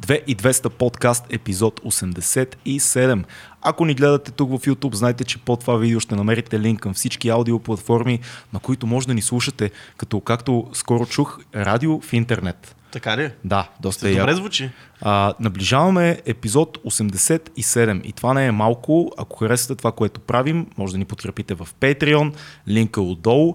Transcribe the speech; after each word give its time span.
2200 0.00 0.68
подкаст, 0.68 1.26
епизод 1.30 1.80
87. 1.80 3.24
Ако 3.62 3.84
ни 3.84 3.94
гледате 3.94 4.30
тук 4.30 4.50
в 4.50 4.66
YouTube, 4.66 4.94
знайте, 4.94 5.24
че 5.24 5.38
под 5.38 5.60
това 5.60 5.76
видео 5.76 6.00
ще 6.00 6.14
намерите 6.14 6.60
линк 6.60 6.80
към 6.80 6.94
всички 6.94 7.28
аудиоплатформи, 7.28 8.20
на 8.52 8.60
които 8.60 8.86
може 8.86 9.06
да 9.06 9.14
ни 9.14 9.22
слушате, 9.22 9.70
като 9.96 10.20
както 10.20 10.66
скоро 10.72 11.06
чух, 11.06 11.40
радио 11.54 12.00
в 12.00 12.12
интернет. 12.12 12.76
Така 12.90 13.16
ли? 13.16 13.30
Да, 13.44 13.68
доста 13.80 14.08
е 14.08 14.14
Добре 14.14 14.34
звучи. 14.34 14.70
А, 15.00 15.34
наближаваме 15.40 16.18
епизод 16.26 16.78
87 16.78 18.02
и 18.02 18.12
това 18.12 18.34
не 18.34 18.46
е 18.46 18.52
малко. 18.52 19.12
Ако 19.18 19.38
харесате 19.38 19.74
това, 19.74 19.92
което 19.92 20.20
правим, 20.20 20.66
може 20.78 20.92
да 20.92 20.98
ни 20.98 21.04
подкрепите 21.04 21.54
в 21.54 21.68
Patreon, 21.80 22.34
линка 22.68 23.00
отдолу. 23.00 23.54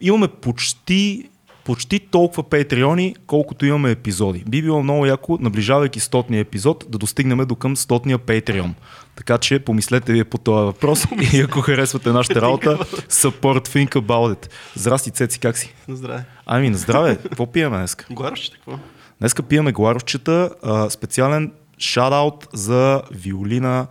Имаме 0.00 0.28
почти, 0.28 1.28
почти 1.64 1.98
толкова 1.98 2.42
Патреони, 2.42 3.16
колкото 3.26 3.66
имаме 3.66 3.90
епизоди. 3.90 4.44
Би 4.48 4.62
било 4.62 4.82
много 4.82 5.06
яко, 5.06 5.38
наближавайки 5.40 6.00
100-ния 6.00 6.40
епизод, 6.40 6.84
да 6.88 6.98
достигнем 6.98 7.38
до 7.38 7.54
към 7.54 7.76
100-ния 7.76 8.18
Patreon. 8.18 8.70
Така 9.16 9.38
че 9.38 9.58
помислете 9.58 10.12
вие 10.12 10.24
по 10.24 10.38
този 10.38 10.64
въпрос 10.64 11.04
и 11.32 11.40
ако 11.40 11.60
харесвате 11.60 12.10
нашата 12.10 12.42
работа, 12.42 12.78
support 13.10 13.68
think 13.68 13.88
about 13.88 14.34
it. 14.34 14.50
Здрасти, 14.74 15.10
Цеци, 15.10 15.40
как 15.40 15.58
си? 15.58 15.74
Здраве. 15.88 16.24
Ами, 16.46 16.70
на 16.70 16.78
здраве. 16.78 17.16
Какво 17.22 17.46
пиеме 17.46 17.76
днес? 17.76 17.96
Горошче, 18.10 18.52
какво? 18.52 18.78
Днеска 19.20 19.42
пиеме 19.42 19.72
гларовчета. 19.72 20.50
Специален 20.90 21.52
шараут 21.78 22.48
за 22.52 23.02
Виолина 23.10 23.86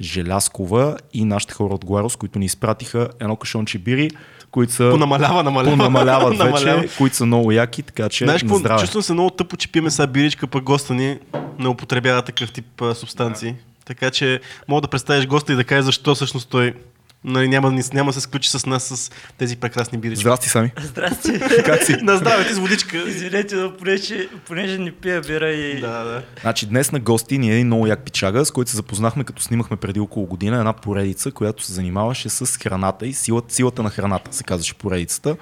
Желяскова 0.00 0.96
и 1.12 1.24
нашите 1.24 1.54
хора 1.54 1.74
от 1.74 1.84
Гларос, 1.84 2.16
които 2.16 2.38
ни 2.38 2.44
изпратиха 2.44 3.08
едно 3.20 3.36
кашонче 3.36 3.78
бири, 3.78 4.10
които 4.50 4.72
са 4.72 4.88
Понамалява, 4.90 5.42
намалява. 5.42 5.76
понамаляват 5.76 6.38
Намалява. 6.38 6.80
вече, 6.80 6.96
които 6.98 7.16
са 7.16 7.26
много 7.26 7.52
яки, 7.52 7.82
така 7.82 8.08
че 8.08 8.24
Знаеш 8.24 8.42
на 8.42 8.62
какво? 8.62 8.78
Чувствам 8.78 9.02
се 9.02 9.12
много 9.12 9.30
тъпо, 9.30 9.56
че 9.56 9.68
пиеме 9.68 9.90
сега 9.90 10.06
биричка, 10.06 10.46
пък 10.46 10.64
госта 10.64 10.94
ни 10.94 11.18
не 11.58 11.68
употребява 11.68 12.22
такъв 12.22 12.52
тип 12.52 12.82
а, 12.82 12.94
субстанции. 12.94 13.54
Така 13.84 14.10
че 14.10 14.40
мога 14.68 14.80
да 14.80 14.88
представиш 14.88 15.26
госта 15.26 15.52
и 15.52 15.56
да 15.56 15.64
кажеш 15.64 15.84
защо 15.84 16.14
всъщност 16.14 16.48
той 16.48 16.74
нали, 17.24 17.48
няма, 17.48 17.78
няма 17.92 18.10
да 18.10 18.12
се 18.12 18.20
сключи 18.20 18.50
с 18.50 18.66
нас 18.66 18.82
с 18.84 19.10
тези 19.38 19.56
прекрасни 19.56 19.98
бирички. 19.98 20.20
Здрасти, 20.22 20.48
Сами. 20.48 20.72
Здрасти. 20.82 21.38
Как 21.64 21.82
си? 21.84 21.96
На 22.02 22.16
здраве 22.16 22.46
ти 22.48 22.54
с 22.54 22.58
водичка. 22.58 22.98
Извинете, 22.98 23.54
но 23.54 23.76
понеже, 23.76 24.28
понеже 24.46 24.78
не 24.78 24.92
пия 24.92 25.20
бира 25.20 25.50
и... 25.50 25.80
Да, 25.80 26.04
да. 26.04 26.22
Значи 26.40 26.66
днес 26.66 26.92
на 26.92 26.98
гости 27.00 27.38
ни 27.38 27.50
е 27.50 27.54
един 27.54 27.66
много 27.66 27.86
як 27.86 28.04
пичага, 28.04 28.44
с 28.44 28.50
който 28.50 28.70
се 28.70 28.76
запознахме 28.76 29.24
като 29.24 29.42
снимахме 29.42 29.76
преди 29.76 30.00
около 30.00 30.26
година 30.26 30.58
една 30.58 30.72
поредица, 30.72 31.30
която 31.30 31.62
се 31.64 31.72
занимаваше 31.72 32.28
с 32.28 32.58
храната 32.58 33.06
и 33.06 33.12
силата, 33.12 33.54
силата 33.54 33.82
на 33.82 33.90
храната, 33.90 34.32
се 34.36 34.44
казваше 34.44 34.74
поредицата. 34.74 35.36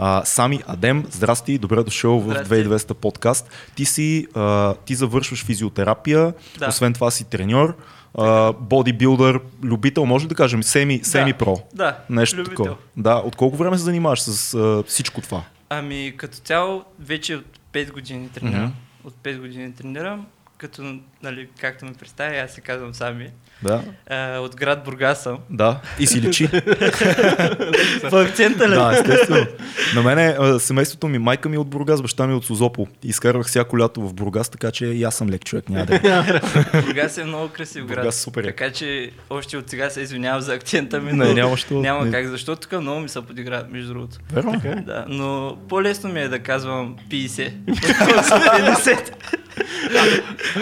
А, 0.00 0.24
Сами 0.24 0.60
Адем, 0.66 1.04
здрасти, 1.10 1.58
добре 1.58 1.82
дошъл 1.82 2.20
в 2.20 2.30
Здрасти. 2.30 2.54
2200 2.54 2.94
подкаст. 2.94 3.50
Ти 3.74 3.84
си, 3.84 4.26
а, 4.34 4.74
ти 4.74 4.94
завършваш 4.94 5.44
физиотерапия, 5.44 6.32
Да. 6.58 6.68
освен 6.68 6.92
това 6.92 7.10
си 7.10 7.24
треньор, 7.24 7.76
а, 8.18 8.52
бодибилдър, 8.52 9.40
любител, 9.62 10.06
може 10.06 10.28
да 10.28 10.34
кажем, 10.34 10.62
семи, 10.62 11.00
семи 11.02 11.32
про. 11.32 11.56
Да, 11.74 11.98
Нещо 12.10 12.36
любител. 12.36 12.64
такова. 12.64 12.76
Да, 12.96 13.14
от 13.14 13.36
колко 13.36 13.56
време 13.56 13.78
се 13.78 13.84
занимаваш 13.84 14.20
с 14.20 14.54
а, 14.54 14.82
всичко 14.86 15.20
това? 15.20 15.42
Ами 15.68 16.14
като 16.16 16.36
цяло 16.38 16.84
вече 17.00 17.36
от 17.36 17.44
5 17.72 17.92
години 17.92 18.28
тренирам. 18.28 18.62
Мгм. 18.62 18.72
От 19.04 19.14
5 19.14 19.38
години 19.40 19.74
тренирам, 19.74 20.26
като, 20.56 20.98
нали, 21.22 21.48
както 21.60 21.84
ме 21.84 21.92
представя, 21.92 22.36
аз 22.36 22.50
се 22.50 22.60
казвам 22.60 22.94
Сами. 22.94 23.30
Да. 23.62 23.82
А, 24.10 24.38
от 24.38 24.56
град 24.56 24.84
Бургас 24.84 25.22
съм. 25.22 25.38
Да, 25.50 25.80
и 25.98 26.06
си 26.06 26.20
личи. 26.20 26.48
По 28.10 28.16
акцента 28.16 28.68
ли? 28.68 28.74
Да, 28.74 28.92
естествено. 28.94 29.46
На 29.94 30.02
мене 30.02 30.36
а, 30.40 30.60
семейството 30.60 31.08
ми, 31.08 31.18
майка 31.18 31.48
ми 31.48 31.56
е 31.56 31.58
от 31.58 31.68
Бургас, 31.68 32.02
баща 32.02 32.26
ми 32.26 32.32
е 32.32 32.36
от 32.36 32.44
Созопол. 32.44 32.86
Изкарвах 33.04 33.46
всяко 33.46 33.78
лято 33.78 34.00
в 34.08 34.14
Бургас, 34.14 34.48
така 34.48 34.70
че 34.70 34.86
и 34.86 35.04
аз 35.04 35.14
съм 35.14 35.30
лек 35.30 35.44
човек. 35.44 35.68
Няма 35.68 35.86
да 35.86 35.94
е. 35.94 36.00
Бургас 36.82 37.18
е 37.18 37.24
много 37.24 37.48
красив 37.48 37.84
град. 37.86 37.96
Бургас 37.98 38.16
супер. 38.20 38.44
Така 38.44 38.70
че 38.70 39.10
още 39.30 39.56
от 39.56 39.70
сега 39.70 39.90
се 39.90 40.00
извинявам 40.00 40.40
за 40.40 40.54
акцента 40.54 41.00
ми, 41.00 41.12
Не, 41.12 41.34
няма 41.34 41.56
що. 41.56 41.74
няма 41.74 42.04
Не. 42.04 42.10
как, 42.10 42.26
защото 42.26 42.68
тук 42.68 42.80
много 42.80 43.00
ми 43.00 43.08
се 43.08 43.22
подиграват, 43.22 43.72
между 43.72 43.88
другото. 43.92 44.16
Верно? 44.32 44.60
Да, 44.86 45.04
но 45.08 45.56
по-лесно 45.68 46.10
ми 46.10 46.20
е 46.20 46.28
да 46.28 46.38
казвам 46.38 46.96
50. 47.10 47.52
отколкото 47.68 48.82
50. 48.82 49.12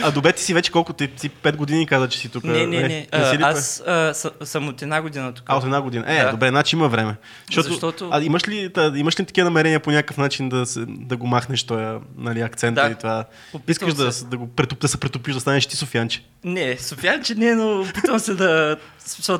А 0.02 0.10
добе 0.10 0.32
ти 0.32 0.42
си 0.42 0.54
вече 0.54 0.72
колко 0.72 0.92
ти, 0.92 1.08
си 1.16 1.30
5 1.30 1.56
години 1.56 1.86
каза, 1.86 2.08
че 2.08 2.18
си 2.18 2.28
тук. 2.28 2.44
Не, 2.44 2.66
не, 2.66 2.85
Е, 2.86 2.88
не. 2.88 3.24
си 3.24 3.36
А, 3.36 3.38
ли 3.38 3.42
аз 3.42 3.82
а, 3.86 4.14
съ- 4.14 4.32
съм 4.44 4.68
от 4.68 4.82
една 4.82 5.02
година 5.02 5.32
тук. 5.32 5.44
А, 5.48 5.56
от 5.56 5.64
една 5.64 5.80
година. 5.80 6.04
Е, 6.08 6.24
Да. 6.24 6.30
добре, 6.30 6.48
значи 6.48 6.76
има 6.76 6.88
време. 6.88 7.16
Защото, 7.46 7.68
Защото- 7.68 8.08
А 8.12 8.22
имаш 8.22 8.48
ли, 8.48 8.72
та, 8.72 8.92
имаш 8.96 9.20
ли 9.20 9.24
такива 9.24 9.44
намерения 9.44 9.80
по 9.80 9.90
някакъв 9.90 10.16
начин 10.16 10.48
да, 10.48 10.66
се, 10.66 10.84
да 10.88 11.16
го 11.16 11.26
махнеш 11.26 11.62
този 11.62 11.84
нали, 12.16 12.40
акцента 12.40 12.82
Да. 12.82 12.90
и 12.90 12.94
това? 12.94 13.24
Опитвам 13.52 13.88
Искаш 13.90 14.04
да, 14.04 14.12
се. 14.12 14.24
да, 14.24 14.36
го 14.36 14.46
претоп, 14.48 14.78
да 14.80 14.88
се 14.88 15.00
претопиш, 15.00 15.34
да 15.34 15.40
станеш 15.40 15.66
ти 15.66 15.76
Софианче. 15.76 16.22
Не, 16.44 16.76
Софианче 16.78 17.34
не, 17.34 17.54
но 17.54 17.80
опитвам 17.80 18.18
се 18.18 18.34
да, 18.34 18.76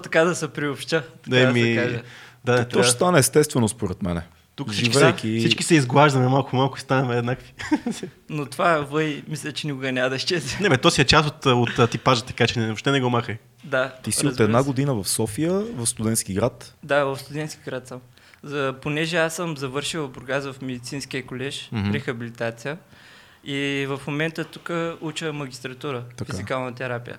така 0.02 0.24
да 0.24 0.34
се 0.34 0.48
приобща. 0.48 1.02
Така 1.02 1.36
Да, 1.36 1.46
да, 1.46 1.52
ми... 1.52 1.62
се 1.62 1.76
каже. 1.76 2.02
Да, 2.44 2.64
То 2.64 2.82
ще 2.82 2.92
стане 2.92 3.18
естествено 3.18 3.68
според 3.68 4.02
мене. 4.02 4.22
Тук 4.56 4.70
всички, 4.70 4.92
Живейки- 4.92 5.34
са, 5.34 5.38
всички 5.38 5.62
се 5.62 5.74
изглаждаме 5.74 6.28
малко-малко 6.28 6.76
и 6.76 6.80
ставаме 6.80 7.16
еднакви. 7.16 7.52
Но 8.30 8.46
това 8.46 8.78
въй, 8.80 9.22
мисля, 9.28 9.52
че 9.52 9.66
никога 9.66 9.92
няма 9.92 10.10
да 10.10 10.16
изчезне. 10.16 10.58
не, 10.60 10.68
бе, 10.68 10.76
то 10.76 10.90
си 10.90 11.00
е 11.00 11.04
част 11.04 11.28
от, 11.28 11.46
от, 11.78 11.90
типажа, 11.90 12.22
така 12.22 12.46
че 12.46 12.60
не, 12.60 12.66
въобще 12.66 12.90
не 12.90 13.00
го 13.00 13.10
махай. 13.10 13.38
Да, 13.64 13.94
Ти 14.02 14.12
си 14.12 14.26
от 14.26 14.40
една 14.40 14.60
се. 14.60 14.66
година 14.66 14.94
в 14.94 15.04
София, 15.04 15.52
в 15.52 15.86
студентски 15.86 16.34
град. 16.34 16.74
Да, 16.82 17.04
в 17.04 17.16
студентски 17.18 17.60
град 17.64 17.88
съм. 17.88 18.00
За, 18.42 18.74
понеже 18.82 19.16
аз 19.16 19.36
съм 19.36 19.56
завършил 19.56 20.02
в 20.02 20.10
Бургас 20.10 20.44
в 20.44 20.62
медицинския 20.62 21.26
колеж, 21.26 21.68
Мгм. 21.72 21.92
рехабилитация. 21.92 22.78
И 23.44 23.86
в 23.88 24.00
момента 24.06 24.44
тук 24.44 24.70
уча 25.00 25.32
магистратура, 25.32 26.04
Така. 26.16 26.32
физикална 26.32 26.74
терапия. 26.74 27.18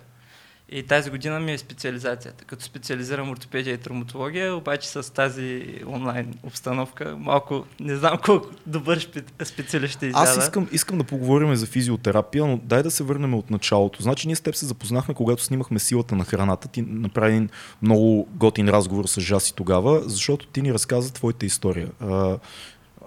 И 0.71 0.83
тази 0.83 1.09
година 1.09 1.39
ми 1.39 1.51
е 1.53 1.57
специализацията. 1.57 2.45
Като 2.45 2.63
специализирам 2.63 3.29
ортопедия 3.29 3.73
и 3.73 3.77
травматология, 3.77 4.55
обаче 4.55 4.87
с 4.89 5.13
тази 5.13 5.75
онлайн 5.87 6.33
обстановка, 6.43 7.17
малко 7.19 7.65
не 7.79 7.95
знам 7.95 8.17
колко 8.25 8.49
добър 8.65 9.07
специалист 9.43 9.93
ще 9.93 10.05
изяда. 10.05 10.29
Аз 10.29 10.37
искам, 10.37 10.67
искам 10.71 10.97
да 10.97 11.03
поговорим 11.03 11.55
за 11.55 11.65
физиотерапия, 11.65 12.45
но 12.45 12.59
дай 12.63 12.83
да 12.83 12.91
се 12.91 13.03
върнем 13.03 13.33
от 13.33 13.49
началото. 13.49 14.03
Значи 14.03 14.27
ние 14.27 14.35
с 14.35 14.41
теб 14.41 14.55
се 14.55 14.65
запознахме, 14.65 15.13
когато 15.13 15.43
снимахме 15.43 15.79
силата 15.79 16.15
на 16.15 16.25
храната. 16.25 16.67
Ти 16.67 16.81
направи 16.81 17.31
един 17.31 17.49
много 17.81 18.27
готин 18.35 18.69
разговор 18.69 19.05
с 19.05 19.21
Жаси 19.21 19.55
тогава, 19.55 20.01
защото 20.05 20.47
ти 20.47 20.61
ни 20.61 20.73
разказа 20.73 21.13
твоята 21.13 21.45
история. 21.45 21.87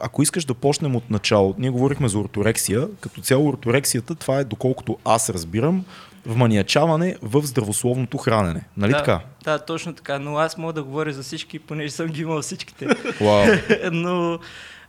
Ако 0.01 0.23
искаш 0.23 0.45
да 0.45 0.55
почнем 0.55 0.97
от 0.97 1.11
начало, 1.11 1.55
ние 1.59 1.71
говорихме 1.71 2.09
за 2.09 2.19
орторексия. 2.19 2.89
Като 3.01 3.21
цяло 3.21 3.49
орторексията, 3.49 4.15
това 4.15 4.39
е, 4.39 4.45
доколкото 4.45 4.99
аз 5.05 5.31
разбирам, 5.31 5.85
вманиячаване 6.27 7.17
в 7.23 7.43
здравословното 7.43 8.19
хранене. 8.19 8.65
Нали 8.77 8.93
да, 8.93 8.99
така? 8.99 9.21
Да, 9.45 9.59
точно 9.59 9.95
така. 9.95 10.19
Но 10.19 10.37
аз 10.39 10.59
мога 10.59 10.73
да 10.73 10.83
говоря 10.83 11.13
за 11.13 11.23
всички, 11.23 11.59
понеже 11.59 11.93
съм 11.93 12.07
ги 12.07 12.23
имал 12.23 12.43
всичките. 12.43 12.87
Вау. 13.21 13.47
Но 13.93 14.39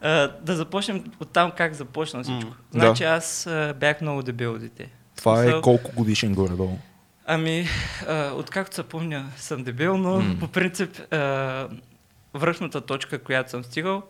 а, 0.02 0.28
да 0.41 0.56
започнем 0.56 1.03
от 1.20 1.31
там 1.31 1.52
как 1.52 1.74
започна 1.74 2.24
всичко. 2.24 2.52
Да. 2.74 2.80
Значи 2.80 3.03
аз 3.03 3.47
а, 3.47 3.74
бях 3.80 4.02
много 4.02 4.24
дебело 4.24 4.58
дете. 4.58 4.90
Това 5.16 5.40
е 5.40 5.44
Смисъл, 5.44 5.62
колко 5.62 5.91
годишен 5.96 6.34
горе-долу? 6.34 6.78
Ами, 7.25 7.68
а, 8.08 8.31
откакто 8.34 8.75
се 8.75 8.84
помня, 8.84 9.25
съм 9.38 9.64
дебел, 9.64 9.97
но 9.97 10.20
М. 10.20 10.36
по 10.40 10.47
принцип 10.47 11.14
а, 11.14 11.68
връхната 12.34 12.81
точка, 12.81 13.20
която 13.20 13.50
съм 13.50 13.64
стигал, 13.64 14.03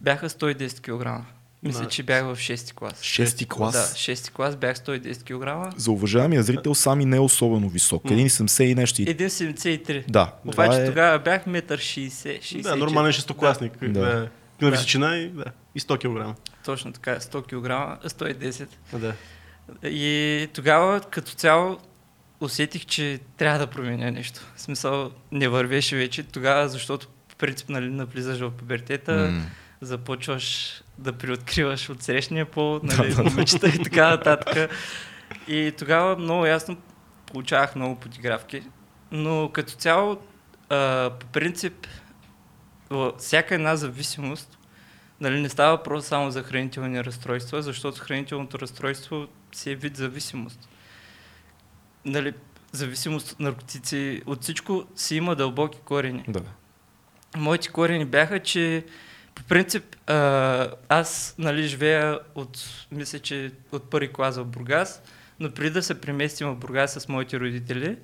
бяха 0.00 0.28
110 0.28 0.80
кг. 0.80 1.24
Мисля, 1.62 1.82
Да. 1.82 1.88
че 1.88 2.02
бях 2.02 2.24
в 2.24 2.36
6 2.36 2.74
клас. 2.74 3.02
Шести 3.02 3.46
клас? 3.46 3.72
Да, 3.72 3.96
6 3.96 4.30
клас 4.32 4.56
бях 4.56 4.76
110 4.76 5.22
кг. 5.24 5.74
За 5.76 5.90
уважаемия 5.90 6.42
зрител 6.42 6.74
сами 6.74 7.04
не 7.04 7.16
е 7.16 7.20
особено 7.20 7.68
висок. 7.68 8.04
М. 8.04 8.10
1,70 8.10 8.64
и 8.64 8.74
нещо. 8.74 9.02
и- 9.02 9.06
1,73. 9.06 10.04
Да, 10.08 10.34
Обаче 10.44 10.82
е... 10.82 10.86
тогава 10.86 11.18
бях 11.18 11.46
1,60 11.46 12.56
м. 12.56 12.62
Да, 12.62 12.76
нормален 12.76 13.12
шестокласник. 13.12 13.72
Да. 13.82 13.88
Да. 13.88 14.28
На 14.60 14.70
височина 14.70 15.16
и, 15.16 15.28
да, 15.28 15.44
и 15.74 15.80
100 15.80 15.98
кг. 15.98 16.40
Точно 16.64 16.92
така, 16.92 17.20
100 17.20 17.42
кг, 17.42 17.98
110 18.08 18.68
Да. 18.92 19.14
И 19.88 20.48
тогава 20.52 21.00
като 21.00 21.32
цяло 21.32 21.78
усетих, 22.40 22.86
че 22.86 23.20
трябва 23.36 23.58
да 23.58 23.66
променя 23.66 24.10
нещо. 24.10 24.40
В 24.56 24.60
смисъл 24.60 25.10
не 25.32 25.48
вървеше 25.48 25.96
вече 25.96 26.22
тогава, 26.22 26.68
защото 26.68 27.08
по 27.28 27.36
принцип 27.36 27.68
нали, 27.68 27.90
навлизаш 27.90 28.38
в 28.38 28.50
пубертета, 28.50 29.12
М. 29.12 29.42
започваш 29.80 30.74
да 31.00 31.12
приоткриваш 31.12 31.90
от 31.90 32.02
срещния 32.02 32.46
пол, 32.46 32.80
нали, 32.82 33.14
момичета 33.14 33.68
и 33.68 33.82
така 33.82 34.08
нататък. 34.08 34.70
И 35.48 35.72
тогава 35.78 36.16
много 36.16 36.46
ясно 36.46 36.76
получавах 37.26 37.76
много 37.76 37.96
подигравки, 37.96 38.62
но 39.12 39.50
като 39.52 39.72
цяло 39.72 40.18
а, 40.68 41.10
по 41.20 41.26
принцип 41.26 41.86
всяка 43.18 43.54
една 43.54 43.76
зависимост 43.76 44.58
Нали, 45.20 45.40
не 45.40 45.48
става 45.48 45.76
въпрос 45.76 46.06
само 46.06 46.30
за 46.30 46.42
хранителни 46.42 47.04
разстройства, 47.04 47.62
защото 47.62 48.00
хранителното 48.00 48.58
разстройство 48.58 49.26
си 49.52 49.70
е 49.70 49.74
вид 49.74 49.96
зависимост. 49.96 50.68
Нали, 52.04 52.32
зависимост 52.72 53.32
от 53.32 53.40
наркотици, 53.40 54.22
от 54.26 54.42
всичко 54.42 54.84
си 54.96 55.16
има 55.16 55.36
дълбоки 55.36 55.78
корени. 55.84 56.24
Да. 56.28 56.40
Моите 57.36 57.68
корени 57.68 58.04
бяха, 58.04 58.42
че 58.42 58.84
по 59.40 59.46
принцип 59.48 59.96
а, 60.06 60.70
аз 60.88 61.34
нали, 61.38 61.62
живея 61.62 62.18
от, 62.34 62.58
мисля, 62.92 63.18
че 63.18 63.52
от 63.72 63.90
първи 63.90 64.12
клас 64.12 64.36
в 64.36 64.44
Бургас 64.44 65.02
но 65.40 65.50
преди 65.50 65.70
да 65.70 65.82
се 65.82 66.00
преместим 66.00 66.48
в 66.48 66.56
Бургас 66.56 66.92
с 66.92 67.08
моите 67.08 67.40
родители, 67.40 67.96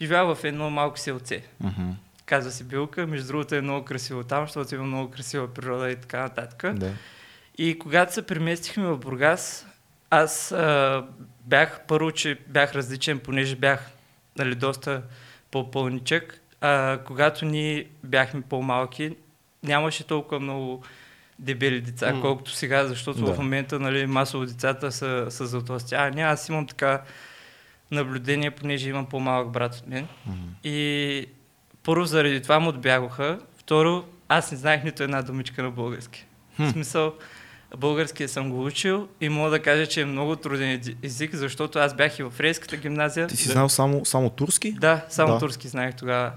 живях 0.00 0.34
в 0.34 0.44
едно 0.44 0.70
малко 0.70 0.98
селце. 0.98 1.42
Мгм. 1.60 1.90
Казва 2.26 2.50
се 2.50 2.64
Билка, 2.64 3.06
между 3.06 3.26
другото 3.26 3.54
е 3.54 3.60
много 3.60 3.84
красиво 3.84 4.24
там, 4.24 4.44
защото 4.44 4.74
има 4.74 4.84
много 4.84 5.10
красива 5.10 5.54
природа 5.54 5.90
и 5.90 5.96
така 5.96 6.20
нататък. 6.20 6.74
Да. 6.74 6.90
И 7.58 7.78
когато 7.78 8.14
се 8.14 8.26
преместихме 8.26 8.86
в 8.86 8.98
Бургас, 8.98 9.66
аз 10.10 10.52
а, 10.52 11.04
бях, 11.44 11.80
първо, 11.88 12.10
че 12.10 12.38
бях 12.48 12.74
различен, 12.74 13.18
понеже 13.18 13.56
бях 13.56 13.90
нали, 14.38 14.54
доста 14.54 15.02
по-пълничък. 15.50 16.40
А, 16.60 16.98
когато 17.04 17.44
ние 17.44 17.86
бяхме 18.04 18.42
по-малки, 18.42 19.16
нямаше 19.62 20.04
толкова 20.04 20.40
много 20.40 20.82
дебели 21.38 21.80
деца, 21.80 22.12
М. 22.14 22.20
колкото 22.20 22.50
сега, 22.50 22.86
защото 22.86 23.24
Да. 23.24 23.34
в 23.34 23.38
момента 23.38 23.80
нали, 23.80 24.06
масово 24.06 24.46
децата 24.46 24.92
са, 24.92 25.26
са 25.30 25.46
затластявани. 25.46 26.22
Аз 26.22 26.48
имам 26.48 26.66
така 26.66 27.02
наблюдение, 27.90 28.50
понеже 28.50 28.90
имам 28.90 29.06
по-малък 29.06 29.50
брат 29.50 29.74
от 29.74 29.86
мен. 29.86 30.06
Мгм. 30.26 30.38
И 30.64 31.26
първо 31.82 32.04
заради 32.04 32.42
това 32.42 32.58
му 32.58 32.68
отбягоха. 32.68 33.38
Второ, 33.58 34.04
аз 34.28 34.52
не 34.52 34.58
знаех 34.58 34.84
нито 34.84 35.02
една 35.02 35.22
думичка 35.22 35.62
на 35.62 35.70
български. 35.70 36.26
Хм. 36.56 36.64
В 36.64 36.70
смисъл, 36.70 37.14
българския 37.76 38.28
съм 38.28 38.50
го 38.50 38.64
учил 38.64 39.08
и 39.20 39.28
мога 39.28 39.50
да 39.50 39.58
кажа, 39.58 39.86
че 39.86 40.00
е 40.00 40.04
много 40.04 40.36
труден 40.36 40.70
ези- 40.72 40.96
език, 41.02 41.34
защото 41.34 41.78
аз 41.78 41.94
бях 41.94 42.18
и 42.18 42.22
в 42.22 42.30
фрейската 42.30 42.76
гимназия. 42.76 43.26
Ти 43.26 43.36
си 43.36 43.48
знал 43.48 43.68
само, 43.68 44.04
само 44.04 44.30
турски? 44.30 44.72
Да, 44.72 45.04
само 45.08 45.32
Да. 45.32 45.38
турски 45.38 45.68
знаех 45.68 45.94
тогава. 45.96 46.32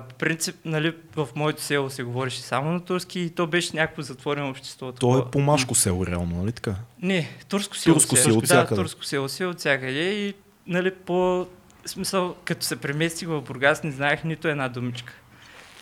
По 0.00 0.14
принцип, 0.14 0.56
нали, 0.64 0.94
в 1.16 1.28
моето 1.34 1.62
село 1.62 1.90
се 1.90 2.02
говореше 2.02 2.40
само 2.40 2.70
на 2.70 2.80
турски 2.80 3.20
и 3.20 3.30
то 3.30 3.46
беше 3.46 3.76
някакво 3.76 4.02
затворено 4.02 4.50
общество. 4.50 4.92
То 4.92 5.18
е 5.18 5.30
по-машко 5.32 5.74
село, 5.74 6.06
реално, 6.06 6.36
нали 6.36 6.52
така? 6.52 6.74
Не, 7.02 7.30
турско 7.48 7.76
село. 7.76 7.94
Турско 7.94 8.16
село 8.16 8.40
Да, 8.40 8.46
всякъде. 8.46 8.80
турско 8.82 9.04
село 9.04 9.28
си 9.28 9.44
от 9.44 9.58
всякъде 9.58 10.00
и 10.02 10.34
нали 10.66 10.94
по 10.96 11.46
смисъл, 11.86 12.34
като 12.44 12.64
се 12.64 12.76
преместих 12.76 13.28
в 13.28 13.40
Бургас, 13.40 13.82
не 13.82 13.90
знаех 13.90 14.24
нито 14.24 14.48
една 14.48 14.68
думичка. 14.68 15.12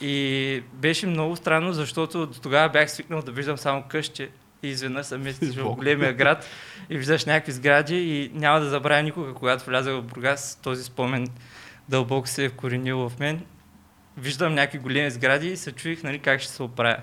И 0.01 0.63
беше 0.73 1.07
много 1.07 1.37
странно, 1.37 1.73
защото 1.73 2.27
до 2.27 2.41
тогава 2.41 2.69
бях 2.69 2.91
свикнал 2.91 3.23
да 3.23 3.33
виждам 3.33 3.59
само 3.59 3.83
къщи 3.83 4.29
и 4.63 4.69
изведнъж 4.69 5.07
се 5.07 5.19
местиш 5.19 5.55
в 5.55 5.75
големия 5.75 6.13
град 6.13 6.47
и 6.91 6.99
виждаш 6.99 7.25
някакви 7.25 7.53
сгради 7.53 7.97
и 7.97 8.31
няма 8.35 8.61
да 8.61 8.69
забравя 8.69 9.03
никога, 9.03 9.35
когато 9.35 9.65
влязах 9.65 9.95
в 9.95 10.03
Бургас, 10.03 10.59
този 10.63 10.85
спомен 10.85 11.27
дълбоко 11.89 12.29
се 12.29 12.45
е 12.45 12.49
вкоренил 12.49 13.09
в 13.09 13.19
мен. 13.19 13.41
Виждам 14.17 14.55
някакви 14.55 14.79
големи 14.79 15.11
сгради 15.11 15.49
и 15.49 15.57
се 15.57 15.73
чуих 15.73 16.03
нали, 16.03 16.19
как 16.19 16.41
ще 16.41 16.53
се 16.53 16.63
оправя. 16.63 17.03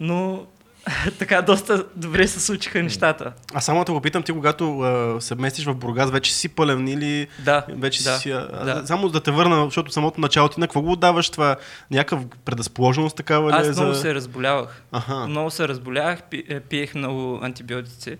Но 0.00 0.46
така 1.18 1.42
доста 1.42 1.84
добре 1.96 2.28
се 2.28 2.40
случиха 2.40 2.82
нещата. 2.82 3.32
А 3.54 3.60
само 3.60 3.84
да 3.84 3.92
го 3.92 4.00
питам, 4.00 4.22
ти 4.22 4.32
когато 4.32 4.80
а, 4.80 5.20
се 5.20 5.34
местиш 5.34 5.64
в 5.64 5.74
Бургас, 5.74 6.10
вече 6.10 6.34
си 6.34 6.48
пълен 6.48 6.88
или 6.88 7.28
Да, 7.44 7.66
вече 7.68 8.04
да, 8.04 8.16
си... 8.16 8.30
А, 8.30 8.64
да. 8.64 8.86
Само 8.86 9.08
да 9.08 9.20
те 9.20 9.30
върна, 9.30 9.64
защото 9.64 9.92
самото 9.92 10.20
начало 10.20 10.48
ти 10.48 10.60
на 10.60 10.66
какво 10.66 10.82
го 10.82 10.92
отдаваш 10.92 11.30
това? 11.30 11.56
Някакъв 11.90 12.20
предразположеност 12.44 13.16
такава 13.16 13.50
ли? 13.50 13.66
е 13.66 13.70
Аз 13.70 13.76
много 13.76 13.92
за... 13.92 14.00
се 14.00 14.14
разболявах. 14.14 14.82
Аха. 14.92 15.26
Много 15.26 15.50
се 15.50 15.68
разболявах, 15.68 16.18
е, 16.48 16.60
пиех 16.60 16.94
много 16.94 17.40
антибиотици. 17.42 18.16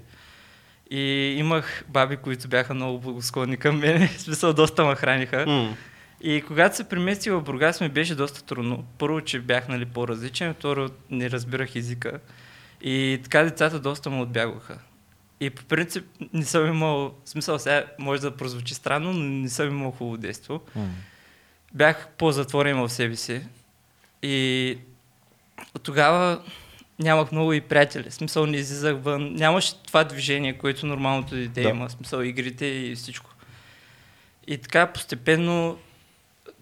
И 0.90 1.34
имах 1.38 1.84
баби, 1.88 2.16
които 2.16 2.48
бяха 2.48 2.74
много 2.74 3.00
благосклонни 3.00 3.56
към 3.56 3.78
мен. 3.78 4.08
В 4.16 4.20
смисъл, 4.20 4.52
доста 4.52 4.84
ме 4.84 4.94
храниха. 4.94 5.44
М. 5.46 5.74
И 6.22 6.42
когато 6.46 6.76
се 6.76 6.84
преместих 6.84 7.32
в 7.32 7.40
Бургас, 7.40 7.80
ми 7.80 7.88
беше 7.88 8.14
доста 8.14 8.44
трудно. 8.44 8.84
Първо, 8.98 9.20
че 9.20 9.40
бях 9.40 9.68
нали, 9.68 9.84
по-различен, 9.84 10.54
второ, 10.54 10.88
не 11.10 11.30
разбирах 11.30 11.76
езика. 11.76 12.18
И 12.82 13.20
така 13.22 13.42
децата 13.42 13.80
доста 13.80 14.10
му 14.10 14.22
отбягваха. 14.22 14.78
И 15.40 15.50
по 15.50 15.64
принцип 15.64 16.04
не 16.32 16.44
съм 16.44 16.66
имал, 16.66 17.14
смисъл 17.24 17.58
сега 17.58 17.84
може 17.98 18.22
да 18.22 18.36
прозвучи 18.36 18.74
странно, 18.74 19.12
но 19.12 19.20
не 19.20 19.48
съм 19.48 19.68
имал 19.68 19.90
хубаво 19.90 20.16
детство. 20.16 20.60
М. 20.76 20.88
Бях 21.74 22.08
по-затворен 22.18 22.76
в 22.76 22.88
себе 22.88 23.16
си. 23.16 23.42
И 24.22 24.78
тогава 25.82 26.42
нямах 26.98 27.32
много 27.32 27.52
и 27.52 27.60
приятели. 27.60 28.10
Смисъл 28.10 28.46
не 28.46 28.56
излизах 28.56 28.96
вън. 29.00 29.32
Нямаше 29.34 29.82
това 29.82 30.04
движение, 30.04 30.58
което 30.58 30.86
нормалното 30.86 31.34
дете 31.34 31.62
Да. 31.62 31.68
има. 31.68 31.90
Смисъл 31.90 32.20
игрите 32.20 32.66
и 32.66 32.94
всичко. 32.94 33.30
И 34.46 34.58
така 34.58 34.86
постепенно 34.86 35.78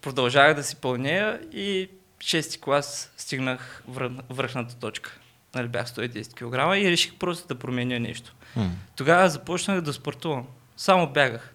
продължавах 0.01 0.55
да 0.55 0.63
си 0.63 0.77
пълнея 0.77 1.41
и 1.53 1.89
6 2.19 2.61
клас 2.61 3.13
стигнах 3.17 3.83
връх, 3.89 4.13
връхната 4.31 4.75
точка. 4.77 5.20
Нали, 5.55 5.69
бях 5.69 5.87
110 5.87 6.35
кг 6.35 6.83
и 6.83 6.91
реших 6.91 7.15
просто 7.15 7.49
да 7.49 7.55
променя 7.55 7.99
нещо. 7.99 8.35
М. 8.57 8.71
Тогава 8.97 9.29
започнах 9.29 9.81
да 9.81 9.93
спортувам. 9.93 10.47
Само 10.77 11.07
бягах. 11.07 11.55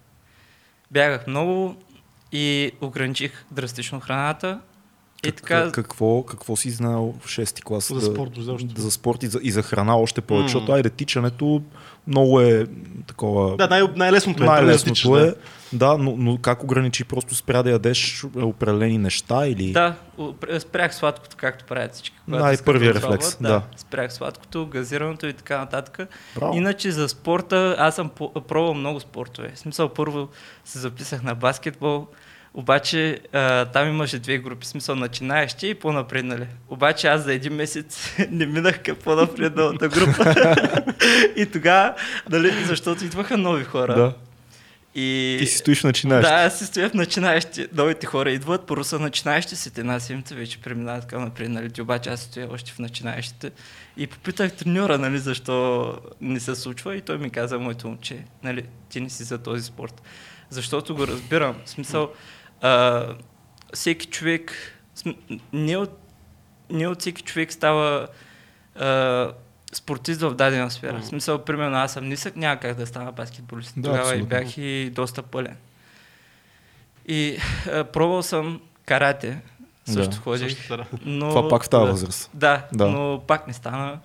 Бягах 0.92 1.28
много 1.28 1.84
и 2.32 2.72
ограничих 2.82 3.46
драстично 3.52 4.00
храната. 4.00 4.60
И 5.26 5.32
Как- 5.32 5.42
така, 5.42 5.72
Какво, 5.72 6.24
какво 6.24 6.56
си 6.56 6.70
знал 6.70 7.14
в 7.20 7.28
6-ти 7.28 7.62
клас? 7.62 7.92
За 7.94 8.02
спорт, 8.02 8.38
изобщо. 8.38 8.82
За 8.82 8.92
спорт 8.92 9.24
и 9.24 9.28
за, 9.28 9.40
и 9.42 9.52
за 9.52 9.62
храна 9.62 9.98
още 9.98 10.22
повече, 10.22 10.44
М. 10.44 10.48
защото 10.48 10.72
айде 10.72 10.90
тичането 10.90 11.62
много 12.08 12.42
е 12.42 12.66
такова... 13.08 13.58
Да, 13.58 13.68
най- 13.68 13.84
най-лесното 13.96 14.44
е. 14.44 14.46
най-лесното 14.46 15.12
да. 15.12 15.28
е. 15.28 15.34
Да, 15.74 15.98
но, 15.98 16.16
но 16.18 16.38
как 16.38 16.64
ограничи? 16.64 17.04
Просто 17.04 17.36
спря 17.36 17.64
да 17.64 17.72
ядеш 17.72 18.26
определени 18.36 18.98
неща 18.98 19.48
или... 19.48 19.72
да, 19.72 19.96
спрях 20.60 20.96
сладкото, 20.96 21.36
както 21.36 21.66
правят 21.66 21.94
всички. 21.94 22.16
когато 22.26 22.44
Най- 22.44 22.54
искат 22.54 22.66
първия 22.66 22.94
да 22.94 22.98
отслабват. 22.98 23.20
рефлекс, 23.20 23.38
Да, 23.42 23.50
да. 23.50 23.62
спрях 23.78 24.14
сладкото, 24.14 24.68
газираното 24.68 25.28
и 25.28 25.34
така 25.34 25.58
нататък. 25.58 26.10
Браво. 26.36 26.58
Иначе 26.58 26.92
за 26.92 27.10
спорта, 27.10 27.76
аз 27.80 27.96
съм 27.96 28.10
пробвал 28.48 28.74
много 28.74 29.00
спортове. 29.00 29.52
В 29.56 29.60
смисъл, 29.60 29.90
първо 29.90 30.28
се 30.66 30.80
записах 30.80 31.24
на 31.24 31.36
баскетбол, 31.36 32.08
обаче 32.56 33.20
а, 33.34 33.66
там 33.66 33.90
имаше 33.90 34.20
две 34.20 34.38
групи, 34.38 34.68
смисъл 34.68 34.96
начинаещи 34.96 35.70
и 35.70 35.74
по-напреднали. 35.74 36.48
Обаче 36.70 37.08
аз 37.08 37.24
за 37.24 37.34
един 37.34 37.54
месец 37.54 38.16
не 38.32 38.46
минах 38.46 38.84
към 38.84 38.96
по-напредналата 39.04 39.88
група. 39.90 40.56
и 41.36 41.46
тогава, 41.46 41.94
нали, 42.30 42.52
защото 42.66 43.06
идваха 43.06 43.38
нови 43.38 43.64
хора. 43.64 43.96
Да. 43.96 44.14
И... 44.96 45.38
Ти 45.40 45.46
си 45.46 45.58
стоиш 45.58 45.84
начинаещ. 45.84 46.30
Да, 46.30 46.34
аз 46.34 46.60
си 46.60 46.66
стоя 46.66 46.90
в 46.90 46.94
начинаещи. 46.94 47.68
Новите 47.74 48.06
хора 48.06 48.32
идват, 48.32 48.68
първо 48.68 48.84
са 48.84 49.00
начинаещи 49.00 49.56
след 49.56 49.78
една 49.78 50.00
седмица, 50.00 50.36
вече 50.36 50.62
преминават 50.62 51.06
към 51.06 51.24
напредналите, 51.24 51.82
обаче 51.82 52.10
аз 52.10 52.20
стоя 52.20 52.48
още 52.52 52.72
в 52.72 52.80
начинаещите. 52.80 53.52
И 53.98 54.08
попитах 54.08 54.54
треньора, 54.54 54.98
нали, 54.98 55.18
защо 55.18 55.94
не 56.22 56.40
се 56.40 56.56
случва 56.56 56.96
и 56.96 57.02
той 57.02 57.18
ми 57.18 57.30
каза, 57.30 57.60
моето 57.60 57.88
момче, 57.88 58.24
нали, 58.44 58.66
ти 58.90 59.02
не 59.02 59.10
си 59.10 59.24
за 59.24 59.38
този 59.38 59.64
спорт. 59.64 60.02
Защото 60.50 60.96
го 60.96 61.08
разбирам. 61.08 61.56
В 61.66 61.70
смисъл, 61.70 62.10
а, 62.66 63.06
всеки 63.74 64.06
човек, 64.08 64.54
не 65.54 65.78
от, 65.78 66.00
не 66.70 66.88
от 66.88 67.00
всеки 67.00 67.22
човек 67.22 67.54
става 67.54 68.08
а, 68.76 69.32
спортист 69.74 70.22
в 70.22 70.34
дадена 70.34 70.72
сфера. 70.72 71.00
В 71.00 71.06
смисъл, 71.06 71.38
примерно, 71.40 71.78
аз 71.78 71.94
съм 71.94 72.10
нисък, 72.10 72.36
няма 72.36 72.60
как 72.60 72.78
да 72.78 72.88
стана 72.88 73.12
баскетболист. 73.12 73.74
Да, 73.78 73.82
Тогава 73.82 73.98
и 74.00 74.02
абсолютно. 74.04 74.28
бях 74.28 74.58
и 74.58 74.90
доста 74.90 75.24
пълен. 75.24 75.56
И 77.08 77.38
а, 77.72 77.84
пробвал 77.84 78.24
съм 78.24 78.62
карате, 78.86 79.42
също 79.86 80.10
Да. 80.10 80.18
ходих. 80.18 80.58
Също, 80.58 80.78
да. 80.78 80.86
Но, 81.02 81.30
Това 81.30 81.50
пак 81.50 81.64
в 81.64 81.70
тази 81.70 81.86
да. 81.86 81.92
възраст. 81.92 82.30
Да, 82.34 82.66
Да. 82.74 82.88
но 82.88 83.22
пак 83.28 83.48
не 83.48 83.54
стана. 83.54 84.00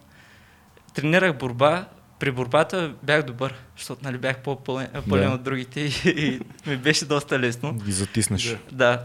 Тренирах 0.95 1.39
борба. 1.39 1.85
При 2.21 2.31
борбата 2.31 2.93
бях 3.03 3.23
добър, 3.23 3.55
защото 3.77 4.01
нали, 4.05 4.19
бях 4.19 4.39
по-пълен 4.39 4.89
пълен 5.09 5.29
Да. 5.29 5.35
от 5.35 5.43
другите 5.43 5.81
и, 5.81 5.93
и 6.07 6.41
ми 6.67 6.77
беше 6.77 7.05
доста 7.05 7.39
лесно. 7.39 7.73
Ги 7.75 7.93
затиснеш. 7.93 8.45
Да. 8.45 8.59
Да, 8.73 9.05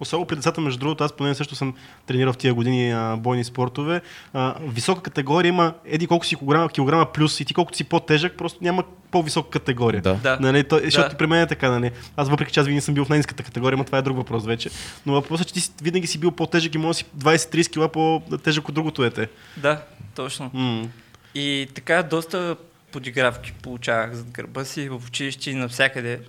Особено 0.00 0.26
при 0.26 0.36
децата, 0.36 0.60
между 0.60 0.78
другото, 0.78 1.04
аз 1.04 1.12
поне 1.12 1.34
също 1.34 1.54
съм 1.54 1.74
тренирал 2.06 2.32
в 2.32 2.36
тия 2.36 2.54
години 2.54 2.92
а, 2.92 3.16
бойни 3.16 3.44
спортове. 3.44 4.00
А, 4.32 4.54
висока 4.62 5.02
категория 5.02 5.48
има 5.48 5.74
еди 5.84 6.06
колко 6.06 6.26
си 6.26 6.36
килограма, 6.36 6.68
килограма 6.68 7.12
плюс 7.12 7.40
и 7.40 7.44
ти 7.44 7.54
колкото 7.54 7.76
си 7.76 7.84
по-тежък, 7.84 8.36
просто 8.36 8.58
няма 8.62 8.84
по-висока 9.10 9.50
категория. 9.50 10.02
Да. 10.02 10.14
да. 10.14 10.38
Нали, 10.40 10.64
то, 10.64 10.80
защото 10.84 11.10
Да. 11.10 11.16
при 11.16 11.26
мен 11.26 11.40
е 11.42 11.46
така, 11.46 11.70
нали. 11.70 11.90
Аз 12.16 12.28
въпреки 12.28 12.52
че 12.52 12.60
аз 12.60 12.66
винаги 12.66 12.80
съм 12.80 12.94
бил 12.94 13.04
в 13.04 13.08
най-низката 13.08 13.42
категория, 13.42 13.76
но 13.76 13.84
това 13.84 13.98
е 13.98 14.02
друг 14.02 14.16
въпрос 14.16 14.46
вече. 14.46 14.70
Но 15.06 15.12
въпросът 15.12 15.50
е, 15.50 15.52
че 15.52 15.70
ти 15.70 15.84
винаги 15.84 16.06
си 16.06 16.18
бил 16.18 16.30
по-тежък 16.30 16.74
и 16.74 16.78
може 16.78 16.98
си 16.98 17.04
20-30 17.18 17.72
кила 17.72 17.88
по-тежък 17.88 18.68
от 18.68 18.74
другото 18.74 19.02
дете. 19.02 19.28
Да, 19.56 19.82
точно. 20.14 20.50
М. 20.54 20.88
И 21.34 21.68
така 21.74 22.02
доста 22.02 22.56
подигравки 22.92 23.52
получавах 23.52 24.12
зад 24.12 24.30
гърба 24.30 24.64
си 24.64 24.88
в 24.88 25.02
училище 25.06 25.50
и 25.50 25.54
навсякъде. 25.54 26.20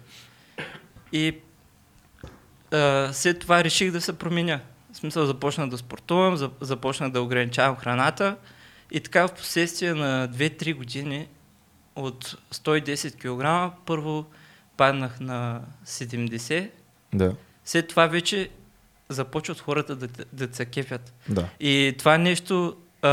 И 1.12 1.36
а, 2.72 3.10
след 3.14 3.40
това 3.40 3.64
реших 3.64 3.92
да 3.92 4.02
се 4.02 4.14
променя. 4.14 4.60
В 4.94 4.98
смисъл 4.98 5.26
започнах 5.26 5.70
да 5.70 5.78
спортувам, 5.78 6.38
за- 6.38 6.52
започнах 6.62 7.12
да 7.12 7.22
ограничавам 7.22 7.76
храната 7.76 8.38
и 8.92 9.00
така 9.00 9.28
в 9.28 9.34
последствие 9.34 9.94
на 9.94 10.30
2-3 10.30 10.74
години 10.76 11.28
от 11.96 12.38
110 12.54 13.16
кг 13.70 13.74
първо 13.86 14.26
паднах 14.78 15.20
на 15.20 15.62
70, 15.86 16.70
Да. 17.14 17.36
след 17.66 17.88
това 17.88 18.08
вече 18.08 18.50
започват 19.10 19.60
хората 19.60 19.96
да, 19.96 20.08
да 20.34 20.56
се 20.56 20.66
кефят. 20.66 21.14
Да. 21.30 21.50
И 21.60 21.96
това 21.98 22.18
нещо, 22.18 22.76
а, 23.02 23.10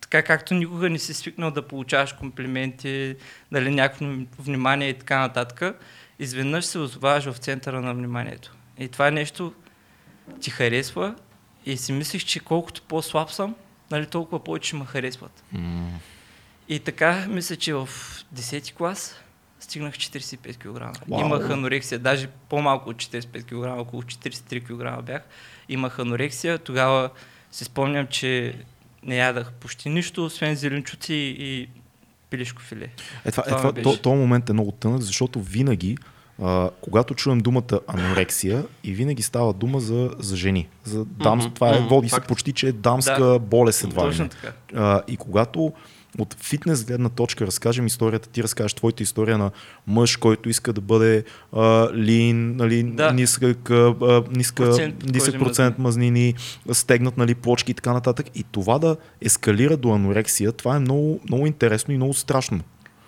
така 0.00 0.22
както 0.22 0.54
никога 0.54 0.90
не 0.90 0.98
си 0.98 1.14
свикнал 1.14 1.50
да 1.50 1.68
получаваш 1.68 2.12
комплименти, 2.12 3.16
дали 3.52 3.70
някакво 3.70 4.06
внимание 4.38 4.88
и 4.88 4.98
така 4.98 5.18
нататък, 5.18 5.80
изведнъж 6.18 6.64
се 6.64 6.78
озоваваш 6.78 7.24
в 7.24 7.36
центъра 7.36 7.80
на 7.80 7.94
вниманието. 7.94 8.54
И 8.78 8.88
това 8.88 9.10
нещо 9.10 9.52
ти 10.40 10.50
харесва 10.50 11.14
и 11.66 11.76
си 11.76 11.92
мислиш, 11.92 12.22
че 12.22 12.40
колкото 12.40 12.82
по-слаб 12.82 13.30
съм, 13.30 13.54
нали, 13.90 14.06
толкова 14.06 14.44
повече 14.44 14.76
ме 14.76 14.84
харесват. 14.84 15.44
М, 15.52 16.00
И 16.68 16.78
така, 16.78 17.26
мисля, 17.28 17.56
че 17.56 17.74
в 17.74 17.88
10 18.34 18.74
клас 18.74 19.20
стигнах 19.60 19.94
45 19.94 20.56
кг. 20.56 21.08
Вау. 21.08 21.20
Имах 21.20 21.50
анорексия, 21.50 21.98
даже 21.98 22.28
по-малко 22.48 22.90
от 22.90 22.96
45 22.96 23.44
кг, 23.44 23.80
около 23.80 24.02
43 24.02 24.60
кг 24.98 25.04
бях. 25.04 25.22
Имах 25.68 25.98
анорексия, 25.98 26.58
тогава 26.58 27.10
си 27.50 27.64
спомням, 27.64 28.06
че 28.06 28.54
не 29.02 29.16
ядах 29.16 29.52
почти 29.52 29.88
нищо, 29.88 30.24
освен 30.24 30.54
зеленчуци 30.56 31.14
и 31.38 31.68
пилешко 32.30 32.62
филе. 32.62 32.88
Е, 33.24 33.30
това, 33.30 33.42
е, 33.42 33.48
Това 33.48 33.58
това, 33.58 33.72
ме 33.72 33.82
то, 33.82 33.96
то 33.96 34.10
момент 34.10 34.50
е 34.50 34.52
много 34.52 34.72
тънък, 34.72 35.00
защото 35.00 35.40
винаги, 35.40 35.96
а, 36.42 36.70
когато 36.80 37.14
чуем 37.14 37.38
думата 37.38 37.80
анорексия, 37.86 38.64
и 38.84 38.92
винаги 38.92 39.22
става 39.22 39.52
дума 39.52 39.80
за, 39.80 40.10
за 40.18 40.36
жени. 40.36 40.68
За 40.84 41.04
дамс, 41.04 41.44
Мгм, 41.44 41.54
това 41.54 41.68
е, 41.68 41.78
мгм, 41.78 41.88
води 41.88 42.08
се 42.08 42.16
факт. 42.16 42.28
почти, 42.28 42.52
че 42.52 42.68
е 42.68 42.72
дамска 42.72 43.24
Да. 43.24 43.38
болест 43.38 43.84
едва 43.84 44.02
ли 44.02 44.08
Точно 44.08 44.24
не. 44.24 44.30
така. 44.30 44.52
А, 44.74 45.02
и 45.08 45.16
когато 45.16 45.72
от 46.18 46.34
фитнес 46.34 46.84
гледна 46.84 47.08
точка 47.08 47.46
разкажем 47.46 47.86
историята, 47.86 48.28
ти 48.28 48.42
разкажеш 48.42 48.74
твоята 48.74 49.02
история 49.02 49.38
на 49.38 49.50
мъж, 49.86 50.16
който 50.16 50.48
иска 50.48 50.72
да 50.72 50.80
бъде 50.80 51.24
а, 51.52 51.88
лин, 51.94 52.56
нали, 52.56 52.82
Да. 52.82 53.12
нисък, 53.12 53.70
а, 53.70 54.22
ниска, 54.30 54.64
Процент 54.64 55.04
нисък 55.04 55.34
кожи 55.34 55.44
процент 55.44 55.78
мазнини, 55.78 56.34
стегнат 56.72 57.16
нали, 57.16 57.34
плочки 57.34 57.70
и 57.70 57.74
така 57.74 57.92
нататък. 57.92 58.26
И 58.34 58.44
това 58.52 58.78
да 58.78 58.96
ескалира 59.20 59.76
до 59.76 59.92
анорексия, 59.92 60.52
това 60.52 60.76
е 60.76 60.80
много, 60.80 61.20
много 61.28 61.46
интересно 61.46 61.94
и 61.94 61.96
много 61.96 62.14
страшно. 62.14 62.60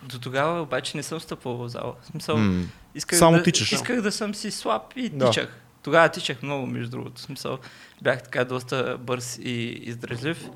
До 0.02 0.18
тогава 0.18 0.62
обаче 0.62 0.96
не 0.96 1.02
съм 1.02 1.20
стъпвал 1.20 1.56
в 1.56 1.68
зала. 1.68 1.94
В 2.02 2.06
смисъл, 2.06 2.36
М. 2.36 2.62
исках, 2.94 3.18
Само 3.18 3.36
да, 3.36 3.42
тичаш. 3.42 3.72
исках 3.72 4.00
да 4.00 4.12
съм 4.12 4.34
си 4.34 4.50
слаб 4.50 4.82
и 4.96 5.08
Да. 5.08 5.30
тичах. 5.30 5.58
Тогава 5.82 6.08
тичах 6.08 6.42
много, 6.42 6.66
между 6.66 6.90
другото. 6.90 7.16
В 7.16 7.20
смисъл, 7.24 7.58
бях 8.02 8.22
така 8.22 8.44
доста 8.44 8.98
бърз 9.00 9.38
и 9.42 9.52
издръжлив. 9.82 10.48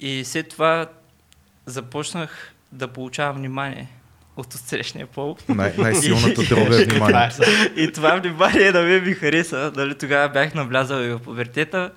И 0.00 0.24
след 0.24 0.48
това 0.48 0.86
започнах 1.66 2.52
да 2.72 2.88
получавам 2.88 3.36
внимание 3.36 3.88
от 4.36 4.54
отсрещния 4.54 5.06
пол. 5.06 5.36
Най- 5.48 5.74
най-силната 5.78 6.40
droga 6.40 6.82
е 6.82 6.84
внимание. 6.90 7.30
И 7.76 7.92
това 7.92 8.16
внимание 8.16 8.72
на 8.72 8.82
мен 8.82 9.04
ми 9.04 9.12
хареса. 9.12 9.70
Дали, 9.70 9.98
тогава 9.98 10.28
бях 10.28 10.54
навлязал 10.54 10.98
и 11.00 11.08
в 11.08 11.18
пубертета. 11.18 11.92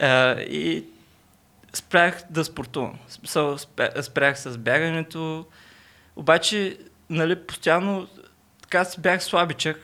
А, 0.00 0.40
и 0.40 0.84
спрях 1.72 2.22
да 2.30 2.44
спортувам. 2.44 2.98
Спрях 4.02 4.38
с 4.40 4.58
бягането. 4.58 5.46
Обаче, 6.16 6.76
нали, 7.10 7.36
постоянно 7.36 8.08
така 8.62 8.84
си 8.84 9.00
бях 9.00 9.24
слабичък. 9.24 9.80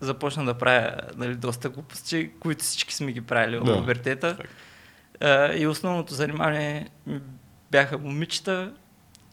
Започна 0.00 0.44
да 0.44 0.54
правя 0.54 0.90
нали, 1.16 1.34
доста 1.34 1.68
глупости, 1.68 2.30
които 2.40 2.64
всички 2.64 2.94
сме 2.94 3.12
ги 3.12 3.20
правили 3.20 3.58
в 3.58 3.64
Да. 3.64 3.76
пубертета. 3.78 4.36
А, 5.20 5.54
и 5.54 5.66
основното 5.66 6.14
занимание 6.14 6.88
бяха 7.72 7.98
момичета, 7.98 8.72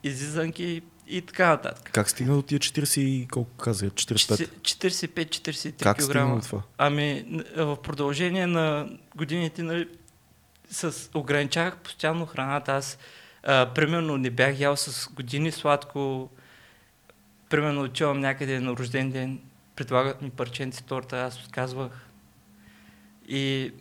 излизанки 0.04 0.82
и 1.08 1.22
така 1.22 1.48
нататък. 1.48 1.90
Как 1.94 2.10
стигна 2.10 2.36
до 2.36 2.42
тия 2.42 2.60
40 2.60 3.00
и 3.00 3.28
колко 3.28 3.52
каза? 3.52 3.90
45? 3.90 4.50
45-43 4.62 5.84
Как 5.84 5.98
кг. 5.98 6.44
това? 6.44 6.62
Ами, 6.78 7.26
в 7.58 7.78
продължение 7.84 8.48
на 8.48 8.90
годините, 9.16 9.64
нали, 9.64 9.88
с, 10.72 11.10
ограничавах 11.14 11.78
постоянно 11.78 12.26
храната. 12.26 12.72
Аз, 12.72 12.98
а, 13.44 13.74
примерно, 13.76 14.18
не 14.18 14.30
бях 14.30 14.60
ял 14.60 14.78
с 14.78 15.10
години 15.14 15.52
сладко. 15.52 16.30
Примерно, 17.50 17.82
отивам 17.82 18.20
някъде 18.20 18.60
на 18.60 18.72
рожден 18.72 19.12
ден, 19.12 19.40
предлагат 19.76 20.22
ми 20.22 20.30
парченци 20.30 20.84
торта, 20.84 21.18
аз 21.18 21.46
отказвах. 21.46 21.92
И 23.28 23.72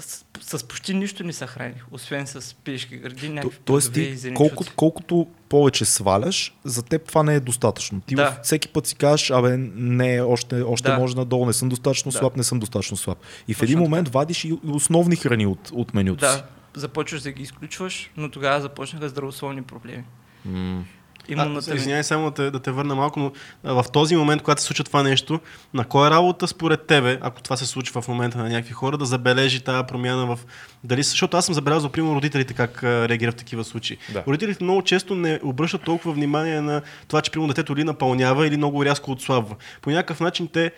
с, 0.00 0.24
с 0.40 0.64
почти 0.64 0.94
нищо 0.94 1.24
не 1.24 1.32
се 1.32 1.46
храних, 1.46 1.84
освен 1.90 2.26
с 2.26 2.54
пишки 2.54 2.96
гради, 2.96 3.28
някакви 3.28 3.58
тоест 3.64 3.92
ти, 3.92 4.32
колкото, 4.34 4.72
колкото 4.76 5.26
повече 5.48 5.84
сваляш, 5.84 6.54
за 6.64 6.82
теб 6.82 7.08
това 7.08 7.22
не 7.22 7.34
е 7.34 7.40
достатъчно. 7.40 8.00
Ти 8.00 8.14
Да. 8.14 8.38
всеки 8.42 8.68
път 8.68 8.86
си 8.86 8.94
кажеш, 8.94 9.30
абе, 9.30 9.56
не, 9.76 10.20
още, 10.20 10.62
още 10.62 10.88
Да. 10.88 10.98
може 10.98 11.16
надолу, 11.16 11.46
не 11.46 11.52
съм 11.52 11.68
достатъчно 11.68 12.12
Да. 12.12 12.18
слаб, 12.18 12.36
не 12.36 12.44
съм 12.44 12.60
достатъчно 12.60 12.96
слаб. 12.96 13.18
И 13.48 13.54
в 13.54 13.56
Точно 13.56 13.64
един 13.64 13.76
така. 13.78 13.90
момент 13.90 14.08
вадиш 14.08 14.44
и 14.44 14.58
основни 14.68 15.16
храни 15.16 15.46
от, 15.46 15.70
от 15.72 15.94
менюто 15.94 16.32
си. 16.32 16.36
Да, 16.36 16.46
започваш 16.80 17.22
да 17.22 17.32
ги 17.32 17.42
изключваш, 17.42 18.10
но 18.16 18.30
тогава 18.30 18.60
започнаха 18.60 19.08
здравословни 19.08 19.62
проблеми. 19.62 20.04
М. 20.44 20.84
Имунната 21.28 21.70
А, 21.70 21.74
ми- 21.74 21.80
извинявай 21.80 22.04
само 22.04 22.30
да 22.30 22.34
те, 22.34 22.50
да 22.50 22.60
те 22.60 22.70
върна 22.70 22.94
малко, 22.94 23.20
но 23.20 23.32
а, 23.64 23.82
в 23.82 23.90
този 23.92 24.16
момент, 24.16 24.42
когато 24.42 24.60
се 24.60 24.66
случва 24.66 24.84
това 24.84 25.02
нещо, 25.02 25.40
на 25.74 25.84
кой 25.84 26.06
е 26.06 26.10
работа 26.10 26.48
според 26.48 26.86
тебе, 26.86 27.18
ако 27.20 27.42
това 27.42 27.56
се 27.56 27.66
случва 27.66 28.02
в 28.02 28.08
момента 28.08 28.38
на 28.38 28.48
някакви 28.48 28.72
хора, 28.72 28.98
да 28.98 29.04
забележи 29.06 29.60
тази 29.60 29.86
промяна 29.86 30.26
в... 30.26 30.38
Дали, 30.84 31.02
защото 31.02 31.36
аз 31.36 31.46
съм 31.46 31.54
забелязал, 31.54 31.90
примерно, 31.90 32.14
родителите 32.16 32.54
как 32.54 32.82
а, 32.82 33.08
реагират 33.08 33.34
в 33.34 33.38
такива 33.38 33.64
случаи. 33.64 33.96
Да. 34.12 34.24
Родителите 34.26 34.64
много 34.64 34.82
често 34.82 35.14
не 35.14 35.40
обръщат 35.42 35.82
толкова 35.82 36.12
внимание 36.12 36.60
на 36.60 36.82
това, 37.08 37.20
че 37.22 37.30
примерно 37.30 37.48
детето 37.48 37.72
или 37.72 37.84
напълнява, 37.84 38.46
или 38.46 38.56
много 38.56 38.84
рязко 38.84 39.10
отслабва. 39.10 39.56
По 39.82 39.90
някакъв 39.90 40.20
начин 40.20 40.48
те 40.52 40.72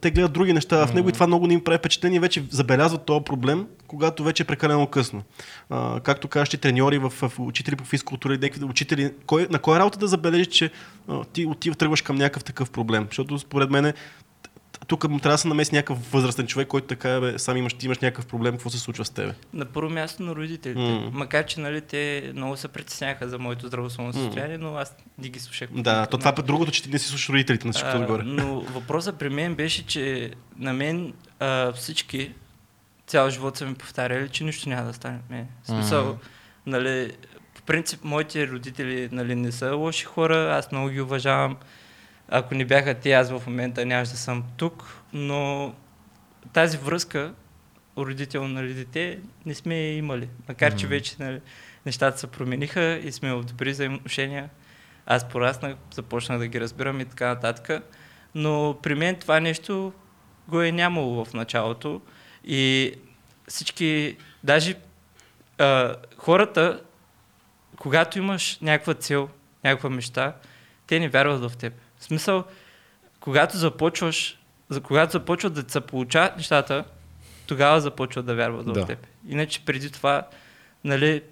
те 0.00 0.10
гледат 0.10 0.32
други 0.32 0.52
неща 0.52 0.86
в 0.86 0.94
него 0.94 1.08
и 1.08 1.12
това 1.12 1.26
много 1.26 1.46
не 1.46 1.54
им 1.54 1.64
прави 1.64 1.78
впечатление. 1.78 2.20
Вече 2.20 2.44
забелязват 2.50 3.04
този 3.04 3.24
проблем, 3.24 3.66
когато 3.86 4.24
вече 4.24 4.42
е 4.42 4.46
прекалено 4.46 4.86
късно. 4.86 5.22
А, 5.70 6.00
както 6.00 6.28
кажеш, 6.28 6.60
треньори, 6.60 6.98
в, 6.98 7.10
в 7.10 7.32
учители 7.38 7.76
по 7.76 7.84
физкултура 7.84 8.34
и 8.34 8.38
някакви 8.38 8.64
учители, 8.64 9.12
кой, 9.26 9.46
на 9.50 9.58
кой 9.58 9.76
е 9.76 9.80
работа 9.80 9.98
да 9.98 10.08
забележиш, 10.08 10.46
че 10.46 10.70
а, 11.08 11.24
ти 11.24 11.46
отива, 11.46 11.76
тръгваш 11.76 12.02
към 12.02 12.16
някакъв 12.16 12.44
такъв 12.44 12.70
проблем? 12.70 13.06
Защото 13.08 13.38
според 13.38 13.70
мен 13.70 13.92
тук 14.86 15.08
му 15.08 15.18
трябва 15.18 15.34
да 15.34 15.38
се 15.38 15.48
намеси 15.48 15.74
някакъв 15.74 16.12
възрастен 16.12 16.46
човек, 16.46 16.68
който 16.68 16.86
така, 16.86 17.20
бе, 17.20 17.38
сам 17.38 17.56
имаш, 17.56 17.74
ти 17.74 17.86
имаш 17.86 17.98
някакъв 17.98 18.26
проблем, 18.26 18.54
какво 18.54 18.70
се 18.70 18.78
случва 18.78 19.04
с 19.04 19.10
тебе? 19.10 19.34
На 19.52 19.64
първо 19.64 19.90
място 19.90 20.22
на 20.22 20.34
родителите. 20.34 20.80
М. 20.80 21.10
Макар, 21.12 21.46
че 21.46 21.60
нали, 21.60 21.80
те 21.80 22.32
много 22.34 22.56
се 22.56 22.68
притесняха 22.68 23.28
за 23.28 23.38
моето 23.38 23.66
здравословно 23.66 24.12
състояние, 24.12 24.58
но 24.58 24.76
аз 24.76 24.96
не 25.18 25.28
ги 25.28 25.38
слушах. 25.38 25.68
Да, 25.72 26.06
то 26.06 26.18
това 26.18 26.34
е 26.38 26.42
другото, 26.42 26.72
че 26.72 26.82
ти 26.82 26.90
не 26.90 26.98
си 26.98 27.08
слушаш 27.08 27.28
родителите 27.28 27.66
на 27.66 27.72
всичкото 27.72 27.96
отгоре. 27.98 28.22
Но 28.24 28.60
въпросът 28.60 29.18
при 29.18 29.28
мен 29.28 29.54
беше, 29.54 29.86
че 29.86 30.30
на 30.58 30.72
мен 30.72 31.12
а, 31.40 31.72
всички 31.72 32.32
цял 33.06 33.30
живот 33.30 33.56
са 33.56 33.66
ми 33.66 33.74
повтаряли, 33.74 34.28
че 34.28 34.44
нищо 34.44 34.68
няма 34.68 34.86
да 34.86 34.92
стане. 34.92 35.18
В 35.62 35.66
смисъл, 35.66 36.06
Мгм. 36.06 36.16
нали, 36.66 37.12
по 37.54 37.62
принцип, 37.62 38.04
моите 38.04 38.48
родители 38.48 39.08
нали, 39.12 39.34
не 39.34 39.52
са 39.52 39.74
лоши 39.74 40.04
хора, 40.04 40.56
аз 40.58 40.72
много 40.72 40.88
ги 40.88 41.00
уважавам. 41.00 41.56
Ако 42.28 42.54
не 42.54 42.64
бяха 42.64 42.94
те, 42.94 43.12
аз 43.12 43.30
в 43.30 43.42
момента 43.46 43.86
нямаше 43.86 44.12
да 44.12 44.18
съм 44.18 44.44
тук, 44.56 45.02
но 45.12 45.72
тази 46.52 46.78
връзка 46.78 47.34
родител 47.98 48.48
нали, 48.48 48.74
дете 48.74 49.18
не 49.46 49.54
сме 49.54 49.74
я 49.74 49.96
имали. 49.96 50.28
Макар, 50.48 50.74
че 50.74 50.86
вече 50.86 51.16
нали, 51.18 51.40
нещата 51.86 52.18
се 52.18 52.26
промениха 52.26 53.00
и 53.04 53.12
сме 53.12 53.34
в 53.34 53.44
добри 53.44 53.70
взаимоотношения. 53.70 54.50
Аз 55.06 55.28
пораснах, 55.28 55.76
започнах 55.94 56.38
да 56.38 56.46
ги 56.46 56.60
разбирам 56.60 57.00
и 57.00 57.04
така 57.04 57.28
нататък. 57.28 57.84
Но 58.34 58.78
при 58.82 58.94
мен 58.94 59.16
това 59.16 59.40
нещо 59.40 59.92
го 60.48 60.62
е 60.62 60.72
нямало 60.72 61.24
в 61.24 61.34
началото. 61.34 62.00
И 62.44 62.92
всички, 63.48 64.16
даже 64.44 64.74
а, 65.58 65.96
хората, 66.16 66.80
когато 67.76 68.18
имаш 68.18 68.58
някаква 68.62 68.94
цел, 68.94 69.28
някаква 69.64 69.90
мечта, 69.90 70.36
те 70.86 71.00
не 71.00 71.08
вярват 71.08 71.52
в 71.52 71.56
теб. 71.56 71.72
В 72.02 72.04
смисъл, 72.04 72.44
когато 73.20 73.56
започваш, 73.58 74.38
за 74.68 74.80
когато 74.80 75.12
започват 75.12 75.52
да 75.52 75.72
се 75.72 75.80
получават 75.80 76.36
нещата, 76.36 76.84
тогава 77.46 77.80
започват 77.80 78.26
да 78.26 78.34
вярват 78.34 78.66
Да. 78.66 78.84
в 78.84 78.86
теб. 78.86 79.06
Иначе 79.28 79.64
преди 79.64 79.90
това, 79.90 80.26
нали, 80.84 81.22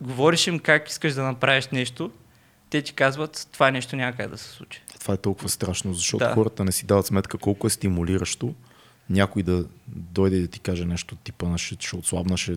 говориш 0.00 0.46
им 0.46 0.58
как 0.58 0.88
искаш 0.88 1.14
да 1.14 1.22
направиш 1.22 1.68
нещо, 1.68 2.10
те 2.70 2.82
ти 2.82 2.92
казват, 2.92 3.48
това 3.52 3.70
нещо 3.70 3.96
няма 3.96 4.12
как 4.16 4.30
да 4.30 4.38
се 4.38 4.48
случи. 4.50 4.82
Това 5.00 5.14
е 5.14 5.16
толкова 5.16 5.48
страшно, 5.48 5.94
защото 5.94 6.24
Да. 6.24 6.32
хората 6.34 6.64
не 6.64 6.72
си 6.72 6.86
дават 6.86 7.06
сметка 7.06 7.38
колко 7.38 7.66
е 7.66 7.70
стимулиращо 7.70 8.54
някой 9.10 9.42
да 9.42 9.64
дойде 9.88 10.36
и 10.36 10.40
да 10.40 10.48
ти 10.48 10.60
каже 10.60 10.84
нещо 10.84 11.16
типа 11.16 11.48
на 11.48 11.58
ще, 11.58 11.76
ще 11.86 11.96
отслабна, 11.96 12.36
ще 12.36 12.56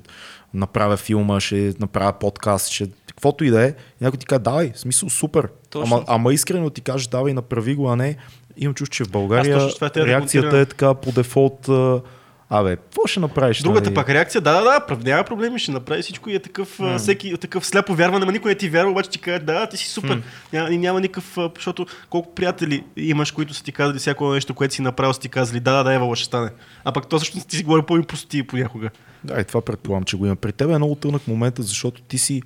направя 0.53 0.97
филма, 0.97 1.39
ще 1.39 1.73
направя 1.79 2.19
подкаст, 2.19 2.67
ще 2.71 2.89
каквото 3.19 3.43
и 3.43 3.49
да 3.49 3.63
е. 3.63 3.73
Някой 4.01 4.19
ти 4.19 4.25
каже, 4.25 4.39
давай, 4.39 4.71
смисъл 4.75 5.09
супер. 5.09 5.47
Точно. 5.69 5.95
Ама, 5.95 6.05
ама 6.07 6.33
искрено 6.33 6.69
ти 6.69 6.81
кажеш, 6.81 7.07
давай, 7.07 7.33
направи 7.33 7.75
го, 7.75 7.89
а 7.89 7.95
не. 7.95 8.15
Имам 8.57 8.73
чувство, 8.73 8.93
че 8.93 9.03
в 9.03 9.11
България 9.11 9.57
Аз 9.57 9.63
точно 9.63 9.89
да 9.93 10.07
реакцията 10.07 10.49
коментирам. 10.49 10.61
е 10.61 10.65
така 10.65 10.93
по 10.93 11.11
дефолт. 11.11 11.69
Абе, 12.51 12.75
какво 12.75 13.07
ще 13.07 13.19
направиш? 13.19 13.61
Другата 13.61 13.85
нали? 13.85 13.95
пак 13.95 14.09
реакция, 14.09 14.41
да, 14.41 14.61
да, 14.61 14.95
да, 14.95 15.03
няма 15.03 15.23
проблеми, 15.23 15.59
ще 15.59 15.71
направи 15.71 16.01
всичко 16.01 16.29
и 16.29 16.35
е 16.35 16.39
такъв, 16.39 16.77
mm. 16.77 16.97
всеки, 16.97 17.38
такъв 17.38 17.65
сляпо 17.65 17.95
вярване, 17.95 18.23
ама 18.23 18.31
никой 18.31 18.51
не 18.51 18.55
ти 18.55 18.69
вярва, 18.69 18.91
обаче 18.91 19.09
ти 19.09 19.19
каже, 19.19 19.39
да, 19.39 19.69
ти 19.69 19.77
си 19.77 19.89
супер. 19.89 20.17
Mm. 20.17 20.21
Няма, 20.53 20.69
няма 20.69 21.01
никакъв, 21.01 21.38
защото 21.55 21.85
колко 22.09 22.35
приятели 22.35 22.83
имаш, 22.97 23.31
които 23.31 23.53
са 23.53 23.63
ти 23.63 23.71
казали 23.71 23.99
всяко 23.99 24.33
нещо, 24.33 24.53
което 24.53 24.73
си 24.73 24.81
направил, 24.81 25.13
са 25.13 25.19
ти 25.19 25.29
казали, 25.29 25.59
да, 25.59 25.73
да, 25.73 25.83
да, 25.83 25.93
Ева, 25.93 26.15
ще 26.15 26.25
стане. 26.25 26.49
А 26.83 26.91
пък 26.91 27.07
то 27.07 27.17
всъщност 27.17 27.47
ти 27.47 27.57
си 27.57 27.63
говори 27.63 27.81
по-импростотие 27.81 28.43
понякога. 28.43 28.89
Да, 29.23 29.41
и 29.41 29.43
това 29.43 29.61
предполагам, 29.61 30.03
че 30.03 30.17
го 30.17 30.25
има. 30.25 30.35
При 30.35 30.51
теб 30.51 30.69
е 30.69 30.77
много 30.77 30.95
тънък 30.95 31.27
момента, 31.27 31.63
защото 31.63 32.01
ти 32.01 32.17
си, 32.17 32.41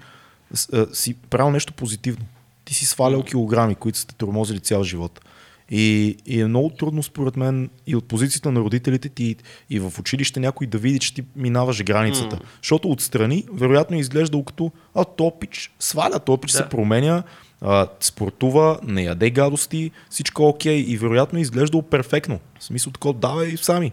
си 0.94 1.14
правил 1.14 1.52
нещо 1.52 1.74
позитивно. 1.74 2.26
Ти 2.66 2.74
си 2.74 2.86
свалял 2.86 3.24
килограми, 3.24 3.76
които 3.76 3.98
са 3.98 4.08
те 4.08 4.16
тормозили 4.16 4.60
цял 4.60 4.84
живот. 4.84 5.22
И, 5.70 6.18
и 6.26 6.42
е 6.42 6.48
много 6.48 6.70
трудно, 6.70 7.04
според 7.04 7.38
мен, 7.38 7.70
и 7.88 7.96
от 7.96 8.08
позицията 8.08 8.52
на 8.52 8.60
родителите 8.60 9.10
ти, 9.10 9.36
и 9.70 9.80
в 9.80 9.94
училище 10.00 10.40
някой 10.40 10.68
да 10.68 10.78
види, 10.78 11.00
че 11.00 11.14
ти 11.14 11.24
минаваш 11.36 11.84
границата. 11.84 12.36
Mm. 12.36 12.42
Защото 12.62 12.90
отстрани, 12.92 13.46
вероятно, 13.54 13.98
е 13.98 14.00
изглежда 14.00 14.44
като, 14.46 14.72
а 14.96 15.06
топич 15.06 15.74
сваля, 15.80 16.20
топич 16.20 16.52
Да. 16.52 16.58
се 16.58 16.70
променя, 16.70 17.24
а, 17.62 17.88
спортува, 18.00 18.80
не 18.84 19.04
яде 19.04 19.30
гадости, 19.30 19.92
всичко 20.10 20.44
е 20.44 20.46
окей. 20.46 20.86
И 20.88 20.98
вероятно 20.98 21.40
е 21.40 21.42
изглеждало 21.42 21.84
перфектно. 21.84 22.40
В 22.60 22.64
смисъл 22.64 22.94
такова, 22.94 23.14
давай 23.14 23.58
сами. 23.58 23.92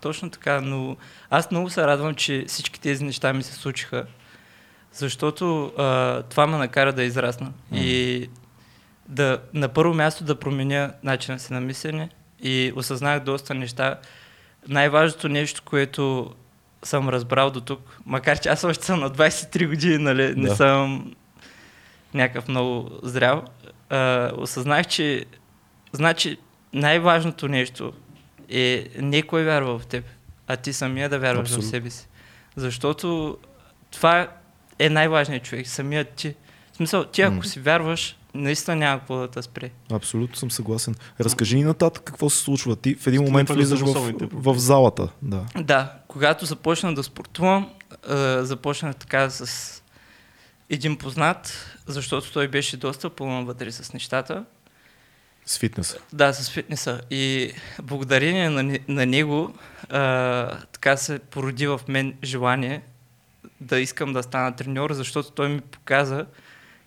Точно 0.00 0.30
така, 0.30 0.60
но 0.60 0.96
аз 1.30 1.50
много 1.50 1.70
се 1.70 1.86
радвам, 1.86 2.14
че 2.14 2.44
всички 2.48 2.80
тези 2.80 3.04
неща 3.04 3.32
ми 3.32 3.42
се 3.42 3.52
случиха, 3.54 4.06
защото 4.92 5.64
а, 5.78 6.22
това 6.22 6.46
ме 6.46 6.56
накара 6.58 6.92
да 6.92 7.02
израсна. 7.02 7.52
И 7.74 8.28
да, 9.08 9.38
на 9.54 9.68
първо 9.68 9.94
място 9.94 10.24
да 10.24 10.34
променя 10.34 10.92
начина 11.02 11.38
си 11.38 11.52
на 11.52 11.60
мислене 11.60 12.08
и 12.42 12.72
осъзнах 12.76 13.20
доста 13.20 13.54
неща. 13.54 13.94
Най-важното 14.68 15.28
нещо, 15.28 15.62
което 15.64 16.34
съм 16.82 17.08
разбрал 17.08 17.50
до 17.50 17.60
тук, 17.60 17.98
макар 18.06 18.38
че 18.40 18.48
аз 18.48 18.64
още 18.64 18.84
съм 18.84 19.00
на 19.00 19.10
23 19.10 19.68
години, 19.68 19.98
нали, 19.98 20.34
не 20.36 20.48
Да. 20.48 20.56
съм 20.56 21.14
някакъв 22.14 22.48
много 22.48 22.90
зрял, 23.02 23.44
а, 23.90 24.30
осъзнах, 24.36 24.86
че 24.86 25.24
значи 25.92 26.36
най-важното 26.72 27.48
нещо 27.48 27.92
е 28.48 28.86
не 28.98 29.22
кой 29.22 29.44
вярва 29.44 29.78
в 29.78 29.86
теб, 29.86 30.04
а 30.46 30.56
ти 30.56 30.72
самия 30.72 31.08
да 31.08 31.18
вярваш 31.18 31.40
Абсолютно. 31.48 31.66
в 31.68 31.70
себе 31.70 31.90
си. 31.90 32.08
Защото 32.56 33.38
това 33.90 34.28
е 34.80 34.90
най-важният 34.90 35.44
човек, 35.44 35.68
самият 35.68 36.10
ти. 36.10 36.34
В 36.72 36.76
смисъл, 36.76 37.04
ти 37.04 37.22
ако 37.22 37.44
си 37.44 37.60
вярваш, 37.60 38.16
наистина 38.34 38.76
няма 38.76 38.98
какво 38.98 39.16
да 39.16 39.28
те 39.28 39.42
спре. 39.42 39.70
Абсолютно 39.92 40.36
съм 40.36 40.50
съгласен. 40.50 40.94
Разкажи 41.20 41.56
ни 41.56 41.64
нататък 41.64 42.02
какво 42.04 42.30
се 42.30 42.38
случва. 42.38 42.76
Ти 42.76 42.94
в 42.94 43.06
един 43.06 43.22
момент 43.22 43.50
влизаш 43.50 43.80
в, 43.80 44.12
в 44.32 44.58
залата. 44.58 45.08
Да. 45.22 45.44
Да, 45.56 45.92
когато 46.08 46.46
започнах 46.46 46.94
да 46.94 47.02
спортувам, 47.02 47.70
започнах 48.40 48.96
така 48.96 49.30
с 49.30 49.82
един 50.70 50.96
познат, 50.96 51.66
защото 51.86 52.32
той 52.32 52.48
беше 52.48 52.76
доста 52.76 53.10
пълно 53.10 53.46
вътре 53.46 53.72
с 53.72 53.92
нещата. 53.92 54.44
С 55.46 55.58
фитнеса. 55.58 55.98
Да, 56.12 56.32
с 56.32 56.50
фитнеса. 56.50 57.00
И 57.10 57.52
благодарение 57.82 58.50
на, 58.50 58.78
на 58.88 59.06
него, 59.06 59.54
а, 59.88 60.58
така 60.72 60.96
се 60.96 61.18
породи 61.18 61.66
в 61.66 61.80
мен 61.88 62.14
желание 62.24 62.82
да 63.60 63.80
искам 63.80 64.12
да 64.12 64.22
стана 64.22 64.56
треньор, 64.56 64.92
защото 64.92 65.30
той 65.30 65.48
ми 65.48 65.60
показа 65.60 66.26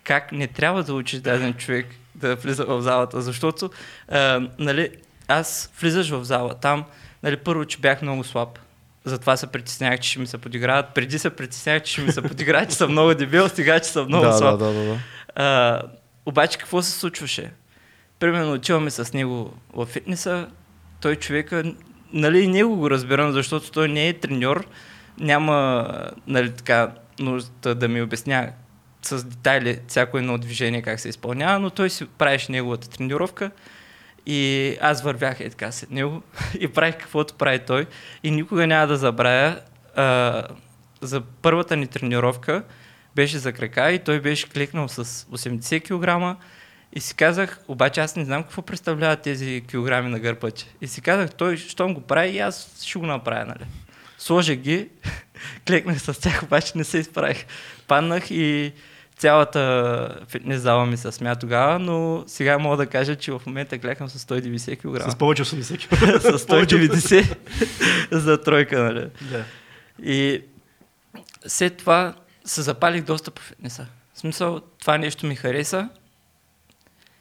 как 0.04 0.32
не 0.32 0.48
трябва 0.48 0.84
да 0.84 0.94
учиш 0.94 1.20
даден 1.20 1.54
човек 1.54 1.88
да 2.16 2.36
влиза 2.36 2.66
в 2.66 2.82
залата, 2.82 3.22
защото 3.22 3.70
а, 4.08 4.48
нали, 4.60 4.90
аз 5.28 5.72
влизаш 5.82 6.10
в 6.10 6.24
зала, 6.24 6.54
там 6.54 6.84
нали, 7.24 7.38
първо, 7.38 7.66
че 7.66 7.78
бях 7.78 8.02
много 8.02 8.24
слаб, 8.24 8.60
затова 9.06 9.38
се 9.38 9.48
притеснях, 9.48 10.00
че 10.00 10.10
ще 10.10 10.20
ми 10.20 10.28
се 10.28 10.38
подиграват. 10.38 10.86
Преди 10.96 11.20
се 11.20 11.30
притеснях, 11.30 11.84
че 11.84 11.92
ще 11.92 12.02
ми 12.02 12.12
се 12.12 12.22
подиграват, 12.22 12.70
че 12.70 12.76
съм 12.76 12.92
много 12.92 13.16
дебил, 13.16 13.50
сега, 13.50 13.80
че 13.80 13.90
съм 13.90 14.08
много 14.08 14.26
да, 14.26 14.34
слаб. 14.34 14.60
да, 14.60 14.66
да, 14.66 14.74
да, 14.74 14.86
да. 14.86 15.00
А, 15.36 15.82
обаче 16.26 16.58
какво 16.58 16.82
се 16.82 16.92
случваше? 16.92 17.52
Примерно 18.20 18.54
отиваме 18.54 18.92
с 18.92 19.14
него 19.14 19.54
в 19.74 19.86
фитнеса, 19.86 20.48
той 21.02 21.16
човека, 21.16 21.64
нали 22.14 22.40
и 22.40 22.48
него 22.48 22.76
го 22.76 22.90
разбирам, 22.90 23.32
защото 23.32 23.72
той 23.72 23.90
не 23.90 24.08
е 24.08 24.14
треньор, 24.14 24.68
няма 25.20 25.88
нали, 26.28 26.52
така 26.52 26.92
нужда 27.20 27.76
да 27.76 27.88
ми 27.88 28.02
обясня 28.02 28.50
с 29.02 29.24
детайли 29.24 29.80
всяко 29.88 30.18
едно 30.18 30.38
движение 30.38 30.82
как 30.82 31.00
се 31.00 31.10
изпълнява, 31.10 31.60
но 31.60 31.70
той 31.70 31.90
си 31.90 32.06
правеше 32.06 32.52
неговата 32.52 32.90
тренировка 32.90 33.52
и 34.26 34.78
аз 34.82 35.02
вървях 35.02 35.40
е 35.40 35.50
така 35.50 35.72
след 35.72 35.92
него 35.92 36.22
и 36.60 36.68
правих 36.68 36.98
каквото 36.98 37.34
прави 37.34 37.60
той 37.60 37.86
и 38.24 38.32
никога 38.32 38.68
няма 38.68 38.88
да 38.88 38.98
забравя 38.98 39.60
а, 39.96 40.44
за 41.02 41.22
първата 41.22 41.76
ни 41.76 41.88
тренировка 41.88 42.64
беше 43.16 43.38
за 43.38 43.54
крака 43.54 43.92
и 43.92 44.00
той 44.00 44.20
беше 44.20 44.50
клекнал 44.50 44.88
с 44.88 45.06
80 45.06 45.82
кг 45.82 46.40
и 46.96 47.00
си 47.00 47.16
казах, 47.16 47.60
обаче 47.68 48.02
аз 48.02 48.16
не 48.16 48.26
знам 48.26 48.44
какво 48.44 48.62
представляват 48.62 49.22
тези 49.22 49.64
килограми 49.68 50.10
на 50.10 50.20
гърбаче. 50.20 50.66
И 50.82 50.88
си 50.88 51.02
казах, 51.02 51.36
той, 51.36 51.58
щом 51.58 51.94
го 51.94 52.02
прави, 52.02 52.30
и 52.30 52.40
аз 52.40 52.84
ще 52.86 53.00
го 53.00 53.06
направя, 53.06 53.46
нали? 53.46 53.66
Сложих 54.24 54.60
ги, 54.60 54.90
клекнах 55.68 56.02
с 56.02 56.20
тях, 56.22 56.44
обаче 56.44 56.72
не 56.76 56.84
се 56.84 56.98
изправих. 56.98 57.46
Паднах 57.88 58.32
и 58.32 58.74
цялата 59.18 60.16
фитнес 60.28 60.62
зала 60.62 60.86
ми 60.86 60.98
се 60.98 61.12
смя 61.12 61.36
тогава, 61.36 61.80
но 61.80 62.24
сега 62.28 62.58
мога 62.58 62.78
да 62.78 62.86
кажа, 62.86 63.16
че 63.16 63.32
в 63.32 63.42
момента 63.46 63.80
клякам 63.80 64.10
с 64.10 64.20
190 64.20 64.78
кг. 64.78 65.12
С 65.12 65.16
повече 65.16 65.44
80 65.44 65.88
кг. 65.88 66.22
с 66.40 66.46
190 66.46 67.38
за 68.12 68.42
тройка, 68.42 68.80
нали? 68.80 69.10
Да. 69.22 69.46
И 70.04 70.42
след 71.48 71.78
това 71.78 72.14
се 72.46 72.62
запалих 72.62 73.04
доста 73.04 73.32
по 73.32 73.42
фитнеса. 73.42 73.86
В 74.14 74.20
смисъл, 74.20 74.62
това 74.80 74.98
нещо 74.98 75.26
ми 75.26 75.36
хареса. 75.36 75.90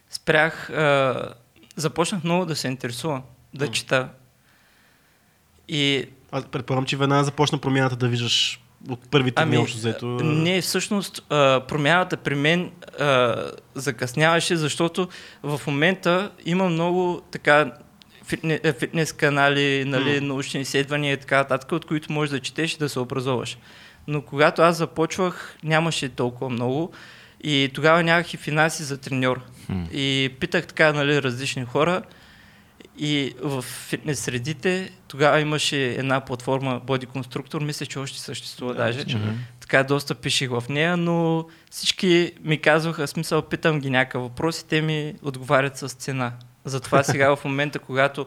Спрях, 0.09 0.69
а, 0.69 1.33
започнах 1.75 2.23
много 2.23 2.45
да 2.45 2.55
се 2.55 2.67
интересувам, 2.67 3.23
да 3.53 3.71
чета. 3.71 4.09
И 5.67 6.07
Аз 6.33 6.45
предполагам, 6.45 6.85
че 6.85 6.97
веднага 6.97 7.23
започна 7.23 7.57
промяната 7.57 7.95
да 7.95 8.07
виждаш 8.07 8.59
от 8.89 9.09
първите 9.11 9.45
дни 9.45 9.57
общо 9.57 9.77
взето. 9.77 10.05
не, 10.05 10.61
всъщност 10.61 11.25
а, 11.29 11.61
промяната 11.67 12.17
при 12.17 12.35
мен 12.35 12.71
а, 12.99 13.35
закъсняваше, 13.75 14.55
защото 14.55 15.07
в 15.43 15.61
момента 15.67 16.31
има 16.45 16.69
много 16.69 17.21
така 17.31 17.71
е, 18.43 18.73
фитнес 18.73 19.13
канали, 19.13 19.83
нали, 19.85 20.21
М. 20.21 20.27
научни 20.27 20.61
изследвания 20.61 21.13
и 21.13 21.17
така 21.17 21.37
нататък, 21.37 21.71
от 21.71 21.85
които 21.85 22.11
можеш 22.11 22.31
да 22.31 22.39
четеш 22.39 22.73
и 22.73 22.77
да 22.77 22.89
се 22.89 22.99
образоваш. 22.99 23.57
Но 24.07 24.21
когато 24.21 24.61
аз 24.61 24.77
започвах, 24.77 25.57
нямаше 25.63 26.09
толкова 26.09 26.49
много 26.49 26.91
и 27.43 27.71
тогава 27.73 28.03
нямах 28.03 28.33
и 28.33 28.37
финанси 28.37 28.83
за 28.83 28.97
треньор. 28.97 29.41
Хм. 29.65 29.83
И 29.93 30.31
питах 30.39 30.67
така, 30.67 30.93
нали, 30.93 31.21
различни 31.21 31.65
хора. 31.65 32.01
И 32.97 33.33
в 33.41 33.61
фитнес 33.61 34.19
средите 34.19 34.91
тогава 35.07 35.39
имаше 35.39 35.85
една 35.85 36.19
платформа 36.19 36.81
Body 36.81 37.05
Constructor, 37.05 37.63
мисля, 37.63 37.85
че 37.85 37.99
още 37.99 38.19
съществува 38.19 38.73
Да, 38.73 38.83
даже. 38.83 39.05
да. 39.05 39.19
Така 39.59 39.83
доста 39.83 40.15
пишех 40.15 40.49
в 40.49 40.63
нея, 40.69 40.97
но 40.97 41.45
всички 41.71 42.31
ми 42.41 42.57
казваха, 42.57 43.07
смисъл, 43.07 43.41
питам 43.41 43.79
ги 43.79 43.89
някакъв 43.89 44.21
въпрос 44.21 44.59
и 44.59 44.65
те 44.65 44.81
ми 44.81 45.13
отговарят 45.21 45.77
с 45.77 45.89
цена. 45.89 46.31
Затова 46.65 47.03
сега 47.03 47.35
в 47.35 47.45
момента, 47.45 47.79
когато 47.79 48.25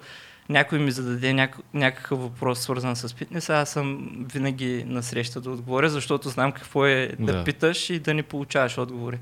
някой 0.49 0.79
ми 0.79 0.91
зададе 0.91 1.31
няк- 1.31 1.61
някакъв 1.75 2.21
въпрос, 2.21 2.61
свързан 2.61 2.97
с 2.97 3.09
фитнеса, 3.09 3.55
аз 3.55 3.71
съм 3.71 4.09
винаги 4.33 4.85
на 4.87 5.03
среща 5.03 5.41
да 5.41 5.51
отговоря, 5.51 5.89
защото 5.89 6.29
знам 6.29 6.53
какво 6.53 6.87
е 6.87 7.13
да, 7.19 7.33
Да. 7.33 7.45
питаш 7.45 7.91
и 7.91 7.99
да 7.99 8.15
не 8.15 8.23
получаваш 8.23 8.79
отговори. 8.79 9.19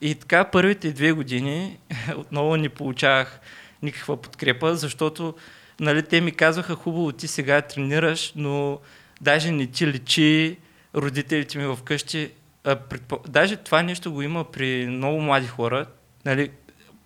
И 0.00 0.14
така 0.14 0.44
първите 0.44 0.92
две 0.92 1.12
години 1.12 1.78
отново 2.16 2.56
не 2.56 2.68
получавах 2.68 3.40
никаква 3.82 4.16
подкрепа, 4.16 4.76
защото 4.76 5.34
нали, 5.80 6.02
те 6.02 6.20
ми 6.20 6.32
казваха, 6.32 6.74
хубаво 6.74 7.12
ти 7.12 7.28
сега 7.28 7.62
тренираш, 7.62 8.32
но 8.36 8.78
даже 9.20 9.50
не 9.50 9.66
ти 9.66 9.86
личи 9.86 10.56
родителите 10.94 11.58
ми 11.58 11.76
вкъщи. 11.76 12.30
А, 12.64 12.76
предпо... 12.76 13.18
Даже 13.28 13.56
това 13.56 13.82
нещо 13.82 14.12
го 14.12 14.22
има 14.22 14.44
при 14.44 14.86
много 14.86 15.20
млади 15.20 15.46
хора. 15.46 15.86
Нали, 16.24 16.50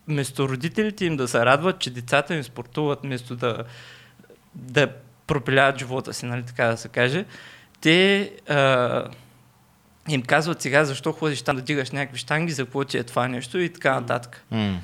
вместо 0.08 0.48
родителите 0.48 1.04
им 1.04 1.16
да 1.16 1.28
се 1.28 1.46
радват, 1.46 1.78
че 1.78 1.90
децата 1.90 2.34
им 2.34 2.44
спортуват, 2.44 2.98
вместо 3.02 3.36
да, 3.36 3.64
да 4.54 4.92
пропиляват 5.26 5.78
живота 5.78 6.14
си, 6.14 6.26
нали, 6.26 6.42
така 6.42 6.66
да 6.66 6.76
се 6.76 6.88
каже, 6.88 7.24
те 7.80 8.30
а, 8.48 9.04
им 10.08 10.22
казват 10.22 10.62
сега 10.62 10.84
защо 10.84 11.12
ходиш 11.12 11.42
там 11.42 11.56
да 11.56 11.62
дигаш 11.62 11.90
някакви 11.90 12.18
штанги, 12.18 12.52
за 12.52 12.64
какво 12.64 12.84
ти 12.84 12.98
е 12.98 13.04
това 13.04 13.28
нещо 13.28 13.58
и 13.58 13.72
така 13.72 14.00
нататък. 14.00 14.44
М. 14.50 14.80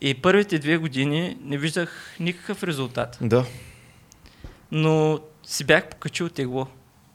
И 0.00 0.14
първите 0.14 0.58
две 0.58 0.76
години 0.76 1.36
не 1.42 1.58
виждах 1.58 1.90
никакъв 2.20 2.62
резултат, 2.62 3.18
Да. 3.20 3.44
но 4.72 5.18
си 5.44 5.64
бях 5.64 5.86
покачил 5.86 6.28
тегло. 6.28 6.66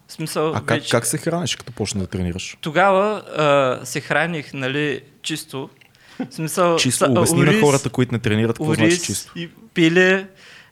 В 0.08 0.13
смисъл, 0.13 0.50
А 0.50 0.54
как, 0.56 0.69
вече... 0.69 0.89
как 0.89 1.06
се 1.06 1.17
храниш, 1.17 1.56
като 1.56 1.71
почна 1.71 2.02
да 2.02 2.08
тренираш? 2.08 2.58
Тогава 2.62 3.24
а, 3.82 3.86
се 3.86 4.02
храних, 4.02 4.54
нали, 4.54 5.02
чисто. 5.21 5.69
В 6.21 6.34
смисъл, 6.34 6.78
Чисто, 6.78 7.06
са- 7.06 7.12
обясни 7.12 7.38
на 7.38 7.43
ориз, 7.43 7.62
хората, 7.62 7.89
които 7.89 8.12
не 8.12 8.19
тренират, 8.19 8.58
какво 8.58 8.74
значи 8.74 9.02
чисто. 9.02 9.32
и 9.36 9.50
пиле, 9.74 10.28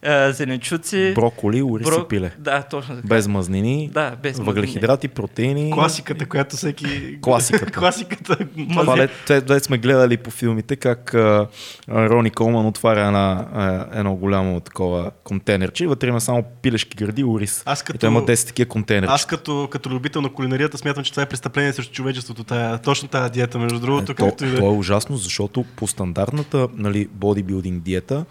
а, 0.06 0.32
зеленчуци. 0.32 1.12
Броколи, 1.16 1.64
ориз 1.64 1.88
бро- 1.88 2.02
и 2.02 2.08
пиле. 2.08 2.32
Да, 2.38 2.62
точно 2.62 2.96
така. 2.96 3.08
Без 3.08 3.28
мазнини, 3.28 3.90
Да, 3.94 4.16
без 4.16 4.40
въглехидрати, 4.40 5.08
протеини. 5.08 5.72
Класиката, 5.72 6.26
която 6.26 6.56
всеки... 6.56 7.18
Класиката. 7.22 7.72
Класиката. 7.80 8.38
Това 8.72 8.98
лет, 8.98 9.12
те 9.26 9.60
сме 9.60 9.78
гледали 9.78 10.18
по 10.18 10.32
филмите 10.32 10.76
как 10.76 11.14
а, 11.14 11.48
Рони 11.90 12.30
Колман 12.30 12.66
отваря 12.66 13.06
една, 13.08 13.48
а, 13.54 13.86
едно 13.94 14.16
голямо 14.16 14.60
такова 14.60 15.12
контейнерче 15.24 15.84
и 15.84 15.88
вътре 15.88 16.08
има 16.08 16.22
само 16.22 16.44
пилешки 16.62 16.96
гради 16.98 17.22
и 17.22 17.26
ориз. 17.26 17.64
Аз 17.66 17.82
И 17.82 17.84
като- 17.84 18.00
той 18.00 18.10
има 18.10 18.22
10 18.22 18.48
такива 18.48 18.70
контейнерчета. 18.70 19.14
Аз 19.14 19.26
като, 19.26 19.68
като 19.72 19.90
любител 19.90 20.22
на 20.22 20.30
кулинарията 20.30 20.78
смятам, 20.78 21.04
че 21.04 21.12
това 21.12 21.24
е 21.24 21.26
престъпление 21.26 21.74
срещу 21.74 21.94
човечеството. 21.94 22.44
Тая, 22.44 22.78
точно 22.78 23.08
тази 23.08 23.32
диета, 23.32 23.60
между 23.60 23.80
другото, 23.80 24.12
Е, 24.12 24.16
то, 24.16 24.26
и 24.42 24.48
да 24.48 24.58
то 24.58 24.66
е 24.66 24.70
ужасно, 24.70 25.18
защото 25.18 25.66
по 25.76 25.88
стандартната 25.88 26.68
нали, 26.76 27.08
бодибилдинг 27.08 27.84
диета 27.84 28.26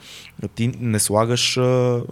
ти 0.49 0.73
не 0.81 0.99
слагаш 0.99 1.59
а, 1.63 2.03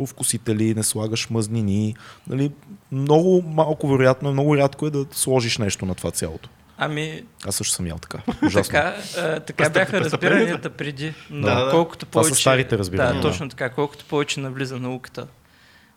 а, 0.00 0.06
вкусители, 0.06 0.74
не 0.74 0.82
слагаш 0.82 1.30
мазнини. 1.30 1.94
Нали, 2.26 2.52
много 2.92 3.42
малко 3.42 3.88
вероятно, 3.88 4.32
много 4.32 4.56
рядко 4.56 4.86
е 4.86 4.90
да 4.90 5.06
сложиш 5.12 5.58
нещо 5.58 5.86
на 5.86 5.94
това 5.94 6.10
цялото. 6.10 6.48
Ами, 6.80 7.22
Аз 7.46 7.56
също 7.56 7.74
съм 7.74 7.86
ял 7.86 7.98
така. 7.98 8.18
Ужасно. 8.46 8.72
така, 8.72 8.94
а, 9.18 9.40
така 9.40 9.64
Престъп- 9.64 9.72
бяха 9.72 10.00
разбиранията 10.00 10.70
преди. 10.70 11.14
Но 11.30 11.46
Да, 11.46 11.64
да. 11.64 11.70
колкото 11.70 12.06
Това 12.06 12.22
са 12.22 12.28
повече... 12.28 12.40
старите 12.42 12.78
разбирания. 12.78 13.14
Да, 13.14 13.20
Да. 13.20 13.28
точно 13.28 13.48
така. 13.48 13.70
Колкото 13.70 14.04
повече 14.04 14.40
навлиза 14.40 14.76
науката 14.76 15.26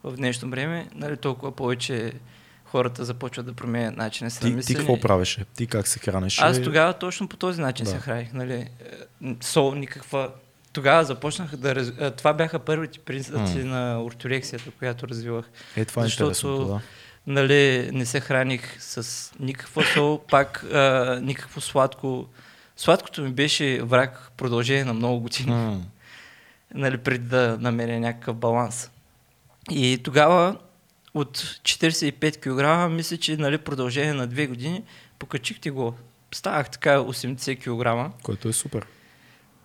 в 0.04 0.16
днешно 0.16 0.50
време, 0.50 0.88
нали, 0.96 1.18
толкова 1.18 1.52
повече 1.52 2.14
хората 2.66 3.06
започват 3.06 3.46
да 3.46 3.54
променят 3.54 3.98
начина 3.98 4.32
си 4.32 4.38
на 4.38 4.42
Ти, 4.42 4.48
ти 4.48 4.56
мислене. 4.56 4.80
какво 4.80 5.00
правеше? 5.00 5.46
Ти 5.56 5.68
как 5.68 5.88
се 5.88 6.00
хранеше? 6.00 6.42
Аз 6.44 6.62
тогава 6.62 6.94
точно 6.94 7.28
по 7.28 7.38
този 7.38 7.62
начин 7.62 7.84
Да. 7.84 7.90
се 7.92 7.98
храних. 7.98 8.34
Нали? 8.34 8.54
Е, 8.54 8.68
Сол, 9.42 9.76
никаква... 9.76 10.30
Тогава 10.74 11.04
започнах 11.04 11.56
да... 11.56 11.76
Раз... 11.76 11.92
Това 12.18 12.34
бяха 12.34 12.60
първите 12.60 13.00
признаци 13.00 13.58
М. 13.58 13.64
на 13.66 14.04
орторексията, 14.04 14.72
която 14.72 15.08
развивах. 15.08 15.46
Е, 15.78 15.86
това 15.86 16.02
е 16.02 16.06
защото- 16.06 16.66
да. 16.66 16.82
Нали, 17.28 17.90
не 17.94 18.06
се 18.06 18.20
храних 18.20 18.82
с 18.82 19.08
никаква 19.40 19.84
сол, 19.86 20.22
пак 20.22 20.64
а, 20.64 21.20
никакво 21.24 21.62
сладко. 21.62 22.28
Сладкото 22.78 23.22
ми 23.22 23.32
беше 23.32 23.82
враг 23.82 24.22
в 24.28 24.32
продължение 24.32 24.86
на 24.86 24.94
много 24.94 25.20
години, 25.20 25.52
М. 25.52 25.82
нали, 26.74 26.98
преди 26.98 27.28
да 27.28 27.58
намеря 27.62 28.00
някакъв 28.00 28.36
баланс. 28.36 28.92
И 29.72 30.00
тогава 30.04 30.56
от 31.14 31.38
45 31.38 32.38
кг, 32.38 32.92
мисля, 32.92 33.18
че 33.18 33.38
нали, 33.38 33.58
продължение 33.58 34.14
на 34.14 34.28
2 34.28 34.48
години, 34.48 34.84
покачихте 35.20 35.70
го. 35.70 35.96
Ставах 36.34 36.70
така 36.70 36.98
80 36.98 37.58
кг. 38.10 38.22
Което 38.24 38.50
е 38.50 38.54
супер. 38.54 38.86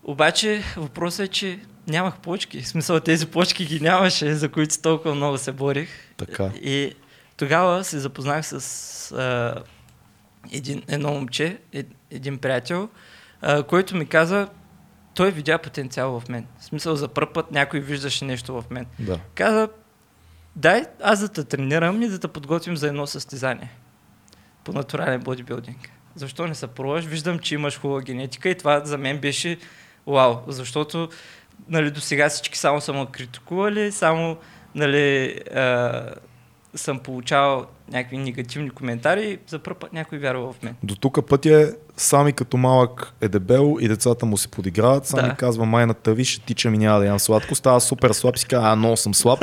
Обаче 0.08 0.62
въпросът 0.76 1.26
е, 1.26 1.28
че 1.28 1.58
нямах 1.88 2.18
почки. 2.18 2.62
В 2.62 2.68
смисъл 2.68 3.00
тези 3.00 3.26
почки 3.26 3.64
ги 3.64 3.80
нямаше, 3.80 4.34
за 4.34 4.48
които 4.48 4.82
толкова 4.82 5.14
много 5.14 5.38
се 5.38 5.52
борих. 5.52 5.88
Така. 6.16 6.50
И 6.62 6.92
тогава 7.36 7.84
се 7.84 7.98
запознах 7.98 8.46
с 8.46 9.12
а, 9.12 9.62
един, 10.52 10.82
едно 10.88 11.12
момче, 11.12 11.58
ед, 11.72 11.86
един 12.10 12.38
приятел, 12.38 12.88
а, 13.40 13.62
който 13.62 13.96
ми 13.96 14.06
каза, 14.06 14.48
той 15.14 15.30
видя 15.30 15.58
потенциал 15.58 16.20
в 16.20 16.28
мен. 16.28 16.46
В 16.58 16.64
смисъл 16.64 16.96
за 16.96 17.08
първ 17.08 17.32
път 17.32 17.52
някой 17.52 17.80
виждаше 17.80 18.24
нещо 18.24 18.54
в 18.54 18.64
мен. 18.70 18.86
Да. 18.98 19.20
Каза, 19.34 19.68
дай 20.56 20.84
аз 21.02 21.20
да 21.20 21.28
те 21.28 21.44
тренирам 21.44 22.02
и 22.02 22.08
да 22.08 22.18
те 22.18 22.28
подготвим 22.28 22.76
за 22.76 22.88
едно 22.88 23.06
състезание 23.06 23.70
по 24.64 24.72
натурален 24.72 25.20
бодибилдинг. 25.20 25.90
Защо 26.14 26.46
не 26.46 26.54
се 26.54 26.66
пробваш? 26.66 27.04
Виждам, 27.04 27.38
че 27.38 27.54
имаш 27.54 27.80
хубава 27.80 28.00
генетика 28.00 28.48
и 28.48 28.58
това 28.58 28.84
за 28.84 28.98
мен 28.98 29.18
беше 29.18 29.58
вау, 30.06 30.36
защото 30.46 31.08
нали, 31.68 31.90
до 31.90 32.00
сега 32.00 32.28
всички 32.28 32.58
само 32.58 32.80
са 32.80 32.92
критикували, 33.12 33.92
само 33.92 34.36
нали, 34.74 35.40
а, 35.54 36.10
съм 36.74 36.98
получавал 36.98 37.66
някакви 37.92 38.16
негативни 38.16 38.70
коментари 38.70 39.38
за 39.46 39.58
първ 39.58 39.76
път 39.76 39.92
някой 39.92 40.18
вярва 40.18 40.52
в 40.52 40.62
мен. 40.62 40.74
До 40.82 40.94
тук 40.94 41.26
пътя 41.26 41.60
е 41.62 41.66
сами 41.96 42.32
като 42.32 42.56
малък 42.56 43.12
е 43.20 43.28
дебел 43.28 43.76
и 43.80 43.88
децата 43.88 44.26
му 44.26 44.36
се 44.36 44.48
подиграват. 44.48 45.06
Сами 45.06 45.28
Да. 45.28 45.34
казва 45.34 45.66
майната 45.66 46.14
ви, 46.14 46.24
ще 46.24 46.40
тичам 46.40 46.74
и 46.74 46.78
няма 46.78 46.98
да 46.98 47.06
ям 47.06 47.18
сладко. 47.20 47.54
Става 47.54 47.80
супер 47.80 48.10
слаб 48.10 48.36
и 48.36 48.38
си 48.38 48.46
казва, 48.46 48.68
а, 48.68 48.76
много 48.76 48.96
съм 48.96 49.14
слаб. 49.14 49.38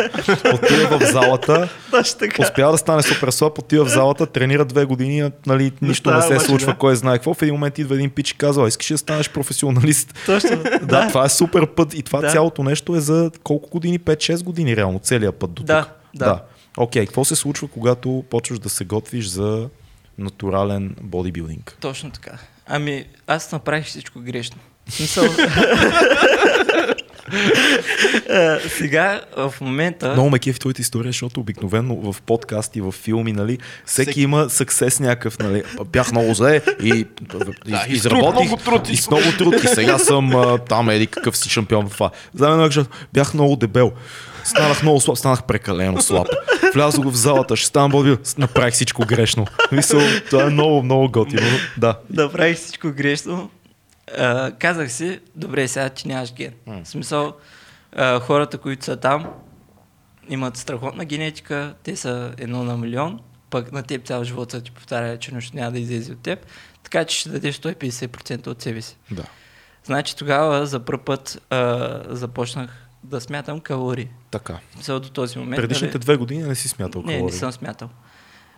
Отива 0.53 0.99
в 0.99 1.03
залата, 1.03 1.69
успява 2.39 2.71
да 2.71 2.77
стане 2.77 3.03
супер 3.03 3.29
слаб, 3.29 3.58
отива 3.58 3.86
в 3.86 3.89
залата, 3.89 4.25
тренира 4.25 4.65
две 4.65 4.86
години, 4.86 5.32
нали, 5.45 5.71
нищо 5.82 6.12
не 6.12 6.21
става 6.21 6.39
се 6.39 6.45
случва, 6.45 6.71
да. 6.71 6.77
кой 6.77 6.95
знае 6.95 7.15
какво. 7.15 7.34
В 7.34 7.41
един 7.41 7.53
момент 7.53 7.77
идва 7.77 7.95
един 7.95 8.10
пич 8.10 8.32
и 8.32 8.38
казва, 8.38 8.67
искаш 8.67 8.88
да 8.88 8.97
станеш 8.97 9.29
професионалист. 9.29 10.13
Точно. 10.25 10.63
Да, 10.84 11.08
това 11.08 11.25
е 11.25 11.29
супер 11.29 11.67
път 11.67 11.93
и 11.93 12.03
това 12.03 12.21
Да. 12.21 12.29
цялото 12.29 12.63
нещо 12.63 12.95
е 12.95 12.99
за 12.99 13.32
колко 13.43 13.69
години? 13.69 13.99
5-6 13.99 14.43
години 14.43 14.75
реално, 14.77 14.99
целият 14.99 15.36
път 15.36 15.53
до 15.53 15.63
Да, 15.63 15.84
тук. 15.84 15.91
да. 16.15 16.25
да. 16.25 16.41
Окей, 16.77 17.05
какво 17.05 17.25
се 17.25 17.36
случва, 17.36 17.67
когато 17.67 18.23
почваш 18.29 18.59
да 18.59 18.69
се 18.69 18.86
готвиш 18.86 19.27
за 19.27 19.69
натурален 20.17 20.95
бодибилдинг? 21.01 21.77
Точно 21.79 22.12
така. 22.12 22.38
Ами, 22.65 23.05
аз 23.27 23.51
направих 23.51 23.86
всичко 23.86 24.19
грешно. 24.19 24.57
В 24.88 24.93
Смисъл... 24.93 25.25
А, 28.29 28.59
Сега, 28.69 29.21
в 29.38 29.53
момента... 29.62 30.13
Много 30.13 30.29
ме 30.29 30.39
кефи 30.39 30.59
твоята 30.59 30.81
история, 30.81 31.09
защото 31.09 31.39
обикновено 31.39 32.12
в 32.12 32.21
подкасти, 32.21 32.81
в 32.81 32.91
филми, 32.91 33.33
нали, 33.33 33.57
всеки, 33.86 34.12
Всеки- 34.12 34.21
има 34.21 34.49
съксес 34.49 34.99
някакъв, 34.99 35.39
нали, 35.39 35.63
бях 35.91 36.12
много 36.12 36.33
зле 36.33 36.62
и, 36.83 37.05
Да, 37.65 37.86
изработих 37.88 38.49
много 38.49 38.57
труд, 38.57 38.89
и 38.89 38.97
с 38.97 39.09
много 39.09 39.31
труд 39.38 39.55
и 39.63 39.67
сега 39.67 39.97
съм 39.97 40.36
а, 40.36 40.57
там 40.57 40.89
еди 40.89 41.07
какъв 41.07 41.38
си 41.38 41.49
шампион 41.49 41.89
в 41.89 41.93
това. 41.93 42.09
За 42.33 42.49
мен 42.49 42.71
е, 42.71 42.86
бях 43.13 43.33
много 43.33 43.55
дебел. 43.55 43.91
Станах 44.43 44.83
много 44.83 45.01
слаб, 45.01 45.17
станах 45.17 45.43
прекалено 45.43 46.01
слаб. 46.01 46.27
Влязох 46.73 47.05
в 47.05 47.15
залата, 47.15 47.55
ще 47.55 47.67
ставам 47.67 47.91
бодибил, 47.91 48.17
направих 48.38 48.73
всичко 48.73 49.05
грешно. 49.05 49.45
Мисъл, 49.71 50.01
това 50.29 50.43
е 50.43 50.49
много, 50.49 50.83
много 50.83 51.12
готино. 51.12 51.47
Да. 51.77 51.99
направих 52.09 52.57
всичко 52.57 52.91
грешно. 52.91 53.49
А, 54.17 54.51
казах 54.51 54.91
си, 54.91 55.19
добре, 55.35 55.67
сега 55.67 55.89
ти 55.89 56.07
нямаш 56.07 56.33
ген. 56.33 56.53
В 56.67 56.85
смисъл, 56.85 57.33
а, 57.95 58.19
хората, 58.19 58.57
които 58.57 58.85
са 58.85 58.97
там, 58.97 59.27
имат 60.29 60.57
страхотна 60.57 61.05
генетика, 61.05 61.75
те 61.83 61.95
са 61.95 62.33
едно 62.37 62.63
на 62.63 62.77
милион, 62.77 63.19
пък 63.49 63.71
на 63.71 63.83
теб 63.83 64.05
цял 64.05 64.23
живот 64.23 64.51
са 64.51 64.61
ти 64.61 64.71
повтаря, 64.71 65.17
че 65.19 65.35
нищо 65.35 65.57
няма 65.57 65.71
да 65.71 65.79
излезе 65.79 66.11
от 66.11 66.21
теб, 66.21 66.45
така 66.83 67.05
че 67.05 67.17
ще 67.17 67.29
дадеш 67.29 67.59
150% 67.59 68.47
от 68.47 68.61
себе 68.61 68.81
си. 68.81 68.97
да. 69.11 69.23
Значи 69.85 70.15
тогава 70.15 70.65
за 70.65 70.79
първ 70.79 70.99
път 71.05 71.41
а, 71.49 72.01
започнах 72.09 72.87
да 73.03 73.21
смятам 73.21 73.59
калории. 73.59 74.09
Така. 74.31 74.59
В 74.69 74.73
смисъл 74.73 74.99
до 74.99 75.09
този 75.09 75.39
момент. 75.39 75.61
Предишните 75.61 75.93
нали, 75.93 75.99
две 75.99 76.17
години 76.17 76.43
не 76.43 76.55
си 76.55 76.69
смятал 76.69 77.01
не, 77.01 77.13
калории. 77.13 77.33
не 77.33 77.39
съм 77.39 77.51
смятал. 77.51 77.89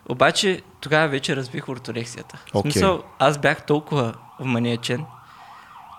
Обаче 0.09 0.61
тогава 0.81 1.07
вече 1.07 1.35
развих 1.35 1.69
орторексията. 1.69 2.37
В 2.51 2.55
Окей. 2.55 2.71
смисъл, 2.71 3.03
аз 3.19 3.37
бях 3.37 3.65
толкова 3.65 4.13
вманиечен, 4.39 5.05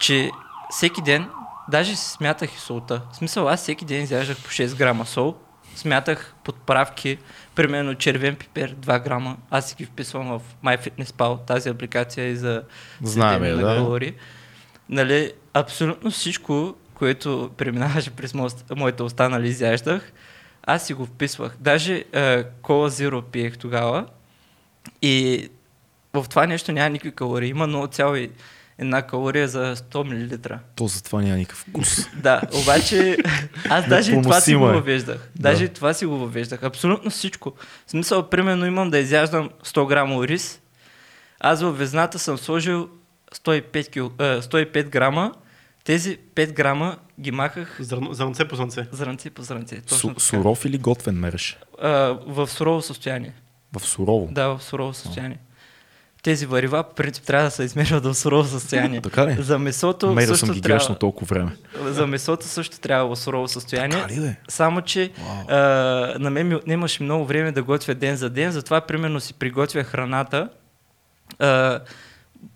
че 0.00 0.30
всеки 0.70 1.02
ден, 1.02 1.28
даже 1.70 1.96
си 1.96 2.10
смятах 2.10 2.54
и 2.54 2.58
солта. 2.58 3.02
В 3.12 3.16
смисъл, 3.16 3.48
аз 3.48 3.60
всеки 3.60 3.84
ден 3.84 4.02
изяждах 4.02 4.36
по 4.36 4.48
6 4.50 4.76
грама 4.76 5.06
сол, 5.06 5.36
смятах 5.74 6.34
подправки, 6.44 7.18
примерно 7.54 7.94
червен 7.94 8.36
пипер 8.36 8.74
2 8.74 9.04
грама. 9.04 9.36
Аз 9.50 9.68
си 9.68 9.74
ги 9.74 9.84
вписвам 9.84 10.28
в 10.28 10.42
MyFitnessPal, 10.64 11.46
тази 11.46 11.68
апликация 11.68 12.26
е 12.26 12.36
за 12.36 12.62
Знаем 13.02 13.32
я, 13.34 13.50
следене 13.50 13.62
на 13.62 13.68
да. 13.68 13.76
калории. 13.76 14.14
Нали, 14.88 15.32
абсолютно 15.54 16.10
всичко, 16.10 16.74
което 16.94 17.50
преминаваше 17.56 18.10
през 18.10 18.34
мост- 18.34 18.76
моята 18.76 19.04
уста, 19.04 19.28
нали, 19.28 19.48
изяждах, 19.48 20.12
аз 20.62 20.86
си 20.86 20.94
го 20.94 21.06
вписвах. 21.06 21.56
Даже 21.60 22.04
е, 22.12 22.44
кола 22.44 22.90
Zero 22.90 23.22
пиех 23.22 23.58
тогава 23.58 24.06
и 25.02 25.48
в 26.12 26.26
това 26.30 26.46
нещо 26.46 26.72
няма 26.72 26.90
никакви 26.90 27.12
калории. 27.12 27.48
Има 27.50 27.66
0,1 28.80 29.06
калория 29.06 29.48
за 29.48 29.76
100 29.76 30.04
мл. 30.50 30.58
То 30.74 30.86
затова 30.86 31.22
няма 31.22 31.36
никакъв 31.36 31.58
вкус. 31.60 32.08
Да, 32.14 32.40
обаче 32.54 33.16
аз 33.68 33.88
даже 33.88 34.12
и 34.12 34.22
това 34.22 34.40
си 34.40 34.54
го 34.54 34.68
е. 34.68 34.72
въвеждах. 34.72 35.30
Даже 35.36 35.58
Да. 35.58 35.64
и 35.64 35.68
това 35.68 35.94
си 35.94 36.06
го 36.06 36.18
въвеждах. 36.18 36.62
Абсолютно 36.62 37.10
всичко. 37.10 37.52
В 37.86 37.90
смисъл, 37.90 38.28
примерно 38.28 38.66
имам 38.66 38.90
да 38.90 38.98
изяждам 38.98 39.50
100 39.64 39.86
грама 39.86 40.28
рис. 40.28 40.60
Аз 41.40 41.62
във 41.62 41.78
везната 41.78 42.18
съм 42.18 42.38
сложил 42.38 42.88
105, 43.34 43.90
кил, 43.90 44.12
е, 44.18 44.40
105 44.40 44.84
грама. 44.84 45.32
Тези 45.84 46.18
5 46.34 46.52
грама 46.52 46.96
ги 47.20 47.30
махах 47.30 47.76
Зърнце 48.10 48.44
по 48.44 48.56
зърнце. 48.56 48.86
зранци 48.92 49.30
по 49.30 49.42
зранци. 49.42 49.80
Точно 49.82 50.14
Су, 50.14 50.20
суров 50.20 50.64
или 50.64 50.78
готвен 50.78 51.14
мереш? 51.14 51.58
А, 51.82 51.88
в 52.26 52.48
сурово 52.48 52.82
състояние. 52.82 53.32
В 53.72 53.86
сурово. 53.86 54.28
Да, 54.32 54.48
в 54.48 54.62
сурово 54.62 54.94
състояние. 54.94 55.38
Тези 56.26 56.46
варива, 56.46 56.84
по 56.84 56.94
принцип, 56.94 57.24
трябва 57.24 57.44
да 57.44 57.50
се 57.50 57.64
измерват 57.64 58.04
в 58.04 58.14
сурово 58.14 58.48
състояние. 58.48 59.00
Така 59.00 59.26
ли? 59.26 59.42
За 59.42 59.58
месото 59.58 60.12
Мерил 60.12 60.28
също 60.28 60.46
съм 60.46 60.54
ги 60.54 60.60
трябва... 60.60 60.98
толкова 60.98 61.26
време. 61.26 61.56
За 61.84 62.06
месото 62.06 62.46
също 62.46 62.80
трябва 62.80 63.14
в 63.14 63.18
сурово 63.18 63.48
състояние. 63.48 63.98
Така 64.00 64.14
ли 64.14 64.20
бе? 64.20 64.36
Само, 64.48 64.82
че 64.82 65.10
а, 65.48 65.56
на 66.18 66.30
мен 66.30 66.48
ми 66.48 66.54
отнемаше 66.54 67.02
много 67.02 67.24
време 67.24 67.52
да 67.52 67.62
готвя 67.62 67.94
ден 67.94 68.16
за 68.16 68.30
ден, 68.30 68.52
затова 68.52 68.80
примерно 68.80 69.20
си 69.20 69.34
приготвя 69.34 69.84
храната. 69.84 70.48
А, 71.38 71.80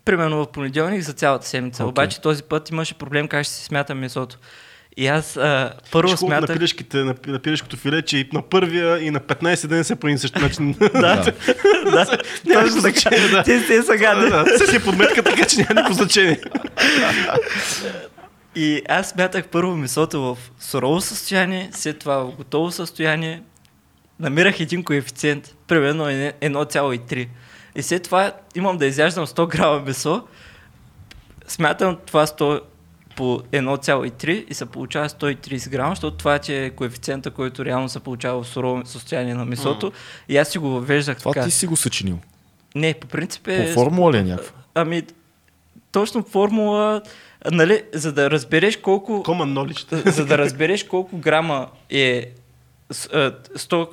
примерно 0.05 0.37
в 0.37 0.51
понеделник 0.51 1.01
за 1.01 1.13
цялата 1.13 1.47
седмица. 1.47 1.83
Окей. 1.83 1.89
Обаче 1.89 2.21
този 2.21 2.43
път 2.43 2.69
имаше 2.69 2.93
проблем 2.93 3.27
как 3.27 3.43
ще 3.43 3.53
си 3.53 3.65
смятам 3.65 3.99
месото. 3.99 4.37
И 4.97 5.07
аз 5.07 5.37
а, 5.37 5.73
първо 5.91 6.09
Виж 6.09 6.19
колко 6.19 6.33
на 6.33 6.37
смятах... 6.37 6.57
пилешките, 6.57 6.97
на, 6.97 7.15
на 7.27 7.39
пилешкото 7.39 7.77
филе, 7.77 8.01
че 8.01 8.17
и 8.17 8.29
на 8.33 8.41
първия 8.41 8.99
и 8.99 9.11
на 9.11 9.19
15 9.19 9.67
ден 9.67 9.83
се 9.83 9.95
прави 9.95 10.17
същия 10.17 10.41
начин. 10.41 10.71
да, 10.79 11.33
да, 11.91 12.17
Няма 12.45 12.67
значение, 12.67 13.27
да. 13.27 13.43
Те 13.43 13.83
се 13.83 13.97
гадни. 13.97 14.29
Да, 14.29 14.45
Все 14.55 14.67
си 14.67 14.75
е 14.75 14.79
подметка, 14.79 15.23
така 15.23 15.45
че 15.45 15.57
няма 15.57 15.69
никакво 15.73 15.93
значение. 15.93 16.41
И 18.55 18.81
аз 18.89 19.09
смятах 19.09 19.47
първо 19.47 19.77
месото 19.77 20.21
в 20.21 20.37
сурово 20.59 21.01
състояние, 21.01 21.69
след 21.73 21.99
това 21.99 22.17
в 22.17 22.35
готово 22.35 22.71
състояние. 22.71 23.41
Намирах 24.19 24.59
един 24.59 24.83
коефициент, 24.83 25.55
примерно 25.67 26.09
е 26.09 26.33
1,3. 26.41 27.27
И 27.75 27.81
след 27.81 28.03
това 28.03 28.31
имам 28.55 28.77
да 28.77 28.85
изяждам 28.85 29.27
100 29.27 29.47
грама 29.47 29.79
месо, 29.79 30.23
смятам 31.47 31.97
това 32.05 32.27
100 32.27 32.61
по 33.15 33.39
1,3 33.51 34.45
и 34.49 34.53
се 34.53 34.65
получава 34.65 35.09
130 35.09 35.69
грама, 35.69 35.91
защото 35.91 36.17
това 36.17 36.39
ти 36.39 36.53
е 36.53 36.69
коефициента, 36.69 37.31
който 37.31 37.65
реално 37.65 37.89
се 37.89 37.99
получава 37.99 38.43
в 38.43 38.47
сурово 38.47 38.85
състояние 38.85 39.33
на 39.33 39.45
месото. 39.45 39.91
И 40.29 40.37
аз 40.37 40.49
си 40.49 40.57
го 40.57 40.69
въвеждах 40.69 41.19
Това 41.19 41.33
така. 41.33 41.45
ти 41.45 41.51
си 41.51 41.67
го 41.67 41.75
съчинил. 41.75 42.19
Не, 42.75 42.93
по 42.93 43.07
принцип 43.07 43.43
По 43.43 43.51
е... 43.51 43.73
формула 43.73 44.13
ли 44.13 44.17
е 44.17 44.23
някаква? 44.23 44.53
Ами, 44.75 45.03
точно 45.91 46.23
формула, 46.23 47.01
нали, 47.51 47.83
за 47.93 48.13
да 48.13 48.31
разбереш 48.31 48.77
колко... 48.77 49.11
Common 49.11 49.73
knowledge. 49.73 50.09
за 50.09 50.25
да 50.25 50.37
разбереш 50.37 50.83
колко 50.83 51.17
грама 51.17 51.67
е 51.89 52.25
100, 52.91 53.33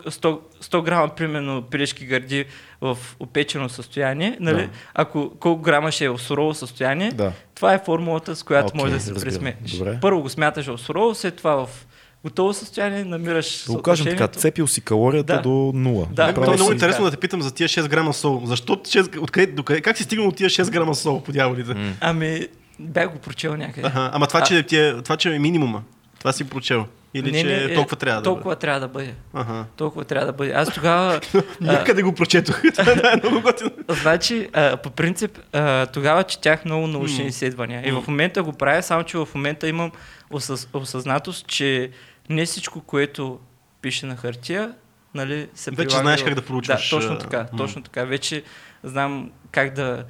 100, 0.06 0.40
100 0.62 0.82
грама, 0.82 1.08
примерно, 1.08 1.62
пилешки 1.62 2.06
гърди 2.06 2.44
в 2.80 2.98
опечено 3.20 3.68
състояние, 3.68 4.36
нали? 4.40 4.56
Да. 4.56 4.68
ако 4.94 5.30
колко 5.30 5.62
грама 5.62 5.90
ще 5.90 6.04
е 6.04 6.08
в 6.08 6.18
сурово 6.18 6.54
състояние, 6.54 7.10
Да. 7.10 7.32
това 7.54 7.74
е 7.74 7.78
формулата, 7.78 8.36
с 8.36 8.42
която 8.42 8.66
Окей, 8.66 8.80
можеш 8.80 8.94
да 8.94 9.20
се. 9.20 9.40
Добре. 9.68 9.98
Първо 10.00 10.22
го 10.22 10.28
смяташ 10.28 10.66
в 10.66 10.78
сурово, 10.78 11.14
след 11.14 11.36
това 11.36 11.54
в 11.56 11.86
готово 12.24 12.52
състояние, 12.52 13.04
намираш 13.04 13.64
Да 13.66 13.72
го 13.72 13.82
кажем 13.82 14.06
така, 14.06 14.26
цепил 14.28 14.66
си 14.66 14.80
калорията 14.80 15.34
Да. 15.34 15.42
до 15.42 15.50
нула. 15.74 16.06
Да, 16.10 16.22
Мен- 16.22 16.28
Направо 16.28 16.40
мен 16.40 16.50
е 16.50 16.56
много 16.56 16.70
си- 16.70 16.74
интересно 16.74 17.04
да 17.04 17.10
те 17.10 17.16
питам 17.16 17.42
за 17.42 17.54
тия 17.54 17.68
6 17.68 17.88
грама 17.88 18.14
сол. 18.14 18.42
Защо 18.44 18.76
6, 18.76 19.18
откъде, 19.18 19.46
докъде, 19.46 19.80
как 19.80 19.96
си 19.96 20.02
стигнал 20.02 20.28
от 20.28 20.36
тия 20.36 20.50
6 20.50 20.70
грама 20.70 20.94
сол 20.94 21.22
по 21.22 21.32
дяволите? 21.32 21.94
Ами, 22.00 22.46
бях 22.78 23.12
го 23.12 23.18
прочел 23.18 23.56
някъде. 23.56 23.86
Аха, 23.86 24.10
ама 24.12 24.26
това, 24.26 24.40
че, 24.40 24.62
ти 24.62 24.76
е, 24.78 25.02
това, 25.02 25.16
че 25.16 25.34
е 25.34 25.38
минимума. 25.38 25.82
Това 26.18 26.32
си 26.32 26.44
прочел. 26.44 26.86
Или 27.14 27.32
Не, 27.32 27.40
че 27.40 27.46
не, 27.46 27.72
е, 27.72 27.74
толкова 27.74 27.96
трябва 27.96 28.20
да 28.20 28.24
Толкова 28.24 28.56
трябва 28.56 28.80
да 28.80 28.88
бъде. 28.88 29.14
Ага. 29.34 29.64
Толкова 29.76 30.04
трябва 30.04 30.26
да 30.26 30.32
бъде. 30.32 30.52
Аз 30.52 30.74
тогава... 30.74 31.20
Някъде 31.60 32.02
го 32.02 32.14
прочетох. 32.14 32.62
Това 32.74 33.12
е 33.12 33.16
много 33.16 33.40
готино. 33.42 33.70
Значи, 33.88 34.48
а, 34.52 34.76
по 34.76 34.90
принцип, 34.90 35.38
а, 35.52 35.86
тогава 35.86 36.24
четях 36.24 36.64
много 36.64 36.86
научни 36.86 37.26
изследвания. 37.26 37.88
И 37.88 37.92
в 37.92 38.04
момента 38.08 38.42
го 38.42 38.52
правя, 38.52 38.82
само 38.82 39.04
че 39.04 39.18
в 39.18 39.28
момента 39.34 39.68
имам 39.68 39.92
осъз, 40.30 40.68
осъзнатост, 40.72 41.46
че 41.46 41.90
не 42.30 42.46
всичко, 42.46 42.80
което 42.80 43.38
пише 43.82 44.06
на 44.06 44.16
хартия, 44.16 44.72
нали, 45.14 45.48
се 45.54 45.70
Вече 45.70 45.88
прилага 45.88 46.02
знаеш 46.02 46.22
как 46.22 46.34
да 46.34 46.42
проучваш, 46.42 46.90
Да, 46.90 46.96
точно 46.96 47.18
така, 47.18 47.38
м. 47.52 47.58
точно 47.58 47.82
така. 47.82 48.04
Вече 48.04 48.42
знам 48.82 49.30
как 49.50 49.74
да, 49.74 50.04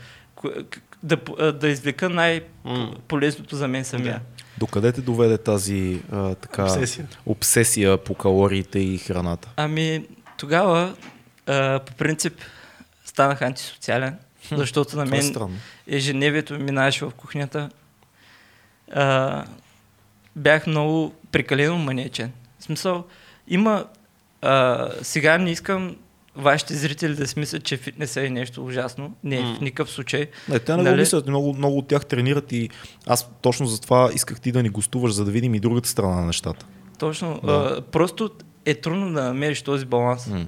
да, 1.02 1.52
да 1.52 1.68
извлека 1.68 2.08
най-полезното 2.08 3.56
за 3.56 3.68
мен 3.68 3.84
самия. 3.84 4.12
Да. 4.12 4.37
Докъде 4.58 4.92
те 4.92 5.00
доведе 5.00 5.38
тази 5.38 6.02
а, 6.12 6.34
така, 6.34 6.62
Обсесия. 6.64 7.08
обсесия 7.26 8.04
по 8.04 8.14
калориите 8.14 8.78
и 8.78 8.98
храната? 8.98 9.48
Ами, 9.56 10.06
тогава, 10.38 10.94
а, 11.46 11.80
по 11.86 11.92
принцип, 11.94 12.34
станах 13.04 13.42
антисоциален, 13.42 14.16
защото 14.52 14.96
на 14.96 15.02
е 15.02 15.06
мен 15.06 15.22
странно. 15.22 15.56
ежедневието 15.86 16.52
ми 16.54 16.62
минаваше 16.62 17.04
в 17.04 17.10
кухнята. 17.10 17.70
А, 18.92 19.44
бях 20.36 20.66
много 20.66 21.14
прекалено 21.32 21.78
манечен. 21.78 22.32
В 22.58 22.64
смисъл, 22.64 23.04
има... 23.48 23.84
А, 24.42 24.88
сега 25.02 25.38
не 25.38 25.50
искам 25.50 25.96
вашите 26.38 26.74
зрители 26.74 27.14
да 27.14 27.26
си 27.26 27.38
мислят, 27.38 27.64
че 27.64 27.76
фитнеса 27.76 28.26
е 28.26 28.30
нещо 28.30 28.64
ужасно. 28.64 29.14
Не, 29.24 29.40
М. 29.40 29.54
в 29.54 29.60
никакъв 29.60 29.90
случай. 29.90 30.26
Не, 30.48 30.58
те 30.58 30.76
не 30.76 30.82
Нали? 30.82 30.90
го 30.90 31.00
мислят. 31.00 31.26
Много, 31.26 31.54
много 31.54 31.78
от 31.78 31.88
тях 31.88 32.06
тренират 32.06 32.52
и 32.52 32.70
аз 33.06 33.30
точно 33.42 33.66
за 33.66 33.80
това 33.80 34.10
исках 34.14 34.40
ти 34.40 34.52
да 34.52 34.62
ни 34.62 34.68
гостуваш, 34.68 35.12
за 35.12 35.24
да 35.24 35.30
видим 35.30 35.54
и 35.54 35.60
другата 35.60 35.88
страна 35.88 36.16
на 36.16 36.26
нещата. 36.26 36.66
Точно. 36.98 37.40
Да. 37.44 37.76
А, 37.78 37.80
просто 37.82 38.30
е 38.64 38.74
трудно 38.74 39.12
да 39.12 39.22
намериш 39.22 39.62
този 39.62 39.86
баланс. 39.86 40.26
М. 40.26 40.46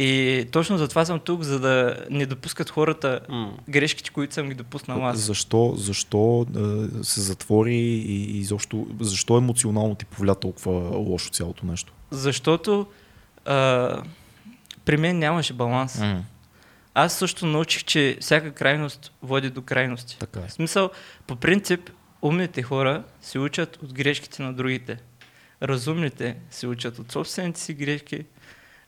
И 0.00 0.44
точно 0.52 0.78
затова 0.78 1.04
съм 1.04 1.20
тук, 1.20 1.42
за 1.42 1.60
да 1.60 1.96
не 2.10 2.26
допускат 2.26 2.70
хората 2.70 3.20
М. 3.28 3.52
грешките, 3.68 4.10
които 4.10 4.34
съм 4.34 4.48
ги 4.48 4.54
допуснал 4.54 5.06
аз. 5.06 5.18
Защо, 5.18 5.74
защо 5.76 6.46
е, 6.48 6.60
се 7.04 7.20
затвори 7.20 7.74
и, 7.74 7.96
и 8.06 8.38
изобщо, 8.38 8.86
защо 9.00 9.38
емоционално 9.38 9.94
ти 9.94 10.04
повля 10.04 10.34
толкова 10.34 10.72
лошо 10.96 11.30
цялото 11.30 11.66
нещо? 11.66 11.92
Защото 12.10 12.86
а, 13.44 14.02
при 14.88 14.96
мен 14.96 15.18
нямаше 15.18 15.52
баланс. 15.52 15.98
М. 16.00 16.24
Аз 16.94 17.18
също 17.18 17.46
научих, 17.46 17.84
че 17.84 18.16
всяка 18.20 18.52
крайност 18.52 19.12
води 19.22 19.50
до 19.50 19.62
крайности. 19.62 20.18
Така 20.18 20.40
е. 20.40 20.48
В 20.48 20.52
смисъл, 20.52 20.90
по 21.26 21.36
принцип, 21.36 21.90
умните 22.22 22.62
хора 22.62 23.02
се 23.20 23.38
учат 23.38 23.76
от 23.82 23.92
грешките 23.92 24.42
на 24.42 24.52
другите. 24.52 24.96
Разумните 25.62 26.36
се 26.50 26.66
учат 26.66 26.98
от 26.98 27.12
собствените 27.12 27.60
си 27.60 27.74
грешки. 27.74 28.24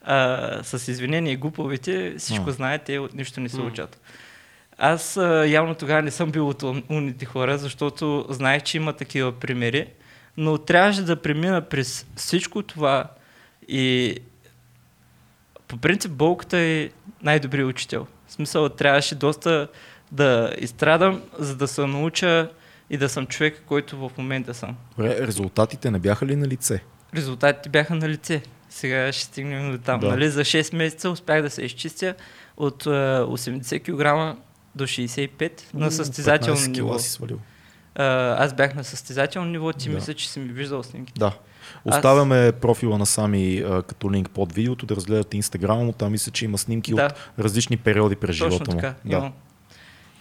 А, 0.02 0.62
с 0.62 0.88
извинение 0.88 1.36
глупавите, 1.36 2.14
всичко 2.18 2.48
А. 2.48 2.52
знаят, 2.52 2.82
те 2.82 2.98
от 2.98 3.14
нищо 3.14 3.40
не 3.40 3.48
се 3.48 3.58
М. 3.60 3.66
учат. 3.66 4.00
Аз 4.78 5.16
а, 5.16 5.46
явно 5.46 5.74
тогава 5.74 6.02
не 6.02 6.10
съм 6.10 6.30
бил 6.30 6.48
от 6.48 6.62
ум- 6.62 6.84
умните 6.90 7.24
хора, 7.24 7.58
защото 7.58 8.26
знаех, 8.28 8.62
че 8.62 8.76
има 8.76 8.92
такива 8.92 9.32
примери, 9.32 9.86
но 10.36 10.58
трябваше 10.58 11.02
да 11.02 11.22
премина 11.22 11.60
през 11.60 12.06
всичко 12.16 12.62
това 12.62 13.04
и 13.68 14.16
по 15.70 15.76
принцип 15.76 16.12
болката 16.12 16.58
е 16.58 16.90
най-добрият 17.22 17.68
учител. 17.68 18.06
В 18.26 18.32
смисъл, 18.32 18.68
трябваше 18.68 19.14
доста 19.14 19.68
да 20.12 20.54
изстрадам, 20.58 21.22
за 21.38 21.56
да 21.56 21.68
се 21.68 21.86
науча 21.86 22.50
и 22.90 22.96
да 22.96 23.08
съм 23.08 23.26
човек, 23.26 23.62
който 23.66 23.96
в 23.98 24.10
момента 24.18 24.54
съм. 24.54 24.76
Добре, 24.90 25.26
резултатите 25.26 25.90
не 25.90 25.98
бяха 25.98 26.26
ли 26.26 26.36
на 26.36 26.46
лице? 26.48 26.82
Резултатите 27.14 27.68
бяха 27.68 27.94
на 27.94 28.08
лице. 28.08 28.42
Сега 28.70 29.12
ще 29.12 29.24
стигнем 29.24 29.72
до 29.72 29.78
там. 29.78 30.00
Да. 30.00 30.08
Нали? 30.08 30.30
За 30.30 30.40
6 30.40 30.76
месеца 30.76 31.10
успях 31.10 31.42
да 31.42 31.50
се 31.50 31.62
изчистя 31.62 32.14
от 32.56 32.86
а, 32.86 32.90
80 33.22 33.80
кг 33.80 34.36
до 34.74 34.84
65 34.84 35.52
на 35.74 35.90
състезателно 35.90 36.60
15 36.60 36.66
ниво. 36.68 36.98
си 36.98 37.10
свалил. 37.10 37.38
А, 37.94 38.04
аз 38.44 38.54
бях 38.54 38.74
на 38.74 38.84
състезателно 38.84 39.48
ниво, 39.50 39.72
ти 39.72 39.88
Да. 39.88 39.94
мисля, 39.94 40.14
че 40.14 40.28
си 40.28 40.38
ми 40.40 40.52
виждал 40.52 40.82
снимки. 40.82 41.12
Да. 41.16 41.32
Оставяме 41.84 42.52
профила 42.52 42.98
на 42.98 43.06
Сами 43.06 43.58
а, 43.58 43.82
като 43.82 44.12
линк 44.12 44.30
под 44.30 44.52
видеото, 44.52 44.86
да 44.86 44.96
разгледате 44.96 45.36
инстаграма 45.36 45.84
му, 45.84 45.92
там 45.92 46.12
мисля, 46.12 46.32
че 46.32 46.44
има 46.44 46.58
снимки 46.58 46.94
Да. 46.94 47.04
от 47.06 47.12
различни 47.38 47.76
периоди 47.76 48.16
през 48.16 48.38
Точно 48.38 48.50
живота 48.50 48.70
му. 48.70 48.76
така. 48.76 48.94
Да. 49.04 49.16
имам. 49.16 49.32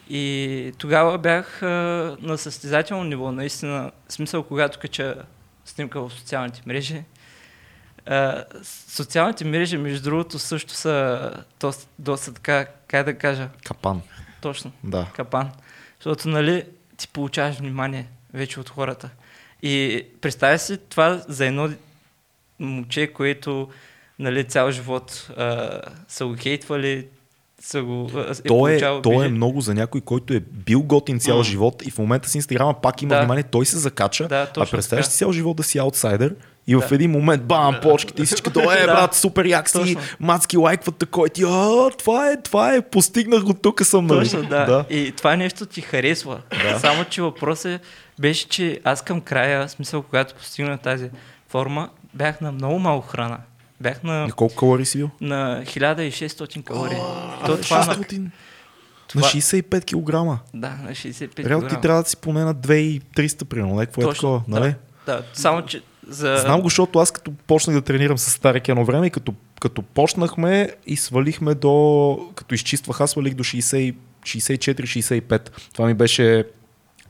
И 0.09 0.73
тогава 0.77 1.17
бях 1.17 1.63
а, 1.63 1.65
на 2.21 2.37
състезателно 2.37 3.03
ниво, 3.03 3.31
наистина. 3.31 3.91
Смисъл, 4.09 4.43
когато 4.43 4.79
кача 4.79 5.15
снимка 5.65 6.01
в 6.01 6.13
социалните 6.13 6.61
мрежи. 6.65 7.03
А, 8.05 8.43
социалните 8.87 9.45
мрежи, 9.45 9.77
между 9.77 10.03
другото, 10.03 10.39
също 10.39 10.73
са 10.73 11.31
доста, 11.59 11.87
доста 11.99 12.33
така, 12.33 12.65
как 12.87 13.05
да 13.05 13.13
кажа, 13.13 13.49
Капан. 13.65 14.01
точно, 14.41 14.71
Да. 14.83 15.07
капан. 15.13 15.49
Защото, 15.99 16.29
нали, 16.29 16.63
ти 16.97 17.07
получаваш 17.07 17.55
внимание 17.55 18.07
вече 18.33 18.59
от 18.59 18.69
хората. 18.69 19.09
И 19.63 20.03
представя 20.21 20.59
си 20.59 20.77
това 20.89 21.21
за 21.27 21.45
едно 21.45 21.69
момче, 22.59 23.07
което 23.07 23.67
нали, 24.19 24.43
цял 24.43 24.71
живот 24.71 25.29
а, 25.37 25.79
са 26.07 26.25
го 26.25 26.35
хейтвали, 26.39 27.05
са 27.61 27.81
го 27.83 28.11
е 28.29 28.47
Той 28.47 28.73
е, 28.73 29.01
той 29.01 29.25
е 29.25 29.29
много 29.29 29.61
за 29.61 29.73
някой, 29.73 30.01
който 30.01 30.33
е 30.33 30.39
бил 30.39 30.81
готин 30.83 31.19
цял 31.19 31.37
М. 31.37 31.43
живот 31.43 31.83
и 31.85 31.91
в 31.91 31.97
момента 31.97 32.29
с 32.29 32.35
Инстаграма 32.35 32.81
пак 32.81 33.01
има 33.01 33.15
Да. 33.15 33.19
внимание, 33.19 33.43
той 33.43 33.65
се 33.65 33.77
закача, 33.77 34.27
Да, 34.27 34.47
а 34.57 34.65
представяш 34.65 35.05
така. 35.05 35.11
си 35.11 35.17
цял 35.17 35.31
живот 35.31 35.57
да 35.57 35.63
си 35.63 35.77
аутсайдер 35.77 36.35
и 36.67 36.75
в 36.75 36.83
Да. 36.89 36.95
един 36.95 37.11
момент 37.11 37.43
бам, 37.43 37.75
почките 37.81 38.21
и 38.21 38.25
всички 38.25 38.49
до 38.49 38.59
е, 38.59 38.63
брат, 38.85 39.15
супер 39.15 39.45
як 39.45 39.69
си, 39.69 39.97
мацки 40.19 40.57
лайкват 40.57 40.95
такой, 40.95 41.29
ти, 41.29 41.43
а, 41.47 41.89
това 41.97 42.31
е, 42.31 42.41
това 42.41 42.75
е, 42.75 42.81
постигнах 42.81 43.43
го, 43.43 43.53
тук 43.53 43.85
съм, 43.85 44.07
нали? 44.07 44.19
Точно, 44.19 44.41
да. 44.41 44.65
да. 44.65 44.85
И 44.89 45.11
това 45.11 45.35
нещо 45.35 45.65
ти 45.65 45.81
харесва. 45.81 46.41
Да. 46.63 46.79
Само, 46.79 47.05
че 47.05 47.21
въпросът 47.21 47.81
беше, 48.19 48.47
че 48.49 48.79
аз 48.83 49.01
към 49.01 49.21
края, 49.21 49.69
смисъл, 49.69 50.01
когато 50.01 50.35
постигнах 50.35 50.79
тази 50.79 51.09
форма, 51.47 51.89
бях 52.13 52.41
на 52.41 52.51
много 52.51 52.79
малко 52.79 53.07
храна. 53.07 53.37
Бях 53.81 54.03
на, 54.03 54.13
На 54.27 54.31
колко 54.31 54.55
калории 54.55 54.85
си 54.85 54.97
бил? 54.97 55.09
на 55.21 55.63
1600 55.65 56.63
калории. 56.63 56.97
То 57.45 57.61
това, 57.61 57.85
на, 57.85 57.95
600. 57.95 58.17
На 58.17 58.29
това- 59.07 59.21
65 59.21 59.85
кг. 59.85 60.39
да, 60.53 60.69
на 60.69 60.91
65 60.91 61.45
Реално 61.45 61.67
ти 61.67 61.75
кг. 61.75 61.81
трябва 61.81 62.03
да 62.03 62.09
си 62.09 62.17
поне 62.17 62.43
на 62.43 62.55
2300, 62.55 63.43
примерно, 63.45 63.77
какво 63.77 64.01
е 64.01 64.13
такова, 64.13 64.41
да, 64.47 64.59
нали? 64.59 64.75
да. 65.05 65.23
Само, 65.33 65.65
че 65.65 65.81
за... 66.07 66.37
Знам 66.37 66.61
го, 66.61 66.65
защото 66.67 66.99
аз 66.99 67.11
като 67.11 67.31
почнах 67.47 67.75
да 67.75 67.81
тренирам 67.81 68.17
с 68.17 68.31
Старек 68.31 68.69
едно 68.69 68.85
време 68.85 69.07
и 69.07 69.09
като, 69.09 69.33
като 69.61 69.81
почнахме 69.81 70.69
и 70.87 70.97
свалихме 70.97 71.55
до, 71.55 72.17
като 72.35 72.55
изчиствах, 72.55 73.01
аз 73.01 73.11
свалих 73.11 73.33
до 73.33 73.43
60 73.43 73.95
64-65. 74.23 75.49
Това 75.73 75.87
ми 75.87 75.93
беше 75.93 76.45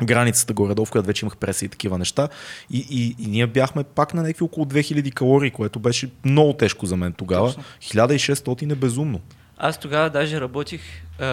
границата 0.03 0.53
горе-долу, 0.53 0.85
в 0.85 0.91
която 0.91 1.07
вече 1.07 1.25
имах 1.25 1.37
преса 1.37 1.65
и 1.65 1.69
такива 1.69 1.97
неща. 1.97 2.29
И, 2.69 2.87
и, 2.89 3.23
и 3.23 3.27
ние 3.27 3.47
бяхме 3.47 3.83
пак 3.83 4.13
на 4.13 4.21
някакви 4.21 4.43
около 4.43 4.65
2000 4.65 5.13
калории, 5.13 5.51
което 5.51 5.79
беше 5.79 6.09
много 6.25 6.53
тежко 6.53 6.85
за 6.85 6.97
мен 6.97 7.13
тогава. 7.13 7.47
Точно. 7.47 7.63
1600 7.81 8.71
е 8.71 8.75
безумно. 8.75 9.21
Аз 9.57 9.79
тогава 9.79 10.09
даже 10.09 10.41
работих 10.41 10.81
а, 11.19 11.25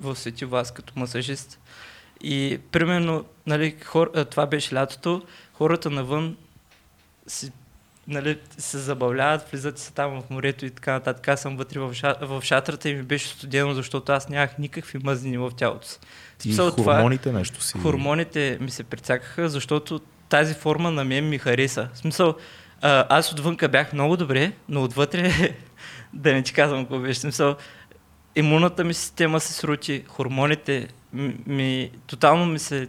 в 0.00 0.16
Свети 0.16 0.44
Вас 0.44 0.70
като 0.70 0.92
масажист. 0.96 1.58
И 2.20 2.58
примерно, 2.72 3.24
нали, 3.46 3.76
хор, 3.84 4.10
а, 4.14 4.24
това 4.24 4.46
беше 4.46 4.74
лятото, 4.74 5.22
хората 5.54 5.90
навън 5.90 6.36
си, 7.26 7.52
нали, 8.10 8.38
се 8.58 8.78
забавляват, 8.78 9.50
влизат 9.50 9.78
се 9.78 9.92
там 9.92 10.22
в 10.22 10.30
морето 10.30 10.66
и 10.66 10.70
така 10.70 10.92
нататък. 10.92 11.28
Аз 11.28 11.40
съм 11.40 11.56
вътре 11.56 11.80
в, 11.80 11.94
ша, 11.94 12.14
в 12.20 12.42
шатрата 12.44 12.88
и 12.88 12.94
ми 12.94 13.02
беше 13.02 13.28
студено, 13.28 13.74
защото 13.74 14.12
аз 14.12 14.28
нямах 14.28 14.58
никакви 14.58 14.98
мъзнини 15.04 15.38
в 15.38 15.50
тялото 15.56 15.88
си. 15.88 15.98
Ти 16.38 16.56
това 16.56 16.66
е- 16.66 16.70
хормоните 16.70 17.32
нещо 17.32 17.62
си. 17.62 17.78
Хормоните 17.78 18.58
ми 18.60 18.70
се 18.70 18.84
прецакаха, 18.84 19.48
защото 19.48 20.00
тази 20.28 20.54
форма 20.54 20.90
на 20.90 21.04
мен 21.04 21.28
ми 21.28 21.38
хареса. 21.38 21.88
В 21.94 21.98
смисъл, 21.98 22.34
а, 22.80 23.06
аз 23.08 23.32
отвънка 23.32 23.68
бях 23.68 23.92
много 23.92 24.16
добре, 24.16 24.52
но 24.68 24.82
отвътре, 24.82 25.32
да 26.12 26.32
не 26.32 26.42
ти 26.42 26.52
казвам 26.52 26.84
какво 26.84 26.98
беше, 26.98 27.18
в 27.18 27.20
смисъл, 27.20 27.56
имунната 28.36 28.84
ми 28.84 28.94
система 28.94 29.40
се 29.40 29.52
срути, 29.52 30.04
хормоните 30.08 30.88
ми, 31.12 31.36
ми 31.46 31.90
тотално 32.06 32.46
ми 32.46 32.58
се 32.58 32.88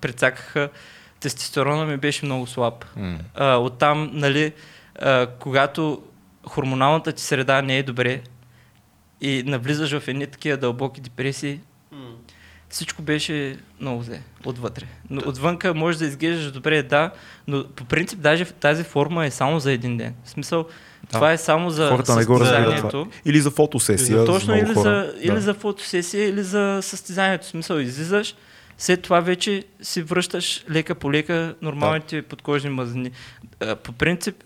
прецакаха, 0.00 0.68
тестостерона 1.20 1.84
ми 1.86 1.96
беше 1.96 2.24
много 2.24 2.46
слаб. 2.46 2.84
М. 2.96 3.18
А, 3.34 3.56
оттам, 3.56 4.10
нали, 4.12 4.52
а, 4.98 5.26
когато 5.38 6.02
хормоналната 6.46 7.12
ти 7.12 7.22
среда 7.22 7.62
не 7.62 7.78
е 7.78 7.82
добре 7.82 8.20
и 9.20 9.42
навлизаш 9.46 9.98
в 9.98 10.08
едни 10.08 10.26
такива 10.26 10.56
дълбоки 10.56 11.00
депресии, 11.00 11.60
всичко 12.68 13.02
беше 13.02 13.58
много 13.80 14.02
зле 14.02 14.20
отвътре. 14.44 14.84
Но 15.10 15.22
отвънка 15.26 15.74
може 15.74 15.98
да 15.98 16.04
изглеждаш 16.04 16.52
добре, 16.52 16.82
да, 16.82 17.10
но 17.46 17.64
по 17.66 17.84
принцип 17.84 18.20
даже 18.20 18.44
тази 18.44 18.84
форма 18.84 19.26
е 19.26 19.30
само 19.30 19.60
за 19.60 19.72
един 19.72 19.96
ден. 19.96 20.14
В 20.24 20.30
смисъл, 20.30 20.66
това 21.12 21.32
е 21.32 21.38
само 21.38 21.70
за 21.70 21.88
Хората 21.88 22.16
не 22.16 22.24
го 22.24 22.40
разбират 22.40 22.64
това. 22.64 22.70
състезанието. 22.72 23.08
Или 23.24 23.40
за 23.40 23.50
фотосесия. 23.50 24.24
Точно 24.24 24.54
за 24.54 24.58
или 24.58 24.74
хора. 24.74 24.80
за, 24.82 25.12
или 25.20 25.34
Да. 25.34 25.40
за 25.40 25.54
фотосесия, 25.54 26.28
или 26.28 26.42
за 26.42 26.78
състезанието. 26.82 27.44
В 27.46 27.48
смисъл, 27.48 27.78
излизаш, 27.78 28.34
след 28.80 29.02
това 29.02 29.20
вече 29.20 29.64
си 29.82 30.02
връщаш 30.02 30.64
лека 30.70 30.94
по 30.94 31.12
лека 31.12 31.54
нормалните 31.62 32.22
подкожни 32.22 32.70
мазнини. 32.70 33.10
По 33.82 33.92
принцип, 33.92 34.44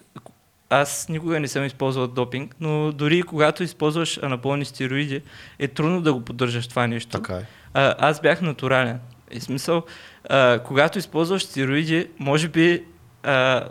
аз 0.70 1.08
никога 1.08 1.40
не 1.40 1.48
съм 1.48 1.64
използвал 1.64 2.06
допинг, 2.06 2.56
но 2.60 2.92
дори 2.92 3.22
когато 3.22 3.62
използваш 3.62 4.18
анаболни 4.22 4.64
стероиди, 4.64 5.22
е 5.58 5.68
трудно 5.68 6.00
да 6.02 6.14
го 6.14 6.24
поддържаш 6.24 6.68
това 6.68 6.86
нещо. 6.86 7.10
Така 7.10 7.34
е. 7.34 7.46
А, 7.74 7.94
аз 7.98 8.20
бях 8.20 8.40
натурален. 8.40 9.00
И 9.30 9.40
смисъл, 9.40 9.82
а, 10.28 10.58
когато 10.58 10.98
използваш 10.98 11.44
стероиди, 11.44 12.08
може 12.18 12.48
би 12.48 12.84
а, 13.22 13.68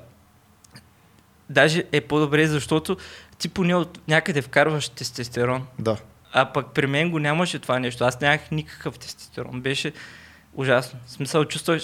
даже 1.49 1.83
е 1.91 2.01
по-добре, 2.01 2.47
защото 2.47 2.97
ти 3.37 3.49
поне 3.49 3.75
от 3.75 3.99
някъде 4.07 4.41
вкарваш 4.41 4.89
тестостерон. 4.89 5.65
Да. 5.79 5.97
А 6.33 6.45
пък 6.45 6.73
при 6.73 6.87
мен 6.87 7.11
го 7.11 7.19
нямаше 7.19 7.59
това 7.59 7.79
нещо. 7.79 8.03
Аз 8.03 8.21
нямах 8.21 8.51
никакъв 8.51 8.99
тестостерон. 8.99 9.61
Беше 9.61 9.93
ужасно. 10.55 10.99
В 11.05 11.11
смисъл, 11.11 11.45
чувствах, 11.45 11.81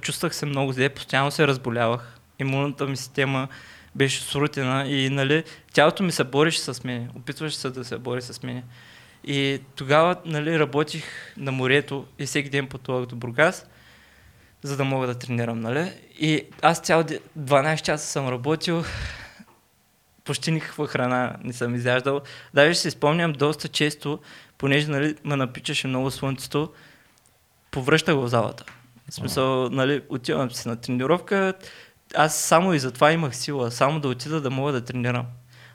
чувствах 0.00 0.34
се 0.34 0.46
много 0.46 0.72
зле, 0.72 0.88
постоянно 0.88 1.30
се 1.30 1.46
разболявах. 1.46 2.18
Имунната 2.38 2.86
ми 2.86 2.96
система 2.96 3.48
беше 3.94 4.22
срутена 4.22 4.88
и 4.88 5.10
нали, 5.10 5.44
тялото 5.72 6.02
ми 6.02 6.12
се 6.12 6.24
бореше 6.24 6.60
с 6.60 6.84
мен. 6.84 7.10
Опитваше 7.16 7.56
се 7.56 7.70
да 7.70 7.84
се 7.84 7.98
бори 7.98 8.22
с 8.22 8.42
мен. 8.42 8.62
И 9.24 9.60
тогава 9.76 10.16
нали, 10.24 10.58
работих 10.58 11.04
на 11.36 11.52
морето 11.52 12.06
и 12.18 12.26
всеки 12.26 12.50
ден 12.50 12.66
пътувах 12.66 13.06
до 13.06 13.16
Бургас, 13.16 13.66
за 14.62 14.76
да 14.76 14.84
мога 14.84 15.06
да 15.06 15.14
тренирам. 15.14 15.60
Нали? 15.60 15.92
И 16.18 16.42
аз 16.62 16.80
цял 16.80 17.02
ден, 17.02 17.18
12 17.38 17.82
часа 17.82 18.06
съм 18.06 18.28
работил, 18.28 18.84
почти 20.24 20.50
никаква 20.50 20.86
храна 20.86 21.36
не 21.44 21.52
съм 21.52 21.74
изяждал. 21.74 22.20
Даже 22.54 22.74
си 22.74 22.90
спомням 22.90 23.32
доста 23.32 23.68
често, 23.68 24.18
понеже 24.58 24.90
нали, 24.90 25.16
ме 25.24 25.36
напичаше 25.36 25.86
много 25.86 26.10
слънцето, 26.10 26.72
повръщах 27.76 28.14
в 28.14 28.28
залата. 28.28 28.64
В 29.10 29.14
смисъл, 29.14 29.70
нали, 29.70 30.02
отивам 30.08 30.50
си 30.50 30.68
на 30.68 30.76
тренировка, 30.76 31.54
аз 32.14 32.38
само 32.38 32.74
и 32.74 32.78
затова 32.78 33.12
имах 33.12 33.36
сила, 33.36 33.70
само 33.70 34.00
да 34.00 34.08
отида 34.08 34.40
да 34.40 34.50
мога 34.50 34.72
да 34.72 34.84
тренирам. 34.84 35.26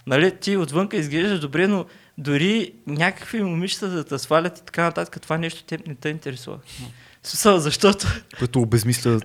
Нали, 0.08 0.38
ти 0.40 0.58
отвънка 0.58 0.98
изглеждаш 0.98 1.40
добре, 1.40 1.68
но 1.68 1.86
дори 2.18 2.74
някакви 2.88 3.44
момичета 3.44 3.90
да 3.90 4.04
те 4.04 4.20
свалят 4.20 4.58
и 4.58 4.66
така 4.66 4.84
нататък, 4.84 5.22
това 5.22 5.38
нещо 5.38 5.64
теб 5.64 5.88
не 5.88 5.96
те 5.96 6.10
интересува. 6.10 6.60
Смисъл, 7.24 7.60
защото 7.60 8.08
Което 8.40 8.62
обезмисля 8.62 9.20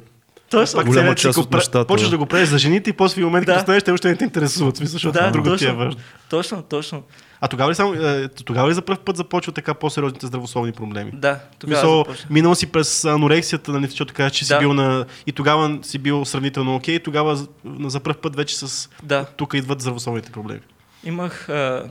точно, 0.51 0.77
Пак 0.77 0.87
голяма 0.87 1.11
си 1.11 1.17
част 1.17 1.39
от 1.39 1.53
нещата. 1.53 1.87
Почваш 1.87 2.11
да 2.11 2.19
го 2.19 2.27
правиш 2.27 2.49
за 2.49 2.59
жените 2.59 2.91
и 2.91 2.95
после 2.95 3.23
в 3.23 3.25
момента, 3.25 3.47
Да. 3.47 3.53
като 3.53 3.63
станеш, 3.63 3.83
те 3.83 3.91
още 3.91 4.09
не 4.09 4.17
те 4.17 4.25
интересуват. 4.25 4.77
Смисъл, 4.77 4.93
защото 4.93 5.13
Да, 5.15 5.31
друго 5.31 5.57
ти 5.57 5.67
е 5.67 5.73
важно. 5.73 6.01
точно, 6.31 6.63
точно. 6.63 7.03
А 7.41 7.49
тогава 7.49 7.71
ли, 7.71 7.75
само, 7.75 7.95
е, 7.95 8.29
тогава 8.29 8.69
ли 8.71 8.75
за 8.75 8.83
първ 8.83 8.99
път 8.99 9.17
започва 9.17 9.53
така 9.53 9.75
по-сериозните 9.75 10.27
здравословни 10.27 10.73
проблеми? 10.73 11.11
Да, 11.15 11.41
тогава 11.59 11.81
Мисъл, 11.99 12.05
минал 12.31 12.55
си 12.55 12.67
през 12.67 13.05
анорексията, 13.05 13.73
нали, 13.73 13.87
защото 13.87 14.15
казваш, 14.15 14.33
че 14.33 14.45
си 14.45 14.49
Да. 14.49 14.59
бил 14.59 14.73
на... 14.73 15.07
И 15.27 15.33
тогава 15.33 15.79
си 15.83 15.99
бил 15.99 16.25
сравнително 16.25 16.75
окей, 16.77 16.99
тогава 16.99 17.37
за- 17.37 17.49
за 17.81 18.01
първ 18.01 18.17
път 18.17 18.37
вече 18.37 18.57
с... 18.59 18.91
Да. 19.03 19.25
Тук 19.27 19.55
идват 19.55 19.81
здравословните 19.81 20.33
проблеми. 20.33 20.61
Имах 21.05 21.49
а, 21.49 21.85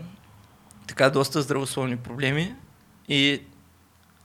така 0.88 1.10
доста 1.10 1.41
здравословни 1.41 1.98
проблеми 1.98 2.54
и 3.10 3.39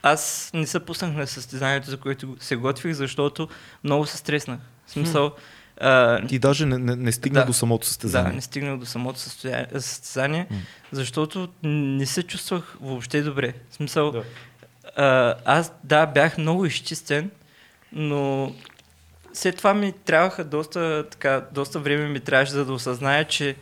аз 0.03 0.51
не 0.55 0.67
се 0.67 0.81
пуснах 0.81 1.13
на 1.13 1.27
състезанието, 1.27 1.91
за 1.91 1.97
което 1.97 2.37
се 2.41 2.57
готвих, 2.57 2.95
защото 2.95 3.49
много 3.85 4.07
се 4.07 4.17
стреснах. 4.17 4.61
В 4.87 4.91
смисъл, 4.91 5.33
а, 5.81 6.27
Ти 6.27 6.39
даже 6.39 6.67
не, 6.67 6.79
не, 6.79 6.97
не 6.97 7.13
стигна 7.13 7.41
Да. 7.41 7.47
до 7.47 7.53
самото 7.53 7.81
да, 7.83 7.87
състезание. 7.89 8.33
не 8.33 8.41
стигнах 8.41 8.79
до 8.79 8.87
самото 8.87 9.19
състезание, 9.19 10.47
М. 10.51 10.57
защото 10.93 11.49
не 11.63 12.07
се 12.07 12.23
чувствах 12.23 12.77
въобще 12.81 13.23
добре. 13.23 13.55
В 13.71 13.75
смисъл, 13.75 14.11
Да. 14.11 14.23
а, 14.97 15.35
аз 15.45 15.73
да, 15.85 16.07
бях 16.07 16.39
много 16.39 16.67
изчистен, 16.67 17.31
но 17.93 18.53
след 19.33 19.57
това 19.57 19.75
ми 19.75 19.93
трябваха 20.05 20.45
доста, 20.45 21.05
така, 21.11 21.45
доста 21.53 21.79
време 21.79 22.09
ми 22.09 22.21
трябваше 22.21 22.53
за 22.53 22.65
да 22.65 22.73
осъзная, 22.73 23.25
че 23.25 23.57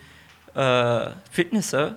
а, 0.55 1.13
фитнеса 1.31 1.97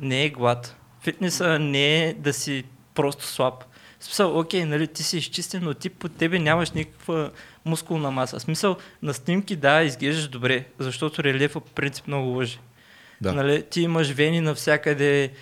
не 0.00 0.24
е 0.24 0.30
глад. 0.30 0.76
Фитнеса 1.02 1.58
не 1.58 2.04
е 2.04 2.14
да 2.14 2.32
си 2.32 2.64
просто 2.94 3.24
слаб. 3.26 3.64
Смисъл, 4.00 4.38
окей, 4.38 4.64
нали, 4.64 4.86
ти 4.86 5.02
си 5.02 5.18
изчистен, 5.18 5.64
но 5.64 5.74
ти 5.74 5.90
по 5.90 6.08
тебе 6.08 6.38
нямаш 6.38 6.70
никаква 6.70 7.30
мускулна 7.64 8.10
маса. 8.10 8.40
Смисъл, 8.40 8.76
на 9.02 9.14
снимки, 9.14 9.56
да, 9.56 9.82
изглеждаш 9.82 10.28
добре, 10.28 10.64
защото 10.78 11.24
релефа 11.24 11.60
по 11.60 11.70
принцип 11.70 12.06
много 12.06 12.28
лъжи. 12.28 12.58
Да. 13.20 13.32
Нали, 13.32 13.62
ти 13.62 13.80
имаш 13.80 14.10
вени 14.10 14.40
навсякъде, 14.40 15.32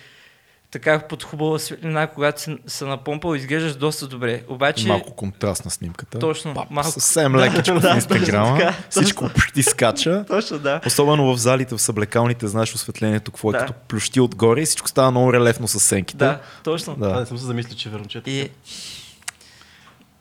така 0.71 0.99
под 0.99 1.23
хубава 1.23 1.59
светлина, 1.59 2.07
когато 2.07 2.41
се, 2.41 2.57
се 2.67 2.85
напомпал, 2.85 3.35
изглеждаш 3.35 3.75
доста 3.75 4.07
добре. 4.07 4.43
Обаче, 4.47 4.87
Малко 4.87 5.11
контраст 5.15 5.65
на 5.65 5.71
снимката. 5.71 6.19
Точно, 6.19 6.53
Пап, 6.53 6.71
малко. 6.71 6.91
Съвсем 6.91 7.35
лекичко 7.35 7.79
Да, 7.79 7.93
в 7.93 7.95
инстаграма. 7.95 8.57
точно 8.57 8.73
Всичко 8.89 9.29
почти 9.35 9.63
скача. 9.63 10.25
точно 10.27 10.59
да. 10.59 10.81
Особено 10.87 11.33
в 11.33 11.37
залите, 11.37 11.75
в 11.75 11.81
съблекалните, 11.81 12.47
знаеш 12.47 12.73
осветлението, 12.75 13.31
какво 13.31 13.49
е 13.49 13.53
Да. 13.53 13.59
като 13.59 13.73
плющи 13.73 14.19
отгоре 14.21 14.61
и 14.61 14.65
всичко 14.65 14.87
става 14.87 15.11
много 15.11 15.33
релефно 15.33 15.67
с 15.67 15.79
сенките. 15.79 16.17
Да, 16.17 16.39
точно. 16.63 16.95
Да. 16.95 17.07
да. 17.09 17.19
не 17.19 17.25
съм 17.25 17.37
се 17.37 17.45
замислил, 17.45 17.77
че 17.77 17.89
е 17.89 17.91
верно, 17.91 18.05
че 18.07 18.17
е. 18.17 18.21
И, 18.25 18.49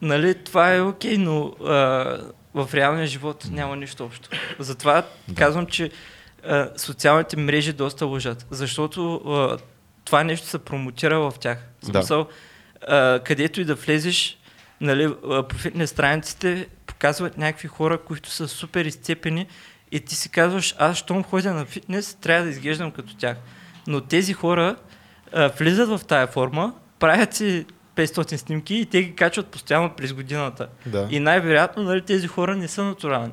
нали, 0.02 0.34
това 0.34 0.74
е 0.74 0.80
окей, 0.80 1.18
но 1.18 1.52
а, 1.64 1.74
в 2.54 2.68
реалния 2.74 3.06
живот 3.06 3.46
няма 3.50 3.76
нищо 3.76 4.04
общо. 4.04 4.28
Затова 4.58 5.02
казвам, 5.34 5.66
че 5.66 5.90
а, 6.48 6.68
социалните 6.76 7.36
мрежи 7.36 7.72
доста 7.72 8.06
лъжат, 8.06 8.46
защото 8.50 9.14
а, 9.14 9.58
това 10.06 10.24
нещо 10.24 10.46
се 10.46 10.58
промотира 10.58 11.20
в 11.20 11.34
тях. 11.40 11.58
В 11.78 11.86
Да. 11.86 11.92
смисъл, 11.92 12.26
а, 12.88 13.20
където 13.20 13.60
и 13.60 13.64
да 13.64 13.74
влезеш, 13.74 14.38
нали, 14.80 15.14
по 15.48 15.56
фитнес 15.56 15.90
страниците 15.90 16.66
показват 16.86 17.38
някакви 17.38 17.68
хора, 17.68 17.98
които 17.98 18.30
са 18.30 18.48
супер 18.48 18.84
изцепени 18.84 19.46
и 19.92 20.00
ти 20.00 20.14
си 20.14 20.28
казваш, 20.28 20.74
аз 20.78 20.96
щом 20.96 21.24
ходя 21.24 21.54
на 21.54 21.64
фитнес, 21.64 22.14
трябва 22.14 22.44
да 22.44 22.50
изглеждам 22.50 22.90
като 22.90 23.16
тях. 23.16 23.36
Но 23.86 24.00
тези 24.00 24.32
хора 24.32 24.76
а, 25.32 25.48
влизат 25.48 25.88
в 25.90 26.00
тая 26.04 26.26
форма, 26.26 26.74
правят 26.98 27.34
си 27.34 27.66
500 27.96 28.36
снимки 28.36 28.74
и 28.74 28.86
те 28.86 29.02
ги 29.02 29.14
качват 29.14 29.46
постоянно 29.46 29.90
през 29.90 30.12
годината. 30.12 30.68
да. 30.86 31.08
И 31.10 31.20
най-вероятно 31.20 31.82
нали, 31.82 32.02
тези 32.02 32.26
хора 32.26 32.56
не 32.56 32.68
са 32.68 32.84
натурални. 32.84 33.32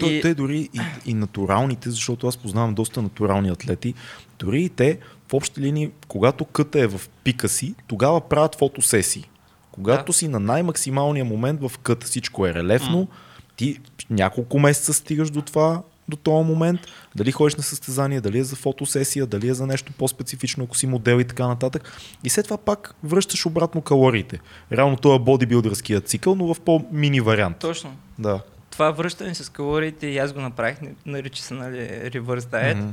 То, 0.00 0.06
И- 0.06 0.20
Те 0.20 0.34
дори 0.34 0.58
и, 0.74 0.80
и 1.06 1.14
натуралните, 1.14 1.90
защото 1.90 2.26
аз 2.26 2.36
познавам 2.36 2.74
доста 2.74 3.02
натурални 3.02 3.48
атлети, 3.50 3.94
дори 4.38 4.62
и 4.62 4.68
те 4.68 4.98
в 5.28 5.34
общи 5.34 5.60
линии, 5.60 5.90
когато 6.08 6.44
къта 6.44 6.80
е 6.80 6.86
в 6.86 7.00
пика 7.24 7.48
си, 7.48 7.74
тогава 7.86 8.20
правят 8.20 8.54
фотосесии. 8.54 9.28
Когато 9.70 10.12
Да. 10.12 10.12
си 10.12 10.28
на 10.28 10.40
най-максималния 10.40 11.24
момент 11.24 11.60
в 11.60 11.78
къта 11.78 12.06
всичко 12.06 12.46
е 12.46 12.54
релефно, 12.54 13.08
ти 13.56 13.78
няколко 14.10 14.58
месеца 14.58 14.92
стигаш 14.94 15.30
до 15.30 15.42
това, 15.42 15.82
до 16.08 16.16
този 16.16 16.48
момент, 16.48 16.80
дали 17.16 17.32
ходиш 17.32 17.54
на 17.54 17.62
състезание, 17.62 18.20
дали 18.20 18.38
е 18.38 18.44
за 18.44 18.56
фотосесия, 18.56 19.26
дали 19.26 19.48
е 19.48 19.54
за 19.54 19.66
нещо 19.66 19.92
по-специфично, 19.98 20.64
ако 20.64 20.76
си 20.76 20.86
модел 20.86 21.20
и 21.20 21.24
така 21.24 21.48
нататък. 21.48 21.92
И 22.24 22.30
след 22.30 22.44
това 22.44 22.56
пак 22.56 22.94
връщаш 23.04 23.46
обратно 23.46 23.82
калориите. 23.82 24.40
Реално 24.72 24.96
това 24.96 25.14
е 25.14 25.18
бодибилдърския 25.18 26.00
цикъл, 26.00 26.34
но 26.34 26.54
в 26.54 26.60
по-мини 26.60 27.20
вариант. 27.20 27.56
Точно. 27.58 27.96
Да. 28.18 28.40
Това 28.70 28.90
връщане 28.90 29.34
с 29.34 29.48
калориите 29.48 30.06
и 30.06 30.18
аз 30.18 30.32
го 30.32 30.40
направих, 30.40 30.78
нарича 31.06 31.42
се 31.42 31.54
нали, 31.54 31.78
reverse 32.10 32.40
diet. 32.40 32.74
Мгм. 32.74 32.90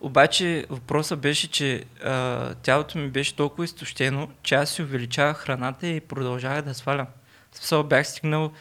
Обаче 0.00 0.66
въпросът 0.70 1.20
беше, 1.20 1.50
че 1.50 1.84
а, 2.04 2.54
тялото 2.54 2.98
ми 2.98 3.08
беше 3.08 3.36
толкова 3.36 3.64
изтощено, 3.64 4.28
че 4.42 4.54
аз 4.54 4.70
си 4.70 4.82
увеличавах 4.82 5.36
храната 5.36 5.86
и 5.86 6.00
продължавах 6.00 6.62
да 6.62 6.74
свалям. 6.74 7.06
Смисъл 7.52 7.82
бях 7.84 8.08
стигнал 8.08 8.52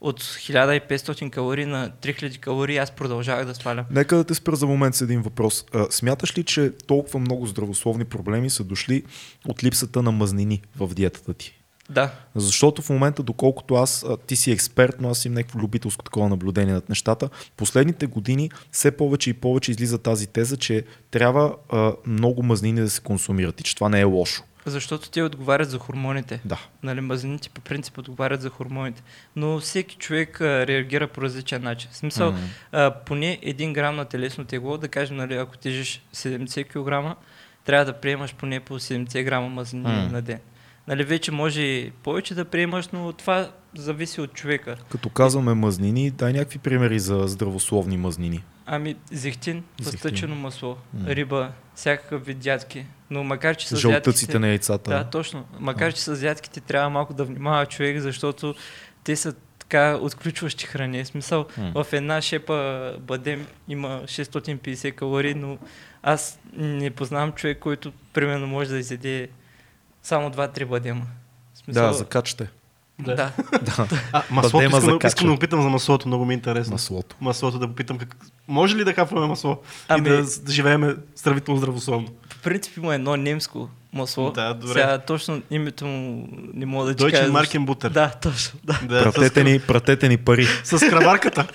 от 0.00 0.22
1500 0.22 1.30
калории 1.30 1.66
на 1.66 1.90
3000 2.02 2.38
калории, 2.38 2.78
аз 2.78 2.90
продължавах 2.90 3.46
да 3.46 3.54
свалям. 3.54 3.84
Нека 3.90 4.16
да 4.16 4.24
те 4.24 4.34
спра 4.34 4.56
за 4.56 4.66
момент 4.66 4.94
с 4.94 5.00
един 5.00 5.22
въпрос. 5.22 5.64
А, 5.74 5.86
смяташ 5.90 6.38
ли, 6.38 6.44
че 6.44 6.72
толкова 6.86 7.18
много 7.18 7.46
здравословни 7.46 8.04
проблеми 8.04 8.50
са 8.50 8.64
дошли 8.64 9.02
от 9.48 9.64
липсата 9.64 10.02
на 10.02 10.12
мазнини 10.12 10.62
в 10.76 10.94
диетата 10.94 11.34
ти? 11.34 11.63
Да, 11.90 12.10
Защото 12.34 12.82
в 12.82 12.90
момента, 12.90 13.22
доколкото 13.22 13.74
аз, 13.74 14.06
ти 14.26 14.36
си 14.36 14.52
експерт, 14.52 14.96
но 15.00 15.10
аз 15.10 15.24
имам 15.24 15.34
някакво 15.34 15.58
любителско 15.58 16.04
такова 16.04 16.28
наблюдение 16.28 16.74
над 16.74 16.88
нещата, 16.88 17.28
последните 17.56 18.06
години 18.06 18.50
все 18.72 18.90
повече 18.96 19.30
и 19.30 19.34
повече 19.34 19.70
излиза 19.70 19.98
тази 19.98 20.26
теза, 20.26 20.56
че 20.56 20.84
трябва 21.10 21.56
а, 21.72 21.92
много 22.06 22.42
мазнини 22.42 22.80
да 22.80 22.90
се 22.90 23.00
консумират 23.00 23.60
и 23.60 23.64
че 23.64 23.74
това 23.74 23.88
не 23.88 24.00
е 24.00 24.04
лошо. 24.04 24.42
защото 24.66 25.10
те 25.10 25.22
отговарят 25.22 25.70
за 25.70 25.78
хормоните. 25.78 26.40
Да. 26.44 26.58
Нали, 26.82 27.00
мазнините 27.00 27.48
по 27.48 27.60
принцип 27.60 27.98
отговарят 27.98 28.40
за 28.40 28.48
хормоните. 28.50 29.02
Но 29.36 29.60
всеки 29.60 29.96
човек 29.96 30.40
а, 30.40 30.66
реагира 30.66 31.08
по 31.08 31.22
различен 31.22 31.62
начин. 31.62 31.90
В 31.92 31.96
смисъл, 31.96 32.32
Мгм. 32.32 32.40
а, 32.72 32.90
поне 33.06 33.38
1 33.42 33.72
грам 33.72 33.96
на 33.96 34.04
телесно 34.04 34.44
тегло, 34.44 34.78
да 34.78 34.88
кажем, 34.88 35.16
нали, 35.16 35.34
ако 35.34 35.58
тежиш 35.58 36.02
70 36.14 36.64
кг, 36.64 37.16
трябва 37.64 37.84
да 37.84 37.92
приемаш 37.92 38.34
поне 38.34 38.60
по 38.60 38.80
70 38.80 39.24
грама 39.24 39.48
мазнини 39.48 39.84
М. 39.84 40.08
на 40.12 40.22
ден. 40.22 40.38
Нали, 40.88 41.04
вече 41.04 41.32
може 41.32 41.62
и 41.62 41.90
повече 42.02 42.34
да 42.34 42.44
приемаш, 42.44 42.88
но 42.88 43.12
това 43.12 43.50
зависи 43.76 44.20
от 44.20 44.32
човека. 44.32 44.76
Като 44.90 45.08
казваме 45.08 45.54
мазнини, 45.54 46.10
дай 46.10 46.32
някакви 46.32 46.58
примери 46.58 46.98
за 47.00 47.22
здравословни 47.26 47.96
мазнини. 47.96 48.44
Ами, 48.66 48.96
зехтин, 49.10 49.64
пъстъчено 49.84 50.34
масло, 50.34 50.76
М. 50.94 51.06
риба, 51.08 51.52
всякакъв 51.74 52.26
вид 52.26 52.46
ядки. 52.46 52.86
Но 53.10 53.24
макар, 53.24 53.56
че 53.56 53.68
с 53.68 53.76
Жълтъците 53.76 54.38
на 54.38 54.48
яйцата. 54.48 54.90
Да, 54.90 55.04
точно. 55.04 55.44
Макар, 55.60 55.92
че 55.92 56.00
с 56.00 56.22
ядките 56.22 56.60
трябва 56.60 56.90
малко 56.90 57.14
да 57.14 57.24
внимава 57.24 57.66
човек, 57.66 58.00
защото 58.00 58.54
те 59.04 59.16
са 59.16 59.34
така 59.58 59.98
отключващи 60.00 60.66
храни. 60.66 61.04
В 61.04 61.08
смисъл, 61.08 61.46
М. 61.58 61.84
в 61.84 61.92
една 61.92 62.22
шепа 62.22 62.92
бадем 63.00 63.46
има 63.68 64.02
650 64.06 64.92
калории, 64.94 65.34
но 65.34 65.58
аз 66.02 66.38
не 66.56 66.90
познавам 66.90 67.32
човек, 67.32 67.58
който 67.58 67.92
примерно 68.12 68.46
може 68.46 68.70
да 68.70 68.78
изяде 68.78 69.28
само 70.04 70.30
2-3 70.30 70.64
бадема. 70.64 71.02
В 71.54 71.58
смисъл, 71.58 71.86
Да, 71.86 71.92
закачате. 71.92 72.48
да. 72.98 73.14
Да, 73.14 73.30
А, 74.12 74.22
маслото, 74.30 74.66
искам, 74.66 74.98
да- 74.98 75.06
искам 75.06 75.26
да 75.26 75.32
го 75.32 75.38
питам 75.38 75.62
за 75.62 75.68
маслото, 75.68 76.08
много 76.08 76.24
ми 76.24 76.34
е 76.34 76.36
интересно. 76.36 76.72
маслото. 76.72 77.16
Маслото 77.20 77.58
да 77.58 77.68
попитам 77.68 77.98
как... 77.98 78.16
Може 78.48 78.76
ли 78.76 78.84
да 78.84 78.92
хапваме 78.92 79.26
масло 79.26 79.58
Ами- 79.88 80.08
и 80.08 80.12
да, 80.12 80.22
да 80.42 80.52
живеем 80.52 80.96
сравнително 81.16 81.58
здравословно? 81.58 82.08
По 82.30 82.36
принцип 82.36 82.76
има 82.76 82.94
едно 82.94 83.16
немско 83.16 83.68
масло. 83.92 84.30
Да, 84.30 84.54
добре. 84.54 84.72
Сега 84.72 84.98
точно 84.98 85.42
името 85.50 85.86
му 85.86 86.28
не 86.54 86.66
мога 86.66 86.86
да 86.86 86.94
ти 86.96 87.12
кажа. 87.12 87.32
Marken 87.32 87.64
Butter. 87.66 87.88
Да, 87.88 88.10
точно. 88.12 88.58
Да. 88.64 88.80
Да, 88.82 89.02
Пратете 89.02 89.40
с, 89.40 89.44
ни, 89.44 89.60
пратете 89.60 90.08
ни 90.08 90.16
пари. 90.16 90.46
с 90.64 90.78
краварката. 90.80 91.46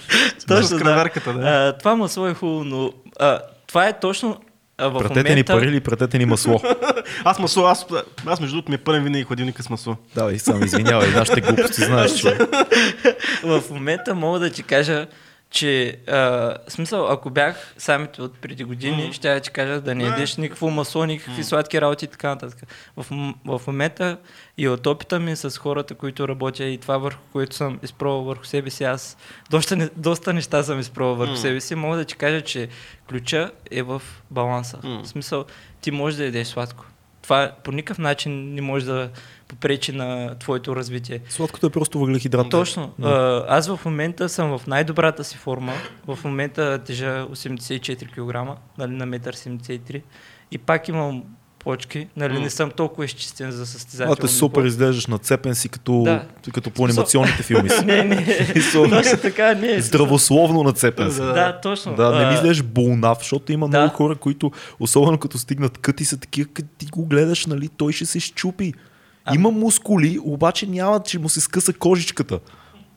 Точно, 0.47 0.63
с 0.63 0.69
да. 0.69 0.77
краварката, 0.77 1.33
да. 1.33 1.39
А, 1.41 1.77
това 1.77 1.95
масло 1.95 2.27
е 2.27 2.33
хубаво, 2.33 2.63
но 2.63 2.93
а, 3.19 3.39
това 3.67 3.87
е 3.87 3.99
точно 3.99 4.37
в 4.79 4.99
Пратете 4.99 5.19
момента... 5.19 5.35
ни 5.35 5.43
пари 5.43 5.67
или 5.67 5.79
пратете 5.79 6.17
ни 6.17 6.25
масло. 6.25 6.61
Аз 7.23 7.39
масло, 7.39 7.65
аз, 7.65 7.85
аз 8.25 8.39
между 8.39 8.55
другото 8.55 8.71
ми 8.71 8.75
е 8.75 8.77
пълен 8.77 9.03
винаги 9.03 9.23
хладилника 9.23 9.63
с 9.63 9.69
масло. 9.69 9.95
Давай, 10.15 10.39
само 10.39 10.65
извинявай, 10.65 11.11
нашите 11.11 11.41
глупости, 11.41 11.81
знаеш, 11.81 12.13
че... 12.13 12.37
в 13.43 13.63
момента 13.71 14.15
мога 14.15 14.39
да 14.39 14.49
ти 14.49 14.63
кажа, 14.63 15.07
че 15.51 15.97
а, 16.07 16.55
смисъл, 16.67 17.07
ако 17.07 17.29
бях 17.29 17.73
самите 17.77 18.21
от 18.21 18.37
преди 18.37 18.63
години, 18.63 19.03
Мгм. 19.03 19.11
ще 19.11 19.33
я 19.33 19.39
ти 19.39 19.49
кажа 19.49 19.81
да 19.81 19.95
не 19.95 20.03
ядеш 20.03 20.37
никакво 20.37 20.69
масло, 20.69 21.05
никакви 21.05 21.43
сладки 21.43 21.81
работи 21.81 22.05
и 22.05 22.07
така 22.07 22.29
нататък. 22.29 22.59
В, 22.97 23.05
в 23.45 23.61
момента 23.67 24.17
и 24.57 24.67
от 24.67 24.87
опита 24.87 25.19
ми 25.19 25.35
с 25.35 25.57
хората, 25.57 25.95
които 25.95 26.27
работя 26.27 26.63
и 26.63 26.77
това 26.77 26.97
върху 26.97 27.19
което 27.31 27.55
съм 27.55 27.79
изпробвал 27.83 28.23
върху 28.23 28.43
себе 28.45 28.69
си, 28.69 28.83
аз 28.83 29.17
доста, 29.49 29.75
не- 29.75 29.89
доста 29.95 30.33
неща 30.33 30.63
съм 30.63 30.79
изпробвал 30.79 31.15
върху 31.15 31.31
М. 31.33 31.37
себе 31.37 31.61
си, 31.61 31.75
мога 31.75 31.97
да 31.97 32.05
ти 32.05 32.15
кажа, 32.15 32.41
че 32.41 32.67
ключа 33.09 33.51
е 33.71 33.81
в 33.81 34.01
баланса. 34.31 34.79
М. 34.83 35.01
В 35.03 35.07
смисъл, 35.07 35.45
ти 35.81 35.91
можеш 35.91 36.17
да 36.17 36.25
ядеш 36.25 36.47
сладко. 36.47 36.85
Това 37.21 37.51
по 37.63 37.71
никакъв 37.71 37.97
начин 37.97 38.53
не 38.53 38.61
може 38.61 38.85
да 38.85 39.09
попречи 39.49 39.91
на 39.91 40.35
твоето 40.39 40.75
развитие. 40.75 41.19
Сладкото 41.29 41.65
е 41.65 41.69
просто 41.69 41.99
въглехидрат. 41.99 42.49
Точно. 42.49 42.91
Да. 42.99 43.45
Аз 43.49 43.67
в 43.67 43.79
момента 43.85 44.29
съм 44.29 44.57
в 44.57 44.67
най-добрата 44.67 45.23
си 45.23 45.37
форма. 45.37 45.73
В 46.07 46.19
момента 46.23 46.79
тежа 46.85 47.27
84 47.31 48.05
кг, 48.07 48.59
нали, 48.77 48.91
на 48.91 49.07
1,73 49.07 49.93
м. 49.93 49.99
И 50.51 50.57
пак 50.57 50.87
имам 50.87 51.23
почки. 51.59 52.07
Нали, 52.17 52.33
М. 52.33 52.39
не 52.39 52.49
съм 52.49 52.71
толкова 52.71 53.05
изчистен 53.05 53.51
за 53.51 53.65
състезателно. 53.65 54.13
А, 54.13 54.21
те 54.21 54.27
супер 54.27 54.57
ниво. 54.61 54.67
изглеждаш 54.67 55.07
нацепен 55.07 55.55
си 55.55 55.69
като, 55.69 56.01
Да. 56.03 56.23
като 56.53 56.71
по 56.71 56.85
анимационните 56.85 57.43
филми. 57.43 57.69
си. 57.69 57.75
Не, 57.85 58.03
не. 58.03 58.25
Точно 58.73 59.17
така, 59.21 59.53
не. 59.53 59.81
Здравословно 59.81 60.63
нацепен 60.63 61.11
си. 61.11 61.17
Да. 61.19 61.33
Да, 61.33 61.59
точно. 61.61 61.95
Да, 61.95 62.19
не 62.19 62.25
ми 62.25 62.33
изглеждаш 62.33 62.63
болнав, 62.63 63.17
защото 63.17 63.51
има 63.51 63.69
да. 63.69 63.79
много 63.79 63.95
хора, 63.95 64.15
които, 64.15 64.51
особено 64.79 65.17
като 65.17 65.37
стигнат 65.37 65.77
къти, 65.77 66.05
са 66.05 66.17
такива, 66.17 66.49
като 66.53 66.69
ти 66.77 66.85
го 66.85 67.05
гледаш, 67.05 67.45
нали, 67.45 67.69
той 67.77 67.93
ще 67.93 68.05
се 68.05 68.19
щупи. 68.19 68.73
А- 69.25 69.35
Има 69.35 69.51
мускули, 69.51 70.19
обаче 70.23 70.67
няма, 70.67 71.03
че 71.03 71.19
му 71.19 71.29
се 71.29 71.41
скъса 71.41 71.73
кожичката. 71.73 72.39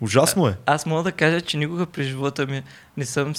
Ужасно 0.00 0.46
е. 0.46 0.56
Аз 0.66 0.86
мога 0.86 1.02
да 1.02 1.12
кажа, 1.12 1.40
че 1.40 1.56
никога 1.56 1.86
през 1.86 2.06
живота 2.06 2.46
ми 2.46 2.62
не 2.96 3.04
съм 3.04 3.34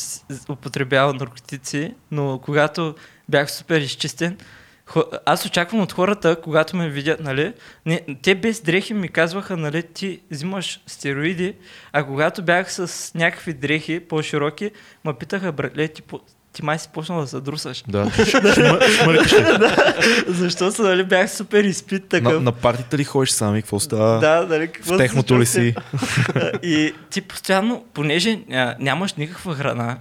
употребявал 0.50 1.14
наркотици, 1.14 1.94
но 2.12 2.40
когато 2.44 2.96
бях 3.30 3.52
супер 3.52 3.82
изчистен, 3.82 4.38
аз 5.26 5.46
очаквам 5.46 5.82
от 5.82 5.92
хората, 5.92 6.42
когато 6.44 6.76
ме 6.76 6.90
видят, 6.90 7.20
нали, 7.20 7.54
не, 7.86 8.02
те 8.22 8.36
без 8.36 8.62
дрехи 8.62 8.94
ми 8.94 9.10
казваха, 9.10 9.58
нали, 9.58 9.84
ти 9.84 10.20
взимаш 10.32 10.82
стероиди, 10.88 11.56
а 11.92 12.04
когато 12.04 12.44
бях 12.44 12.74
с 12.74 13.12
някакви 13.16 13.54
дрехи 13.54 14.00
по-широки, 14.00 14.72
ме 15.06 15.14
питаха, 15.14 15.52
братле, 15.52 15.88
ти, 15.88 16.02
ти 16.54 16.66
май 16.66 16.80
си 16.80 16.89
почнал 16.93 17.22
да 17.22 17.28
се 17.28 17.39
друсаш. 17.39 17.84
Да. 17.88 18.06
Шмър- 18.10 19.04
Шмъркаш 19.04 19.34
ли? 19.34 19.43
Защото, 20.28 20.82
нали, 20.82 21.04
бях 21.04 21.32
супер 21.32 21.64
изпит 21.64 22.10
такъв. 22.10 22.34
На, 22.34 22.39
на 22.39 22.51
партията 22.51 22.97
ли 22.97 23.04
ходиш 23.04 23.30
сами? 23.32 23.62
Какво 23.62 23.80
става? 23.80 24.20
Да, 24.20 24.45
нали, 24.49 24.68
какво 24.68 24.93
В 24.93 24.97
техното 24.97 25.39
ли 25.39 25.45
си? 25.45 25.76
И 26.64 26.93
ти 27.10 27.22
постоянно, 27.22 27.84
понеже 27.93 28.39
а, 28.51 28.76
нямаш 28.80 29.14
никаква 29.14 29.56
храна, 29.56 29.97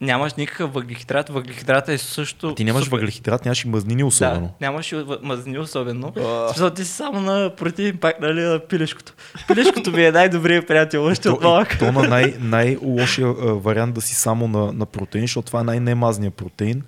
нямаш 0.00 0.34
никакъв 0.34 0.72
въглехидрат, 0.72 1.28
въглехидрата 1.28 1.92
е 1.92 1.98
също... 1.98 2.54
Ти 2.54 2.64
нямаш 2.64 2.84
супер. 2.84 2.96
въглехидрат, 2.96 3.44
нямаш 3.44 3.64
и 3.64 3.68
мазнини 3.68 4.04
особено. 4.04 4.40
Да, 4.40 4.66
нямаш 4.66 4.92
и 4.92 5.04
мазнини 5.22 5.58
особено. 5.58 6.12
А. 6.16 6.48
Защото 6.48 6.76
ти 6.76 6.84
си 6.84 6.92
само 6.92 7.20
на 7.20 7.50
протеин 7.56 7.96
пак, 7.96 8.20
нали, 8.20 8.40
на 8.40 8.58
пилешкото. 8.58 9.12
Пилешкото 9.48 9.92
ми 9.92 10.04
е 10.04 10.12
най-добрият 10.12 10.66
приятел, 10.66 11.04
още 11.04 11.30
от 11.30 11.42
малък. 11.42 11.78
то 11.78 11.92
на 11.92 12.08
най- 12.08 12.34
най-лошия 12.40 13.28
а, 13.28 13.32
вариант 13.54 13.94
да 13.94 14.00
си 14.00 14.14
само 14.14 14.48
на, 14.48 14.72
на 14.72 14.86
протеин, 14.86 15.24
защото 15.24 15.46
това 15.46 15.60
е 15.60 15.64
най-немазния 15.64 16.30
протеин. 16.30 16.82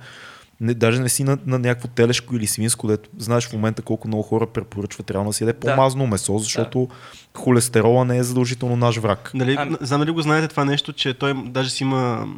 Не, 0.61 0.75
даже 0.75 1.01
не 1.01 1.09
си 1.09 1.25
на, 1.25 1.39
на 1.47 1.59
някакво 1.59 1.89
телешко 1.89 2.37
или 2.37 2.47
свинско, 2.47 2.87
дето 2.87 3.11
знаеш 3.19 3.49
в 3.49 3.53
момента 3.53 3.83
колко 3.83 4.09
много 4.09 4.23
хора 4.23 4.47
препоръчват 4.47 5.11
реално 5.11 5.31
да 5.31 5.35
си 5.35 5.45
яде 5.45 5.53
Да. 5.53 5.59
по-мазно 5.61 6.07
месо, 6.07 6.39
защото 6.39 6.89
холестерола 7.37 8.05
не 8.05 8.19
е 8.19 8.23
задължително 8.23 8.77
наш 8.77 8.97
враг. 8.97 9.31
Нали, 9.35 9.57
Ами- 9.59 9.77
знам 9.81 10.01
дали 10.01 10.11
го 10.11 10.23
знаете 10.23 10.49
това 10.49 10.65
нещо, 10.65 10.93
че 10.93 11.15
той 11.15 11.35
даже 11.47 11.71
си 11.71 11.85
има... 11.85 12.29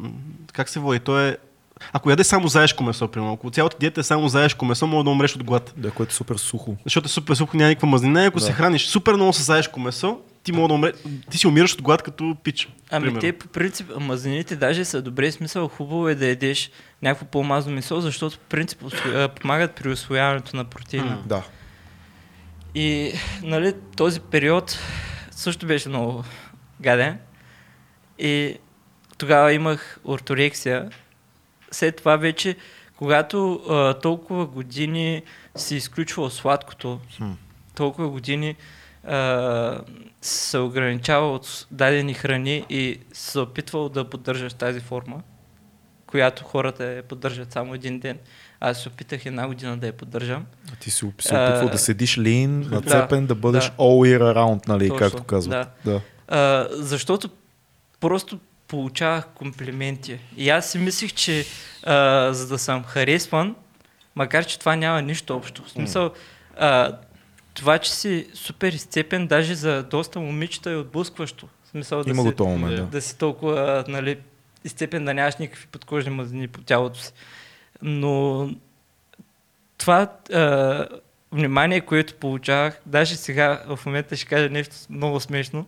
Как 0.53 0.69
се 0.69 0.79
води? 0.79 0.99
Той 0.99 1.29
е... 1.29 1.37
Ако 1.93 2.09
яде 2.09 2.23
само 2.23 2.47
заешко 2.47 2.83
месо, 2.83 3.07
примерно, 3.07 3.33
ако 3.33 3.49
цялата 3.51 3.77
диета 3.79 3.99
е 4.01 4.03
само 4.03 4.27
заешко 4.27 4.65
месо, 4.65 4.87
може 4.87 5.03
да 5.03 5.09
умреш 5.09 5.35
от 5.35 5.43
глад. 5.43 5.73
Да, 5.77 5.91
което 5.91 6.11
е 6.11 6.13
супер 6.13 6.35
сухо. 6.35 6.75
Защото 6.83 7.05
е 7.05 7.09
супер 7.09 7.35
сухо, 7.35 7.57
няма 7.57 7.69
никаква 7.69 7.87
мазнина. 7.87 8.23
и 8.23 8.25
Ако 8.25 8.39
Да. 8.39 8.45
се 8.45 8.51
храниш 8.53 8.85
супер 8.85 9.13
много 9.13 9.33
с 9.33 9.43
заешко 9.43 9.79
месо, 9.79 10.19
ти 10.43 10.51
може 10.51 10.67
да 10.67 10.73
умре... 10.73 10.93
Ти 11.31 11.37
си 11.37 11.47
умираш 11.47 11.73
от 11.73 11.81
глад 11.81 12.01
като 12.01 12.35
пич. 12.43 12.69
Ами 12.91 13.03
примерно. 13.03 13.21
те 13.21 13.33
по 13.33 13.47
принцип, 13.47 13.91
мазнините 13.99 14.55
даже 14.55 14.85
са 14.85 15.01
добре 15.01 15.31
смисъл. 15.31 15.67
Хубаво 15.67 16.09
е 16.09 16.15
да 16.15 16.27
ядеш 16.27 16.71
някакво 17.01 17.25
по-мазно 17.25 17.71
месо, 17.73 18.01
защото 18.01 18.37
по 18.39 18.45
принцип 18.45 18.83
помагат 19.41 19.75
при 19.75 19.89
освояването 19.89 20.55
на 20.55 20.63
протеина. 20.65 21.17
Да. 21.25 21.43
И 22.75 23.13
нали, 23.43 23.73
този 23.97 24.19
период 24.19 24.79
също 25.31 25.65
беше 25.65 25.89
много 25.89 26.23
гаден. 26.81 27.17
И 28.19 28.57
тогава 29.17 29.53
имах 29.53 29.99
орторексия. 30.05 30.89
След 31.73 31.95
това 31.95 32.15
вече, 32.15 32.55
когато 32.97 33.53
а, 33.53 33.93
толкова 33.93 34.45
години 34.45 35.23
си 35.55 35.75
изключвал 35.75 36.29
сладкото, 36.29 36.99
Хм. 37.17 37.31
толкова 37.75 38.09
години 38.09 38.55
а, 39.07 39.81
се 40.21 40.57
ограничава 40.57 41.31
от 41.31 41.67
дадени 41.71 42.13
храни 42.13 42.65
и 42.69 42.99
се 43.13 43.39
опитвал 43.39 43.89
да 43.89 44.09
поддържаш 44.09 44.53
тази 44.53 44.79
форма, 44.79 45.21
която 46.07 46.43
хората 46.43 46.85
я 46.85 47.03
поддържат 47.03 47.51
само 47.51 47.73
един 47.73 47.99
ден. 47.99 48.17
Аз 48.59 48.81
се 48.81 48.89
опитах 48.89 49.25
една 49.25 49.47
година 49.47 49.77
да 49.77 49.87
я 49.87 49.93
поддържам. 49.93 50.45
А 50.73 50.75
ти 50.75 50.91
си 50.91 50.97
се 50.97 51.05
опитвал 51.05 51.69
да 51.69 51.77
седиш 51.77 52.17
лин, 52.17 52.61
да, 52.61 52.75
нацепен, 52.75 53.25
да 53.25 53.35
бъдеш 53.35 53.65
да. 53.65 53.71
all 53.71 54.17
year 54.17 54.37
round, 54.37 54.67
нали, 54.67 54.87
Точно, 54.87 54.99
както 54.99 55.23
казват. 55.23 55.67
Да. 55.85 56.01
А, 56.27 56.67
защото 56.71 57.29
просто 57.99 58.39
получавах 58.67 59.27
комплименти. 59.27 60.19
И 60.37 60.49
аз 60.49 60.71
си 60.71 60.77
мислих, 60.77 61.13
че 61.13 61.45
а, 61.83 62.29
за 62.33 62.47
да 62.47 62.57
съм 62.57 62.83
харесван, 62.83 63.55
макар 64.15 64.45
че 64.45 64.59
това 64.59 64.75
няма 64.75 65.01
нищо 65.01 65.35
общо. 65.35 65.63
В 65.63 65.69
смисъл, 65.69 66.11
а, 66.57 66.97
това, 67.53 67.77
че 67.77 67.93
си 67.93 68.27
супер 68.33 68.73
изцепен, 68.73 69.27
даже 69.27 69.55
за 69.55 69.83
доста 69.83 70.19
момичета 70.19 70.71
е 70.71 70.75
отблъскващо. 70.75 71.47
В 71.63 71.67
смисъл 71.67 72.03
да 72.03 72.09
Има 72.09 72.23
си, 72.23 72.35
момент, 72.39 72.75
Да. 72.75 72.81
да. 72.81 72.87
да 72.87 73.01
си 73.01 73.17
толкова 73.17 73.83
нали, 73.87 74.17
изцепен, 74.63 75.05
да 75.05 75.13
нямаш 75.13 75.35
никакви 75.35 75.67
подкожни 75.67 76.11
мазнини 76.11 76.47
по 76.47 76.61
тялото 76.61 76.99
си. 76.99 77.13
Но 77.81 78.49
това 79.77 80.07
а, 80.33 80.87
внимание, 81.31 81.81
което 81.81 82.13
получавах, 82.15 82.79
даже 82.85 83.15
сега 83.15 83.63
в 83.67 83.79
момента 83.85 84.15
ще 84.15 84.25
кажа 84.25 84.49
нещо 84.49 84.75
много 84.89 85.19
смешно, 85.19 85.65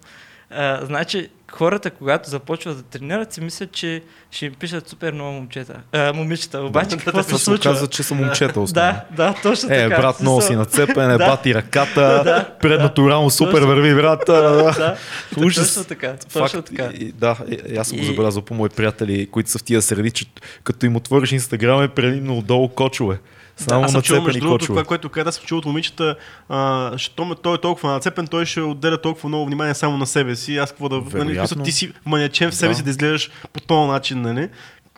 а, 0.49 0.85
значи 0.85 1.29
хората, 1.55 1.91
когато 1.91 2.29
започват 2.29 2.77
да 2.77 2.83
тренират, 2.83 3.33
си 3.33 3.41
мислят, 3.41 3.71
че 3.71 4.01
ще 4.31 4.45
им 4.45 4.53
пишат 4.53 4.89
супер 4.89 5.13
много 5.13 5.31
момчета. 5.31 5.75
А, 5.91 6.13
момичета. 6.13 6.59
Обаче 6.59 6.97
какво 6.97 7.17
се 7.17 7.27
Това 7.27 7.37
се 7.37 7.43
случва? 7.45 7.71
оказа, 7.71 7.87
че 7.87 8.03
са 8.03 8.15
момчета. 8.15 8.59
Да, 8.63 9.01
да, 9.11 9.35
точно 9.43 9.69
Е, 9.71 9.77
така. 9.83 10.01
брат, 10.01 10.15
В 10.15 10.21
много 10.21 10.41
си 10.41 10.55
нацепен, 10.55 11.11
е, 11.11 11.17
Да. 11.17 11.25
бати 11.25 11.55
ръката, 11.55 12.45
предното 12.61 13.09
рамо 13.09 13.29
супер 13.29 13.61
върви, 13.61 13.95
брат. 13.95 14.23
да, 14.27 14.41
Да. 14.41 14.63
да, 14.63 14.97
Ужас. 15.37 15.67
точно 15.67 15.83
така. 15.85 16.15
Точно 16.33 16.61
така. 16.61 16.83
И, 16.85 17.11
да, 17.11 17.37
и, 17.49 17.59
и 17.69 17.77
аз 17.77 17.87
съм 17.87 17.97
го 17.97 18.03
забелязал 18.03 18.41
по 18.41 18.53
мои 18.53 18.69
приятели, 18.69 19.27
които 19.27 19.49
са 19.49 19.57
в 19.59 19.63
тия 19.63 19.81
среди, 19.81 20.11
че 20.11 20.25
като 20.63 20.85
им 20.85 20.95
отвориш 20.95 21.31
Инстаграм 21.31 21.83
е 21.83 21.87
предимно 21.87 22.37
отдолу 22.37 22.69
кочове. 22.69 23.19
Само 23.57 23.83
аз 23.83 23.91
съм 23.91 24.01
чул, 24.01 24.21
между 24.21 24.39
другото, 24.39 24.65
това, 24.65 24.83
което 24.83 25.09
каза, 25.09 25.29
аз 25.29 25.35
съм 25.35 25.45
чул 25.45 25.57
от 25.57 25.65
момичета, 25.65 26.15
а, 26.49 26.97
че 26.97 27.15
той, 27.15 27.55
е 27.55 27.57
толкова 27.57 27.91
нацепен, 27.91 28.27
той 28.27 28.45
ще 28.45 28.61
отделя 28.61 29.01
толкова 29.01 29.29
много 29.29 29.45
внимание 29.45 29.73
само 29.73 29.97
на 29.97 30.07
себе 30.07 30.35
си. 30.35 30.57
Аз 30.57 30.71
какво 30.71 30.89
да... 30.89 31.01
Нали, 31.13 31.39
ти 31.63 31.71
си 31.71 31.93
маниачен 32.05 32.51
в 32.51 32.55
себе 32.55 32.69
Да. 32.69 32.75
си 32.75 32.83
да 32.83 32.89
изглеждаш 32.89 33.31
по 33.53 33.59
този 33.59 33.91
начин, 33.91 34.21
нали? 34.21 34.49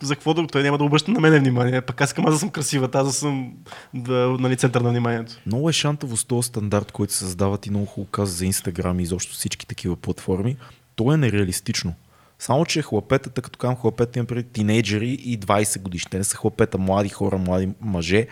За 0.02 0.14
какво 0.14 0.34
друго? 0.34 0.48
Той 0.48 0.62
няма 0.62 0.78
да 0.78 0.84
обръща 0.84 1.10
на 1.10 1.20
мене 1.20 1.38
внимание. 1.38 1.80
Пък 1.80 2.00
аз 2.00 2.10
искам 2.10 2.26
аз 2.26 2.34
да 2.34 2.38
съм 2.38 2.50
красива, 2.50 2.88
аз 2.92 3.06
да 3.06 3.12
съм 3.12 3.52
да, 3.94 4.36
нали, 4.40 4.56
център 4.56 4.80
на 4.80 4.90
вниманието. 4.90 5.32
Много 5.46 5.70
е 5.70 5.72
шантаво 5.72 6.16
с 6.16 6.24
този 6.24 6.46
стандарт, 6.46 6.92
който 6.92 7.12
се 7.12 7.18
създават 7.18 7.66
и 7.66 7.70
много 7.70 7.86
хубаво 7.86 8.10
каза 8.10 8.32
за 8.32 8.46
Инстаграм 8.46 9.00
и 9.00 9.02
изобщо 9.02 9.32
всички 9.32 9.66
такива 9.66 9.96
платформи. 9.96 10.56
То 10.96 11.12
е 11.12 11.16
нереалистично. 11.16 11.94
Само, 12.38 12.64
че 12.64 12.82
хлапетата, 12.82 13.42
като 13.42 13.58
казвам 13.58 13.76
хлапета, 13.76 14.18
имам 14.18 14.26
преди 14.26 14.48
тинейджери 14.48 15.10
и 15.10 15.40
20 15.40 15.80
годишни. 15.82 16.10
Те 16.10 16.18
не 16.18 16.24
са 16.24 16.36
хлапета, 16.36 16.78
млади 16.78 17.08
хора, 17.08 17.38
млади 17.38 17.68
мъже. 17.80 18.26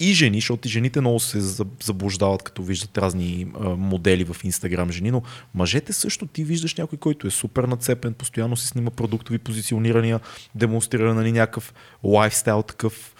И 0.00 0.12
жени, 0.12 0.36
защото 0.36 0.68
и 0.68 0.70
жените 0.70 1.00
много 1.00 1.20
се 1.20 1.40
за- 1.40 1.64
заблуждават, 1.84 2.42
като 2.42 2.62
виждат 2.62 2.98
разни 2.98 3.46
модели 3.60 4.24
в 4.24 4.36
Инстаграм 4.44 4.92
жени, 4.92 5.10
но 5.10 5.22
мъжете 5.54 5.92
също 5.92 6.26
ти 6.26 6.44
виждаш 6.44 6.74
някой, 6.74 6.98
който 6.98 7.26
е 7.26 7.30
супер 7.30 7.64
нацепен, 7.64 8.14
постоянно 8.14 8.56
си 8.56 8.68
снима 8.68 8.90
продуктови 8.90 9.38
позиционирания, 9.38 10.20
демонстрира 10.54 11.14
нали, 11.14 11.32
някакъв 11.32 11.74
лайфстайл 12.04 12.62
такъв 12.62 13.14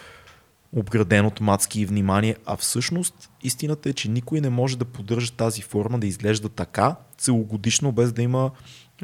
обграден 0.73 1.25
от 1.25 1.41
мацки 1.41 1.81
и 1.81 1.85
внимание, 1.85 2.35
а 2.45 2.57
всъщност 2.57 3.29
истината 3.43 3.89
е, 3.89 3.93
че 3.93 4.09
никой 4.09 4.41
не 4.41 4.49
може 4.49 4.77
да 4.77 4.85
поддържа 4.85 5.31
тази 5.31 5.61
форма 5.61 5.99
да 5.99 6.07
изглежда 6.07 6.49
така 6.49 6.95
целогодишно, 7.17 7.91
без 7.91 8.13
да 8.13 8.21
има 8.21 8.51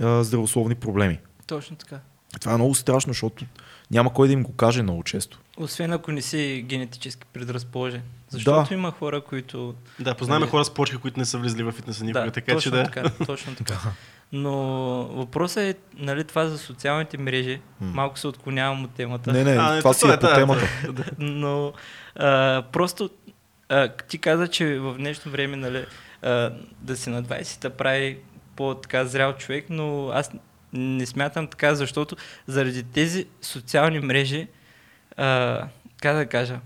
а, 0.02 0.24
здравословни 0.24 0.76
проблеми. 0.76 1.20
Точно 1.48 1.76
така. 1.76 2.00
Това 2.42 2.54
е 2.54 2.58
много 2.58 2.76
страшно, 2.76 3.14
защото 3.14 3.46
няма 3.92 4.14
кой 4.14 4.28
да 4.28 4.34
им 4.34 4.44
го 4.44 4.54
каже 4.56 4.84
много 4.84 5.04
често. 5.04 5.40
Освен 5.58 5.94
ако 5.94 6.12
не 6.12 6.22
си 6.22 6.66
генетически 6.68 7.24
предразположен. 7.34 8.02
Защото 8.30 8.70
Да. 8.70 8.74
има 8.76 8.92
хора, 8.92 9.22
които... 9.22 9.76
Да, 10.00 10.16
познаваме 10.16 10.40
Нали? 10.46 10.52
хора 10.52 10.66
с 10.66 10.74
почки, 10.74 10.98
които 10.98 11.20
не 11.20 11.26
са 11.26 11.38
влизали 11.38 11.64
в 11.64 11.72
фитнеса 11.72 12.04
никога, 12.06 12.26
да, 12.26 12.32
така 12.32 12.54
точно 12.54 12.72
че 12.72 12.78
да. 12.78 12.84
така, 12.84 13.26
точно 13.26 13.56
така. 13.56 13.78
Но 14.32 14.54
въпросът 15.12 15.58
е, 15.64 15.76
нали, 15.98 16.24
това 16.24 16.48
за 16.48 16.58
социалните 16.58 17.18
мрежи. 17.18 17.62
Малко 17.82 18.20
се 18.20 18.28
отклонявам 18.28 18.84
от 18.84 18.92
темата. 18.92 19.34
Не, 19.34 19.44
не, 19.44 19.52
А, 19.52 19.78
това 19.80 19.94
то 19.94 20.00
си 20.00 20.08
е 20.08 20.12
е, 20.12 20.16
по 20.20 20.28
да, 20.28 20.36
темата. 20.36 20.68
Но 21.20 21.74
а, 22.16 22.64
просто 22.72 23.10
а, 23.70 23.90
ти 23.90 24.18
каза, 24.18 24.48
че 24.48 24.80
в 24.80 24.96
днешно 24.98 25.32
време 25.32 25.58
нали, 25.58 25.86
а, 26.22 26.52
да 26.82 26.98
си 26.98 27.10
на 27.10 27.24
20 27.24 27.70
прави 27.70 28.18
по-така 28.56 29.06
зрял 29.06 29.34
човек, 29.34 29.66
но 29.70 30.10
аз 30.10 30.32
не 30.74 31.06
смятам 31.06 31.48
така, 31.48 31.76
защото 31.76 32.16
заради 32.48 32.84
тези 32.84 33.28
социални 33.42 34.00
мрежи, 34.00 34.48
а, 35.18 35.68
как 36.02 36.16
да 36.16 36.26
кажа, 36.26 36.60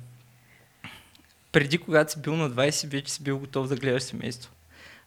преди 1.51 1.77
когато 1.77 2.11
си 2.11 2.21
бил 2.21 2.35
на 2.35 2.51
20, 2.51 2.91
вече 2.91 3.11
си 3.11 3.23
бил 3.23 3.39
готов 3.39 3.67
да 3.67 3.75
гледаш 3.75 4.03
семейство. 4.03 4.51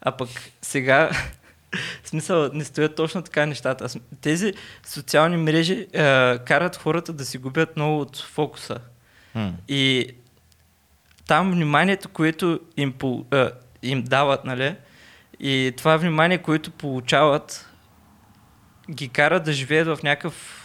А 0.00 0.12
пък 0.12 0.28
сега, 0.62 1.10
в 2.02 2.08
смисъл, 2.08 2.50
не 2.52 2.64
стоят 2.64 2.96
точно 2.96 3.22
така 3.22 3.46
нещата. 3.46 3.86
Тези 4.20 4.54
социални 4.86 5.36
мрежи 5.36 5.86
а, 5.94 6.38
карат 6.46 6.76
хората 6.76 7.12
да 7.12 7.24
си 7.24 7.38
губят 7.38 7.76
много 7.76 8.00
от 8.00 8.16
фокуса. 8.16 8.78
М. 9.34 9.52
И 9.68 10.08
там 11.26 11.52
вниманието, 11.52 12.08
което 12.08 12.60
им, 12.76 12.94
а, 13.30 13.50
им 13.82 14.02
дават, 14.02 14.44
нали? 14.44 14.76
И 15.43 15.72
това 15.76 15.97
внимание, 15.97 16.38
което 16.38 16.70
получават, 16.70 17.68
ги 18.90 19.09
кара 19.09 19.40
да 19.40 19.53
живеят 19.53 19.88
в 19.88 20.03
някакъв 20.03 20.59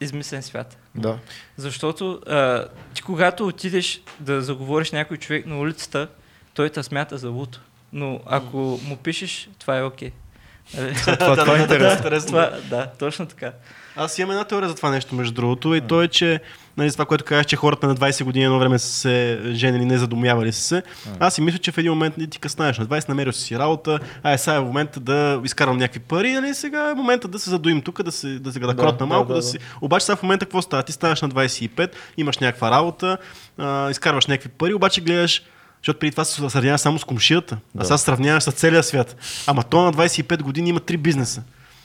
измислен 0.00 0.42
свят. 0.42 0.78
Да. 0.94 1.18
Защото 1.56 2.20
а, 2.26 2.68
ти 2.94 3.02
когато 3.02 3.46
отидеш 3.46 4.02
да 4.20 4.42
заговориш 4.42 4.92
някой 4.92 5.16
човек 5.16 5.46
на 5.46 5.58
улицата, 5.58 6.08
той 6.54 6.70
те 6.70 6.82
смята 6.82 7.18
за 7.18 7.28
луто. 7.28 7.60
Но 7.92 8.20
ако 8.26 8.80
му 8.84 8.96
пишеш, 8.96 9.48
това 9.58 9.78
е 9.78 9.82
окей. 9.82 10.08
Нали? 10.10 10.25
Това, 10.72 11.36
това 11.36 11.58
е 11.58 11.60
интересно. 11.60 12.26
това, 12.26 12.50
да, 12.70 12.86
точно 12.98 13.26
така. 13.26 13.52
Аз 13.96 14.18
имам 14.18 14.30
една 14.30 14.44
теория 14.44 14.68
за 14.68 14.74
това 14.74 14.90
нещо, 14.90 15.14
между 15.14 15.34
другото, 15.34 15.74
и 15.74 15.80
то 15.80 16.02
е, 16.02 16.08
че 16.08 16.40
нали, 16.76 16.92
това, 16.92 17.04
което 17.04 17.24
казваш, 17.24 17.46
че 17.46 17.56
хората 17.56 17.86
на 17.86 17.96
20 17.96 18.24
години 18.24 18.44
едно 18.44 18.58
време 18.58 18.78
са 18.78 18.88
се 18.88 19.40
женили, 19.52 19.84
не 19.84 19.98
задумявали 19.98 20.52
са 20.52 20.62
се. 20.62 20.82
Аз 21.20 21.34
си 21.34 21.40
мисля, 21.40 21.58
че 21.58 21.72
в 21.72 21.78
един 21.78 21.92
момент 21.92 22.18
не 22.18 22.26
ти 22.26 22.38
къснаеш. 22.38 22.78
На 22.78 22.86
20 22.86 23.08
намерил 23.08 23.32
си 23.32 23.58
работа, 23.58 23.98
ай 24.22 24.38
сега 24.38 24.56
е 24.56 24.60
момента 24.60 25.00
да 25.00 25.40
изкарвам 25.44 25.78
някакви 25.78 26.00
пари, 26.00 26.32
нали, 26.32 26.54
сега 26.54 26.90
е 26.90 26.94
момента 26.94 27.28
да 27.28 27.38
се 27.38 27.50
задуим 27.50 27.82
тук, 27.82 28.02
да 28.02 28.12
се, 28.12 28.38
да 28.38 28.52
се 28.52 28.58
да, 28.58 28.66
Да, 28.66 28.76
кротна 28.76 28.98
да, 28.98 29.06
малко, 29.06 29.28
да, 29.28 29.34
да, 29.34 29.40
да, 29.40 29.46
си. 29.46 29.58
Обаче 29.80 30.06
сега 30.06 30.16
в 30.16 30.22
момента 30.22 30.44
какво 30.44 30.62
става? 30.62 30.82
Ти 30.82 30.92
ставаш 30.92 31.22
на 31.22 31.28
25, 31.28 31.90
имаш 32.16 32.38
някаква 32.38 32.70
работа, 32.70 33.18
а, 33.58 33.90
изкарваш 33.90 34.26
някакви 34.26 34.48
пари, 34.48 34.74
обаче 34.74 35.00
гледаш 35.00 35.42
защото 35.78 35.98
преди 35.98 36.10
това 36.10 36.24
се 36.24 36.50
сравняваш 36.50 36.80
само 36.80 36.98
с 36.98 37.04
комшията, 37.04 37.54
а 37.74 37.78
Да. 37.78 37.84
сега 37.84 37.98
се 37.98 38.04
сравняваш 38.04 38.42
с 38.42 38.52
целия 38.52 38.82
свят. 38.82 39.16
Ама 39.46 39.62
то 39.62 39.82
на 39.82 39.92
25 39.92 40.42
години 40.42 40.68
има 40.70 40.80
три 40.80 40.96
бизнеса. 40.96 41.42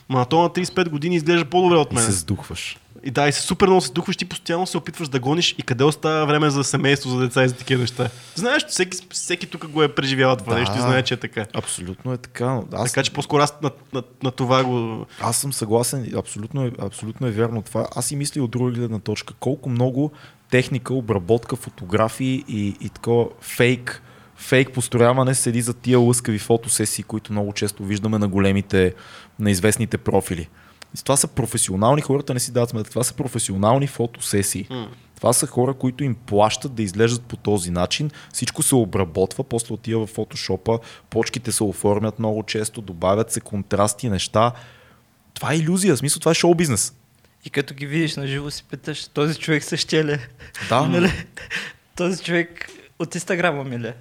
Ма 0.09 0.19
на 0.19 0.25
то 0.25 0.41
на 0.41 0.49
35 0.49 0.89
години 0.89 1.15
изглежда 1.15 1.45
по-добре 1.45 1.75
от 1.75 1.91
И 1.91 1.95
мен. 1.95 2.03
се 2.03 2.11
сдухваш. 2.11 2.77
И 3.03 3.11
да, 3.11 3.27
и 3.27 3.31
се 3.31 3.41
супер 3.41 3.67
много 3.67 3.81
се 3.81 3.91
духваш, 3.91 4.17
ти 4.17 4.25
постоянно 4.25 4.67
се 4.67 4.77
опитваш 4.77 5.07
да 5.07 5.19
гониш 5.19 5.55
и 5.57 5.61
къде 5.61 5.83
остава 5.83 6.25
време 6.25 6.49
за 6.49 6.63
семейство, 6.63 7.09
за 7.09 7.17
деца 7.17 7.43
и 7.43 7.49
за 7.49 7.55
такива 7.55 7.81
неща. 7.81 8.09
Знаеш, 8.35 8.65
всеки, 8.65 8.97
всеки 9.09 9.47
тук 9.47 9.67
го 9.67 9.83
е 9.83 9.87
преживял 9.87 10.35
това 10.35 10.53
Да. 10.53 10.59
нещо 10.59 10.75
и 10.77 10.81
знае, 10.81 11.03
че 11.03 11.13
е 11.13 11.17
така. 11.17 11.45
Абсолютно 11.53 12.13
е 12.13 12.17
така. 12.17 12.59
Аз, 12.73 12.91
Така 12.91 13.03
че 13.03 13.11
по-скоро 13.11 13.41
аз 13.41 13.53
на, 13.61 13.71
на, 13.93 14.03
на 14.23 14.31
това 14.31 14.63
го... 14.63 15.05
аз 15.21 15.37
съм 15.37 15.53
съгласен, 15.53 16.11
абсолютно 16.17 16.65
е, 16.65 16.71
абсолютно 16.79 17.27
е 17.27 17.31
вярно 17.31 17.61
това. 17.61 17.87
Аз 17.95 18.05
си 18.05 18.15
мисля 18.15 18.43
от 18.43 18.51
друга 18.51 18.71
гледна 18.71 18.99
точка, 18.99 19.33
колко 19.33 19.69
много 19.69 20.11
техника, 20.51 20.93
обработка, 20.93 21.55
фотографии 21.55 22.43
и, 22.47 22.75
и 22.81 22.89
такова 22.89 23.27
фейк, 23.41 24.01
фейк 24.35 24.73
построяване 24.73 25.35
седи 25.35 25.61
за 25.61 25.73
тия 25.73 25.99
лъскави 25.99 26.39
фотосесии, 26.39 27.03
които 27.03 27.31
много 27.31 27.53
често 27.53 27.83
виждаме 27.83 28.17
на 28.17 28.27
големите, 28.27 28.93
на 29.39 29.51
известните 29.51 29.97
профили. 29.97 30.49
И 30.95 31.03
това 31.03 31.17
са 31.17 31.27
професионални, 31.27 32.01
хората 32.01 32.33
не 32.33 32.39
си 32.39 32.51
дават 32.51 32.69
сметка, 32.69 32.89
това 32.89 33.03
са 33.03 33.13
професионални 33.13 33.87
фотосесии. 33.87 34.67
Това 35.15 35.33
са 35.33 35.47
хора, 35.47 35.73
които 35.73 36.03
им 36.03 36.15
плащат 36.15 36.73
да 36.73 36.83
изглеждат 36.83 37.21
по 37.21 37.35
този 37.35 37.71
начин. 37.71 38.11
Всичко 38.33 38.63
се 38.63 38.75
обработва, 38.75 39.43
после 39.43 39.73
отива 39.73 40.05
в 40.07 40.09
фотошопа, 40.09 40.79
почките 41.09 41.51
се 41.51 41.63
оформят 41.63 42.19
много 42.19 42.43
често, 42.43 42.81
добавят 42.81 43.31
се 43.31 43.41
контрасти, 43.41 44.09
неща. 44.09 44.51
Това 45.33 45.53
е 45.53 45.55
иллюзия, 45.55 45.95
в 45.95 45.99
смисъл 45.99 46.19
това 46.19 46.31
е 46.31 46.35
шоу 46.35 46.55
бизнес. 46.55 46.93
И 47.45 47.49
като 47.49 47.73
ги 47.73 47.85
видиш 47.85 48.15
на 48.15 48.27
живо 48.27 48.51
си 48.51 48.63
питаш, 48.63 49.07
този 49.07 49.39
човек 49.39 49.63
същия 49.63 50.05
ли 50.05 50.11
е? 50.11 50.19
Да, 50.69 50.81
Нали? 50.87 51.11
Този 51.95 52.23
човек 52.23 52.69
от 52.99 53.15
Инстаграма 53.15 53.63
ми 53.63 53.79
ли 53.79 53.87
е? 53.87 53.93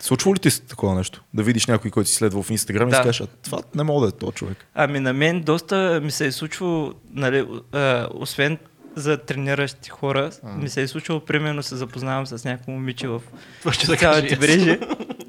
Случва 0.00 0.34
ли 0.34 0.38
ти 0.38 0.50
се 0.50 0.62
такова 0.62 0.94
нещо? 0.94 1.22
Да 1.34 1.42
видиш 1.42 1.66
някой, 1.66 1.90
който 1.90 2.10
си 2.10 2.16
следва 2.16 2.42
в 2.42 2.50
Инстаграм 2.50 2.88
и 2.88 2.90
Да. 2.90 2.96
си 2.96 3.02
кажеш, 3.02 3.20
«А, 3.20 3.26
това 3.26 3.58
не 3.74 3.82
мога 3.82 4.06
да 4.06 4.16
е 4.16 4.18
то 4.18 4.32
човек. 4.32 4.66
Ами 4.74 5.00
на 5.00 5.12
мен 5.12 5.42
доста 5.42 6.00
ми 6.02 6.10
се 6.10 6.26
е 6.26 6.32
случвало, 6.32 6.92
нали, 7.10 7.46
а, 7.72 8.08
освен 8.14 8.58
за 8.96 9.18
трениращи 9.18 9.90
хора, 9.90 10.30
ми 10.44 10.68
се 10.68 10.82
е 10.82 10.88
случвало, 10.88 11.20
примерно 11.20 11.62
се 11.62 11.76
запознавам 11.76 12.26
с 12.26 12.44
някакво 12.44 12.72
момиче 12.72 13.08
в 13.08 13.22
да 13.64 13.72
социалните 13.74 14.28
и 14.28 14.32
аз. 14.32 14.38
мрежи. 14.40 14.78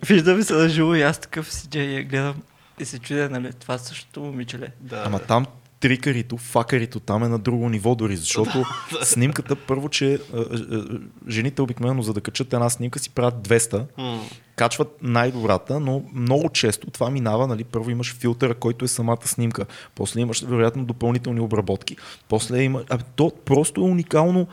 Виждаме 0.07 0.43
се 0.43 0.53
на 0.53 0.69
живо 0.69 0.95
и 0.95 1.01
аз 1.01 1.19
такъв 1.19 1.53
седя 1.53 1.79
и 1.79 1.95
я 1.95 2.03
гледам 2.03 2.35
и 2.79 2.85
се 2.85 2.99
чудя, 2.99 3.29
нали, 3.29 3.53
това 3.53 3.77
същото 3.77 4.19
момиче 4.19 4.59
ли 4.59 4.63
е? 4.63 4.71
Да, 4.79 5.03
Ама 5.05 5.19
да. 5.19 5.25
там 5.25 5.45
трикарито, 5.85 6.37
факарито 6.37 6.99
там 6.99 7.23
е 7.23 7.27
на 7.27 7.39
друго 7.39 7.69
ниво 7.69 7.95
дори, 7.95 8.17
защото 8.17 8.63
снимката 9.03 9.55
първо, 9.55 9.89
че 9.89 10.13
а, 10.13 10.37
а, 10.37 10.83
жените 11.29 11.61
обикновено 11.61 12.01
за 12.01 12.13
да 12.13 12.21
качат 12.21 12.53
една 12.53 12.69
снимка 12.69 12.99
си 12.99 13.09
правят 13.09 13.47
200, 13.47 13.85
М. 13.97 14.21
качват 14.55 14.97
най-добрата, 15.01 15.79
но 15.79 16.03
много 16.13 16.49
често 16.49 16.91
това 16.91 17.09
минава, 17.09 17.47
нали, 17.47 17.63
първо 17.63 17.89
имаш 17.89 18.15
филтъра, 18.15 18.55
който 18.55 18.85
е 18.85 18.87
самата 18.87 19.27
снимка, 19.27 19.65
после 19.95 20.21
имаш 20.21 20.41
вероятно 20.41 20.85
допълнителни 20.85 21.39
обработки, 21.39 21.97
после 22.29 22.61
има, 22.61 22.83
а, 22.89 22.97
то 22.97 23.31
просто 23.45 23.81
е 23.81 23.83
уникално 23.83 24.47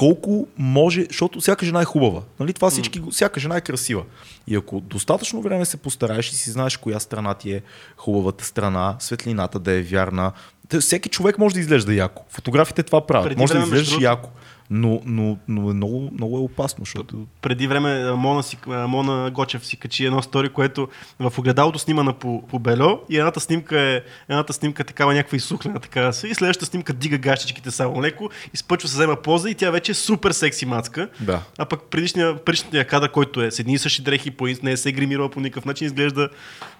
колко 0.00 0.46
може, 0.58 1.04
защото 1.04 1.40
всяка 1.40 1.66
жена 1.66 1.80
е 1.80 1.84
хубава. 1.84 2.22
Нали? 2.40 2.52
Това 2.52 2.70
всички, 2.70 3.00
го- 3.00 3.10
всяка 3.10 3.40
жена 3.40 3.56
е 3.56 3.60
красива. 3.60 4.02
И 4.46 4.56
ако 4.56 4.80
достатъчно 4.80 5.42
време 5.42 5.64
се 5.64 5.76
постараеш 5.76 6.30
и 6.30 6.36
си 6.36 6.50
знаеш 6.50 6.76
коя 6.76 7.00
страна 7.00 7.34
ти 7.34 7.52
е 7.52 7.62
хубавата 7.96 8.44
страна, 8.44 8.96
светлината 8.98 9.58
да 9.58 9.72
е 9.72 9.82
вярна, 9.82 10.32
всеки 10.80 11.08
човек 11.08 11.38
може 11.38 11.54
да 11.54 11.60
изглежда 11.60 11.94
яко. 11.94 12.22
Фотографите 12.28 12.82
това 12.82 13.06
правят. 13.06 13.28
Преди 13.28 13.40
може 13.40 13.52
да 13.52 13.58
време, 13.58 13.70
между 13.70 13.74
изглеждаш 13.76 13.90
другото- 13.90 14.04
яко. 14.04 14.28
Но, 14.70 15.00
но, 15.06 15.38
но 15.48 15.70
е 15.70 15.74
много, 15.74 16.10
много 16.12 16.36
е 16.36 16.40
опасно, 16.40 16.84
защото... 16.84 17.26
преди 17.42 17.66
време 17.66 18.12
Мона, 18.12 18.42
си, 18.42 18.58
Мона 18.66 19.30
Гочев 19.30 19.66
си 19.66 19.76
качи 19.76 20.04
едно 20.04 20.22
стори, 20.22 20.48
което 20.48 20.88
в 21.20 21.38
огледалото 21.38 21.78
снимана 21.78 22.12
по, 22.12 22.42
по 22.46 22.58
бельо 22.58 23.00
и 23.08 23.18
едната 23.18 23.40
снимка 23.40 23.80
е 23.80 24.02
едната 24.28 24.52
снимка 24.52 24.82
е 24.82 24.86
такава 24.86 25.14
някаква 25.14 25.36
изсухлена 25.36 25.80
така 25.80 26.12
се 26.12 26.28
и 26.28 26.34
следващата 26.34 26.66
снимка 26.66 26.92
дига 26.92 27.18
гащичките 27.18 27.70
само 27.70 28.02
леко, 28.02 28.30
изпъчва 28.54 28.88
се 28.88 28.94
взема 28.94 29.16
поза 29.16 29.50
и 29.50 29.54
тя 29.54 29.70
вече 29.70 29.92
е 29.92 29.94
супер 29.94 30.30
секси 30.30 30.66
мацка. 30.66 31.08
Да. 31.20 31.42
А 31.58 31.64
пък 31.64 31.82
предишния, 31.82 32.44
предишния 32.44 32.86
кадър, 32.86 33.12
който 33.12 33.42
е 33.42 33.50
с 33.50 33.58
едни 33.58 33.72
и 33.72 33.78
същи 33.78 34.02
дрехи, 34.02 34.30
по, 34.30 34.46
не 34.62 34.76
се 34.76 34.88
е 34.88 34.92
гримирала 34.92 35.28
по 35.28 35.40
никакъв 35.40 35.64
начин, 35.64 35.86
изглежда 35.86 36.28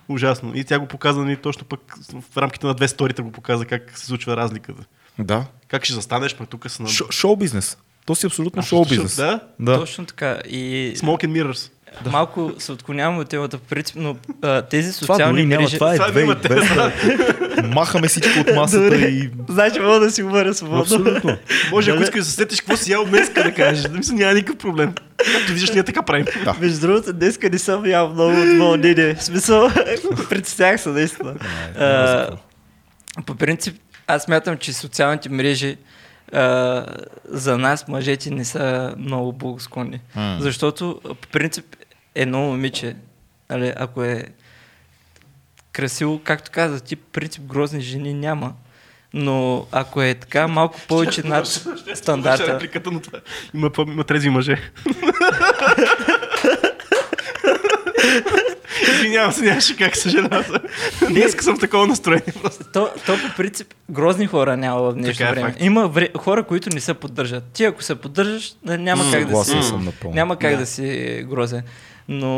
ужасно. 0.09 0.53
И 0.55 0.65
тя 0.65 0.79
го 0.79 0.87
показа 0.87 1.21
нали, 1.21 1.37
точно 1.37 1.67
пък 1.67 1.97
в 2.31 2.37
рамките 2.37 2.67
на 2.67 2.75
две 2.75 2.89
сторита 2.89 3.23
го 3.23 3.33
показа 3.33 3.65
как 3.65 3.99
се 3.99 4.07
случва 4.07 4.37
разликата. 4.37 4.83
Да. 5.25 5.45
Как 5.69 5.85
ще 5.85 5.95
застанеш, 5.95 6.37
пък 6.37 6.49
тук 6.49 6.71
са 6.71 6.83
на... 6.83 6.89
Шо, 6.89 7.05
шоу 7.11 7.37
бизнес. 7.37 7.77
То 8.07 8.15
си 8.15 8.27
абсолютно 8.27 8.63
шоу 8.63 8.85
бизнес. 8.85 9.17
Да? 9.17 9.41
да. 9.61 9.79
Точно 9.79 10.05
така. 10.05 10.39
И 10.49 10.93
Smoke 10.97 11.25
and 11.27 11.45
Mirrors. 11.45 11.71
малко 12.11 12.53
се 12.59 12.73
отклоняваме 12.73 13.21
от 13.21 13.29
темата 13.29 13.59
по 13.59 13.65
принцип, 13.65 13.97
но 13.99 14.17
а, 14.43 14.63
тези 14.63 15.01
Това 15.01 15.15
социални 15.15 15.47
няма, 15.47 15.63
мрежи... 15.63 15.75
това 15.77 15.93
е 15.93 15.97
Това 15.97 16.11
две 16.11 16.23
има 16.23 16.35
две. 16.35 16.61
Махаме 17.65 18.09
всичко 18.09 18.41
от 18.41 18.55
масата 18.55 18.97
и... 18.97 19.31
Значи 19.49 19.81
мога 19.81 20.01
да 20.01 20.11
си 20.11 20.23
говоря 20.23 20.55
свободно. 20.55 20.81
Абсолютно. 20.83 21.37
Може, 21.71 21.91
ако 21.91 21.97
Дали- 21.99 22.05
искаш 22.05 22.21
да 22.21 22.25
се 22.25 22.33
сетиш 22.33 22.61
какво 22.61 22.77
си 22.77 22.93
ял 22.93 23.05
днес, 23.05 23.31
да 23.35 23.55
кажеш. 23.55 23.83
Да 23.83 23.89
мисля, 23.99 24.15
няма 24.15 24.35
никакъв 24.35 24.59
проблем. 24.59 24.95
Както 25.33 25.53
виждаш, 25.53 25.71
ние 25.71 25.83
така 25.83 26.03
правим. 26.03 26.27
Да. 26.45 26.57
Между 26.61 26.81
другото, 26.81 27.13
днеска 27.13 27.51
не 27.51 27.59
съм 27.59 27.87
ял 27.87 28.09
много 28.09 28.31
от 28.41 28.59
вълнение. 28.59 29.15
В 29.15 29.25
смисъл, 29.25 29.71
притеснях 30.29 30.81
се 30.81 30.89
наистина. 30.89 31.35
А, 31.79 32.29
по 33.27 33.35
принцип, 33.35 33.77
аз 34.11 34.23
смятам, 34.23 34.59
че 34.59 34.73
социалните 34.73 35.29
мрежи 35.29 35.77
а, 36.33 36.87
за 37.25 37.59
нас, 37.59 37.89
мъжете, 37.89 38.31
не 38.31 38.45
са 38.45 38.95
много 38.99 39.33
благосклонни. 39.33 40.01
М. 40.17 40.37
Защото, 40.41 41.01
по 41.05 41.29
принцип, 41.29 41.77
едно 42.15 42.39
момиче, 42.39 42.97
нали, 43.51 43.73
ако 43.77 44.05
е 44.05 44.25
красиво, 45.73 46.21
както 46.25 46.51
каза 46.51 46.81
ти, 46.81 46.97
по 46.97 47.11
принцип 47.11 47.43
грозни 47.43 47.81
жени 47.81 48.15
няма. 48.15 48.53
Но 49.15 49.67
ако 49.73 50.03
е 50.03 50.15
така 50.15 50.49
малко 50.49 50.81
повече 50.89 51.23
над 51.23 51.47
стандарта, 51.95 52.55
репликата, 52.55 52.91
но 52.91 53.01
това 53.01 53.19
има, 53.55 53.71
по- 53.71 53.83
има 53.83 54.05
трези 54.05 54.31
мъже. 54.31 54.57
Извинявам 58.85 59.33
се, 59.33 59.43
нямаше 59.43 59.77
как 59.77 59.97
съжалявам. 59.97 60.45
се. 60.45 61.07
Днеска 61.07 61.45
съм 61.45 61.57
в 61.57 61.61
такова 61.61 61.87
настроение. 61.87 62.33
То, 62.73 62.91
то 63.07 63.17
по 63.19 63.37
принцип 63.37 63.75
грозни 63.91 64.27
хора 64.27 64.57
няма 64.57 64.81
в 64.81 64.93
днешно 64.95 65.27
е, 65.27 65.31
време. 65.31 65.49
факт. 65.49 65.63
Има 65.63 65.89
вре, 65.89 66.09
хора, 66.19 66.43
които 66.43 66.69
не 66.73 66.81
се 66.81 66.95
поддържат. 66.95 67.45
Ти 67.45 67.65
ако 67.65 67.83
се 67.83 67.95
поддържаш, 67.95 68.53
няма 68.65 69.05
как 69.13 69.27
да 69.27 69.45
си, 69.45 69.55
напълно. 69.75 70.15
няма 70.15 70.37
как 70.37 70.53
Да. 70.53 70.59
да. 70.59 70.67
си 70.67 70.85
грозен. 71.31 71.63
Но 72.09 72.29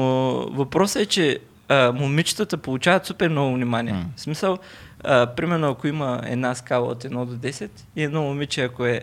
въпросът 0.48 1.02
е, 1.02 1.06
че 1.06 1.38
а, 1.68 1.92
момичетата 1.92 2.56
получават 2.56 3.06
супер 3.06 3.28
много 3.28 3.54
внимание. 3.54 3.94
В 4.16 4.20
смисъл, 4.20 4.58
а, 5.04 5.26
примерно 5.26 5.68
ако 5.68 5.86
има 5.86 6.20
една 6.24 6.54
скала 6.54 6.88
от 6.88 7.04
1 7.04 7.24
до 7.24 7.36
10 7.38 7.70
и 7.96 8.02
едно 8.02 8.22
момиче, 8.22 8.62
ако 8.62 8.86
е 8.86 9.00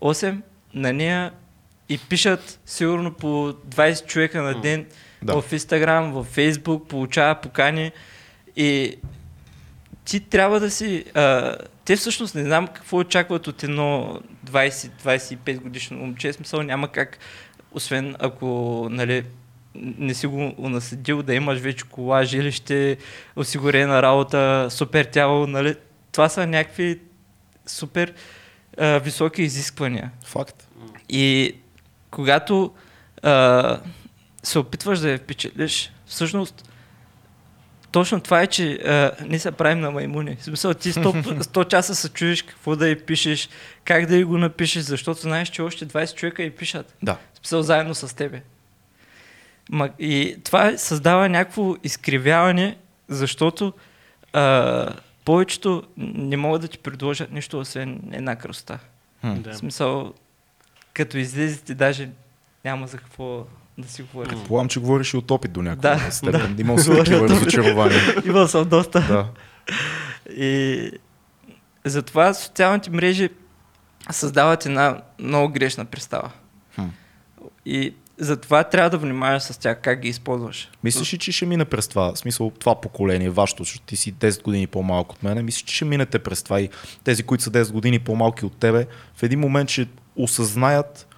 8, 0.00 0.36
на 0.74 0.92
нея 0.92 1.30
и 1.88 1.98
пишат 1.98 2.60
сигурно 2.66 3.12
по 3.12 3.26
20 3.68 4.06
човека 4.06 4.42
на 4.42 4.60
ден 4.60 4.86
Да. 5.22 5.42
в 5.42 5.52
Инстаграм, 5.52 6.12
в 6.12 6.24
Фейсбук, 6.24 6.88
получава 6.88 7.34
покани 7.34 7.92
и 8.56 8.96
ти 10.04 10.20
трябва 10.20 10.60
да 10.60 10.70
си... 10.70 11.04
А, 11.14 11.56
те 11.84 11.96
всъщност 11.96 12.34
не 12.34 12.44
знам 12.44 12.66
какво 12.66 12.96
очакват 12.96 13.46
от 13.46 13.62
едно 13.62 14.20
20-25 14.46 15.60
годишно 15.60 15.98
момче. 15.98 16.32
Смисъл 16.32 16.62
няма 16.62 16.88
как, 16.88 17.18
освен 17.72 18.16
ако 18.18 18.88
нали, 18.90 19.24
не 19.74 20.14
си 20.14 20.26
го 20.26 20.54
унаследил, 20.58 21.22
да 21.22 21.34
имаш 21.34 21.58
вече 21.58 21.84
кола, 21.84 22.24
жилище, 22.24 22.96
осигурена 23.36 24.02
работа, 24.02 24.66
супер 24.70 25.04
тяло. 25.04 25.46
Нали. 25.46 25.74
Това 26.12 26.28
са 26.28 26.46
някакви 26.46 27.00
супер 27.66 28.14
а, 28.78 28.98
високи 28.98 29.42
изисквания. 29.42 30.10
Факт. 30.24 30.68
И 31.08 31.54
когато 32.10 32.72
а, 33.22 33.80
се 34.46 34.58
опитваш 34.58 34.98
да 34.98 35.10
я 35.10 35.18
впечатлиш, 35.18 35.92
всъщност 36.06 36.72
точно 37.92 38.20
това 38.20 38.42
е, 38.42 38.46
че 38.46 38.72
а, 38.72 39.12
ние 39.26 39.38
се 39.38 39.50
правим 39.50 39.80
на 39.80 39.90
маймуни. 39.90 40.36
В 40.36 40.44
смисъл, 40.44 40.74
ти 40.74 40.92
100, 40.92 41.42
100 41.42 41.68
часа 41.70 41.94
се 41.94 42.08
чуеш 42.08 42.42
какво 42.42 42.76
да 42.76 42.88
й 42.88 42.98
пишеш, 42.98 43.48
как 43.84 44.06
да 44.06 44.16
й 44.16 44.24
го 44.24 44.38
напишеш, 44.38 44.82
защото 44.82 45.20
знаеш, 45.20 45.48
че 45.48 45.62
още 45.62 45.86
20 45.86 46.14
човека 46.14 46.42
й 46.42 46.50
пишат. 46.50 46.94
Да. 47.02 47.18
В 47.34 47.38
смисъл, 47.38 47.62
заедно 47.62 47.94
с 47.94 48.16
тебе. 48.16 48.42
Ма, 49.70 49.90
и 49.98 50.36
това 50.44 50.78
създава 50.78 51.28
някакво 51.28 51.74
изкривяване, 51.84 52.76
защото 53.08 53.72
а, 54.32 54.92
повечето 55.24 55.82
не 55.96 56.36
могат 56.36 56.62
да 56.62 56.68
ти 56.68 56.78
предложат 56.78 57.30
нищо, 57.30 57.58
освен 57.58 58.00
една 58.12 58.36
красота. 58.36 58.78
Хм. 59.20 59.34
В 59.42 59.54
смисъл, 59.54 60.14
като 60.92 61.18
излезете, 61.18 61.74
даже 61.74 62.08
няма 62.64 62.86
за 62.86 62.98
какво 62.98 63.46
да 63.78 63.88
си 63.88 64.02
говорим. 64.02 64.30
Предполагам, 64.30 64.68
че 64.68 64.80
говориш 64.80 65.14
и 65.14 65.16
от 65.16 65.30
опит 65.30 65.52
до 65.52 65.62
някаква 65.62 65.94
Да, 65.94 66.10
степен. 66.10 66.56
Имал 66.58 66.78
си 66.78 66.90
такива 66.90 67.28
разочарования. 67.28 68.00
Имал 68.26 68.48
съм 68.48 68.68
доста. 68.68 69.00
Да. 69.00 69.28
И 70.36 70.90
затова 71.84 72.34
социалните 72.34 72.90
мрежи 72.90 73.30
създават 74.10 74.66
една 74.66 75.02
много 75.18 75.52
грешна 75.52 75.84
представа. 75.84 76.30
Хм. 76.74 76.86
И 77.66 77.94
затова 78.18 78.64
трябва 78.64 78.90
да 78.90 78.98
внимаваш 78.98 79.42
с 79.42 79.58
тях, 79.58 79.80
как 79.82 80.00
ги 80.00 80.08
използваш. 80.08 80.70
Мислиш 80.84 81.14
ли, 81.14 81.18
че 81.18 81.32
ще 81.32 81.46
мине 81.46 81.64
през 81.64 81.88
това? 81.88 82.12
В 82.14 82.18
смисъл, 82.18 82.52
това 82.58 82.80
поколение, 82.80 83.30
вашето, 83.30 83.64
защото 83.64 83.86
ти 83.86 83.96
си 83.96 84.14
10 84.14 84.42
години 84.42 84.66
по-малко 84.66 85.14
от 85.14 85.22
мене, 85.22 85.42
мислиш, 85.42 85.62
че 85.62 85.74
ще 85.74 85.84
минете 85.84 86.18
през 86.18 86.42
това 86.42 86.60
и 86.60 86.68
тези, 87.04 87.22
които 87.22 87.44
са 87.44 87.50
10 87.50 87.72
години 87.72 87.98
по-малки 87.98 88.44
от 88.44 88.56
тебе, 88.56 88.86
в 89.16 89.22
един 89.22 89.40
момент 89.40 89.70
ще 89.70 89.88
осъзнаят 90.16 91.08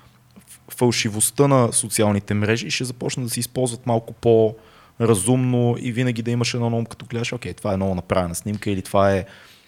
фалшивостта 0.77 1.49
на 1.49 1.73
социалните 1.73 2.35
мрежи 2.35 2.67
и 2.67 2.71
ще 2.71 2.85
започнат 2.85 3.27
да 3.27 3.31
се 3.31 3.41
използват 3.41 3.87
малко 3.87 4.13
по-разумно 4.13 5.77
и 5.79 5.93
винаги 5.93 6.23
да 6.23 6.31
имаш 6.31 6.55
едно 6.55 6.71
на 6.71 6.77
ум, 6.77 6.87
като 6.87 7.07
гледаш, 7.07 7.33
окей, 7.33 7.55
това 7.55 7.73
е 7.73 7.77
много 7.77 7.95
направена 7.95 8.35
снимка 8.35 8.71
или 8.71 8.83
това 8.83 9.13
е... 9.13 9.25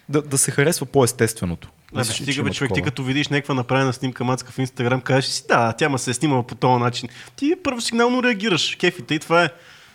Да, 0.08 0.22
да 0.22 0.38
се 0.38 0.50
харесва 0.50 0.86
по-естественото. 0.86 1.68
Да, 1.92 2.00
ли, 2.00 2.04
че 2.04 2.22
стига 2.22 2.42
бе, 2.42 2.50
човек, 2.50 2.72
ти 2.74 2.82
като 2.82 3.04
видиш 3.04 3.28
някаква 3.28 3.54
направена 3.54 3.92
снимка 3.92 4.24
мацка 4.24 4.52
в 4.52 4.58
Инстаграм, 4.58 5.00
кажеш 5.00 5.30
си, 5.30 5.44
да, 5.48 5.72
тя 5.72 5.88
ма 5.88 5.98
се 5.98 6.10
е 6.10 6.14
снимала 6.14 6.46
по 6.46 6.54
този 6.54 6.82
начин. 6.82 7.08
Ти 7.36 7.54
първо 7.64 7.80
сигнално 7.80 8.22
реагираш, 8.22 8.76
кефите 8.80 9.14
и 9.14 9.18
това 9.18 9.44
е. 9.44 9.48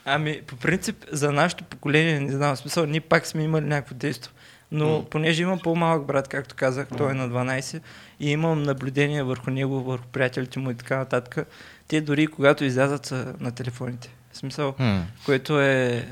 Ами, 0.06 0.42
по 0.48 0.56
принцип, 0.56 1.06
за 1.12 1.32
нашето 1.32 1.64
поколение, 1.64 2.20
не 2.20 2.32
знам, 2.32 2.56
смисъл, 2.56 2.86
ние 2.86 3.00
пак 3.00 3.28
сме 3.28 3.44
имали 3.44 3.66
някакво 3.66 3.96
действо. 3.96 4.32
Но 4.72 5.06
понеже 5.06 5.44
имам 5.44 5.60
по-малък 5.60 6.06
брат, 6.06 6.28
както 6.28 6.56
казах, 6.56 6.88
той 6.98 7.12
е 7.12 7.14
на 7.14 7.30
12 7.30 7.82
и 8.20 8.32
имам 8.32 8.64
наблюдение 8.64 9.24
върху 9.24 9.52
него, 9.52 9.84
върху 9.84 10.06
приятелите 10.08 10.60
му 10.60 10.72
и 10.72 10.76
така 10.76 10.98
нататък, 10.98 11.48
те 11.88 12.02
дори 12.02 12.28
когато 12.28 12.64
излязат 12.64 13.06
са 13.06 13.34
на 13.40 13.52
телефоните. 13.52 14.10
В 14.32 14.38
смисъл, 14.38 14.72
Хм. 14.72 15.00
което 15.26 15.62
е 15.62 16.08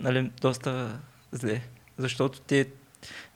нали, 0.00 0.30
доста 0.40 0.98
зле, 1.32 1.60
защото 1.98 2.40
те 2.40 2.66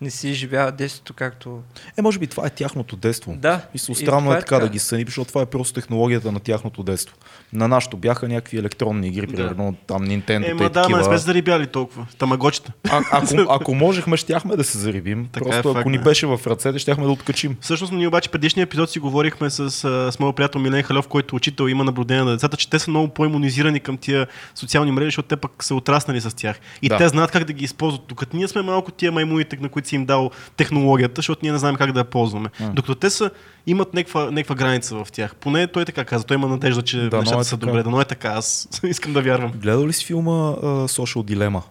не 0.00 0.10
си 0.10 0.34
живяват 0.34 0.76
детството 0.76 1.14
както... 1.14 1.62
Е, 1.98 2.02
може 2.02 2.18
би 2.18 2.26
това 2.26 2.46
е 2.46 2.50
тяхното 2.50 2.96
детство. 2.96 3.34
Да, 3.38 3.60
Мисля, 3.74 3.92
и 3.92 3.96
странно 3.96 4.20
това 4.20 4.34
е 4.34 4.38
е 4.38 4.40
така 4.40 4.58
да 4.58 4.68
ги 4.68 4.78
съни, 4.78 5.04
защото 5.06 5.28
това 5.28 5.42
е 5.42 5.46
просто 5.46 5.74
технологията 5.74 6.32
на 6.32 6.40
тяхното 6.40 6.82
детство. 6.82 7.16
На 7.52 7.68
нашото 7.68 7.96
бяха 7.96 8.28
някакви 8.28 8.58
електронни 8.58 9.08
игри, 9.08 9.26
Да. 9.26 9.32
примерно 9.36 9.76
там 9.86 10.06
Nintendo. 10.06 10.50
Е, 10.50 10.54
ма 10.54 10.70
да, 10.70 10.88
ма 10.88 10.96
не 10.98 11.04
сме 11.04 11.18
се 11.18 11.24
зарибяли 11.24 11.66
толкова. 11.66 12.06
Тамагочета. 12.18 12.72
а, 12.90 13.02
ако, 13.10 13.34
ако 13.52 13.74
можехме, 13.74 14.16
щяхме 14.16 14.56
да 14.56 14.64
се 14.64 14.78
зарибим. 14.78 15.28
Така 15.32 15.48
е, 15.48 15.50
Просто 15.50 15.68
ако 15.68 15.78
факт, 15.78 15.90
ни 15.90 15.98
да. 15.98 16.04
беше 16.04 16.26
в 16.26 16.40
ръцете, 16.46 16.78
щяхме 16.78 17.04
да 17.04 17.10
откачим. 17.10 17.56
Всъщност, 17.60 17.92
ние 17.92 18.08
обаче 18.08 18.28
предишния 18.30 18.62
епизод 18.62 18.90
си 18.90 18.98
говорихме 18.98 19.50
с, 19.50 19.70
с 20.12 20.16
моят 20.20 20.36
приятел 20.36 20.60
Милен 20.60 20.82
Халев, 20.82 21.08
който 21.08 21.34
е 21.34 21.36
учител 21.36 21.68
има 21.68 21.84
наблюдение 21.84 22.24
на 22.24 22.30
децата, 22.30 22.56
че 22.56 22.70
те 22.70 22.78
са 22.78 22.90
много 22.90 23.08
по-имунизирани 23.08 23.80
към 23.80 23.96
тия 23.96 24.26
социални 24.54 24.90
мрежи, 24.92 25.06
защото 25.06 25.28
те 25.28 25.36
пък 25.36 25.64
са 25.64 25.74
отраснали 25.74 26.20
с 26.20 26.36
тях. 26.36 26.60
И 26.82 26.88
Да. 26.88 26.96
те 26.96 27.08
знаят 27.08 27.30
как 27.30 27.44
да 27.44 27.52
ги 27.52 27.64
използват. 27.64 28.02
Докато 28.08 28.36
ние 28.36 28.48
сме 28.48 28.62
малко 28.62 28.90
тия 28.92 29.12
маймуните, 29.12 29.56
на 29.60 29.68
които 29.68 29.83
си 29.88 29.94
им 29.94 30.04
дал 30.04 30.30
технологията, 30.56 31.18
защото 31.18 31.40
ние 31.42 31.52
не 31.52 31.58
знаем 31.58 31.76
как 31.76 31.92
да 31.92 32.00
я 32.00 32.04
ползваме. 32.04 32.48
М. 32.60 32.70
Докато 32.74 32.94
те 32.94 33.10
са, 33.10 33.30
имат 33.66 33.94
някаква, 33.94 34.30
някаква 34.30 34.54
граница 34.54 35.04
в 35.04 35.12
тях. 35.12 35.34
Поне 35.34 35.66
той 35.66 35.84
така 35.84 36.04
каза. 36.04 36.24
Той 36.24 36.34
има 36.34 36.48
надежда, 36.48 36.82
че 36.82 36.98
Да, 37.08 37.18
нещата 37.18 37.40
е 37.40 37.44
са 37.44 37.56
така. 37.56 37.66
добре. 37.66 37.82
Да, 37.82 37.90
но 37.90 38.00
е 38.00 38.04
така. 38.04 38.28
Аз 38.28 38.68
искам 38.84 39.12
да 39.12 39.22
вярвам. 39.22 39.52
Гледал 39.56 39.86
ли 39.86 39.92
си 39.92 40.04
филма 40.04 40.30
uh, 40.30 40.86
Social 40.86 41.34
Dilemma? 41.34 41.62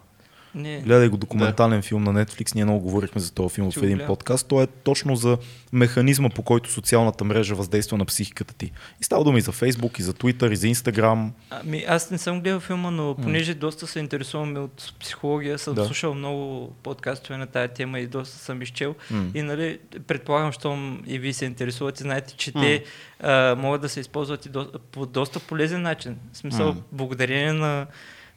Не, 0.56 0.80
Гледай 0.80 1.08
го 1.08 1.18
документален 1.18 1.82
филм 1.82 2.04
на 2.04 2.14
Netflix. 2.16 2.56
Ние 2.56 2.64
много 2.66 2.80
говорихме 2.80 3.22
за 3.22 3.32
този 3.32 3.56
филм 3.56 3.72
Ще 3.72 3.80
в 3.80 3.84
един 3.84 3.98
гледам. 3.98 4.08
подкаст. 4.08 4.48
Той 4.48 4.64
е 4.64 4.68
точно 4.68 5.16
за 5.16 5.38
механизма, 5.74 6.30
по 6.30 6.42
който 6.44 6.72
социалната 6.72 7.24
мрежа 7.24 7.56
въздейства 7.56 7.98
на 7.98 8.06
психиката 8.06 8.54
ти. 8.54 8.72
И 9.02 9.04
става 9.04 9.24
дума 9.24 9.38
и 9.38 9.42
за 9.42 9.52
Facebook, 9.52 10.00
и 10.00 10.04
за 10.04 10.14
Twitter, 10.14 10.52
и 10.52 10.56
за 10.56 10.68
Instagram. 10.68 11.30
Ами, 11.50 11.86
аз 11.88 12.12
не 12.12 12.18
съм 12.18 12.42
гледал 12.42 12.60
филма, 12.60 12.92
но 12.92 13.16
понеже 13.16 13.54
доста 13.54 13.88
се 13.88 14.00
интересувам 14.00 14.58
от 14.58 14.94
психология, 15.00 15.60
съм 15.60 15.74
Да. 15.74 15.86
слушал 15.86 16.14
много 16.14 16.72
подкастове 16.74 17.38
на 17.38 17.48
тая 17.48 17.68
тема 17.68 18.00
и 18.00 18.08
доста 18.08 18.38
съм 18.38 18.62
изчел. 18.62 18.96
М. 19.12 19.32
И 19.34 19.42
нали, 19.42 19.80
предполагам, 20.08 20.52
щом 20.52 21.04
и 21.08 21.20
вие 21.20 21.34
се 21.34 21.46
интересувате, 21.46 22.04
знаете, 22.04 22.34
че 22.34 22.52
М. 22.56 22.62
те 22.62 22.84
а, 23.20 23.56
могат 23.56 23.82
да 23.82 23.90
се 23.90 24.00
използват 24.00 24.46
и 24.46 24.50
до, 24.50 24.68
по 24.92 25.06
доста 25.06 25.40
полезен 25.40 25.82
начин. 25.82 26.18
В 26.34 26.38
смисъл, 26.38 26.68
М. 26.68 26.82
благодарение 26.92 27.54
на 27.54 27.88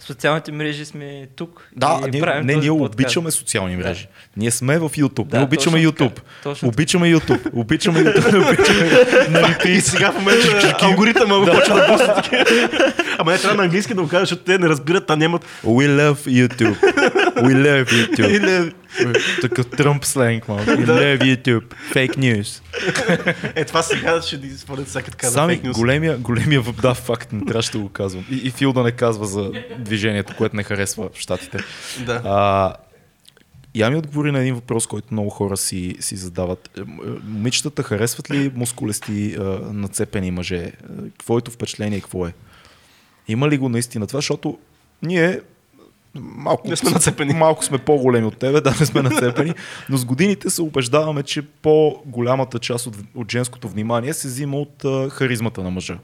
социалните 0.00 0.52
мрежи 0.52 0.84
сме 0.84 1.26
тук. 1.36 1.68
Да, 1.76 2.00
и 2.06 2.10
ние, 2.10 2.20
правим 2.20 2.46
не, 2.46 2.52
този 2.54 2.68
ние 2.68 2.78
подкаст. 2.78 2.94
обичаме 2.94 3.30
социални 3.30 3.76
мрежи. 3.76 4.08
Ние 4.36 4.50
сме 4.50 4.78
в 4.78 4.90
YouTube. 4.90 5.26
Да, 5.26 5.36
ние 5.36 5.44
обичаме 5.46 5.84
точно 5.84 5.92
YouTube. 5.92 6.14
така, 6.14 6.26
точно 6.42 6.68
Обичаме 6.68 7.14
YouTube. 7.14 7.54
Обичаме 7.54 8.04
YouTube. 8.04 8.48
обичаме 8.48 8.90
на 9.30 9.70
И 9.70 9.80
сега 9.80 10.12
в 10.12 10.14
момента 10.18 10.76
алгоритъма 10.82 11.38
го 11.38 11.46
почва 11.46 11.74
да 11.74 11.86
пусне 11.86 12.14
такива. 12.14 12.44
Ама 13.18 13.32
не 13.32 13.38
трябва 13.38 13.56
на 13.56 13.62
английски 13.62 13.94
да 13.94 14.02
го 14.02 14.08
кажа, 14.08 14.20
защото 14.22 14.42
те 14.42 14.58
не 14.58 14.68
разбират, 14.68 15.10
а 15.10 15.16
нямат. 15.16 15.44
We 15.64 15.88
love 15.88 16.46
YouTube. 16.46 16.76
We 17.36 17.54
love 17.54 17.84
YouTube. 17.86 18.72
Такъв 19.40 19.66
Тръмп 19.70 20.04
сленг, 20.04 20.48
малко. 20.48 20.64
We 20.70 20.86
love 20.86 21.36
YouTube. 21.36 21.64
Fake 21.92 22.16
news. 22.16 22.62
е, 23.54 23.64
това 23.64 23.82
сега 23.82 24.22
ще 24.22 24.36
ни 24.36 24.50
според 24.50 24.86
всяка 24.86 25.10
така 25.10 25.26
Сами 25.26 25.54
фейк 25.54 25.64
нюс. 25.64 25.76
големия, 25.76 26.18
големия 26.18 26.62
да, 26.82 26.94
факт, 26.94 27.32
не 27.32 27.44
трябваше 27.44 27.72
да 27.72 27.78
го 27.78 27.88
казвам. 27.88 28.24
И, 28.30 28.36
и 28.36 28.50
Фил 28.50 28.72
да 28.72 28.82
не 28.82 28.92
казва 28.92 29.26
за 29.26 29.52
движението, 29.78 30.34
което 30.36 30.56
не 30.56 30.62
харесва 30.62 31.08
в 31.14 31.18
Штатите. 31.18 31.58
Да. 32.06 32.22
А, 32.24 32.74
я 33.74 33.90
ми 33.90 33.96
отговори 33.96 34.32
на 34.32 34.40
един 34.40 34.54
въпрос, 34.54 34.86
който 34.86 35.08
много 35.10 35.30
хора 35.30 35.56
си, 35.56 35.96
си 36.00 36.16
задават. 36.16 36.70
Е, 36.78 36.80
е, 36.80 36.84
Момичетата 37.24 37.82
харесват 37.82 38.30
ли 38.30 38.52
мускулести, 38.54 39.36
а, 39.38 39.42
нацепени 39.72 40.30
мъже? 40.30 40.56
Е, 40.56 40.72
Твоето 41.18 41.50
впечатление 41.50 42.00
какво 42.00 42.26
е? 42.26 42.34
Има 43.28 43.48
ли 43.48 43.58
го 43.58 43.68
наистина 43.68 44.06
това? 44.06 44.18
Защото 44.18 44.58
ние 45.02 45.40
малко, 46.20 46.68
Не 46.68 46.76
сме 46.76 46.90
нацепени. 46.90 47.34
малко 47.34 47.64
сме 47.64 47.78
по-големи 47.78 48.26
от 48.26 48.38
тебе, 48.38 48.60
да, 48.60 48.74
не 48.80 48.86
сме 48.86 49.02
нацепени, 49.02 49.54
но 49.88 49.96
с 49.96 50.04
годините 50.04 50.50
се 50.50 50.62
убеждаваме, 50.62 51.22
че 51.22 51.42
по-голямата 51.42 52.58
част 52.58 52.86
от, 52.86 52.96
от 53.14 53.32
женското 53.32 53.68
внимание 53.68 54.14
се 54.14 54.28
взима 54.28 54.56
от 54.56 54.84
а, 54.84 55.10
харизмата 55.10 55.62
на 55.62 55.70
мъжа. 55.70 55.98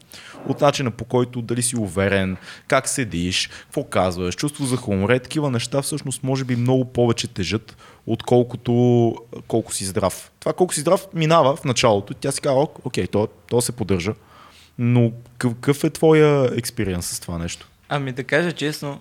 От 0.49 0.61
начина 0.61 0.91
по 0.91 1.05
който 1.05 1.43
дали 1.43 1.63
си 1.63 1.77
уверен, 1.77 2.37
как 2.69 2.89
седиш, 2.89 3.49
какво 3.63 3.85
казваш, 3.85 4.37
чувство 4.37 4.65
за 4.65 4.77
хумор, 4.77 5.11
е 5.11 5.19
такива 5.19 5.51
неща 5.51 5.83
всъщност 5.83 6.23
може 6.23 6.45
би 6.45 6.57
много 6.57 6.85
повече 6.85 7.29
тежат, 7.29 7.77
отколкото 8.07 9.15
колко 9.49 9.75
си 9.75 9.85
здрав. 9.85 10.31
Това 10.41 10.53
колко 10.53 10.75
си 10.75 10.81
здрав 10.81 11.07
минава 11.15 11.57
в 11.57 11.65
началото. 11.65 12.15
Тя 12.15 12.33
си 12.33 12.41
казва, 12.41 12.61
«Ок, 12.63 12.79
окей, 12.85 13.07
то, 13.07 13.29
то 13.49 13.61
се 13.61 13.73
поддържа. 13.73 14.15
Но 14.79 15.13
какъв 15.39 15.85
е 15.85 15.91
твоя 15.91 16.51
експириенс 16.57 17.07
с 17.07 17.21
това 17.21 17.39
нещо? 17.39 17.69
Ами 17.89 18.13
да 18.13 18.25
кажа 18.25 18.53
честно, 18.53 19.01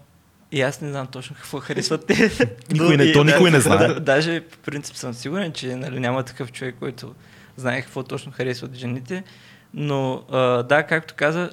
и 0.52 0.62
аз 0.62 0.82
не 0.82 0.90
знам 0.90 1.08
точно 1.08 1.36
какво 1.36 1.60
харесват 1.60 2.06
те. 2.08 2.32
Никой 2.72 2.98
не- 2.98 3.12
то 3.12 3.24
никой 3.24 3.52
не 3.52 3.60
знае. 3.60 3.88
Да, 3.88 4.00
даже 4.00 4.42
по 4.42 4.58
принцип 4.58 4.96
съм 4.96 5.14
сигурен, 5.14 5.52
че 5.52 5.76
нали, 5.76 6.00
няма 6.00 6.24
такъв 6.24 6.52
човек, 6.52 6.76
който 6.80 7.16
знае 7.58 7.82
какво 7.82 8.04
точно 8.04 8.32
харесват 8.32 8.76
жените. 8.76 9.24
Но 9.74 10.24
а, 10.32 10.38
да, 10.64 10.84
както 10.84 11.14
каза, 11.18 11.50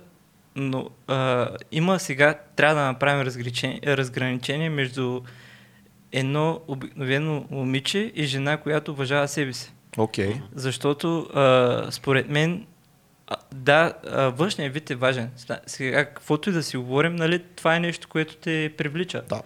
но 0.57 0.91
а, 1.07 1.49
има 1.73 1.99
сега, 1.99 2.35
трябва 2.57 2.75
да 2.75 2.87
направим 2.87 3.27
разграничение, 3.27 3.81
разграничение 3.87 4.71
между 4.71 5.21
едно 6.13 6.61
обикновено 6.69 7.45
момиче 7.51 8.13
и 8.15 8.25
жена, 8.25 8.57
която 8.57 8.93
уважава 8.93 9.29
себе 9.29 9.53
си. 9.53 9.73
Окей. 9.97 10.35
Защото 10.55 11.21
а, 11.35 11.87
според 11.91 12.29
мен, 12.29 12.67
а, 13.29 13.37
да, 13.55 13.93
а, 14.07 14.23
външният 14.23 14.75
вид 14.75 14.91
е 14.91 14.95
важен. 14.95 15.31
Сега, 15.67 16.05
каквото 16.05 16.51
и 16.51 16.53
да 16.53 16.63
си 16.63 16.77
говорим, 16.77 17.17
нали, 17.17 17.43
това 17.57 17.77
е 17.77 17.81
нещо, 17.81 18.09
което 18.09 18.37
те 18.37 18.75
привлича. 18.77 19.23
Да. 19.29 19.43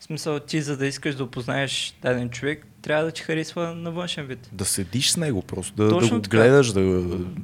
В 0.00 0.04
смисъл, 0.04 0.40
ти 0.40 0.62
за 0.62 0.76
да 0.76 0.86
искаш 0.86 1.14
да 1.14 1.24
опознаеш 1.24 1.94
даден 2.02 2.30
човек, 2.30 2.66
трябва 2.82 3.04
да 3.04 3.10
ти 3.10 3.22
харесва 3.22 3.74
на 3.74 3.90
външен 3.90 4.26
вид. 4.26 4.50
Да 4.52 4.64
седиш 4.64 5.10
с 5.10 5.16
него 5.16 5.42
просто, 5.42 5.74
да, 5.74 5.84
да 5.84 5.90
Точно 5.90 6.16
го 6.16 6.22
така. 6.22 6.36
гледаш, 6.36 6.72
да, 6.72 6.80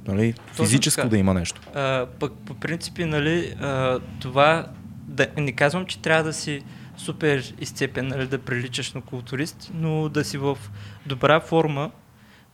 нали, 0.07 0.35
физически 0.53 0.97
така. 0.97 1.09
да 1.09 1.19
има 1.19 1.35
нещо. 1.35 1.61
А, 1.75 2.07
пък 2.21 2.33
по 2.47 2.55
принципи, 2.55 3.05
нали, 3.05 3.55
а, 3.61 4.01
това, 4.21 4.67
да, 5.07 5.27
не 5.37 5.53
казвам, 5.53 5.87
че 5.87 5.99
трябва 5.99 6.25
да 6.25 6.33
си 6.33 6.63
супер 6.97 7.55
изцепен, 7.61 8.09
нали, 8.09 8.27
да 8.27 8.39
приличаш 8.39 8.93
на 8.93 9.01
културист, 9.01 9.71
но 9.75 10.09
да 10.09 10.25
си 10.25 10.39
в 10.39 10.59
добра 11.07 11.41
форма, 11.41 11.91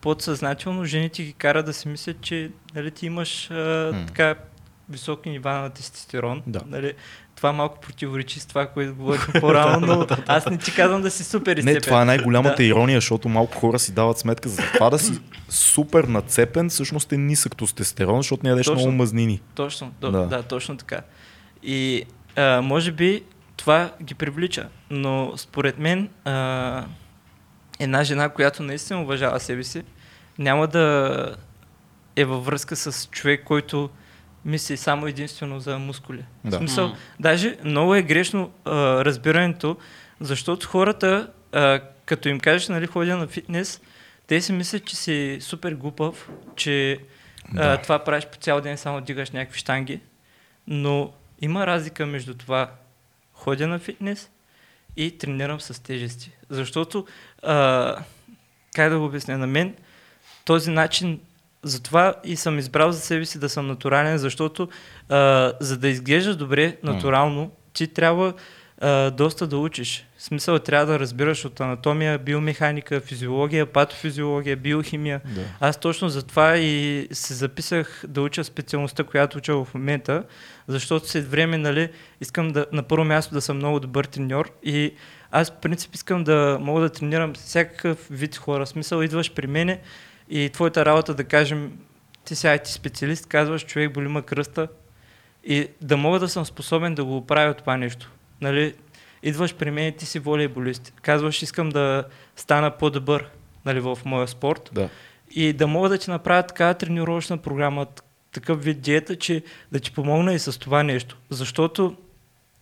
подсъзнателно 0.05 0.85
жените 0.85 1.23
ги 1.23 1.33
кара 1.33 1.63
да 1.63 1.73
си 1.73 1.89
мислят, 1.89 2.21
че 2.21 2.51
нали, 2.75 2.91
ти 2.91 3.07
имаш 3.07 3.51
а, 3.51 3.93
така 4.07 4.35
високи 4.89 5.31
нива 5.31 5.53
на 5.53 5.71
тестостерон. 5.71 6.43
Да. 6.47 6.61
Нали, 6.67 6.93
това 7.37 7.53
малко 7.53 7.81
противоречи 7.81 8.41
с 8.41 8.47
това, 8.47 8.67
което 8.67 8.95
говорихме 8.99 9.41
по-рано, 9.41 9.87
но 9.87 10.07
аз 10.27 10.47
не 10.47 10.59
ти 10.59 10.75
казвам 10.75 11.03
да 11.03 11.11
си 11.11 11.25
супер 11.25 11.57
изцепен. 11.57 11.75
Не, 11.75 11.81
това 11.81 12.03
е 12.03 12.05
най-голямата 12.05 12.57
Да. 12.57 12.65
ирония, 12.65 12.97
защото 12.97 13.29
малко 13.29 13.59
хора 13.59 13.79
си 13.79 13.93
дават 13.93 14.19
сметка 14.19 14.49
за 14.49 14.63
това 14.75 14.91
да 14.91 14.99
си 14.99 15.13
супер 15.49 16.05
нацепен, 16.05 16.69
всъщност 16.69 17.13
е 17.13 17.17
нисък 17.17 17.57
тестостерон, 17.57 18.17
защото 18.17 18.41
не 18.45 18.51
ядеш 18.51 18.67
Точно. 18.67 18.81
много 18.81 18.97
мазнини. 18.97 19.41
Точно, 19.55 19.93
да. 20.01 20.11
Да. 20.11 20.27
да, 20.27 20.43
точно 20.43 20.77
така. 20.77 21.01
И 21.63 22.05
а, 22.37 22.61
може 22.61 22.93
би 22.93 23.23
това 23.57 23.93
ги 24.03 24.15
привлича, 24.15 24.69
но 24.91 25.33
според 25.37 25.79
мен 25.79 26.09
а, 26.25 26.85
една 27.81 28.05
жена, 28.05 28.29
която 28.29 28.63
наистина 28.63 29.03
уважава 29.03 29.41
себе 29.41 29.65
си, 29.65 29.83
няма 30.39 30.67
да 30.67 31.37
е 32.17 32.25
във 32.25 32.45
връзка 32.45 32.77
с 32.77 33.09
човек, 33.11 33.45
който 33.45 33.91
мисли 34.45 34.77
само 34.77 35.07
единствено 35.07 35.61
за 35.61 35.79
мускули. 35.79 36.25
Да. 36.45 36.57
В 36.57 36.59
смисъл, 36.59 36.89
М. 36.89 36.97
даже 37.21 37.57
много 37.65 37.95
е 37.95 38.03
грешно 38.03 38.51
а, 38.65 38.71
разбирането, 39.05 39.77
защото 40.21 40.69
хората, 40.69 41.31
а, 41.53 41.81
като 42.07 42.29
им 42.29 42.41
кажеш, 42.41 42.69
нали, 42.69 42.87
ходя 42.87 43.17
на 43.17 43.27
фитнес, 43.27 43.81
те 44.27 44.41
си 44.41 44.53
мислят, 44.53 44.85
че 44.85 44.97
си 44.97 45.39
супер 45.41 45.73
глупав, 45.75 46.31
че 46.57 46.99
Да. 47.53 47.63
а, 47.63 47.77
това 47.83 47.99
правиш 48.05 48.27
по 48.27 48.37
цял 48.39 48.61
ден, 48.61 48.79
само 48.79 49.01
дигаш 49.01 49.31
някакви 49.31 49.59
штанги, 49.59 50.01
но 50.67 51.13
има 51.41 51.67
разлика 51.67 52.07
между 52.07 52.35
това 52.35 52.71
ходя 53.33 53.69
на 53.69 53.79
фитнес 53.79 54.31
и 54.97 55.19
тренирам 55.19 55.61
с 55.61 55.83
тежести. 55.83 56.31
Защото, 56.51 57.07
а, 57.43 57.97
как 58.75 58.91
да 58.91 58.99
го 58.99 59.05
обясня, 59.05 59.39
на 59.39 59.47
мен 59.47 59.75
този 60.45 60.71
начин, 60.71 61.21
затова 61.63 62.15
и 62.25 62.37
съм 62.37 62.59
избрал 62.59 62.93
за 62.93 63.01
себе 63.01 63.25
си 63.25 63.39
да 63.39 63.49
съм 63.49 63.67
натурален, 63.67 64.19
защото 64.19 64.69
а, 65.09 65.53
за 65.61 65.79
да 65.79 65.89
изглеждаш 65.89 66.37
добре 66.37 66.77
натурално, 66.83 67.51
ти 67.73 67.87
трябва 67.87 68.33
а, 68.81 69.11
доста 69.11 69.47
да 69.47 69.59
учиш. 69.59 70.07
В 70.17 70.23
смисъл 70.23 70.59
трябва 70.59 70.87
да 70.87 70.99
разбираш 70.99 71.45
от 71.45 71.61
анатомия, 71.61 72.19
биомеханика, 72.19 73.01
физиология, 73.01 73.67
патофизиология, 73.67 74.57
биохимия. 74.57 75.21
Да. 75.35 75.41
Аз 75.61 75.81
точно 75.81 76.09
затова 76.09 76.57
и 76.57 77.09
се 77.13 77.35
записах 77.35 78.05
да 78.09 78.23
уча 78.23 78.45
специалността, 78.45 79.05
която 79.05 79.39
уча 79.39 79.55
в 79.55 79.75
момента, 79.75 80.25
защото 80.69 81.09
след 81.09 81.31
време, 81.31 81.59
нали, 81.59 81.89
искам 82.21 82.53
да, 82.53 82.67
на 82.73 82.83
първо 82.83 83.05
място 83.05 83.35
да 83.35 83.41
съм 83.41 83.57
много 83.57 83.81
добър 83.81 84.05
треньор 84.05 84.51
и 84.63 84.95
аз 85.31 85.51
в 85.51 85.55
принцип 85.55 85.95
искам 85.95 86.25
да 86.25 86.59
мога 86.61 86.81
да 86.81 86.91
тренирам 86.91 87.35
всякакъв 87.35 88.07
вид 88.11 88.37
хора. 88.37 88.65
В 88.65 88.69
смисъл, 88.69 89.03
идваш 89.03 89.33
при 89.33 89.47
мене 89.47 89.81
и 90.29 90.51
твоята 90.53 90.85
работа, 90.85 91.15
да 91.15 91.25
кажем, 91.25 91.79
ти 92.25 92.35
сега 92.35 92.59
ти 92.59 92.73
специалист, 92.73 93.27
казваш, 93.27 93.67
човек 93.67 93.93
боли 93.93 94.09
ма 94.09 94.23
кръста 94.23 94.69
и 95.45 95.69
да 95.81 95.97
мога 95.97 96.21
да 96.21 96.29
съм 96.29 96.47
способен 96.47 96.95
да 96.95 97.05
го 97.05 97.27
правя 97.27 97.55
това 97.55 97.77
нещо. 97.77 98.11
Нали, 98.41 98.75
идваш 99.23 99.55
при 99.55 99.71
мен 99.71 99.89
и 99.89 99.97
ти 99.97 100.07
си 100.07 100.19
волейболист. 100.19 100.93
Казваш, 101.03 101.43
искам 101.43 101.69
да 101.69 102.05
стана 102.37 102.71
по-добър 102.71 103.31
нали, 103.65 103.81
в 103.81 103.99
моя 104.05 104.29
спорт 104.29 104.71
Да. 104.73 104.89
и 105.31 105.53
да 105.53 105.67
мога 105.67 105.89
да 105.89 105.99
ти 105.99 106.11
направя 106.11 106.43
такава 106.43 106.75
тренировъчна 106.75 107.39
програма, 107.39 107.87
такъв 108.33 108.65
вид 108.65 108.81
диета, 108.81 109.17
че 109.17 109.43
да 109.73 109.81
ти 109.81 109.93
помогна 109.93 110.35
и 110.35 110.39
с 110.39 110.59
това 110.59 110.83
нещо. 110.83 111.17
Защото 111.31 111.97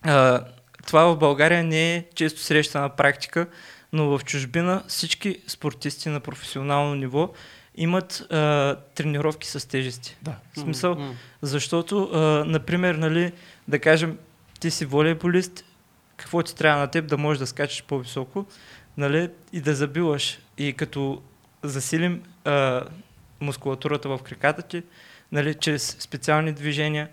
а, 0.01 0.45
това 0.87 1.05
в 1.05 1.17
България 1.17 1.63
не 1.63 1.95
е 1.95 2.05
често 2.15 2.39
срещана 2.39 2.89
практика, 2.89 3.47
но 3.93 4.17
в 4.17 4.23
чужбина 4.25 4.83
всички 4.87 5.41
спортисти 5.47 6.09
на 6.09 6.19
професионално 6.19 6.95
ниво 6.95 7.33
имат 7.75 8.31
а, 8.31 8.75
тренировки 8.95 9.47
с 9.47 9.67
тежести. 9.67 10.17
Да. 10.21 10.35
В 10.55 10.59
смисъл, 10.59 10.95
м. 10.95 11.13
защото, 11.41 12.09
а, 12.13 12.19
например, 12.47 12.95
нали, 12.95 13.31
да 13.67 13.79
кажем, 13.79 14.17
ти 14.59 14.71
си 14.71 14.85
волейболист, 14.85 15.65
какво 16.17 16.43
ти 16.43 16.55
трябва 16.55 16.81
на 16.81 16.87
теб 16.87 17.07
да 17.07 17.17
можеш 17.17 17.39
да 17.39 17.47
скачаш 17.47 17.83
по-високо? 17.83 18.45
нали, 18.97 19.29
и 19.53 19.61
да 19.61 19.75
забиваш. 19.75 20.39
И 20.57 20.73
като 20.73 21.21
засилим 21.63 22.23
а, 22.45 22.83
мускулатурата 23.39 24.09
в 24.09 24.19
краката 24.23 24.61
ти, 24.61 24.83
нали, 25.31 25.53
чрез 25.53 25.97
специални 25.99 26.51
движения, 26.51 27.09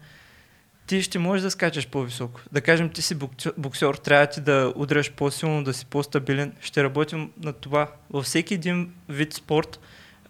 ти 0.91 1.03
ще 1.03 1.19
можеш 1.19 1.43
да 1.43 1.51
скачаш 1.51 1.87
по-високо. 1.87 2.41
Да 2.53 2.61
кажем, 2.61 2.89
ти 2.89 3.03
си 3.03 3.15
боксер, 3.59 3.95
трябва 3.95 4.27
ти 4.27 4.41
да 4.41 4.73
удряш 4.77 5.13
по-силно, 5.13 5.65
да 5.65 5.75
си 5.75 5.87
по-стабилен. 5.87 6.53
Ще 6.61 6.85
работим 6.85 7.31
на 7.43 7.53
това. 7.53 7.91
Във 8.11 8.25
всеки 8.25 8.55
един 8.55 8.91
вид 9.09 9.33
спорт, 9.33 9.81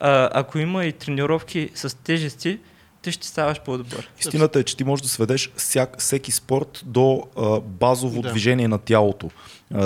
а, 0.00 0.30
ако 0.32 0.58
има 0.58 0.84
и 0.84 0.92
тренировки 0.92 1.70
с 1.74 1.96
тежести, 1.96 2.58
ти 3.02 3.12
ще 3.12 3.26
ставаш 3.26 3.60
по-добър. 3.60 4.10
Истината 4.20 4.58
е, 4.58 4.62
че 4.62 4.76
ти 4.76 4.84
можеш 4.84 5.02
да 5.02 5.08
сведеш 5.08 5.52
всяк, 5.56 5.98
всеки 5.98 6.32
спорт 6.32 6.82
до 6.86 7.22
а, 7.36 7.60
базово 7.60 8.22
Да. 8.22 8.30
движение 8.30 8.68
на 8.68 8.78
тялото. 8.78 9.30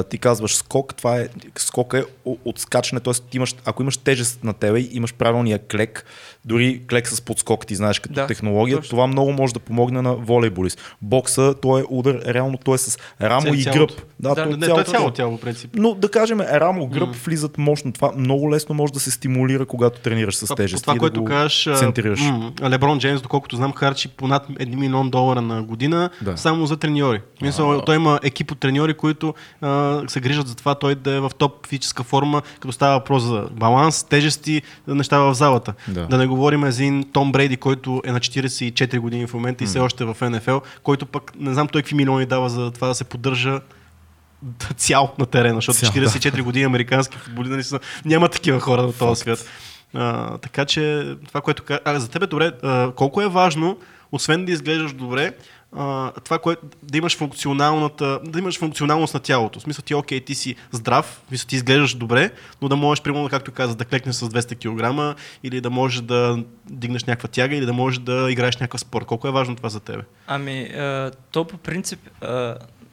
Ти 0.05 0.19
казваш 0.19 0.55
скок, 0.55 0.95
това 0.95 1.17
е 1.17 1.29
скок 1.57 1.95
е 1.95 2.05
о- 2.25 2.37
от 2.45 2.59
скачане, 2.59 3.01
т.е. 3.01 3.31
ти 3.31 3.37
имаш, 3.37 3.55
ако 3.65 3.83
имаш 3.83 3.97
тежест 3.97 4.45
на 4.45 4.53
тебе 4.53 4.79
и 4.79 4.89
имаш 4.93 5.15
правилния 5.15 5.59
клек, 5.61 6.05
дори 6.45 6.83
клек 6.91 7.09
с 7.09 7.21
подскок, 7.21 7.67
ти 7.67 7.75
знаеш 7.75 7.99
като 7.99 8.15
Да, 8.15 8.27
технология, 8.27 8.77
точно. 8.77 8.91
това 8.91 9.07
много 9.07 9.33
може 9.33 9.55
да 9.55 9.61
помогне 9.61 10.03
на 10.03 10.15
волейболист. 10.15 10.81
Бокса, 11.03 11.55
той 11.55 11.81
е 11.81 11.85
удар, 11.89 12.21
реално 12.25 12.59
той 12.59 12.75
е 12.75 12.79
с 12.79 12.99
рамо 13.21 13.41
Ця- 13.43 13.55
и 13.55 13.63
цялото. 13.63 13.87
гръб. 13.87 14.07
Да, 14.21 14.29
Да, 14.29 14.35
той 14.35 14.45
е 14.45 14.47
Не, 14.47 14.53
това 14.53 14.81
е 14.81 14.85
цялото 14.85 14.91
цяло 14.91 15.11
тяло. 15.11 15.39
принцип. 15.39 15.71
Но 15.75 15.95
да 15.95 16.11
кажем, 16.11 16.41
рамо, 16.41 16.87
гръб 16.87 17.15
влизат 17.17 17.59
мощно. 17.59 17.93
Това 17.93 18.13
много 18.13 18.51
лесно 18.51 18.75
може 18.75 18.93
да 18.93 19.01
се 19.01 19.11
стимулира, 19.11 19.67
когато 19.67 20.01
тренираш 20.01 20.37
с 20.37 20.55
тежест. 20.55 20.83
Това, 20.83 20.95
и 20.95 20.99
което 20.99 21.21
да 21.21 21.27
кажеш, 21.27 21.67
а, 21.67 21.77
центрираш. 21.77 22.21
м, 22.21 22.53
Леброн 22.63 22.99
Джеймс, 22.99 23.23
доколкото 23.23 23.57
знам, 23.57 23.73
харчи 23.73 24.09
по 24.09 24.29
над 24.29 24.47
1 24.51 24.77
милион 24.77 25.11
долара 25.11 25.41
на 25.43 25.63
година 25.63 26.11
Да. 26.23 26.37
само 26.37 26.67
за 26.67 26.77
треньори. 26.77 27.21
Мисъл, 27.43 27.81
той 27.81 27.97
има 27.97 28.21
екип 28.23 28.51
от 28.51 28.59
треньори, 28.59 28.95
които 28.95 29.35
а, 29.61 29.74
се 30.09 30.21
грижат 30.21 30.49
за 30.49 30.55
това 30.55 30.75
той 30.75 30.95
да 30.95 31.11
е 31.11 31.21
в 31.21 31.31
топ 31.39 31.67
физическа 31.67 32.03
форма, 32.03 32.43
като 32.61 32.73
става 32.73 32.99
въпрос 32.99 33.23
за 33.23 33.49
баланс, 33.53 34.05
тежести, 34.05 34.63
неща 34.89 35.19
в 35.19 35.35
залата. 35.35 35.75
Да. 35.89 36.07
да 36.07 36.19
не 36.19 36.27
говорим 36.27 36.71
за 36.71 36.83
един 36.83 37.05
Том 37.13 37.33
Брейди, 37.33 37.57
който 37.57 38.03
е 38.05 38.13
на 38.13 38.21
44 38.21 38.99
години 38.99 39.27
в 39.27 39.35
момента 39.35 39.65
и 39.65 39.67
все 39.67 39.79
още 39.79 40.05
в 40.05 40.31
НФЛ, 40.31 40.57
който 40.83 41.07
пък 41.07 41.33
не 41.39 41.55
знам 41.55 41.69
той 41.69 41.83
какви 41.83 41.97
милиони 41.97 42.27
дава 42.27 42.49
за 42.49 42.71
това 42.71 42.89
да 42.89 42.95
се 42.95 43.05
поддържа 43.05 43.61
цял 44.77 45.15
на 45.19 45.27
терена, 45.27 45.55
защото 45.55 45.79
Цял, 45.79 45.91
44 45.91 46.43
години 46.43 46.65
американски 46.65 47.19
футболисти 47.19 47.63
са, 47.63 47.81
няма 48.05 48.29
такива 48.29 48.61
хора 48.61 48.83
на 48.83 48.93
този 48.93 49.21
свят. 49.21 49.47
А, 49.95 50.39
така 50.39 50.65
че 50.65 51.15
това, 51.29 51.41
което 51.41 51.63
а, 51.85 52.01
за 52.01 52.09
тебе 52.09 52.27
добре, 52.27 52.53
а, 52.63 52.93
колко 52.93 53.23
е 53.23 53.29
важно, 53.29 53.79
освен 54.13 54.45
да 54.45 54.53
изглеждаш 54.53 54.93
добре, 54.93 55.33
това, 56.25 56.39
което 56.43 56.67
да 56.83 56.99
имаш 56.99 57.17
функционалната, 57.17 58.21
да 58.25 58.39
имаш 58.39 58.59
функционалност 58.59 59.15
на 59.15 59.21
тялото. 59.21 59.59
В 59.59 59.63
смисъл 59.63 59.83
ти, 59.83 59.95
окей, 59.95 60.21
ти 60.21 60.35
си 60.35 60.57
здрав, 60.73 61.23
смисъл 61.29 61.47
ти 61.47 61.57
изглеждаш 61.57 61.95
добре, 61.95 62.31
но 62.63 62.69
да 62.69 62.77
можеш, 62.77 63.03
примерно, 63.03 63.29
както 63.29 63.53
каза, 63.53 63.75
да 63.75 63.85
клекнеш 63.85 64.15
с 64.15 64.29
200 64.29 65.15
кг 65.15 65.19
или 65.43 65.61
да 65.61 65.71
можеш 65.71 66.01
да 66.01 66.45
дигнеш 66.71 67.05
някаква 67.05 67.29
тяга 67.29 67.57
или 67.57 67.67
да 67.67 67.73
можеш 67.73 67.99
да 67.99 68.31
играеш 68.31 68.57
някакъв 68.57 68.81
спорт. 68.81 69.05
Колко 69.05 69.29
е 69.29 69.33
важно 69.33 69.57
това 69.57 69.69
за 69.69 69.81
тебе? 69.81 70.03
Ами, 70.27 70.71
то 71.31 71.45
по 71.45 71.57
принцип, 71.57 72.01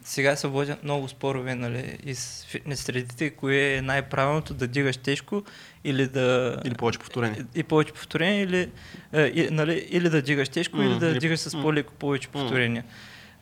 сега 0.04 0.36
се 0.36 0.47
водят 0.47 0.84
много 0.84 1.08
спорове 1.08 1.56
нали, 1.56 1.97
из 2.04 2.45
фитнес 2.45 2.82
средите, 2.82 3.30
кое 3.30 3.74
е 3.74 3.82
най-правилното 3.82 4.54
да 4.54 4.68
дигаш 4.68 4.97
тежко 4.97 5.43
или 5.84 6.08
да... 6.08 6.58
Или 6.66 6.76
повече 6.76 6.99
повторение? 6.99 7.45
И, 7.56 7.60
и 7.60 7.64
повече 7.64 7.93
повторения, 7.93 8.43
или, 8.43 8.72
а, 9.14 9.22
и, 9.22 9.47
нали, 9.52 9.88
или 9.89 10.10
да 10.10 10.22
дигаш 10.22 10.49
тежко, 10.49 10.78
М, 10.78 10.84
или 10.84 10.99
да 10.99 11.08
или- 11.08 11.20
дигаш 11.20 11.39
с 11.39 11.52
по-леко 11.52 11.93
повече 11.93 12.28
повторения. 12.28 12.84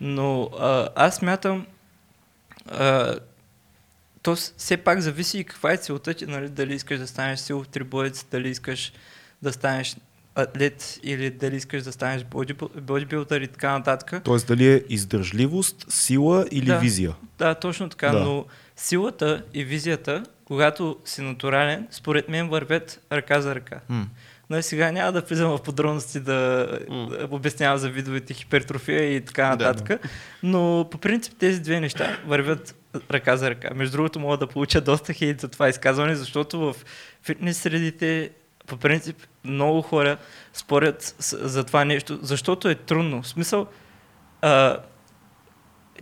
Но 0.02 0.50
а, 0.60 0.90
аз 0.96 1.16
смятам, 1.16 1.68
а, 2.68 3.16
то 4.22 4.36
с- 4.36 4.54
все 4.58 4.78
пак 4.78 5.02
зависи 5.02 5.40
и 5.40 5.44
каква 5.44 5.72
е 5.74 5.78
целта 5.78 6.14
ти, 6.14 6.26
нали, 6.26 6.50
дали 6.50 6.74
искаш 6.76 7.00
да 7.00 7.08
станеш 7.08 7.40
силов 7.40 7.68
трибоец, 7.68 8.26
дали 8.32 8.50
искаш 8.50 8.94
да 9.42 9.54
станеш 9.54 9.96
атлет 10.40 11.00
или 11.04 11.30
дали 11.30 11.56
искаш 11.56 11.84
да 11.84 11.92
станеш 11.92 12.24
бодибил- 12.24 12.82
бодибилдър 12.82 13.42
и 13.42 13.48
така 13.48 13.72
нататък. 13.72 14.22
Тоест 14.24 14.48
дали 14.48 14.68
е 14.68 14.84
издържливост, 14.90 15.86
сила 15.90 16.46
или 16.52 16.66
Да. 16.66 16.80
визия. 16.80 17.12
Да, 17.38 17.56
точно 17.56 17.90
така, 17.90 18.10
Да. 18.10 18.20
но 18.20 18.46
силата 18.76 19.44
и 19.54 19.64
визията, 19.64 20.24
когато 20.46 20.98
си 21.06 21.22
натурален, 21.22 21.88
според 21.92 22.30
мен 22.30 22.50
вървят 22.50 23.02
ръка 23.12 23.42
за 23.42 23.56
ръка. 23.56 23.80
М. 23.90 24.08
Но 24.50 24.62
сега 24.62 24.92
няма 24.92 25.12
да 25.12 25.22
влизам 25.22 25.50
в 25.50 25.62
подробности 25.62 26.20
да, 26.20 26.68
М. 26.90 27.08
да 27.10 27.28
обяснявам 27.32 27.78
за 27.78 27.90
видовете 27.90 28.34
хипертрофия 28.34 29.16
и 29.16 29.22
така 29.22 29.56
Да, 29.56 29.66
нататък. 29.66 30.02
Но 30.44 30.88
по 30.92 30.98
принцип 30.98 31.34
тези 31.40 31.60
две 31.62 31.80
неща 31.80 32.18
вървят 32.26 32.76
ръка 33.12 33.38
за 33.38 33.50
ръка. 33.50 33.70
Между 33.74 33.92
другото 33.92 34.20
мога 34.20 34.38
да 34.38 34.48
получа 34.48 34.82
доста 34.82 35.14
хейт 35.14 35.42
за 35.42 35.48
това 35.48 35.70
изказване, 35.70 36.16
защото 36.16 36.60
в 36.60 36.76
фитнес 37.24 37.58
средите 37.58 38.30
по 38.70 38.78
принцип 38.78 39.18
много 39.44 39.82
хора 39.82 40.18
спорят 40.54 41.16
за 41.20 41.64
това 41.64 41.86
нещо, 41.86 42.20
защото 42.22 42.70
е 42.70 42.76
трудно. 42.76 43.22
В 43.22 43.28
смисъл, 43.28 43.68
а, 44.42 44.78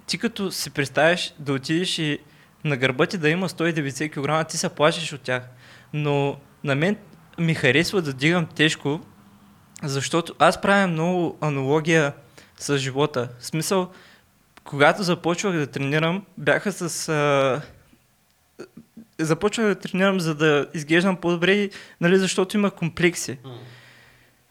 ти 0.06 0.18
като 0.18 0.52
си 0.52 0.70
представяш 0.70 1.34
да 1.40 1.54
отидеш 1.54 2.00
и 2.00 2.20
на 2.64 2.78
гърба 2.78 3.06
ти 3.06 3.18
да 3.18 3.30
има 3.30 3.50
190 3.50 4.12
кг, 4.12 4.50
ти 4.50 4.58
се 4.58 4.70
плашиш 4.70 5.14
от 5.14 5.22
тях. 5.22 5.44
Но 5.94 6.38
на 6.64 6.76
мен 6.76 6.98
ми 7.40 7.54
харесва 7.54 8.02
да 8.02 8.14
дигам 8.14 8.46
тежко, 8.46 9.02
защото 9.84 10.36
аз 10.40 10.62
правя 10.62 10.88
много 10.88 11.38
аналогия 11.42 12.14
с 12.58 12.78
живота. 12.78 13.30
В 13.40 13.46
смисъл, 13.46 13.92
когато 14.64 15.04
започвах 15.04 15.56
да 15.56 15.68
тренирам, 15.68 16.26
бяха 16.38 16.72
с... 16.72 17.10
А... 17.10 17.62
Започвах 19.20 19.68
да 19.68 19.76
тренирам, 19.76 20.20
за 20.20 20.36
да 20.36 20.68
изглеждам 20.74 21.18
по-добре, 21.18 21.70
нали, 22.02 22.18
защото 22.18 22.58
имах 22.58 22.74
комплекси. 22.74 23.38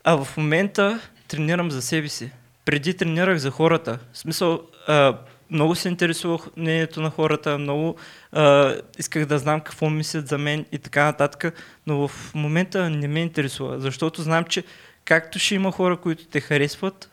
А 0.05 0.25
в 0.25 0.37
момента 0.37 1.01
тренирам 1.29 1.71
за 1.71 1.83
себе 1.83 2.09
си. 2.09 2.31
Преди 2.65 2.95
тренирах 2.95 3.39
за 3.39 3.51
хората. 3.51 3.99
В 4.13 4.19
смисъл, 4.19 4.61
а, 4.87 5.17
много 5.51 5.75
се 5.75 5.89
интересувах 5.89 6.41
мнението 6.57 7.01
на 7.01 7.11
хората, 7.11 7.59
много 7.59 7.97
а, 8.33 8.75
исках 8.99 9.27
да 9.27 9.39
знам 9.39 9.61
какво 9.61 9.91
мислят 9.91 10.29
за 10.29 10.39
мен 10.39 10.65
и 10.73 10.79
така 10.79 11.05
нататък, 11.05 11.63
но 11.87 12.09
в 12.09 12.35
момента 12.35 12.91
не 12.91 13.09
ме 13.09 13.21
интересува, 13.21 13.81
защото 13.81 14.23
знам, 14.23 14.45
че 14.45 14.65
както 15.05 15.39
ще 15.39 15.55
има 15.55 15.73
хора, 15.73 15.97
които 15.97 16.27
те 16.27 16.41
харесват, 16.41 17.11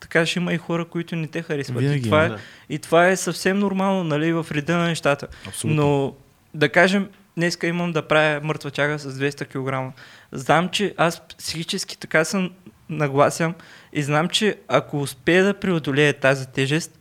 така 0.00 0.26
ще 0.26 0.38
има 0.38 0.52
и 0.54 0.58
хора, 0.58 0.84
които 0.84 1.16
не 1.16 1.26
те 1.26 1.42
харесват. 1.42 1.78
Винаги 1.78 1.98
и, 2.00 2.02
това 2.02 2.24
е, 2.24 2.28
Да. 2.28 2.38
и 2.68 2.78
това 2.78 3.08
е 3.08 3.16
съвсем 3.16 3.58
нормално, 3.58 4.04
нали, 4.04 4.32
в 4.32 4.46
реда 4.50 4.76
на 4.76 4.86
нещата. 4.86 5.26
Абсолютно. 5.46 5.82
Но 5.82 6.14
да 6.56 6.68
кажем, 6.68 7.08
днеска 7.36 7.66
имам 7.66 7.92
да 7.92 8.08
правя 8.08 8.40
мъртва 8.42 8.70
чага 8.70 8.98
с 8.98 9.18
200 9.18 9.46
кг. 9.46 10.00
Знам, 10.32 10.68
че 10.68 10.94
аз 10.96 11.22
психически 11.38 11.98
така 11.98 12.24
съм 12.24 12.50
нагласям 12.88 13.54
и 13.92 14.02
знам, 14.02 14.28
че 14.28 14.56
ако 14.68 15.00
успея 15.00 15.44
да 15.44 15.54
преодолея 15.54 16.14
тази 16.14 16.48
тежест, 16.48 16.98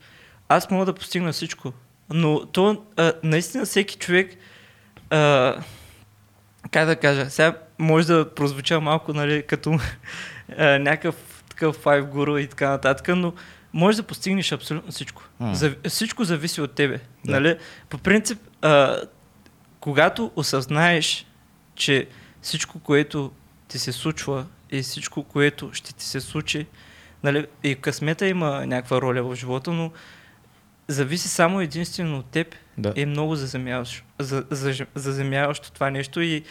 аз 0.49 0.71
мога 0.71 0.85
да 0.85 0.93
постигна 0.93 1.31
всичко. 1.31 1.73
Но 2.09 2.45
то 2.45 2.83
а, 2.97 3.13
наистина 3.23 3.65
всеки 3.65 3.97
човек 3.97 4.35
а, 5.09 5.55
как 6.71 6.85
да 6.85 6.95
кажа, 6.95 7.29
сега 7.29 7.57
може 7.79 8.07
да 8.07 8.29
прозвуча 8.35 8.81
малко 8.81 9.13
нали, 9.13 9.43
като 9.43 9.79
а, 10.57 10.79
някакъв 10.79 11.15
такъв 11.49 11.75
файв 11.75 12.05
гуру 12.05 12.37
и 12.37 12.47
така 12.47 12.69
нататък, 12.69 13.07
но 13.15 13.33
може 13.73 13.97
да 13.97 14.03
постигнеш 14.03 14.51
абсолютно 14.51 14.91
всичко. 14.91 15.23
За, 15.51 15.75
всичко 15.87 16.23
зависи 16.23 16.61
от 16.61 16.71
тебе. 16.71 16.99
Да. 17.25 17.31
Нали? 17.31 17.57
По 17.89 17.97
принцип, 17.97 18.39
а, 18.61 18.97
когато 19.85 20.31
осъзнаеш, 20.35 21.25
че 21.75 22.07
всичко, 22.41 22.79
което 22.79 23.31
ти 23.67 23.79
се 23.79 23.91
случва 23.91 24.45
и 24.71 24.81
всичко, 24.81 25.23
което 25.23 25.69
ще 25.73 25.93
ти 25.93 26.05
се 26.05 26.21
случи, 26.21 26.65
нали, 27.23 27.47
и 27.63 27.75
късмета 27.75 28.27
има 28.27 28.65
някаква 28.65 29.01
роля 29.01 29.23
в 29.23 29.35
живота, 29.35 29.71
но 29.71 29.91
зависи 30.87 31.27
само 31.27 31.61
единствено 31.61 32.17
от 32.17 32.25
теб, 32.25 32.55
Да. 32.77 32.93
е 32.95 33.05
много 33.05 33.35
заземяващо, 33.35 34.03
за, 34.19 34.45
за, 34.49 34.85
заземяващо 34.95 35.71
това 35.71 35.89
нещо 35.89 36.21
и 36.21 36.43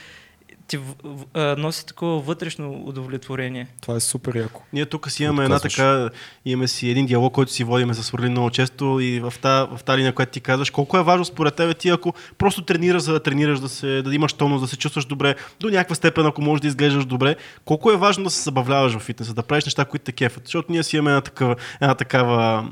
ти 0.67 0.77
в, 0.77 0.95
в, 1.05 1.25
а, 1.35 1.57
носи 1.59 1.87
такова 1.87 2.21
вътрешно 2.21 2.83
удовлетворение. 2.87 3.67
Това 3.81 3.97
е 3.97 4.01
супер 4.01 4.35
яко. 4.35 4.63
Ние 4.73 4.87
тук 4.87 5.11
си 5.11 5.25
имаме 5.25 5.45
една 5.45 5.61
така, 5.61 6.11
имаме 6.45 6.69
си 6.69 6.91
един 6.91 7.07
диалог, 7.07 7.33
който 7.33 7.53
си 7.53 7.65
водиме 7.65 7.95
с 7.95 8.15
Орлин 8.15 8.31
много 8.31 8.51
често 8.51 9.01
и 9.01 9.21
в 9.21 9.35
тази 9.43 9.65
в 9.77 9.81
та 9.85 9.99
линия, 9.99 10.13
която 10.13 10.33
ти 10.33 10.41
казваш, 10.41 10.71
колко 10.71 10.99
е 10.99 11.03
важно 11.03 11.25
според 11.25 11.55
тебе 11.55 11.75
ти, 11.75 11.89
ако 11.89 12.15
просто 12.39 12.63
тренираш, 12.63 13.03
за 13.03 13.13
да 13.13 13.23
тренираш, 13.23 13.61
да, 13.61 13.69
се, 13.69 14.03
да 14.03 14.15
имаш 14.15 14.33
тонус, 14.33 14.61
да 14.61 14.69
се 14.69 14.77
чувстваш 14.77 15.05
добре, 15.05 15.35
до 15.61 15.71
някаква 15.71 15.95
степен, 15.95 16.27
ако 16.27 16.43
можеш 16.43 16.61
да 16.61 16.69
изглеждаш 16.69 17.05
добре, 17.05 17.37
колко 17.65 17.91
е 17.91 17.97
важно 17.97 18.25
да 18.25 18.31
се 18.31 18.43
забавляваш 18.43 18.95
в 18.95 18.99
фитнеса, 18.99 19.35
да 19.35 19.43
правиш 19.43 19.65
неща, 19.65 19.85
които 19.85 20.05
те 20.05 20.13
кефят. 20.13 20.43
Защото 20.45 20.73
ние 20.73 20.83
си 20.83 20.97
имаме 20.97 21.11
една 21.11 21.21
такава, 21.21 21.57
една 21.81 21.95
такава 21.95 22.69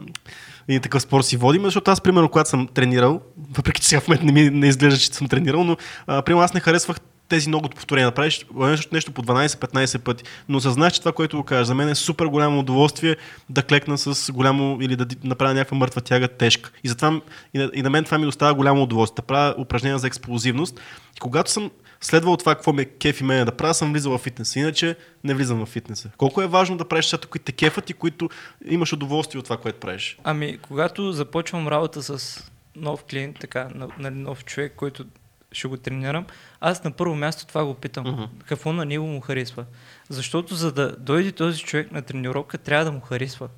и 0.68 0.80
такъв 0.80 1.02
спор 1.02 1.22
си 1.22 1.36
водим, 1.36 1.64
защото 1.64 1.90
аз, 1.90 2.00
примерно, 2.00 2.28
когато 2.28 2.50
съм 2.50 2.68
тренирал, 2.74 3.20
въпреки 3.56 3.80
че 3.80 3.88
сега 3.88 4.00
в 4.00 4.08
момента 4.08 4.26
не 4.26 4.32
ми 4.32 4.50
не 4.50 4.68
изглежда, 4.68 4.98
че 4.98 5.06
съм 5.06 5.28
тренирал, 5.28 5.64
но 5.64 5.76
а, 6.06 6.22
примерно 6.22 6.44
аз 6.44 6.54
не 6.54 6.60
харесвах 6.60 6.96
тези 7.32 7.48
много 7.48 7.68
повторения 7.68 8.10
да 8.10 8.14
правиш 8.14 8.46
нещо, 8.92 9.12
по 9.12 9.22
12-15 9.22 9.98
пъти. 9.98 10.24
Но 10.48 10.60
съзнах, 10.60 10.92
че 10.92 11.00
това, 11.00 11.12
което 11.12 11.36
го 11.36 11.44
кажа, 11.44 11.64
за 11.64 11.74
мен 11.74 11.88
е 11.88 11.94
супер 11.94 12.26
голямо 12.26 12.58
удоволствие 12.58 13.16
да 13.48 13.62
клекна 13.62 13.98
с 13.98 14.32
голямо 14.32 14.78
или 14.80 14.96
да 14.96 15.06
направя 15.24 15.54
някаква 15.54 15.76
мъртва 15.76 16.00
тяга 16.00 16.28
тежка. 16.28 16.70
И 16.84 16.88
затова 16.88 17.20
и 17.54 17.58
на, 17.58 17.70
и 17.74 17.82
на 17.82 17.90
мен 17.90 18.04
това 18.04 18.18
ми 18.18 18.24
доставя 18.24 18.54
голямо 18.54 18.82
удоволствие. 18.82 19.16
Да 19.16 19.26
правя 19.26 19.54
упражнения 19.58 19.98
за 19.98 20.06
експлозивност. 20.06 20.80
И 21.16 21.20
когато 21.20 21.50
съм 21.50 21.70
следвал 22.00 22.36
това, 22.36 22.54
какво 22.54 22.72
ме 22.72 22.84
кефи 22.84 23.24
мене 23.24 23.44
да 23.44 23.52
правя, 23.52 23.74
съм 23.74 23.92
влизал 23.92 24.18
в 24.18 24.22
фитнес. 24.22 24.56
Иначе 24.56 24.96
не 25.24 25.34
влизам 25.34 25.66
в 25.66 25.68
фитнеса. 25.68 26.10
Колко 26.16 26.42
е 26.42 26.46
важно 26.46 26.76
да 26.76 26.88
правиш 26.88 27.06
нещата, 27.06 27.28
които 27.28 27.44
те 27.44 27.52
кефат 27.52 27.90
и 27.90 27.94
които 27.94 28.30
имаш 28.68 28.92
удоволствие 28.92 29.38
от 29.38 29.44
това, 29.44 29.56
което 29.56 29.80
правиш? 29.80 30.18
Ами, 30.24 30.58
когато 30.58 31.12
започвам 31.12 31.68
работа 31.68 32.02
с 32.02 32.44
нов 32.76 33.04
клиент, 33.04 33.36
така, 33.40 33.68
на 33.98 34.10
нов 34.10 34.44
човек, 34.44 34.72
който 34.76 35.04
ще 35.52 35.68
го 35.68 35.76
тренирам, 35.76 36.26
аз 36.60 36.84
на 36.84 36.92
първо 36.92 37.14
място 37.14 37.46
това 37.46 37.64
го 37.64 37.74
питам. 37.74 38.04
Мгм. 38.06 38.22
Какво 38.46 38.72
на 38.72 38.84
него 38.84 39.06
му 39.06 39.20
харесва? 39.20 39.64
Защото 40.08 40.54
за 40.54 40.72
да 40.72 40.96
дойде 40.96 41.32
този 41.32 41.62
човек 41.62 41.92
на 41.92 42.02
тренировка, 42.02 42.58
трябва 42.58 42.84
да 42.84 42.92
му 42.92 43.00
харесва. 43.00 43.48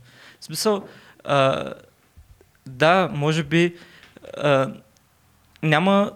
В 0.41 0.45
смисъл, 0.45 0.85
а, 1.25 1.73
да, 2.67 3.11
може 3.13 3.43
би 3.43 3.77
а, 4.37 4.69
няма 5.63 6.11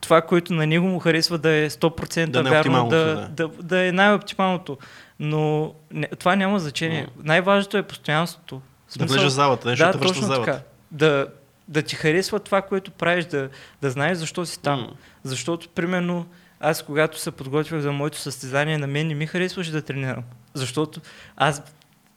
това, 0.00 0.20
което 0.20 0.52
на 0.52 0.66
него 0.66 0.86
му 0.86 0.98
харесва 0.98 1.38
да 1.38 1.50
е 1.50 1.70
100% 1.70 2.26
Да 2.26 2.38
е 2.38 2.42
вярно, 2.42 2.58
оптималното, 2.58 2.96
да, 2.96 3.28
да. 3.28 3.48
Да, 3.48 3.86
е 3.86 3.92
най-оптималното. 3.92 4.78
Но 5.20 5.74
не, 5.90 6.06
това 6.18 6.36
няма 6.36 6.58
значение. 6.58 7.08
Най-важното 7.22 7.76
е 7.76 7.82
постоянството. 7.82 8.60
В 8.88 8.98
Да 8.98 9.06
влезеш 9.06 9.26
в 9.26 9.28
залата, 9.28 9.68
нещо 9.68 9.84
да, 9.84 9.92
в 9.92 10.00
точно 10.00 10.26
залата. 10.26 10.52
така. 10.52 10.62
Да, 10.90 11.26
да 11.70 11.82
ти 11.82 11.96
харесва 11.96 12.40
това, 12.40 12.62
което 12.62 12.90
правиш, 12.90 13.24
да, 13.24 13.48
да 13.82 13.90
знаеш 13.90 14.18
защо 14.18 14.46
си 14.46 14.60
там. 14.60 14.80
М. 14.80 14.88
Защото, 15.24 15.68
примерно, 15.68 16.26
аз 16.60 16.82
когато 16.82 17.20
се 17.20 17.30
подготвях 17.30 17.80
за 17.80 17.92
моето 17.92 18.18
състезание, 18.18 18.78
на 18.78 18.86
мен 18.86 19.06
не 19.06 19.14
ми 19.14 19.26
харесваше 19.26 19.70
да 19.70 19.82
тренирам. 19.82 20.22
Защото 20.54 21.00
аз, 21.36 21.62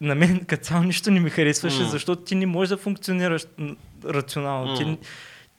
на 0.00 0.14
мен 0.14 0.44
като 0.46 0.64
цяло 0.64 0.82
нищо 0.82 1.10
не 1.10 1.20
ми 1.20 1.30
харесваше, 1.30 1.82
М. 1.82 1.88
защото 1.88 2.22
ти 2.22 2.34
не 2.34 2.46
можеш 2.46 2.68
да 2.68 2.76
функционираш 2.76 3.46
рационално. 4.04 4.76
Ти, 4.76 4.84
М. 4.84 4.96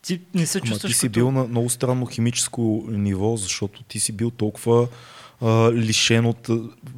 ти 0.01 0.21
не 0.33 0.45
се 0.45 0.57
Ама 0.57 0.67
чувстваш 0.67 0.91
ти 0.93 0.99
си 0.99 1.07
като... 1.07 1.13
бил 1.19 1.31
на 1.31 1.43
много 1.43 1.69
странно 1.69 2.05
химическо 2.05 2.85
ниво, 2.87 3.37
защото 3.37 3.83
ти 3.83 3.99
си 3.99 4.11
бил 4.11 4.31
толкова 4.31 4.87
а, 5.41 5.71
лишен 5.73 6.25
от 6.25 6.49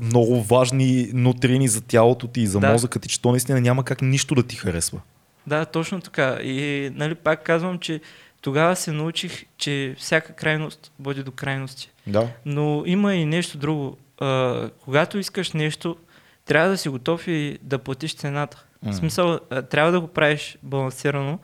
много 0.02 0.43
важни 0.43 1.10
нутрини 1.14 1.68
за 1.68 1.82
тялото 1.82 2.28
ти 2.28 2.41
и 2.41 2.48
за 2.48 2.60
Да. 2.60 2.72
мозъка 2.72 3.00
ти, 3.00 3.10
че 3.10 3.22
то 3.22 3.32
наистина 3.32 3.62
няма 3.62 3.84
как 3.84 4.02
нищо 4.02 4.36
да 4.36 4.43
ти 4.43 4.56
харесва. 4.56 5.02
Да, 5.48 5.66
точно 5.66 6.02
така. 6.02 6.38
И 6.41 6.89
нали, 6.93 7.16
пак 7.16 7.43
казвам, 7.43 7.80
че 7.80 8.02
тогава 8.41 8.76
се 8.76 8.91
научих, 8.91 9.45
че 9.58 9.95
всяка 9.98 10.34
крайност 10.34 10.91
води 11.00 11.24
до 11.24 11.32
крайности. 11.32 11.91
Да. 12.08 12.28
Но 12.45 12.84
има 12.86 13.16
и 13.16 13.26
нещо 13.26 13.58
друго. 13.58 13.98
А, 14.20 14.70
когато 14.84 15.18
искаш 15.18 15.52
нещо, 15.52 15.98
трябва 16.45 16.70
да 16.70 16.78
си 16.78 16.89
готов 16.89 17.28
и 17.28 17.60
да 17.62 17.80
платиш 17.80 18.16
цената. 18.16 18.66
М. 18.84 18.91
В 18.91 18.95
смисъл, 18.95 19.39
а, 19.50 19.62
трябва 19.62 19.91
да 19.91 20.02
го 20.02 20.08
правиш 20.08 20.58
балансирано, 20.64 21.39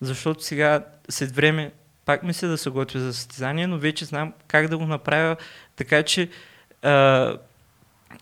защото 0.00 0.44
сега, 0.44 0.84
след 1.08 1.30
време, 1.30 1.72
пак 2.04 2.22
ми 2.22 2.34
се 2.34 2.46
да 2.46 2.58
се 2.58 2.70
готвя 2.70 3.00
за 3.00 3.14
състезание, 3.14 3.66
но 3.66 3.78
вече 3.78 4.04
знам 4.04 4.32
как 4.48 4.68
да 4.68 4.78
го 4.78 4.86
направя 4.86 5.36
така, 5.76 6.02
че 6.02 6.28
а, 6.82 6.92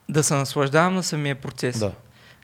да 0.09 0.23
се 0.23 0.35
наслаждавам 0.35 0.95
на 0.95 1.03
самия 1.03 1.35
процес. 1.35 1.79
Да. 1.79 1.93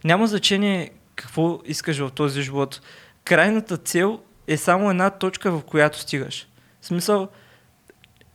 Няма 0.04 0.26
значение 0.26 0.90
какво 1.18 1.60
искаш 1.64 1.98
в 1.98 2.10
този 2.10 2.42
живот. 2.42 2.80
Крайната 3.24 3.76
цел 3.76 4.20
е 4.46 4.56
само 4.56 4.90
една 4.90 5.10
точка, 5.10 5.50
в 5.50 5.62
която 5.62 5.98
стигаш. 5.98 6.48
В 6.80 6.86
смисъл, 6.86 7.28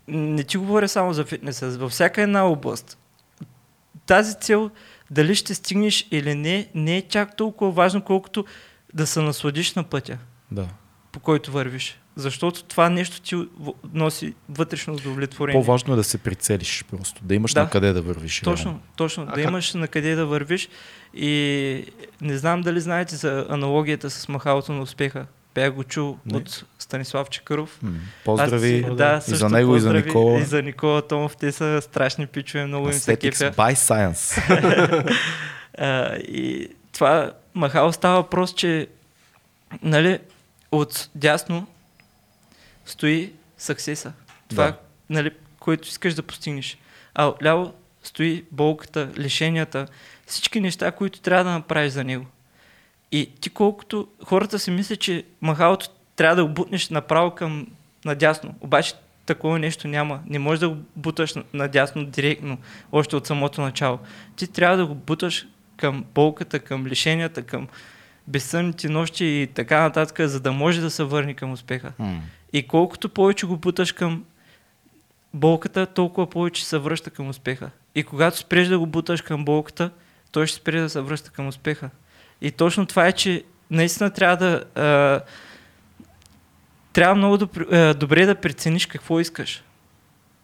не 0.07 0.43
ти 0.43 0.57
говоря 0.57 0.89
само 0.89 1.13
за 1.13 1.25
фитнеса, 1.25 1.69
във 1.69 1.91
всяка 1.91 2.21
една 2.21 2.45
област. 2.45 2.97
Тази 4.05 4.35
цел, 4.39 4.71
дали 5.11 5.35
ще 5.35 5.55
стигнеш 5.55 6.07
или 6.11 6.35
не, 6.35 6.69
не 6.75 6.97
е 6.97 7.01
чак 7.01 7.37
толкова 7.37 7.71
важно, 7.71 8.01
колкото 8.01 8.45
да 8.93 9.07
се 9.07 9.21
насладиш 9.21 9.73
на 9.73 9.83
пътя, 9.83 10.17
да. 10.51 10.67
по 11.11 11.19
който 11.19 11.51
вървиш. 11.51 11.99
Защото 12.15 12.63
това 12.63 12.89
нещо 12.89 13.21
ти 13.21 13.47
носи 13.93 14.33
вътрешно 14.49 14.93
удовлетворение. 14.93 15.61
По-важно 15.61 15.93
е 15.93 15.97
да 15.97 16.03
се 16.03 16.17
прицелиш 16.17 16.85
просто, 16.91 17.21
да 17.23 17.35
имаш 17.35 17.53
Да. 17.53 17.63
на 17.63 17.69
къде 17.69 17.93
да 17.93 18.01
вървиш. 18.01 18.41
Точно, 18.41 18.65
реално. 18.65 18.81
точно. 18.95 19.23
А 19.23 19.25
да 19.25 19.33
как- 19.33 19.43
имаш 19.43 19.73
на 19.73 19.87
къде 19.87 20.15
да 20.15 20.25
вървиш. 20.25 20.69
И 21.13 21.85
не 22.21 22.37
знам 22.37 22.61
дали 22.61 22.79
знаете 22.79 23.15
за 23.15 23.45
аналогията 23.49 24.09
с 24.09 24.27
махалото 24.27 24.73
на 24.73 24.81
успеха. 24.81 25.25
Бях 25.55 25.71
го 25.71 25.83
чул 25.83 26.17
Не. 26.25 26.37
от 26.37 26.65
Станислав 26.79 27.29
Чекаров. 27.29 27.79
М. 27.83 27.91
Поздрави 28.25 28.85
Аз, 28.89 28.95
да, 28.95 29.21
и 29.27 29.35
за 29.35 29.49
него, 29.49 29.75
и 29.75 29.79
за 29.79 29.93
Никола. 29.93 30.39
И 30.39 30.43
за 30.43 30.61
Никола 30.61 31.01
Томов. 31.01 31.37
Те 31.37 31.51
са 31.51 31.79
страшни 31.81 32.27
пичове, 32.27 32.65
много 32.65 32.87
им 32.87 32.93
се 32.93 33.17
кефя. 33.17 33.51
by 33.51 33.73
Science. 33.73 35.13
А, 35.77 36.15
и 36.15 36.67
това 36.91 37.31
махало 37.53 37.91
става 37.93 38.15
въпрос, 38.15 38.53
че 38.53 38.87
нали, 39.83 40.19
от 40.71 41.09
дясно 41.15 41.67
стои 42.85 43.33
съксеса. 43.57 44.13
Това, 44.47 44.65
Да. 44.65 44.77
нали, 45.09 45.31
което 45.59 45.87
искаш 45.87 46.13
да 46.13 46.23
постигнеш. 46.23 46.77
А 47.15 47.25
отляво 47.25 47.73
стои 48.03 48.43
болката, 48.51 49.09
лишенията, 49.17 49.87
всички 50.25 50.59
неща, 50.59 50.91
които 50.91 51.19
трябва 51.19 51.43
да 51.43 51.51
направиш 51.51 51.91
за 51.93 52.03
него. 52.03 52.25
И 53.11 53.29
ти 53.39 53.49
колкото 53.49 54.07
хората 54.25 54.59
си 54.59 54.71
мислят, 54.71 54.99
че 54.99 55.23
махалото 55.41 55.89
трябва 56.15 56.35
да 56.35 56.45
го 56.45 56.53
бутнеш 56.53 56.89
направо 56.89 57.31
към 57.31 57.67
надясно. 58.05 58.55
Обаче 58.61 58.93
такова 59.25 59.59
нещо 59.59 59.87
няма. 59.87 60.19
Не 60.25 60.39
можеш 60.39 60.59
да 60.59 60.69
го 60.69 60.77
буташ 60.95 61.33
на- 61.35 61.43
надясно 61.53 62.05
директно, 62.05 62.57
още 62.91 63.15
от 63.15 63.27
самото 63.27 63.61
начало. 63.61 63.99
Ти 64.35 64.47
трябва 64.47 64.77
да 64.77 64.85
го 64.85 64.95
буташ 64.95 65.45
към 65.77 66.05
болката, 66.15 66.59
към 66.59 66.87
лишенията, 66.87 67.43
към 67.43 67.67
безсънните 68.27 68.89
нощи 68.89 69.25
и 69.25 69.47
така 69.47 69.81
нататък, 69.81 70.27
за 70.27 70.39
да 70.39 70.51
може 70.51 70.81
да 70.81 70.89
се 70.89 71.03
върне 71.03 71.33
към 71.33 71.51
успеха. 71.51 71.93
М. 71.99 72.21
И 72.53 72.67
колкото 72.67 73.09
повече 73.09 73.45
го 73.45 73.57
буташ 73.57 73.91
към 73.91 74.23
болката, 75.33 75.85
толкова 75.85 76.29
повече 76.29 76.65
се 76.65 76.77
връща 76.77 77.09
към 77.09 77.29
успеха. 77.29 77.69
И 77.95 78.03
когато 78.03 78.37
спреш 78.37 78.67
да 78.67 78.79
го 78.79 78.85
буташ 78.85 79.21
към 79.21 79.45
болката, 79.45 79.91
той 80.31 80.47
ще 80.47 80.57
спре 80.57 80.81
да 80.81 80.89
се 80.89 81.01
връща 81.01 81.29
към 81.29 81.47
успеха. 81.47 81.89
И 82.41 82.51
точно 82.51 82.85
това 82.85 83.07
е, 83.07 83.11
че 83.11 83.43
наистина 83.71 84.11
трябва 84.11 84.37
да. 84.37 84.63
А, 84.81 85.21
трябва 86.93 87.15
много 87.15 87.47
а, 87.71 87.93
добре 87.93 88.25
да 88.25 88.35
прецениш 88.35 88.85
какво 88.85 89.19
искаш. 89.19 89.63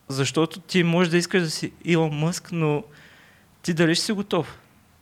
Защото 0.08 0.60
ти 0.60 0.84
можеш 0.84 1.12
да 1.12 1.18
искаш 1.18 1.42
да 1.42 1.50
си 1.50 1.72
Илон 1.86 2.16
Мъск, 2.16 2.50
но 2.52 2.84
ти 3.62 3.74
дали 3.74 3.96
ще 3.96 4.06
си 4.06 4.12
готов 4.12 4.58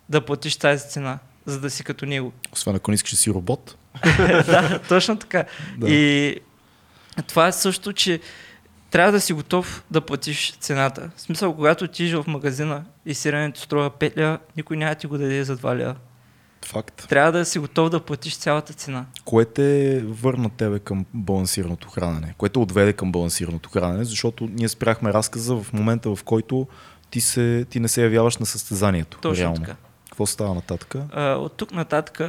да 0.10 0.26
платиш 0.26 0.55
тази 0.55 0.89
цена, 0.89 1.20
за 1.45 1.60
да 1.60 1.70
си 1.70 1.84
като 1.84 2.05
него. 2.05 2.34
Освен 2.51 2.76
ако 2.76 2.91
не 2.91 2.95
искаш 2.95 3.12
да 3.12 3.18
си 3.18 3.32
робот. 3.32 3.78
да, 4.45 4.80
точно 4.89 5.18
така. 5.18 5.45
Да. 5.78 5.89
И 5.89 6.39
това 7.24 7.47
е 7.47 7.51
също, 7.51 7.93
че 7.93 8.20
трябва 8.91 9.11
да 9.11 9.22
си 9.22 9.34
готов 9.34 9.84
да 9.91 10.01
платиш 10.01 10.57
цената. 10.59 11.09
В 11.15 11.22
смисъл, 11.22 11.55
когато 11.55 11.86
отидеш 11.86 12.13
в 12.13 12.28
магазина 12.28 12.84
и 13.05 13.13
сиренето 13.13 13.61
струва 13.61 13.89
5 13.89 14.18
лева, 14.18 14.39
никой 14.57 14.78
няма 14.78 14.91
да 14.91 14.95
ти 14.95 15.07
го 15.07 15.18
даде 15.18 15.43
за 15.43 15.57
2 15.57 15.76
лева. 15.76 15.95
Факт. 16.65 17.07
Трябва 17.09 17.32
да 17.32 17.45
си 17.45 17.59
готов 17.59 17.89
да 17.89 17.99
платиш 17.99 18.38
цялата 18.38 18.74
цена. 18.74 19.05
Кое 19.26 19.45
те 19.45 19.99
върна 20.05 20.49
тебе 20.49 20.80
към 20.80 21.05
балансираното 21.13 21.89
хранене? 21.89 22.34
Кое 22.38 22.49
те 22.49 22.59
отведе 22.59 22.93
към 22.93 23.11
балансираното 23.11 23.70
хранене? 23.70 24.05
Защото 24.05 24.49
ние 24.51 24.70
спряхме 24.70 25.13
разказа 25.13 25.55
в 25.55 25.74
момента, 25.74 26.15
в 26.15 26.24
който 26.24 26.68
ти, 27.09 27.22
се, 27.22 27.65
ти 27.70 27.80
не 27.80 27.88
се 27.88 28.03
явяваш 28.03 28.38
на 28.38 28.45
състезанието. 28.45 29.18
Точно 29.18 29.41
реално. 29.41 29.59
така. 29.59 29.76
Какво 30.09 30.26
става 30.26 30.53
нататък? 30.53 30.95
А, 31.11 31.34
от 31.34 31.53
тук 31.57 31.72
нататък 31.72 32.22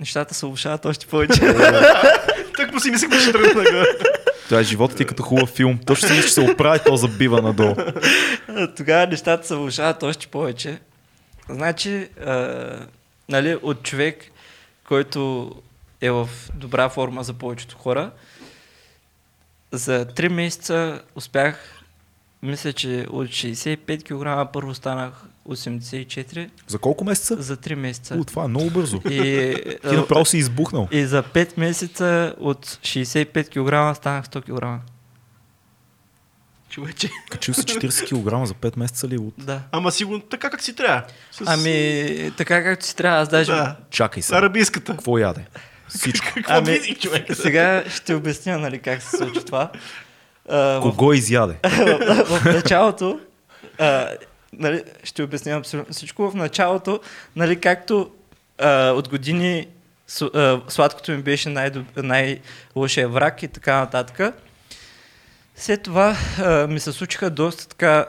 нещата 0.00 0.34
се 0.34 0.46
влушават 0.46 0.86
още 0.86 1.06
повече. 1.06 1.40
Так 2.60 2.72
му 2.72 2.80
си 2.80 2.90
мислех, 2.90 3.24
че 3.24 3.32
тръгна. 3.32 3.84
Това 4.44 4.60
е 4.60 4.64
живота 4.64 4.96
ти 4.96 5.04
като 5.04 5.22
хубав 5.22 5.48
филм. 5.48 5.78
Точно 5.86 6.08
си 6.08 6.14
мислиш, 6.14 6.26
че 6.26 6.34
се 6.34 6.40
оправи, 6.40 6.80
то 6.86 6.96
забива 6.96 7.42
надолу. 7.42 7.74
Тогава 8.76 9.06
нещата 9.06 9.46
се 9.46 9.54
влушават 9.54 10.02
още 10.02 10.26
повече. 10.26 10.78
Значи, 11.48 12.08
а, 12.26 12.86
нали, 13.28 13.58
от 13.62 13.82
човек, 13.82 14.24
който 14.88 15.52
е 16.00 16.10
в 16.10 16.28
добра 16.54 16.88
форма 16.88 17.24
за 17.24 17.32
повечето 17.32 17.76
хора, 17.76 18.10
за 19.72 20.06
3 20.06 20.28
месеца 20.28 21.02
успях, 21.14 21.82
мисля, 22.42 22.72
че 22.72 23.06
от 23.10 23.26
65 23.26 24.02
кг 24.02 24.52
първо 24.52 24.74
станах 24.74 25.12
84 25.50 26.50
За 26.66 26.78
колко 26.78 27.04
месеца? 27.04 27.36
за 27.42 27.56
3 27.56 27.74
месеца. 27.74 28.14
О, 28.20 28.24
това 28.24 28.44
е 28.44 28.48
много 28.48 28.70
бързо. 28.70 29.00
И, 29.10 29.54
Ти 29.88 29.96
направо 29.96 30.24
си 30.26 30.38
избухнал. 30.38 30.88
и 30.90 31.04
за 31.04 31.22
5 31.22 31.48
месеца 31.56 32.34
от 32.40 32.66
65 32.66 33.48
кг 33.48 33.96
станах 33.96 34.24
100 34.26 34.42
кг. 34.42 34.84
Човече. 36.68 37.10
Качил 37.30 37.54
си 37.54 37.60
40 37.60 38.04
кг 38.08 38.46
за 38.46 38.54
5 38.54 38.78
месеца 38.78 39.08
ли? 39.08 39.18
От... 39.18 39.34
Да. 39.38 39.62
Ама 39.72 39.92
сигурно 39.92 40.20
така 40.20 40.50
как 40.50 40.62
си 40.62 40.76
трябва. 40.76 41.02
С... 41.32 41.42
Ами, 41.46 42.32
така 42.36 42.64
както 42.64 42.86
си 42.86 42.96
трябва, 42.96 43.22
аз 43.22 43.28
даже... 43.28 43.52
Да. 43.52 43.76
Чакай 43.90 44.22
се. 44.22 44.34
Арабийската. 44.34 44.92
Какво 44.92 45.18
яде? 45.18 45.46
Всичко. 45.88 46.26
Какво 46.34 46.52
Ами, 46.54 46.72
види 46.72 46.94
човек? 46.94 47.26
Сега 47.34 47.84
ще 47.88 48.14
обясня 48.14 48.58
нали, 48.58 48.78
как 48.78 49.02
се 49.02 49.16
случва 49.16 49.44
това. 49.44 49.70
А, 50.48 50.56
в, 50.56 50.80
Кого 50.80 51.12
изяде? 51.12 51.56
в, 51.64 52.24
в 52.24 52.44
началото, 52.44 53.20
а, 53.78 54.08
нали, 54.52 54.82
ще 55.04 55.22
обясня 55.22 55.52
абсолютно 55.52 55.94
всичко, 55.94 56.30
в 56.30 56.34
началото, 56.34 57.00
нали, 57.36 57.60
както 57.60 58.10
а, 58.58 58.90
от 58.90 59.08
години 59.08 59.66
с- 60.06 60.22
а, 60.24 60.60
сладкото 60.68 61.12
ми 61.12 61.22
беше 61.22 61.48
най- 61.48 61.72
най-лошия 61.96 63.08
враг 63.08 63.42
и 63.42 63.48
така 63.48 63.76
нататък. 63.76 64.34
След 65.56 65.82
това 65.82 66.16
а, 66.38 66.66
ми 66.66 66.80
се 66.80 66.92
случиха 66.92 67.30
доста 67.30 67.68
така 67.68 68.06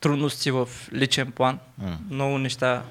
трудности 0.00 0.50
в 0.50 0.68
личен 0.92 1.32
план. 1.32 1.58
М. 1.78 1.98
Много 2.10 2.38
неща 2.38 2.82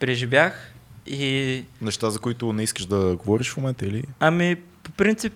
преживях 0.00 0.72
и 1.06 1.64
Неща, 1.82 2.10
за 2.10 2.18
които 2.18 2.52
не 2.52 2.62
искаш 2.62 2.84
да 2.86 3.16
говориш 3.16 3.50
в 3.50 3.56
момента 3.56 3.86
или? 3.86 4.04
Ами, 4.20 4.56
по 4.82 4.90
принцип, 4.90 5.32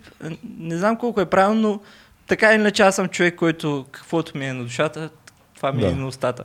не 0.59 0.79
знам 0.79 0.97
колко 0.97 1.21
е 1.21 1.31
правилно, 1.31 1.61
но 1.61 1.81
така 2.27 2.53
или 2.53 2.61
иначе 2.61 2.83
аз 2.83 2.97
съм 2.97 3.09
човек, 3.09 3.35
който 3.35 3.87
каквото 3.93 4.39
ми 4.39 4.47
е 4.47 4.53
на 4.53 4.64
душата, 4.64 5.11
това 5.59 5.72
ми 5.72 5.80
Да. 5.80 5.88
е 5.88 5.92
на 5.92 6.06
устата. 6.06 6.44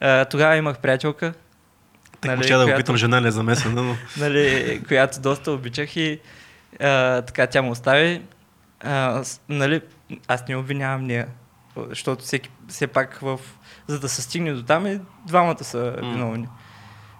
А, 0.00 0.24
тогава 0.24 0.56
имах 0.56 0.78
приятелка, 0.78 1.32
Так 2.12 2.24
Нали, 2.26 2.36
нали, 2.38 2.48
да 2.48 2.58
го 2.58 2.64
която- 2.64 2.78
питам, 2.78 2.96
жена 2.96 3.22
ли 3.22 3.28
е 3.28 3.30
замесена, 3.30 3.82
но 3.82 3.96
нали, 4.16 4.82
която 4.88 5.20
доста 5.20 5.52
обичах 5.52 5.96
и 5.96 6.20
а, 6.80 7.22
така 7.22 7.46
тя 7.46 7.62
му 7.62 7.70
остави. 7.70 8.22
А, 8.80 9.24
с- 9.24 9.40
нали, 9.48 9.80
аз 10.28 10.48
не 10.48 10.56
обвинявам 10.56 11.04
нея, 11.04 11.26
защото 11.78 12.22
всеки, 12.22 12.50
все 12.68 12.86
пак 12.86 13.18
в, 13.18 13.40
за 13.86 14.00
да 14.00 14.08
се 14.08 14.22
стигне 14.22 14.52
до 14.52 14.62
там, 14.62 14.86
и 14.86 15.00
двамата 15.26 15.64
са 15.64 15.96
М. 16.02 16.10
виновни. 16.10 16.48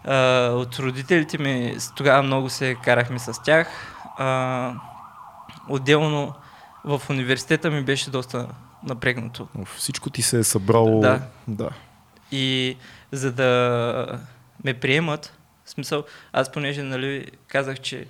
А, 0.05 0.17
от 0.49 0.77
родителите 0.77 1.39
ми 1.39 1.77
тогава 1.97 2.23
много 2.23 2.51
се 2.51 2.77
карахме 2.85 3.19
с 3.19 3.43
тях. 3.43 3.69
А, 4.19 4.73
отделно 5.69 6.35
в 6.85 7.03
университета 7.11 7.71
ми 7.71 7.83
беше 7.83 8.11
доста 8.11 8.47
напрегнато. 8.85 9.49
Всичко 9.77 10.11
ти 10.11 10.23
се 10.23 10.39
е 10.39 10.45
събрало. 10.45 11.01
Да. 11.01 11.23
да. 11.49 11.71
И 12.33 12.77
за 13.13 13.33
да 13.33 14.21
ме 14.65 14.75
приемат, 14.75 15.37
в 15.65 15.71
смисъл, 15.71 16.05
аз 16.33 16.53
понеже 16.53 16.83
нали, 16.83 17.27
казах, 17.49 17.81
че 17.81 18.07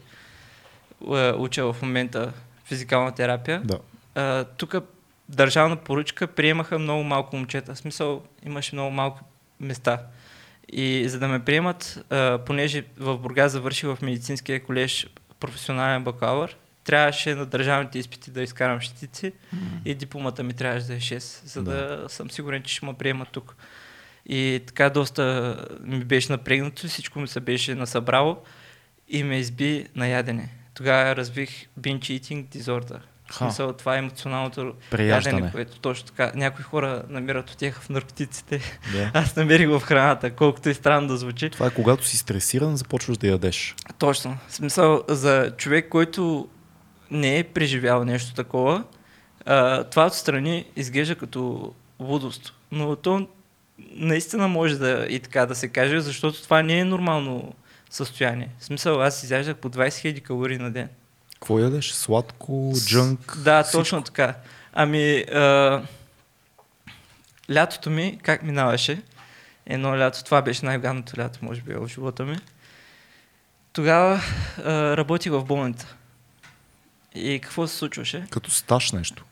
е, 1.08 1.32
уча 1.32 1.72
в 1.72 1.82
момента 1.82 2.32
физикална 2.64 3.12
терапия, 3.12 3.62
да. 3.64 4.44
тук 4.44 4.74
държавна 5.28 5.76
поръчка 5.76 6.26
приемаха 6.26 6.78
много 6.78 7.02
малко 7.02 7.36
момчета. 7.36 7.74
В 7.74 7.78
смисъл, 7.78 8.22
имаше 8.46 8.74
много 8.74 8.90
малко 8.90 9.20
места. 9.60 10.02
И 10.68 11.08
за 11.08 11.18
да 11.18 11.28
ме 11.28 11.44
приемат, 11.44 12.04
а, 12.10 12.38
понеже 12.38 12.84
в 12.98 13.18
Бургас 13.18 13.52
завърших 13.52 13.88
в 13.88 14.02
медицинския 14.02 14.64
колеж 14.64 15.06
професионален 15.40 16.04
бакалавър, 16.04 16.56
трябваше 16.84 17.34
на 17.34 17.46
държавните 17.46 17.98
изпити 17.98 18.30
да 18.30 18.42
изкарам 18.42 18.80
щитици 18.80 19.32
и 19.84 19.94
дипломата 19.94 20.42
ми 20.42 20.52
трябваше 20.52 20.86
да 20.86 20.94
е 20.94 21.00
6, 21.00 21.46
за 21.46 21.62
да, 21.62 22.02
Да. 22.02 22.08
съм 22.08 22.30
сигурен, 22.30 22.62
че 22.62 22.74
ще 22.74 22.86
ме 22.86 22.94
приемат 22.94 23.28
тук. 23.28 23.56
И 24.26 24.60
така 24.66 24.90
доста 24.90 25.56
ми 25.80 26.04
беше 26.04 26.32
напрегнато, 26.32 26.88
всичко 26.88 27.20
ми 27.20 27.28
се 27.28 27.40
беше 27.40 27.74
насъбрало 27.74 28.38
и 29.08 29.22
ме 29.22 29.38
изби 29.38 29.86
на 29.96 30.08
ядене. 30.08 30.48
Тогава 30.74 31.16
развих 31.16 31.66
binge 31.80 32.20
eating 32.20 32.46
disorder. 32.46 32.98
В 33.30 33.34
смисъл, 33.34 33.72
това 33.72 33.94
е 33.94 33.98
емоционалното 33.98 34.74
ядене, 34.98 35.52
което 35.52 35.78
точно 35.78 36.06
така. 36.06 36.32
Някои 36.34 36.64
хора 36.64 37.02
намират 37.08 37.50
отеха 37.50 37.80
в 37.80 37.88
наркотиците. 37.88 38.60
Да. 38.92 39.10
Аз 39.14 39.36
намерих 39.36 39.68
в 39.68 39.80
храната, 39.80 40.30
колкото 40.30 40.68
и 40.68 40.74
странно 40.74 41.08
да 41.08 41.16
звучи. 41.16 41.50
Това 41.50 41.66
е 41.66 41.70
когато 41.70 42.06
си 42.06 42.18
стресиран, 42.18 42.76
започваш 42.76 43.16
да 43.16 43.26
ядеш. 43.26 43.74
Точно. 43.98 44.38
В 44.48 44.54
смисъл, 44.54 45.02
за 45.08 45.52
човек, 45.56 45.88
който 45.88 46.48
не 47.14 47.38
е 47.38 47.44
преживял 47.44 48.04
нещо 48.04 48.34
такова, 48.34 48.84
а, 49.46 49.84
това 49.84 50.06
отстрани 50.06 50.66
изглежда 50.76 51.14
като 51.14 51.72
лудост. 52.00 52.54
Но 52.72 52.96
то 52.96 53.28
наистина 53.78 54.48
може 54.48 54.78
да 54.78 55.06
и 55.08 55.20
така 55.20 55.46
да 55.46 55.54
се 55.54 55.68
каже, 55.68 56.00
защото 56.00 56.42
това 56.42 56.62
не 56.62 56.78
е 56.78 56.84
нормално 56.84 57.54
състояние. 57.90 58.48
В 58.58 58.64
смисъл, 58.64 59.02
аз 59.02 59.22
изяждах 59.22 59.56
по 59.56 59.70
20 59.70 59.88
000 59.88 60.20
калории 60.20 60.58
на 60.58 60.70
ден. 60.70 60.88
Какво 61.34 61.58
ядеш? 61.58 61.92
Сладко, 61.92 62.72
джънк? 62.86 63.38
Да, 63.38 63.62
всичко? 63.62 63.78
точно 63.78 64.02
така. 64.02 64.34
Ами, 64.72 65.18
а, 65.18 65.82
лятото 67.52 67.90
ми, 67.90 68.18
как 68.22 68.42
минаваше? 68.42 69.02
Едно 69.66 69.98
лято, 69.98 70.24
това 70.24 70.42
беше 70.42 70.66
най-гадното 70.66 71.20
лято, 71.20 71.38
може 71.42 71.60
би, 71.60 71.74
в 71.74 71.88
живота 71.88 72.24
ми. 72.24 72.36
Тогава 73.72 74.20
а, 74.64 74.96
работих 74.96 75.32
в 75.32 75.44
болница. 75.44 75.94
И 77.14 77.40
какво 77.42 77.66
се 77.66 77.76
случваше? 77.76 78.24
Като 78.30 78.50
стаж 78.50 78.92
нещо. 78.92 79.24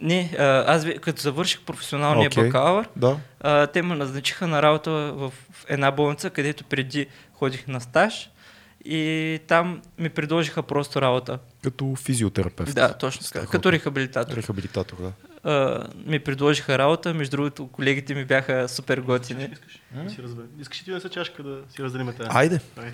Не, 0.00 0.34
аз 0.66 0.86
като 1.00 1.22
завърших 1.22 1.60
професионалния 1.60 2.26
Окей. 2.26 2.44
бакалавър, 2.44 2.88
Да. 2.96 3.16
а, 3.40 3.66
те 3.66 3.82
ме 3.82 3.94
назначиха 3.94 4.46
на 4.46 4.62
работа 4.62 4.90
в 4.90 5.32
една 5.68 5.90
болница, 5.90 6.30
където 6.30 6.64
преди 6.64 7.06
ходих 7.32 7.68
на 7.68 7.80
стаж 7.80 8.30
и 8.84 9.40
там 9.46 9.82
ми 9.98 10.08
предложиха 10.08 10.62
просто 10.62 11.02
работа. 11.02 11.38
Като 11.62 11.94
физиотерапевт. 11.96 12.74
Да, 12.74 12.94
точно 12.94 13.26
така. 13.26 13.46
Като 13.46 13.72
рехабилитатор. 13.72 14.36
Рехабилитатор, 14.36 14.96
да. 14.96 15.12
а, 15.50 15.84
ми 16.06 16.18
предложиха 16.18 16.78
работа. 16.78 17.14
Между 17.14 17.36
другото, 17.36 17.66
колегите 17.66 18.14
ми 18.14 18.24
бяха 18.24 18.68
супер 18.68 18.98
готини. 18.98 19.48
искаш. 19.52 19.78
Искаш 20.60 20.80
ли 20.80 20.84
ти 20.84 20.90
да 20.90 21.00
са 21.00 21.08
чашка 21.08 21.42
да 21.42 21.58
си 21.74 21.82
разделим 21.82 22.06
тази? 22.06 22.28
Айде. 22.32 22.60
Айде. 22.76 22.92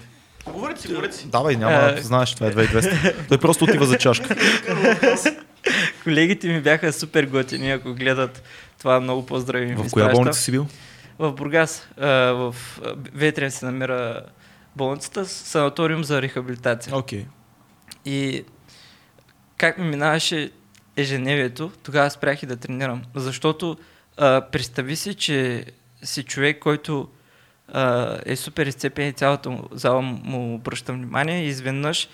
Говорете 0.52 0.80
си, 0.80 0.88
говорете 0.88 1.16
си. 1.16 1.26
Давай, 1.26 1.56
няма, 1.56 1.72
А, 1.74 2.02
знаеш, 2.02 2.34
това 2.34 2.46
е 2.46 2.50
2200. 2.52 3.28
Той 3.28 3.38
просто 3.38 3.64
отива 3.64 3.86
за 3.86 3.98
чашка. 3.98 4.36
Колегите 6.02 6.48
ми 6.48 6.60
бяха 6.60 6.92
супер 6.92 7.26
готини, 7.26 7.70
ако 7.70 7.94
гледат 7.94 8.42
това 8.78 9.00
много 9.00 9.26
поздрави. 9.26 9.74
В 9.74 9.90
коя 9.92 10.08
болница 10.08 10.40
си 10.40 10.50
бил? 10.50 10.66
В 11.18 11.32
Бургас. 11.32 11.88
а, 11.96 12.08
в 12.32 12.54
Ветрен 13.14 13.50
се 13.50 13.64
намира 13.64 14.22
болницата, 14.76 15.26
санаториум 15.26 16.04
за 16.04 16.22
рехабилитация. 16.22 16.96
Окей. 16.96 17.26
И 18.04 18.44
как 19.56 19.78
ми 19.78 19.84
минаваше 19.84 20.50
ежедневието, 20.96 21.70
тогава 21.82 22.10
спрях 22.10 22.42
и 22.42 22.46
да 22.46 22.56
тренирам. 22.56 23.02
Защото 23.14 23.76
а, 24.16 24.40
представи 24.52 24.96
си, 24.96 25.14
че 25.14 25.64
си 26.02 26.22
човек, 26.22 26.58
който 26.58 27.08
а, 27.72 28.18
е 28.26 28.36
супер 28.36 28.66
изцепен 28.66 29.08
и 29.08 29.12
цялата 29.12 29.50
му 29.50 29.62
зала 29.72 30.02
му 30.02 30.54
обръща 30.54 30.92
внимание 30.92 31.44
и 31.44 31.48
изведнъж, 31.48 32.08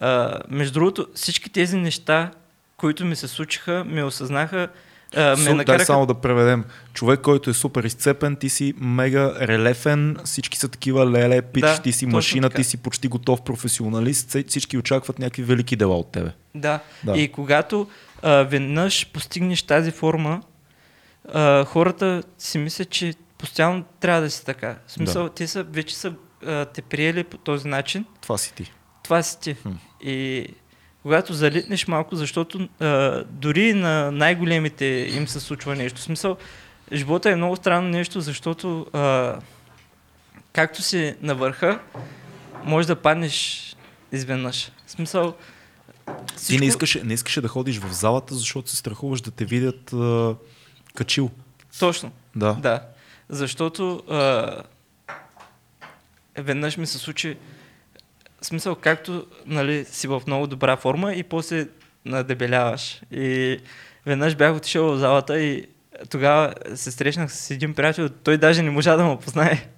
а, 0.00 0.38
между 0.48 0.72
другото, 0.72 1.06
всички 1.14 1.50
тези 1.50 1.76
неща, 1.76 2.30
които 2.76 3.04
ми 3.04 3.16
се 3.16 3.28
случиха, 3.28 3.84
ме 3.86 4.04
осъзнаха, 4.04 4.68
а, 5.16 5.30
ме 5.30 5.36
Су, 5.36 5.44
дай 5.44 5.54
накараха... 5.54 5.84
само 5.84 6.06
да 6.06 6.14
преведем. 6.14 6.64
Човек, 6.92 7.20
който 7.20 7.50
е 7.50 7.52
супер 7.52 7.84
изцепен, 7.84 8.36
ти 8.36 8.48
си 8.48 8.74
мега 8.80 9.34
релефен, 9.40 10.16
всички 10.24 10.58
са 10.58 10.68
такива 10.68 11.10
леле, 11.10 11.42
пич, 11.42 11.60
Да, 11.60 11.82
ти 11.82 11.92
си 11.92 12.06
машина, 12.06 12.48
така. 12.50 12.56
ти 12.56 12.64
си 12.64 12.76
почти 12.76 13.08
готов 13.08 13.42
професионалист, 13.42 14.36
всички 14.48 14.78
очакват 14.78 15.18
някакви 15.18 15.42
велики 15.42 15.76
дела 15.76 15.98
от 15.98 16.12
тебе. 16.12 16.30
Да. 16.54 16.80
Да. 17.04 17.18
И 17.18 17.28
когато 17.28 17.88
а, 18.22 18.30
веднъж 18.42 19.06
постигнеш 19.06 19.62
тази 19.62 19.90
форма, 19.90 20.42
а, 21.32 21.64
хората 21.64 22.22
си 22.38 22.58
мислят, 22.58 22.90
че 22.90 23.14
постоянно 23.40 23.84
трябва 24.00 24.22
да 24.22 24.30
си 24.30 24.44
така. 24.44 24.78
В 24.86 24.92
смисъл, 24.92 25.28
те 25.28 25.46
са, 25.46 25.62
вече 25.62 25.96
са 25.96 26.12
а, 26.46 26.64
те 26.64 26.82
приели 26.82 27.24
по 27.24 27.36
този 27.36 27.68
начин. 27.68 28.04
Това 28.20 28.38
си 28.38 28.54
ти. 28.54 28.72
Това 29.02 29.22
си 29.22 29.40
ти. 29.40 29.54
Хм. 29.54 29.70
И 30.02 30.46
когато 31.02 31.34
залитнеш 31.34 31.88
малко, 31.88 32.16
защото 32.16 32.68
а, 32.80 33.24
дори 33.24 33.74
на 33.74 34.10
най-големите 34.10 34.84
им 34.84 35.28
се 35.28 35.40
случва 35.40 35.76
нещо. 35.76 36.00
В 36.00 36.02
смисъл, 36.02 36.36
живота 36.92 37.30
е 37.30 37.36
много 37.36 37.56
странно 37.56 37.88
нещо, 37.88 38.20
защото 38.20 38.86
а, 38.92 39.36
както 40.52 40.82
си 40.82 41.14
на 41.20 41.34
върха, 41.34 41.80
може 42.64 42.86
да 42.88 42.96
паднеш 42.96 43.66
изведнъж. 44.12 44.72
В 44.86 44.90
смисъл, 44.90 45.34
Ти 46.46 46.58
не 46.58 46.66
искаше, 46.66 47.02
не 47.04 47.14
искаше 47.14 47.40
да 47.40 47.48
ходиш 47.48 47.78
в 47.78 47.92
залата, 47.92 48.34
защото 48.34 48.70
се 48.70 48.76
страхуваш 48.76 49.20
да 49.20 49.30
те 49.30 49.44
видят 49.44 49.92
а, 49.92 50.34
качил. 50.94 51.30
Точно. 51.78 52.12
Да. 52.36 52.52
Да. 52.52 52.82
Защото 53.30 54.02
а, 54.08 54.56
веднъж 56.38 56.76
ми 56.76 56.86
се 56.86 56.98
случи 56.98 57.36
в 58.40 58.46
смисъл, 58.46 58.74
както 58.74 59.26
нали, 59.46 59.84
си 59.84 60.08
в 60.08 60.22
много 60.26 60.46
добра 60.46 60.76
форма 60.76 61.14
и 61.14 61.22
после 61.22 61.66
надебеляваш. 62.04 63.02
И 63.10 63.58
веднъж 64.06 64.36
бях 64.36 64.56
отишъл 64.56 64.92
в 64.92 64.98
залата 64.98 65.40
и 65.40 65.66
тогава 66.10 66.54
се 66.74 66.90
срещнах 66.90 67.32
с 67.32 67.50
един 67.50 67.74
приятел, 67.74 68.08
той 68.08 68.38
даже 68.38 68.62
не 68.62 68.70
можа 68.70 68.96
да 68.96 69.04
ме 69.04 69.18
познае. 69.18 69.68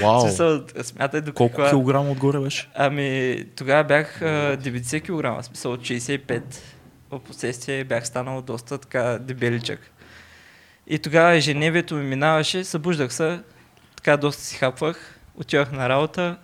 Вау. 0.00 0.20
смисъл, 0.20 0.62
смятай 0.82 1.20
до 1.20 1.32
Колко 1.32 1.56
каква... 1.56 1.70
килограма 1.70 2.10
отгоре 2.10 2.38
беше? 2.38 2.68
Ами, 2.74 3.44
тогава 3.56 3.84
бях 3.84 4.22
а, 4.22 4.56
90 4.56 5.00
кг, 5.02 5.42
в 5.42 5.46
смисъл 5.46 5.72
от 5.72 5.80
65. 5.80 6.42
В 7.10 7.20
последствие 7.20 7.84
бях 7.84 8.06
станал 8.06 8.42
доста 8.42 8.78
така 8.78 9.18
дебеличък. 9.20 9.90
И 10.86 10.98
тогава 10.98 11.34
ежедневието 11.34 11.94
ми 11.94 12.02
минаваше, 12.04 12.64
събуждах 12.64 13.12
се, 13.14 13.40
така 13.96 14.16
доста 14.16 14.42
си 14.42 14.56
хапвах, 14.56 15.18
отивах 15.34 15.72
на 15.72 15.88
работа, 15.88 16.36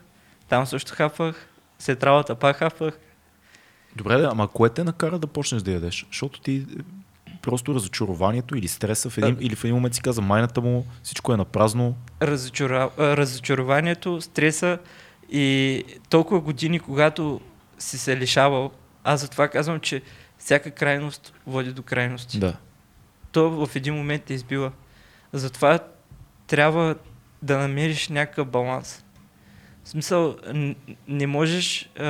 там 0.48 0.66
също 0.66 0.94
хапвах, 0.94 1.48
след 1.78 2.02
работа 2.04 2.34
пак 2.34 2.56
хапвах. 2.56 2.98
Добре, 3.96 4.16
да, 4.16 4.28
ама 4.32 4.48
кое 4.48 4.68
те 4.68 4.84
накара 4.84 5.18
да 5.18 5.26
почнеш 5.26 5.62
да 5.62 5.72
ядеш? 5.72 6.06
Защото 6.10 6.40
ти 6.40 6.56
е, 6.56 6.62
просто 7.42 7.74
разочарованието 7.74 8.56
или 8.56 8.68
стреса 8.68 9.10
в 9.10 9.18
един, 9.18 9.34
Да. 9.34 9.44
или 9.44 9.54
в 9.56 9.64
един 9.64 9.74
момент 9.74 9.94
си 9.94 10.02
каза 10.02 10.22
майната 10.22 10.60
му, 10.60 10.86
всичко 11.02 11.32
е 11.32 11.36
на 11.36 11.44
празно. 11.44 11.96
разочара... 12.22 12.90
разочарованието, 12.98 14.20
стреса 14.20 14.78
и 15.30 15.84
толкова 16.08 16.40
години, 16.40 16.80
когато 16.80 17.40
си 17.78 17.98
се 17.98 18.16
лишавал, 18.16 18.70
аз 19.04 19.20
затова 19.20 19.48
казвам, 19.48 19.80
че 19.80 20.02
всяка 20.38 20.70
крайност 20.70 21.34
води 21.46 21.72
до 21.72 21.82
крайности. 21.82 22.38
Да. 22.38 22.56
То 23.38 23.66
в 23.66 23.76
един 23.76 23.94
момент 23.94 24.22
те 24.24 24.34
избива. 24.34 24.72
Затова 25.32 25.78
трябва 26.46 26.94
да 27.42 27.58
намериш 27.58 28.08
някакъв 28.08 28.48
баланс. 28.48 29.04
В 29.84 29.88
смисъл, 29.88 30.36
не 31.08 31.26
можеш 31.26 31.90
а, 31.98 32.04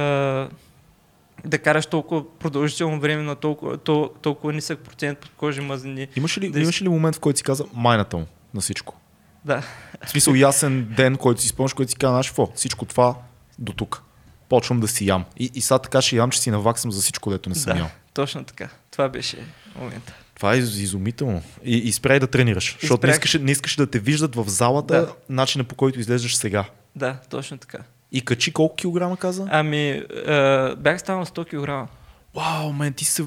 да 1.44 1.59
караш 1.59 1.86
толкова 1.86 2.38
продължително 2.38 3.00
време 3.00 3.22
на 3.22 3.36
толкова, 3.36 3.78
тол- 3.78 4.10
толкова 4.22 4.52
нисък 4.52 4.78
процент 4.78 5.18
под 5.18 5.30
кожи 5.36 5.60
мазнини. 5.60 6.09
Имаш 6.16 6.38
ли, 6.38 6.50
Да 6.50 6.60
имаш 6.60 6.82
ли 6.82 6.88
момент, 6.88 7.16
в 7.16 7.20
който 7.20 7.36
си 7.36 7.44
каза 7.44 7.64
майната 7.74 8.16
му 8.16 8.26
на 8.55 8.60
всичко? 8.60 9.00
Да, 9.44 9.62
В 10.05 10.10
смисъл 10.10 10.34
ясен 10.34 10.94
ден, 10.96 11.16
който 11.16 11.40
си 11.40 11.48
спомняш, 11.48 11.72
който 11.72 11.90
си 11.90 11.96
каза, 11.96 12.12
знаеш 12.12 12.26
какво, 12.28 12.52
всичко 12.55 12.84
това 12.84 13.14
до 13.59 13.72
тук. 13.72 14.02
Почвам 14.48 14.80
да 14.80 14.88
си 14.88 15.06
ям. 15.06 15.24
И, 15.36 15.50
и 15.55 15.60
сега 15.60 15.78
така 15.78 16.02
ще 16.02 16.16
ям, 16.16 16.30
че 16.30 16.40
си 16.40 16.50
наваксам 16.50 16.92
за 16.92 17.00
всичко, 17.00 17.30
дето 17.30 17.48
не 17.48 17.55
съм 17.55 17.72
да, 17.72 17.78
ял. 17.78 17.88
точно 18.14 18.44
така. 18.44 18.68
Това 18.90 19.09
беше 19.09 19.36
момента. 19.76 20.14
Това 20.39 20.55
е 20.55 20.59
из- 20.59 20.77
изумително. 20.77 21.43
И, 21.65 21.77
и 21.77 21.93
спряй 21.93 22.20
да 22.20 22.27
тренираш. 22.27 22.77
Защото 22.81 23.06
не 23.06 23.12
искаш, 23.12 23.35
не 23.35 23.51
искаш 23.51 23.77
да 23.77 23.86
те 23.86 23.98
виждат 23.98 24.35
в 24.36 24.44
залата 24.48 24.94
Да. 24.94 25.15
начина 25.28 25.65
по 25.65 25.74
който 25.74 26.01
излезеш 26.01 26.35
сега. 26.35 26.65
Да, 26.97 27.20
точно 27.31 27.59
така. 27.59 27.78
И 28.12 28.20
качи 28.20 28.52
колко 28.52 28.77
килограма 28.77 29.16
каза? 29.16 29.47
Ами, 29.51 29.90
а, 30.27 30.74
бях 30.77 31.01
станал 31.01 31.24
100 31.24 31.44
кг. 31.86 31.90
Вау, 32.35 32.73
мен 32.73 32.93
ти 32.93 33.05
се... 33.05 33.27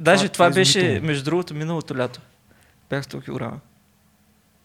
Даже 0.00 0.28
това, 0.28 0.46
е 0.46 0.50
беше, 0.50 0.78
изумително. 0.78 1.06
между 1.06 1.24
другото, 1.24 1.54
миналото 1.54 1.96
лято. 1.96 2.20
Бях 2.90 3.04
100 3.04 3.20
кг. 3.52 3.60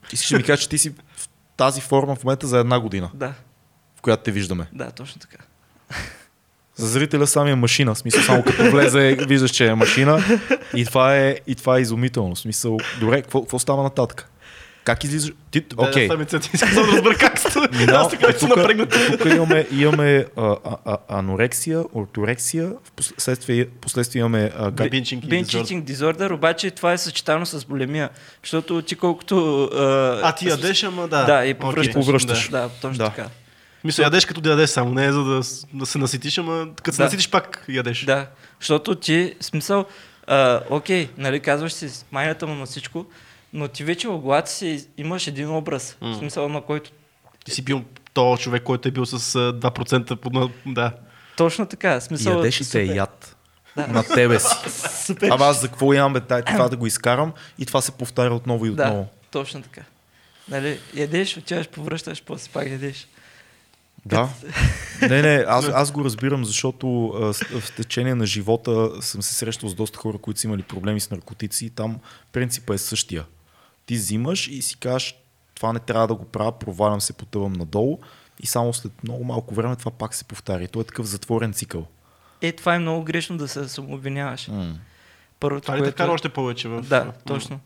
Ти 0.10 0.16
искаш 0.16 0.30
да 0.30 0.38
ми 0.38 0.44
кажеш, 0.44 0.64
че 0.64 0.70
ти 0.70 0.78
си 0.78 0.90
в 1.16 1.30
тази 1.58 1.82
форма 1.82 2.16
в 2.16 2.24
момента 2.24 2.48
за 2.48 2.60
една 2.60 2.80
година, 2.80 3.12
Да, 3.14 3.34
в 3.96 4.02
която 4.02 4.24
те 4.24 4.32
виждаме. 4.32 4.68
да, 4.74 4.92
точно 4.92 5.22
така. 5.22 5.38
За 6.76 6.88
зрителя 6.88 7.28
сами 7.28 7.52
е 7.52 7.56
машина. 7.56 7.94
В 7.94 7.98
смисъл, 7.98 8.22
само 8.24 8.44
като 8.44 8.72
влезе, 8.72 9.00
виждаш, 9.20 9.52
че 9.52 9.68
е 9.68 9.76
машина. 9.76 10.24
И 10.76 10.86
това 10.86 11.18
е, 11.18 11.36
и 11.48 11.56
това 11.56 11.78
е 11.78 11.82
изумително. 11.82 12.36
Смисъл, 12.36 12.78
добре, 13.00 13.22
какво, 13.22 13.42
какво 13.42 13.60
става 13.60 13.84
нататък? 13.84 14.30
Как 14.84 15.04
излизаш? 15.04 15.32
Ти, 15.52 15.62
Да, 15.62 15.76
окей. 15.80 16.08
да, 16.08 16.18
okay. 16.18 16.54
искам 16.54 16.70
само 16.70 16.86
да 16.86 16.92
разбера 16.92 17.16
как 17.16 17.40
сте. 17.40 17.50
Минал, 17.74 17.98
Аз 17.98 18.10
така 18.10 18.28
вече 18.28 18.40
съм 18.40 18.50
напрегнат. 18.50 18.90
тук 19.12 19.26
имаме, 19.26 19.68
имаме 19.72 20.26
а, 20.38 20.56
а, 20.66 20.78
а, 20.86 20.98
анорексия, 21.10 21.84
орторексия, 21.94 22.70
в 22.84 22.92
последствие, 22.92 23.66
последствие 23.68 24.20
имаме 24.20 24.52
а, 24.58 24.64
Да, 24.64 24.84
га- 24.84 24.90
Binge 24.90 25.22
eating 25.44 25.84
disorder, 25.84 26.34
обаче 26.34 26.72
това 26.72 26.94
е 26.94 26.98
съчетано 26.98 27.46
с 27.46 27.66
булемия. 27.66 28.10
Защото 28.44 28.82
ти 28.82 28.96
колкото... 28.96 29.64
А, 29.66 30.20
А, 30.24 30.32
ти 30.32 30.48
ядеш, 30.48 30.84
ама 30.84 31.08
да. 31.08 31.24
Да, 31.24 31.46
и 31.46 31.54
повръщаш. 31.54 31.94
Повръщаш. 31.96 32.50
Да, 32.50 32.70
точно 32.72 32.98
Да. 32.98 33.06
така. 33.06 33.28
Мисля, 33.84 34.04
ядеш 34.04 34.26
като 34.26 34.42
да 34.42 34.50
ядеш 34.50 34.70
само, 34.70 34.94
не 34.94 35.06
е 35.06 35.12
за 35.12 35.24
да, 35.24 35.42
да 35.74 35.86
се 35.86 35.98
наситиш, 35.98 36.38
ама 36.38 36.68
като 36.76 36.92
се 36.92 36.98
Да. 36.98 37.04
наситиш 37.04 37.30
пак 37.30 37.66
ядеш. 37.70 38.06
Да, 38.06 38.28
защото 38.60 38.96
ти, 38.96 39.36
смисъл, 39.40 39.86
а, 40.28 40.62
окей, 40.70 41.10
нали, 41.18 41.40
казваш 41.40 41.74
си 41.74 41.90
майната 42.12 42.48
му 42.48 42.56
на 42.56 42.66
всичко, 42.66 43.06
но 43.54 43.68
ти 43.68 43.84
вече 43.84 44.08
в 44.08 44.18
главата 44.18 44.52
си 44.52 44.88
имаш 44.98 45.28
един 45.28 45.50
образ, 45.50 45.98
М. 46.02 46.14
в 46.14 46.18
смисъл 46.18 46.50
на 46.50 46.62
който 46.62 46.92
Ти 47.46 47.52
си 47.52 47.62
бил 47.62 47.84
то 48.14 48.38
човек, 48.38 48.64
който 48.64 48.88
е 48.88 48.92
бил 48.92 49.06
с 49.06 49.14
а, 49.36 49.54
2% 49.54 50.16
под... 50.16 50.52
Да. 50.66 50.92
точно 51.38 51.66
така, 51.66 52.02
смисъл... 52.02 52.34
ядеш 52.38 52.56
и 52.56 52.60
те 52.60 52.66
супер. 52.66 52.96
яд 52.96 53.36
Да. 53.78 53.88
на 53.88 54.04
тебе 54.04 54.40
си. 54.40 54.56
Супер. 55.06 55.30
Ама 55.30 55.46
аз 55.46 55.62
за 55.62 55.68
какво 55.68 55.94
ям 55.94 56.14
бе, 56.14 56.20
тай, 56.20 56.42
това 56.42 56.70
да 56.70 56.78
го 56.78 56.88
изкарам 56.88 57.34
и 57.60 57.66
това 57.66 57.82
се 57.82 57.92
повтаря 57.92 58.34
отново 58.34 58.66
и 58.66 58.70
отново. 58.70 58.98
Да, 59.00 59.08
точно 59.32 59.62
така. 59.62 59.82
Нали, 60.50 60.80
ядеш, 60.94 61.38
отиваш, 61.38 61.68
повръщаш, 61.70 62.24
после 62.24 62.52
пак 62.52 62.68
ядеш. 62.70 63.08
Да. 64.06 64.30
Не, 65.02 65.22
не, 65.22 65.46
аз, 65.48 65.70
аз 65.70 65.92
го 65.92 66.06
разбирам, 66.06 66.46
защото 66.46 67.08
а, 67.08 67.34
в 67.34 67.76
течение 67.76 68.16
на 68.16 68.26
живота 68.26 68.92
съм 69.02 69.22
се 69.22 69.34
срещал 69.34 69.70
с 69.70 69.76
доста 69.76 70.00
хора, 70.00 70.18
които 70.18 70.40
са 70.40 70.48
имали 70.48 70.64
проблеми 70.64 71.00
с 71.00 71.12
наркотици 71.12 71.66
и 71.66 71.70
там 71.70 72.00
принципът 72.32 72.76
е 72.76 72.78
същия. 72.78 73.26
Ти 73.86 73.96
взимаш 73.96 74.48
и 74.48 74.62
си 74.62 74.80
кажеш, 74.80 75.16
това 75.56 75.74
не 75.74 75.80
трябва 75.80 76.08
да 76.08 76.16
го 76.16 76.26
правя, 76.26 76.60
провалям 76.60 77.02
се, 77.02 77.14
потъвам 77.14 77.54
надолу 77.54 78.00
и 78.40 78.48
само 78.48 78.74
след 78.74 79.04
много 79.04 79.24
малко 79.24 79.56
време 79.56 79.76
това 79.76 79.92
пак 79.92 80.16
се 80.16 80.24
повтаря. 80.24 80.64
И 80.64 80.68
то 80.68 80.82
е 80.82 80.84
такъв 80.84 81.06
затворен 81.06 81.54
цикъл. 81.54 81.88
Е, 82.42 82.52
това 82.52 82.76
е 82.76 82.80
много 82.80 83.04
грешно 83.04 83.38
да 83.38 83.48
се 83.48 83.70
самообвиняваш. 83.70 84.48
М. 84.48 84.76
Първото, 85.40 85.62
Това 85.62 85.76
ли 85.76 85.80
те 85.80 85.84
което... 85.84 85.98
кара 85.98 86.12
още 86.12 86.30
повече 86.30 86.68
в... 86.68 86.82
Да, 86.82 87.12
точно. 87.28 87.60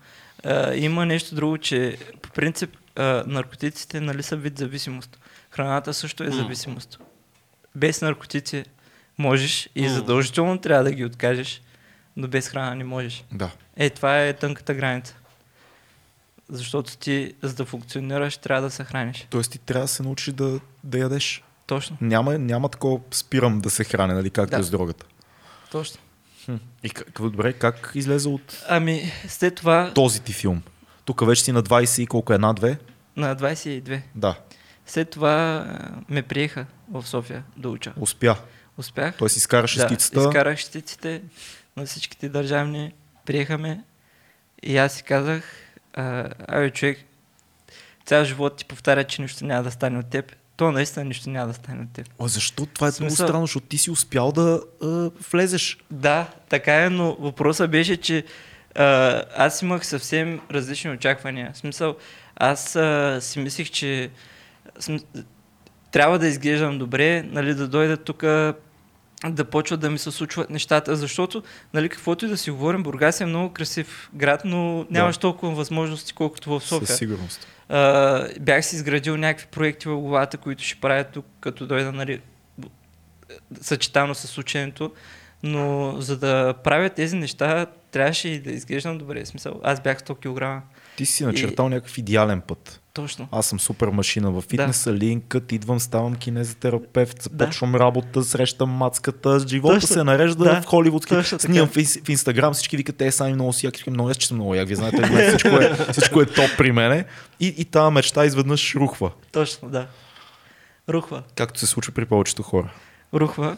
А, 0.44 0.74
има 0.76 1.06
нещо 1.06 1.36
друго, 1.36 1.58
че 1.58 1.98
по 2.22 2.30
принцип 2.30 2.78
а, 2.96 3.24
наркотиците 3.28 4.02
нали 4.02 4.24
са 4.24 4.36
вид 4.36 4.58
зависимост. 4.58 5.20
Храната 5.58 5.94
също 5.94 6.24
е 6.24 6.32
зависимост. 6.32 7.00
Без 7.76 8.02
наркотици 8.02 8.66
можеш 9.18 9.70
и 9.76 9.90
задължително 9.90 10.58
трябва 10.58 10.84
да 10.84 10.92
ги 10.92 11.06
откажеш, 11.06 11.62
но 12.18 12.28
без 12.28 12.50
храна 12.50 12.76
не 12.76 12.84
можеш. 12.84 13.24
Да. 13.32 13.52
Е, 13.76 13.90
това 13.90 14.22
е 14.22 14.34
тънката 14.34 14.74
граница. 14.74 15.16
Защото 16.50 16.98
ти, 16.98 17.34
за 17.42 17.54
да 17.54 17.66
функционираш, 17.66 18.38
трябва 18.38 18.62
да 18.62 18.70
се 18.70 18.84
храниш. 18.84 19.28
Тоест 19.30 19.52
ти 19.52 19.58
трябва 19.60 19.84
да 19.84 19.88
се 19.88 20.04
научиш 20.04 20.34
да, 20.34 20.60
да 20.84 20.98
ядеш. 20.98 21.44
Точно, 21.68 21.98
Няма, 22.02 22.38
няма 22.38 22.70
такова 22.70 23.00
спирам 23.12 23.60
да 23.62 23.70
се 23.70 23.84
храня, 23.84 24.14
нали, 24.14 24.30
както 24.30 24.52
Да. 24.56 24.60
е 24.60 24.64
с 24.64 24.70
дрогата. 24.70 25.06
точно. 25.72 26.00
И 26.84 26.90
как, 26.90 27.22
добре, 27.22 27.54
как 27.54 27.92
излезе 27.96 28.30
от 28.30 28.64
Ами, 28.70 29.12
след 29.28 29.56
това 29.56 29.92
този 29.94 30.22
ти 30.22 30.34
филм? 30.34 30.62
Тук 31.06 31.26
вече 31.28 31.44
си 31.44 31.52
на 31.52 31.64
20 31.64 32.02
и 32.02 32.08
колко 32.08 32.34
е? 32.34 32.36
Една-две? 32.36 32.78
на 33.16 33.36
22. 33.36 34.02
Да, 34.16 34.36
След 34.88 35.10
това 35.10 35.32
а, 35.70 35.90
ме 36.10 36.22
приеха 36.22 36.66
в 36.90 37.08
София 37.08 37.44
да 37.58 37.70
уча. 37.70 37.94
успя. 38.00 38.36
Успях. 38.78 39.18
Той 39.18 39.30
си 39.30 39.38
изкара 39.38 39.68
шестицата. 39.68 40.20
Да, 40.20 40.28
изкарах 40.28 40.58
шестиците 40.58 41.22
на 41.78 41.86
всичките 41.86 42.30
държавни, 42.30 42.94
приехаме 43.26 43.84
и 44.64 44.78
аз 44.78 44.94
си 44.94 45.04
казах, 45.04 45.44
а, 45.94 46.30
абе 46.48 46.70
човек, 46.72 47.00
цял 48.06 48.24
живот 48.24 48.58
ти 48.58 48.66
повтаря, 48.66 49.04
че 49.04 49.22
нищо 49.22 49.46
няма 49.46 49.64
да 49.64 49.72
стане 49.72 50.00
от 50.00 50.10
теб. 50.10 50.36
То 50.58 50.72
наистина 50.72 51.06
нищо 51.06 51.30
няма 51.30 51.48
да 51.48 51.54
стане 51.54 51.82
от 51.84 51.94
теб. 51.94 52.10
О, 52.20 52.28
защо? 52.28 52.66
Това 52.66 52.88
е 52.88 52.92
много 53.00 53.12
Смисъл- 53.12 53.28
странно, 53.28 53.44
защото 53.46 53.68
ти 53.68 53.78
си 53.78 53.92
успял 53.92 54.32
да 54.32 54.62
а, 54.84 54.88
влезеш. 55.32 55.78
Да, 55.92 56.28
така 56.50 56.84
е, 56.86 56.90
но 56.90 57.16
въпросът 57.16 57.72
беше, 57.72 57.98
че 57.98 58.24
а, 58.76 58.86
аз 59.36 59.62
имах 59.62 59.86
съвсем 59.86 60.42
различни 60.52 60.92
очаквания. 60.92 61.52
В 61.54 61.58
смисъл, 61.58 61.96
аз 62.36 62.76
а, 62.76 63.18
си 63.22 63.40
мислих, 63.40 63.70
че. 63.72 64.10
Трябва 65.92 66.20
да 66.20 66.28
изглеждам 66.28 66.78
добре, 66.78 67.24
нали, 67.24 67.54
да 67.54 67.68
дойда 67.68 67.98
тук 67.98 68.24
да 69.30 69.46
почват 69.52 69.80
да 69.80 69.90
ми 69.90 69.98
се 69.98 70.12
случват 70.12 70.50
нещата, 70.50 70.96
защото, 70.96 71.44
нали, 71.74 71.90
каквото 71.90 72.26
и 72.26 72.30
да 72.30 72.38
си 72.38 72.52
говорим, 72.52 72.84
Бургас 72.84 73.22
е 73.22 73.26
много 73.26 73.54
красив 73.54 74.10
град, 74.14 74.42
но 74.46 74.86
нямаш 74.90 75.18
толкова 75.18 75.56
възможности, 75.56 76.14
колкото 76.14 76.50
в 76.50 76.64
София. 76.64 76.88
Със 76.88 76.98
сигурност. 76.98 77.48
А, 77.70 78.28
бях 78.40 78.66
си 78.66 78.76
изградил 78.76 79.18
някакви 79.18 79.48
проекти 79.52 79.88
в 79.88 79.98
главата, 79.98 80.38
които 80.38 80.64
ще 80.64 80.80
правя 80.80 81.04
тук, 81.04 81.26
като 81.40 81.68
дойда, 81.68 81.92
нали, 81.92 82.22
съчетано 83.62 84.16
с 84.16 84.38
ученето. 84.38 84.92
Но 85.44 85.96
за 86.02 86.18
да 86.18 86.54
правя 86.64 86.90
тези 86.90 87.16
неща, 87.16 87.66
трябваше 87.92 88.30
и 88.30 88.40
да 88.40 88.52
изглеждам 88.52 88.98
добре. 88.98 89.26
Смисъл, 89.26 89.60
аз 89.64 89.82
бях 89.82 90.04
100 90.04 90.16
кг. 90.16 90.64
Ти 90.98 91.06
си 91.06 91.26
начертал 91.26 91.70
някакъв 91.70 91.98
идеален 91.98 92.42
път. 92.42 92.82
Точно. 92.94 93.28
Аз 93.32 93.46
съм 93.46 93.60
супер 93.60 93.88
машина 93.88 94.32
в 94.32 94.42
фитнеса, 94.42 94.94
линкът, 94.94 95.52
идвам, 95.52 95.80
ставам 95.80 96.16
кинезотерапевт, 96.16 97.22
започвам 97.22 97.76
работа, 97.76 98.24
срещам 98.24 98.70
мацката, 98.70 99.40
живота 99.48 99.74
Точно. 99.76 99.88
се 99.88 100.04
нарежда 100.04 100.44
Да, 100.44 100.62
в 100.62 100.66
холивудски. 100.66 101.10
точно. 101.14 101.40
Снимам 101.40 101.68
в, 101.68 101.74
в 102.06 102.10
Инстаграм, 102.10 102.54
всички 102.54 102.78
викат, 102.78 102.96
те 102.98 103.12
сами 103.12 103.34
много 103.34 103.54
си 103.54 103.66
яки, 103.66 103.90
много 103.90 104.10
аз, 104.10 104.18
че 104.18 104.28
съм 104.28 104.38
много 104.38 104.56
як, 104.56 104.68
вие 104.68 104.76
знаете, 104.76 105.02
ли, 105.02 105.28
всичко, 105.38 105.50
е, 105.58 105.92
всичко 105.92 106.22
е 106.22 106.26
топ 106.26 106.50
при 106.58 106.72
мене. 106.72 107.06
И, 107.40 107.48
и 107.48 107.66
тази 107.66 107.94
мечта 107.94 108.26
изведнъж 108.26 108.76
рухва, 108.76 109.12
Точно, 109.32 109.70
да. 109.70 109.88
Рухва. 110.90 111.24
както 111.36 111.60
се 111.60 111.66
случва 111.68 111.94
при 111.94 112.06
повечето 112.06 112.44
хора. 112.44 112.74
Рухва. 113.14 113.58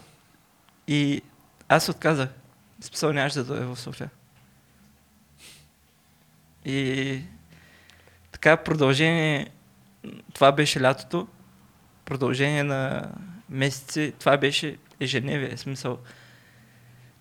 И 0.88 1.22
аз 1.70 1.90
отказах. 1.90 2.30
Смисъл 2.82 3.14
нямаше 3.14 3.36
да 3.38 3.44
дойда 3.44 3.66
в 3.76 3.80
София. 3.80 4.10
И 6.70 7.22
така 8.32 8.58
продължение, 8.58 9.48
това 10.34 10.52
беше 10.52 10.82
лятото, 10.82 11.28
продължение 12.06 12.64
на 12.64 13.12
месеци, 13.50 14.14
това 14.20 14.38
беше 14.38 14.78
ежедневие, 15.00 15.58
смисъл. 15.58 16.00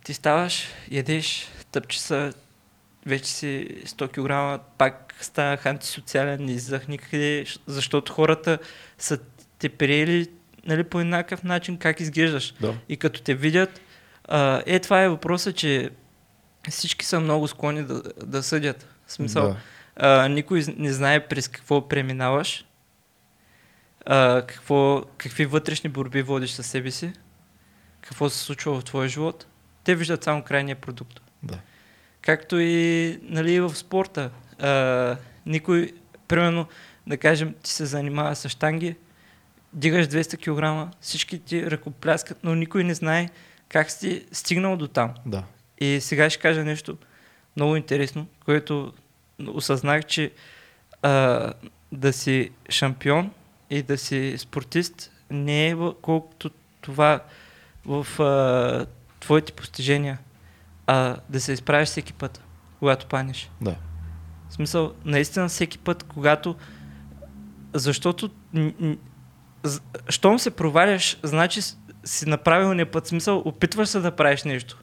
Ти 0.05 0.15
ставаш, 0.15 0.69
ядеш, 0.91 1.49
тъпче 1.73 2.01
са, 2.01 2.33
вече 3.07 3.31
си 3.31 3.69
100 3.85 4.09
кг, 4.09 4.63
пак 4.79 5.15
станах 5.21 5.67
антисоциален, 5.67 6.45
не 6.45 6.53
излизах 6.53 6.89
никъде, 6.89 7.45
защото 7.67 8.13
хората 8.13 8.59
са 8.99 9.19
те 9.59 9.69
приели 9.69 10.27
нали, 10.67 10.85
по 10.85 11.01
еднакъв 11.01 11.43
начин 11.43 11.77
как 11.77 12.01
изглеждаш. 12.01 12.55
Да. 12.61 12.75
И 12.89 12.97
като 12.97 13.23
те 13.23 13.35
видят, 13.35 13.81
а, 14.25 14.63
е, 14.67 14.79
това 14.79 15.03
е 15.03 15.09
въпросът, 15.09 15.57
че 15.57 15.91
всички 16.71 17.07
са 17.07 17.21
много 17.21 17.49
склонни 17.49 17.83
да, 17.83 18.03
да 18.27 18.43
съдят. 18.43 18.87
В 19.09 19.13
смисъл, 19.13 19.49
Да. 19.49 19.57
а, 19.97 20.29
никой 20.29 20.65
не 20.77 20.93
знае 20.93 21.29
през 21.29 21.49
какво 21.49 21.89
преминаваш, 21.89 22.65
а, 24.07 24.43
какво, 24.47 25.05
какви 25.19 25.47
вътрешни 25.47 25.91
борби 25.91 26.23
водиш 26.23 26.51
със 26.51 26.67
себе 26.67 26.91
си, 26.91 27.13
какво 28.01 28.31
се 28.31 28.39
случва 28.39 28.81
в 28.81 28.85
твоя 28.85 29.09
живот. 29.09 29.47
Те 29.85 29.95
виждат 29.95 30.25
само 30.25 30.43
крайния 30.43 30.77
продукт. 30.77 31.21
Да. 31.43 31.59
Както 32.23 32.59
и 32.59 33.19
нали, 33.23 33.61
в 33.61 33.75
спорта. 33.77 34.31
А, 34.61 35.17
никой, 35.47 35.93
примерно, 36.29 36.67
да 37.07 37.17
кажем, 37.17 37.55
ти 37.63 37.71
се 37.71 37.87
занимава 37.87 38.37
с 38.37 38.49
штанги, 38.49 38.97
дигаш 39.73 40.07
200 40.07 40.89
кг, 40.89 40.95
всички 41.01 41.39
ти 41.39 41.71
ръкопляскат, 41.71 42.39
но 42.43 42.55
никой 42.55 42.85
не 42.85 42.95
знае 42.95 43.29
как 43.69 43.91
си 43.91 44.27
стигнал 44.33 44.77
до 44.77 44.89
там. 44.89 45.15
Да. 45.27 45.45
И 45.81 45.99
сега 46.01 46.31
ще 46.31 46.41
кажа 46.41 46.65
нещо 46.65 46.97
много 47.59 47.77
интересно, 47.77 48.27
което 48.45 48.93
осъзнах, 49.47 50.07
че 50.07 50.33
а, 51.03 51.53
да 51.93 52.13
си 52.13 52.51
шампион 52.71 53.31
и 53.71 53.83
да 53.83 53.99
си 53.99 54.35
спортист 54.39 55.11
не 55.31 55.69
е 55.69 55.77
колкото 56.03 56.51
това 56.81 57.21
в 57.87 58.23
а, 58.23 58.87
твоите 59.21 59.53
постижения, 59.53 60.19
а 60.87 61.17
да 61.29 61.41
се 61.41 61.53
изправиш 61.53 61.89
всеки 61.89 62.13
път, 62.13 62.43
когато 62.79 63.07
паднеш. 63.07 63.51
Да. 63.61 63.77
В 64.49 64.53
смисъл, 64.53 64.93
наистина 65.05 65.49
всеки 65.49 65.79
път, 65.79 66.03
когато... 66.03 66.57
Защото... 67.73 68.31
Щом 70.09 70.39
се 70.39 70.51
проваляш, 70.51 71.19
значи 71.23 71.61
си 72.05 72.29
на 72.29 72.39
правилния 72.39 72.91
път. 72.91 73.07
Смисъл, 73.07 73.43
опитваш 73.45 73.89
се 73.89 74.01
да 74.01 74.17
правиш 74.17 74.45
нещо. 74.45 74.79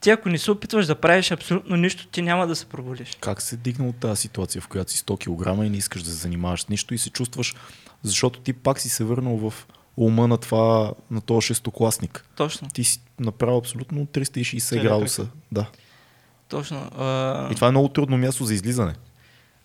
Ти 0.00 0.10
ако 0.10 0.28
не 0.28 0.38
се 0.38 0.50
опитваш 0.50 0.86
да 0.86 0.94
правиш 0.94 1.30
абсолютно 1.30 1.76
нищо, 1.76 2.06
ти 2.06 2.22
няма 2.22 2.46
да 2.46 2.56
се 2.56 2.66
пробудиш. 2.66 3.16
Как 3.20 3.42
се 3.42 3.56
дигна 3.56 3.88
от 3.88 3.96
тази 3.96 4.20
ситуация, 4.20 4.62
в 4.62 4.68
която 4.68 4.92
си 4.92 4.98
100 4.98 5.18
кг 5.58 5.66
и 5.66 5.70
не 5.70 5.76
искаш 5.76 6.02
да 6.02 6.10
се 6.10 6.16
занимаваш 6.16 6.62
с 6.62 6.68
нищо 6.68 6.94
и 6.94 6.98
се 6.98 7.10
чувстваш, 7.10 7.54
защото 8.02 8.40
ти 8.40 8.52
пак 8.52 8.80
си 8.80 8.88
се 8.88 9.04
върнал 9.04 9.50
в 9.50 9.66
ума 9.96 10.28
на 10.28 10.38
това, 10.38 10.92
на 11.10 11.20
този 11.20 11.46
шестокласник. 11.46 12.24
Точно, 12.36 12.68
Ти 12.68 12.84
си 12.84 13.00
направил 13.20 13.58
абсолютно 13.58 14.06
360 14.06 14.72
Реплика. 14.72 14.88
градуса. 14.88 15.26
Да. 15.52 15.66
точно. 16.48 16.90
А, 16.98 17.48
И 17.52 17.54
това 17.54 17.68
е 17.68 17.70
много 17.70 17.88
трудно 17.88 18.16
място 18.18 18.44
за 18.44 18.54
излизане. 18.54 18.94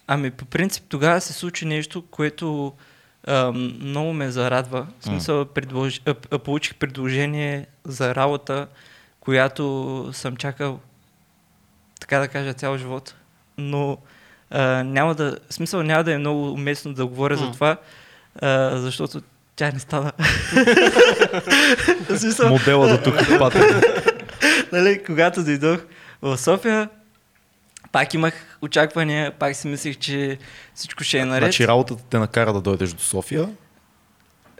Ами 0.08 0.32
по 0.32 0.46
принцип 0.46 0.84
тогава 0.90 1.22
се 1.22 1.34
случи 1.34 1.66
нещо, 1.66 2.02
което 2.02 2.74
а, 3.28 3.52
много 3.82 4.14
ме 4.14 4.32
зарадва. 4.32 4.88
В 5.00 5.04
смисъл, 5.06 5.46
предлож... 5.46 6.02
а, 6.06 6.40
получих 6.40 6.76
предложение 6.76 7.66
за 7.86 8.16
работа, 8.16 8.68
която 9.20 10.10
съм 10.14 10.38
чакал, 10.38 10.80
така 12.00 12.20
да 12.20 12.28
кажа, 12.28 12.54
цял 12.54 12.78
живот. 12.78 13.16
Но 13.58 13.98
а, 14.50 14.84
няма 14.84 15.16
да, 15.16 15.38
смисъл 15.50 15.84
няма 15.84 16.04
да 16.04 16.14
е 16.14 16.18
много 16.18 16.52
уместно 16.52 16.94
да 16.94 17.06
говоря 17.06 17.38
за 17.38 17.46
М. 17.46 17.52
това, 17.52 17.78
а, 18.42 18.78
защото 18.78 19.22
тя 19.56 19.72
не 19.72 19.80
стана. 19.80 20.12
смисъл, 22.18 22.50
Модела 22.50 22.98
до 22.98 23.04
тук 23.04 23.38
патен. 23.40 23.82
нали, 24.72 25.04
когато 25.04 25.44
дойдох 25.44 25.80
в 26.22 26.38
София, 26.38 26.90
пак 27.92 28.14
имах 28.14 28.58
очаквания, 28.62 29.32
пак 29.32 29.56
си 29.56 29.68
мислех, 29.68 29.98
че 29.98 30.38
всичко 30.76 31.04
ще 31.04 31.18
е 31.18 31.26
наред. 31.26 31.46
Значи 31.46 31.68
работата 31.68 32.04
те 32.10 32.20
накара 32.20 32.54
да 32.54 32.62
дойдеш 32.62 32.94
до 32.94 33.04
София. 33.04 33.50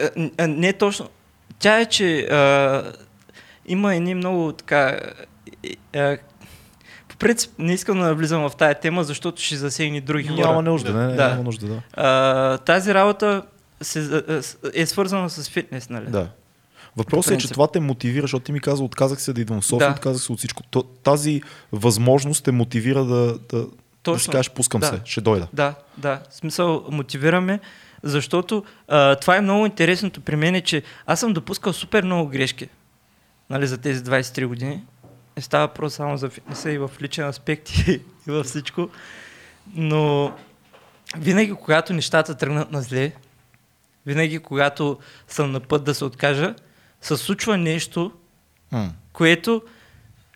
А, 0.00 0.10
а, 0.38 0.46
не 0.46 0.72
точно. 0.72 1.08
Тя 1.58 1.80
е, 1.80 1.86
че 1.86 2.20
а, 2.20 2.92
има 3.70 3.94
едни 3.94 4.14
много 4.14 4.52
така... 4.52 5.00
А, 5.94 6.00
а, 6.00 6.18
по 7.08 7.16
принцип 7.16 7.50
не 7.58 7.72
искам 7.72 8.00
да 8.00 8.14
влизам 8.14 8.42
в 8.42 8.56
тая 8.56 8.74
тема, 8.74 9.04
защото 9.04 9.42
ще 9.42 9.56
засегне 9.56 10.00
други 10.00 10.28
хора. 10.28 10.40
Няма 10.40 10.62
нужда, 10.62 10.92
не, 10.94 11.06
не, 11.06 11.14
Да. 11.14 11.28
няма 11.28 11.42
нужда, 11.42 11.66
да. 11.66 11.80
А, 11.94 12.58
тази 12.58 12.94
работа 12.94 13.42
се, 13.80 14.02
с- 14.42 14.56
е 14.74 14.86
свързана 14.86 15.30
с 15.30 15.48
фитнес, 15.48 15.90
нали? 15.90 16.06
Да. 16.06 16.28
Въпросът 16.96 17.34
е, 17.34 17.38
че 17.38 17.48
това 17.48 17.66
те 17.66 17.80
мотивира, 17.80 18.22
защото 18.22 18.44
ти 18.44 18.52
ми 18.52 18.60
каза, 18.60 18.82
отказах 18.84 19.20
се 19.20 19.32
да 19.32 19.40
идвам 19.40 19.60
в 19.60 19.64
София, 19.64 19.88
Да. 19.88 19.94
отказах 19.94 20.22
се 20.22 20.32
от 20.32 20.38
всичко. 20.38 20.62
Тази 21.02 21.42
възможност 21.72 22.44
те 22.44 22.52
мотивира 22.52 23.04
да, 23.04 23.14
да, 23.24 23.38
да 23.52 23.62
си 23.62 23.68
Точно. 24.02 24.32
кажеш, 24.32 24.50
пускам 24.50 24.80
Да. 24.80 24.86
се, 24.86 25.00
ще 25.04 25.20
дойда. 25.20 25.46
Да, 25.52 25.74
да. 25.98 26.20
В 26.30 26.34
смисъл, 26.34 26.84
мотивираме, 26.90 27.60
защото 28.02 28.64
а, 28.88 29.16
това 29.16 29.36
е 29.36 29.40
много 29.40 29.66
интересното 29.66 30.20
при 30.20 30.36
мен, 30.36 30.54
е, 30.54 30.60
че 30.60 30.82
аз 31.06 31.20
съм 31.20 31.32
допускал 31.32 31.72
супер 31.72 32.02
много 32.04 32.28
грешки 32.28 32.68
нали, 33.50 33.66
за 33.66 33.78
тези 33.78 34.02
23 34.02 34.46
години. 34.46 34.84
Не 35.36 35.42
става 35.42 35.68
просто 35.68 35.96
само 35.96 36.16
за 36.16 36.30
фитнеса 36.30 36.70
и 36.70 36.78
в 36.78 36.90
личен 37.00 37.26
аспект 37.26 37.68
и, 37.88 37.90
и 38.28 38.30
във 38.30 38.46
всичко. 38.46 38.88
Но 39.74 40.32
винаги, 41.16 41.52
когато 41.52 41.92
нещата 41.92 42.34
тръгнат 42.34 42.72
на 42.72 42.82
зле, 42.82 43.12
винаги, 44.06 44.38
когато 44.38 44.98
съм 45.28 45.52
на 45.52 45.60
път 45.60 45.84
да 45.84 45.94
се 45.94 46.04
откажа, 46.04 46.54
се 47.00 47.16
случва 47.16 47.56
нещо, 47.56 48.12
М, 48.72 48.90
което 49.12 49.62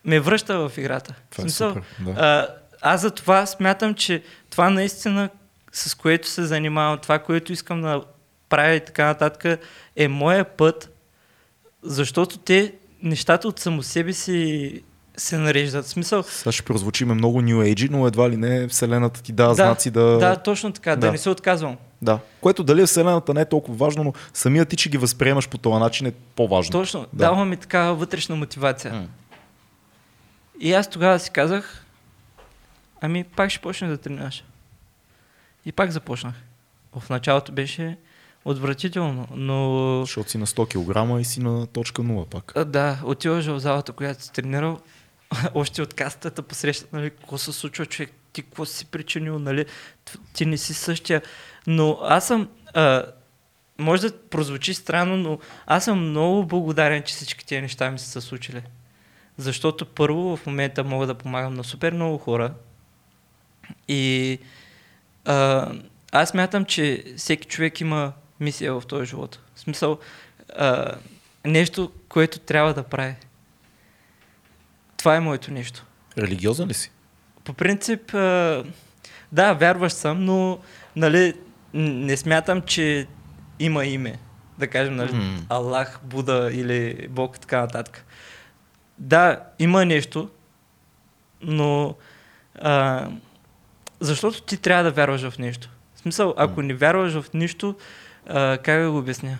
ме 0.05 0.21
връща 0.21 0.69
в 0.69 0.79
играта. 0.79 1.15
Това 1.31 1.43
е 1.43 1.45
смисъл, 1.45 1.69
супер. 1.69 1.83
Да. 2.01 2.11
а, 2.11 2.49
аз 2.81 3.01
за 3.01 3.11
това 3.11 3.47
смятам, 3.47 3.95
че 3.95 4.23
това 4.51 4.71
наистина, 4.71 5.29
с 5.73 5.95
което 5.95 6.29
се 6.29 6.45
занимавам, 6.45 6.99
това, 6.99 7.19
което 7.19 7.53
искам 7.53 7.83
да 7.83 8.03
правя 8.49 8.75
и 8.75 8.85
така 8.85 9.07
нататък, 9.07 9.61
е 9.97 10.09
моя 10.09 10.45
път, 10.45 10.91
защото 11.83 12.39
те, 12.39 12.75
нещата 13.05 13.49
от 13.49 13.59
само 13.59 13.83
себе 13.83 14.13
си 14.13 14.83
се 15.17 15.39
нареждат. 15.39 15.85
В 15.85 15.89
смисъл, 15.89 16.23
Сега 16.23 16.53
ще 16.53 16.63
прозвучиме 16.63 17.15
много 17.15 17.43
New 17.43 17.75
Age, 17.75 17.91
но 17.91 18.07
едва 18.07 18.31
ли 18.31 18.37
не 18.37 18.69
Вселената 18.69 19.23
ти 19.23 19.33
дава 19.33 19.49
Да, 19.51 19.55
знаци 19.55 19.91
да... 19.91 20.19
да, 20.19 20.37
точно 20.37 20.73
така, 20.73 20.91
да. 20.91 20.97
да. 20.97 21.13
не 21.13 21.19
се 21.19 21.31
отказвам. 21.31 21.77
да. 22.03 22.19
Което 22.41 22.65
дали 22.65 22.83
е 22.83 22.87
Вселената 22.87 23.35
не 23.35 23.41
е 23.41 23.45
толкова 23.45 23.77
важно, 23.77 24.05
но 24.05 24.13
самия 24.35 24.65
ти, 24.65 24.77
че 24.77 24.89
ги 24.91 24.99
възприемаш 24.99 25.49
по 25.49 25.59
този 25.59 25.81
начин 25.81 26.07
е 26.07 26.13
по-важно. 26.37 26.73
Точно, 26.73 27.01
Да. 27.01 27.09
дава 27.13 27.45
ми 27.45 27.57
такава 27.57 27.95
вътрешна 27.95 28.37
мотивация. 28.37 28.93
М. 28.93 29.07
И 30.61 30.73
аз 30.73 30.91
тогава 30.91 31.19
си 31.19 31.31
казах, 31.31 31.85
ами 33.01 33.25
пак 33.25 33.51
ще 33.51 33.61
почнеш 33.61 33.91
да 33.91 33.99
тренираш. 33.99 34.45
И 35.67 35.73
пак 35.73 35.91
започнах. 35.91 36.35
В 36.97 37.11
началото 37.11 37.53
беше 37.53 37.97
отвратително, 38.45 39.29
но 39.35 40.01
Защото 40.01 40.31
си 40.31 40.39
на 40.39 40.47
100 40.47 41.17
кг 41.17 41.21
и 41.21 41.25
си 41.25 41.41
на 41.41 41.67
точка 41.67 42.03
0 42.03 42.27
пак. 42.27 42.53
а, 42.55 42.65
да, 42.65 43.01
отиваш 43.05 43.47
в 43.47 43.59
залата, 43.59 43.93
която 43.93 44.23
си 44.23 44.33
тренирал, 44.33 44.81
още 45.55 45.83
от 45.83 45.95
кастата 45.95 46.43
посрещат, 46.43 46.93
нали, 46.93 47.11
какво 47.11 47.39
се 47.39 47.53
случва, 47.53 47.87
човек, 47.87 48.11
ти 48.33 48.43
какво 48.43 48.65
си 48.65 48.87
причинил, 48.87 49.39
нали, 49.39 49.65
ти 50.33 50.47
не 50.47 50.57
си 50.57 50.75
същия. 50.75 51.23
Но 51.67 51.99
аз 52.03 52.27
съм, 52.27 52.49
а, 52.75 53.05
може 53.79 54.03
да 54.03 54.19
прозвучи 54.19 54.75
странно, 54.75 55.17
но 55.17 55.39
аз 55.67 55.85
съм 55.85 56.09
много 56.11 56.47
благодарен, 56.47 57.03
че 57.03 57.15
всички 57.15 57.47
тези 57.47 57.63
неща 57.63 57.91
ми 57.91 57.99
са 57.99 58.07
се 58.07 58.21
случили. 58.21 58.63
Защото 59.39 59.87
първо 59.87 60.37
в 60.37 60.47
момента 60.47 60.85
мога 60.85 61.07
да 61.07 61.15
помагам 61.15 61.55
на 61.55 61.65
супер 61.65 61.93
много 61.93 62.19
хора 62.19 62.55
и 63.89 64.39
а, 65.25 65.69
аз 66.13 66.35
мятам, 66.35 66.65
че 66.65 67.05
всеки 67.17 67.49
човек 67.49 67.81
има 67.81 68.13
мисия 68.41 68.75
в 68.75 68.87
този 68.87 69.07
живот. 69.07 69.41
В 69.55 69.61
смисъл, 69.61 69.99
а, 70.57 70.95
нещо, 71.45 71.93
което 72.09 72.39
трябва 72.39 72.75
да 72.75 72.83
прави. 72.83 73.15
Това 74.97 75.17
е 75.17 75.21
моето 75.21 75.53
нещо. 75.53 75.85
Религиозен 76.19 76.69
ли 76.69 76.75
си? 76.75 76.91
По 77.45 77.53
принцип, 77.53 78.15
а, 78.15 78.65
да, 79.33 79.53
вярващ 79.53 79.97
съм, 79.97 80.25
но 80.25 80.59
нали, 80.97 81.35
не 81.75 82.17
смятам, 82.17 82.63
че 82.63 83.07
има 83.59 83.85
име. 83.87 84.19
Да 84.59 84.67
кажем, 84.67 84.97
нали, 84.97 85.13
М. 85.13 85.39
Аллах, 85.49 86.01
Буда 86.03 86.51
или 86.53 87.09
Бог 87.11 87.37
и 87.37 87.41
така 87.41 87.61
нататък. 87.61 88.05
Да, 88.99 89.41
има 89.59 89.85
нещо, 89.85 90.31
но 91.41 91.95
а, 92.59 93.09
защото 94.01 94.43
ти 94.43 94.57
трябва 94.57 94.85
да 94.85 94.91
вярваш 94.91 95.29
в 95.29 95.39
нещо. 95.39 95.71
В 95.95 95.99
смисъл, 95.99 96.35
ако 96.37 96.63
не 96.63 96.75
вярваш 96.75 97.13
в 97.13 97.25
нищо, 97.35 97.77
а, 98.27 98.59
как 98.59 98.83
да 98.83 98.91
го 98.91 98.99
обясня? 98.99 99.39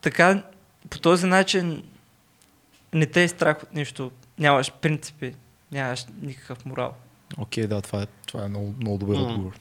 Така, 0.00 0.42
по 0.90 0.98
този 0.98 1.26
начин 1.26 1.82
не 2.94 3.06
те 3.06 3.22
е 3.22 3.28
страх 3.28 3.62
от 3.62 3.74
нищо, 3.74 4.10
нямаш 4.38 4.72
принципи, 4.72 5.34
нямаш 5.72 6.06
никакъв 6.22 6.64
морал. 6.64 6.94
Окей, 7.38 7.66
да, 7.66 7.80
това 7.82 8.02
е, 8.02 8.06
това 8.26 8.44
е 8.44 8.48
много, 8.48 8.74
много 8.80 8.98
добър 8.98 9.16
М. 9.16 9.22
отговор. 9.22 9.52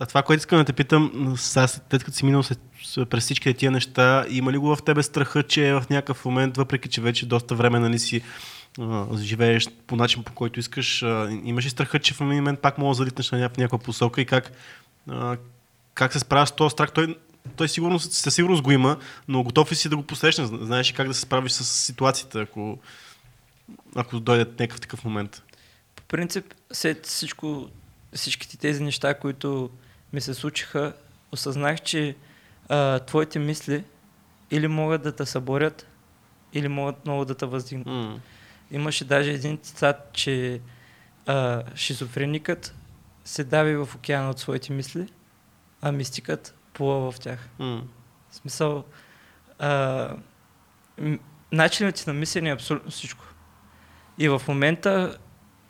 А 0.00 0.06
това, 0.06 0.22
което 0.22 0.38
искам 0.38 0.58
да 0.58 0.64
те 0.64 0.72
питам, 0.72 1.34
сега 1.36 1.68
след 1.68 2.04
като 2.04 2.12
си 2.16 2.24
минал 2.24 2.42
след, 2.42 2.58
с- 2.84 3.06
през 3.06 3.24
всичките 3.24 3.58
тия 3.58 3.70
неща, 3.70 4.24
има 4.28 4.52
ли 4.52 4.58
го 4.58 4.76
в 4.76 4.82
тебе 4.82 5.02
страха, 5.02 5.42
че 5.42 5.72
в 5.72 5.84
някакъв 5.90 6.24
момент, 6.24 6.56
въпреки 6.56 6.88
че 6.88 7.00
вече 7.00 7.26
доста 7.26 7.54
време 7.54 7.78
нали, 7.78 7.98
си 7.98 8.22
живееш 9.16 9.68
по 9.86 9.96
начин, 9.96 10.22
по 10.22 10.32
който 10.32 10.60
искаш, 10.60 11.02
имаш 11.44 11.64
ли 11.64 11.70
страха, 11.70 11.98
че 11.98 12.14
в 12.14 12.20
един 12.20 12.34
момент 12.34 12.60
пак 12.60 12.78
мога 12.78 12.90
да 12.90 12.94
залитнеш 12.94 13.30
на 13.30 13.38
някаква 13.38 13.78
посока 13.78 14.20
и 14.20 14.26
как, 14.26 14.52
как 15.94 16.12
се 16.12 16.18
справяш 16.18 16.48
с 16.48 16.52
този 16.52 16.72
страх? 16.72 16.92
Той 16.92 17.16
той 17.56 17.68
сигурно, 17.68 17.98
със 17.98 18.34
сигурност 18.34 18.62
го 18.62 18.72
има, 18.72 18.98
но 19.28 19.42
готов 19.42 19.72
ли 19.72 19.76
си 19.76 19.88
да 19.88 19.96
го 19.96 20.02
посрещнеш? 20.02 20.46
Знаеш 20.46 20.90
ли 20.90 20.94
как 20.94 21.08
да 21.08 21.14
се 21.14 21.20
справиш 21.20 21.52
с 21.52 21.64
ситуацията, 21.64 22.40
ако, 22.40 22.78
ако 23.94 24.20
дойде 24.20 24.44
някакъв 24.44 24.80
такъв 24.80 25.04
момент? 25.04 25.42
По 25.96 26.02
принцип, 26.02 26.54
след 26.72 27.06
всичко, 27.06 27.68
всичките 28.12 28.56
тези 28.56 28.82
неща, 28.82 29.14
които 29.14 29.70
ми 30.12 30.20
се 30.20 30.34
случиха, 30.34 30.92
осъзнах, 31.32 31.80
че 31.80 32.16
а, 32.68 32.98
твоите 32.98 33.38
мисли 33.38 33.84
или 34.50 34.68
могат 34.68 35.02
да 35.02 35.16
те 35.16 35.26
съборят, 35.26 35.86
или 36.52 36.68
могат 36.68 37.04
много 37.04 37.24
да 37.24 37.34
те 37.34 37.46
въздигнат. 37.46 37.86
М. 37.86 38.20
Имаше 38.70 39.04
даже 39.04 39.30
един 39.30 39.58
цитат, 39.58 40.10
че 40.12 40.60
а, 41.26 41.62
шизофреникът 41.74 42.74
се 43.24 43.44
дави 43.44 43.76
в 43.76 43.88
океана 43.94 44.30
от 44.30 44.38
своите 44.38 44.72
мисли, 44.72 45.06
а 45.82 45.92
мистикът 45.92 46.54
плува 46.74 47.10
в 47.12 47.20
тях. 47.20 47.48
М. 47.58 47.82
В 48.30 48.34
смисъл, 48.36 48.84
а, 49.58 50.08
м- 51.00 51.18
начинът 51.52 51.94
ти 51.94 52.04
на 52.06 52.12
мислене 52.14 52.50
е 52.50 52.54
абсолютно 52.54 52.90
всичко. 52.90 53.24
И 54.18 54.28
в 54.28 54.42
момента 54.48 55.18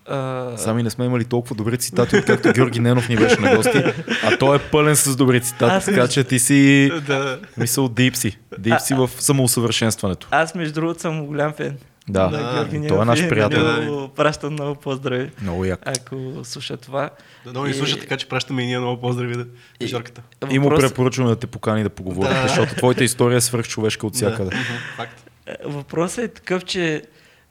а, 0.06 0.56
Сами 0.56 0.82
не 0.82 0.90
сме 0.90 1.04
имали 1.04 1.24
толкова 1.24 1.56
добри 1.56 1.78
цитати, 1.78 2.16
откакто 2.16 2.52
Георги 2.52 2.80
Ненов 2.80 3.08
ни 3.08 3.16
беше 3.16 3.40
на 3.40 3.56
гости, 3.56 3.82
а 4.24 4.38
той 4.38 4.56
е 4.56 4.70
пълен 4.70 4.96
с 4.96 5.16
добри 5.16 5.40
цитати, 5.40 5.74
Аз 5.74 5.84
така 5.84 6.08
че 6.08 6.24
ти 6.24 6.38
си 6.38 6.90
Да. 7.06 7.40
мисъл 7.56 7.88
дипси. 7.88 8.38
Дипси 8.58 8.94
в 8.94 9.10
самоусъвършенстването. 9.18 10.28
аз 10.30 10.54
между 10.54 10.74
другото 10.74 11.00
съм 11.00 11.26
голям 11.26 11.52
фен 11.52 11.78
Да, 12.08 12.30
на 12.30 12.38
А, 12.40 12.54
Георги 12.64 12.88
той 12.88 13.02
е 13.02 13.04
наш 13.04 13.28
приятел. 13.28 13.62
на 13.62 13.78
него 13.78 14.08
Пращам 14.08 14.52
много 14.52 14.74
поздрави, 14.74 15.30
много 15.42 15.64
як. 15.64 15.80
ако 15.88 16.16
слуша 16.44 16.76
това. 16.76 17.10
Да, 17.44 17.50
много 17.50 17.66
ни 17.66 17.70
И- 17.70 17.74
слуша, 17.74 17.98
така 17.98 18.16
че 18.16 18.28
пращаме 18.28 18.62
и 18.62 18.66
ние 18.66 18.78
много 18.78 19.00
поздрави 19.00 19.36
да 19.36 19.46
И- 19.80 19.86
Жорката. 19.86 20.22
И 20.50 20.58
му 20.58 20.66
Въпрос- 20.66 20.80
препоръчваме 20.80 21.30
да 21.30 21.36
те 21.36 21.46
покани 21.46 21.82
да 21.82 21.90
поговорите, 21.90 22.34
Да. 22.34 22.42
защото 22.42 22.74
твоята 22.74 23.04
история 23.04 23.36
е 23.36 23.40
свръхчовешка 23.40 24.06
от 24.06 24.14
всякъде. 24.14 24.50
Да. 24.50 24.56
Факт. 24.96 25.30
Е, 25.46 25.54
Въпросът 25.64 26.18
е 26.20 26.28
такъв, 26.28 26.64
че 26.64 27.02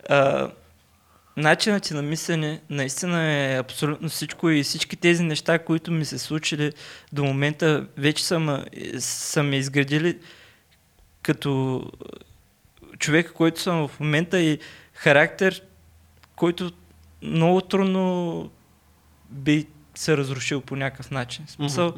а, 0.09 0.49
начинът 1.37 1.83
ти 1.83 1.93
на 1.93 2.01
мислене 2.01 2.61
наистина 2.69 3.23
е 3.23 3.57
абсолютно 3.57 4.09
всичко 4.09 4.49
и 4.49 4.63
всички 4.63 4.95
тези 4.95 5.23
неща, 5.23 5.59
които 5.59 5.91
ми 5.91 6.05
се 6.05 6.17
случили 6.17 6.71
до 7.11 7.23
момента, 7.23 7.87
вече 7.97 8.25
са, 8.25 8.39
ме- 8.39 8.65
са 8.99 9.43
ме 9.43 9.55
изградили 9.55 10.17
като 11.23 11.83
човека, 12.99 13.33
който 13.33 13.61
съм 13.61 13.87
в 13.87 13.99
момента 13.99 14.39
и 14.39 14.59
характер, 14.93 15.61
който 16.35 16.71
много 17.21 17.61
трудно 17.61 18.49
би 19.29 19.65
се 19.95 20.17
разрушил 20.17 20.61
по 20.61 20.75
някакъв 20.75 21.11
начин. 21.11 21.45
Смисъл, 21.47 21.93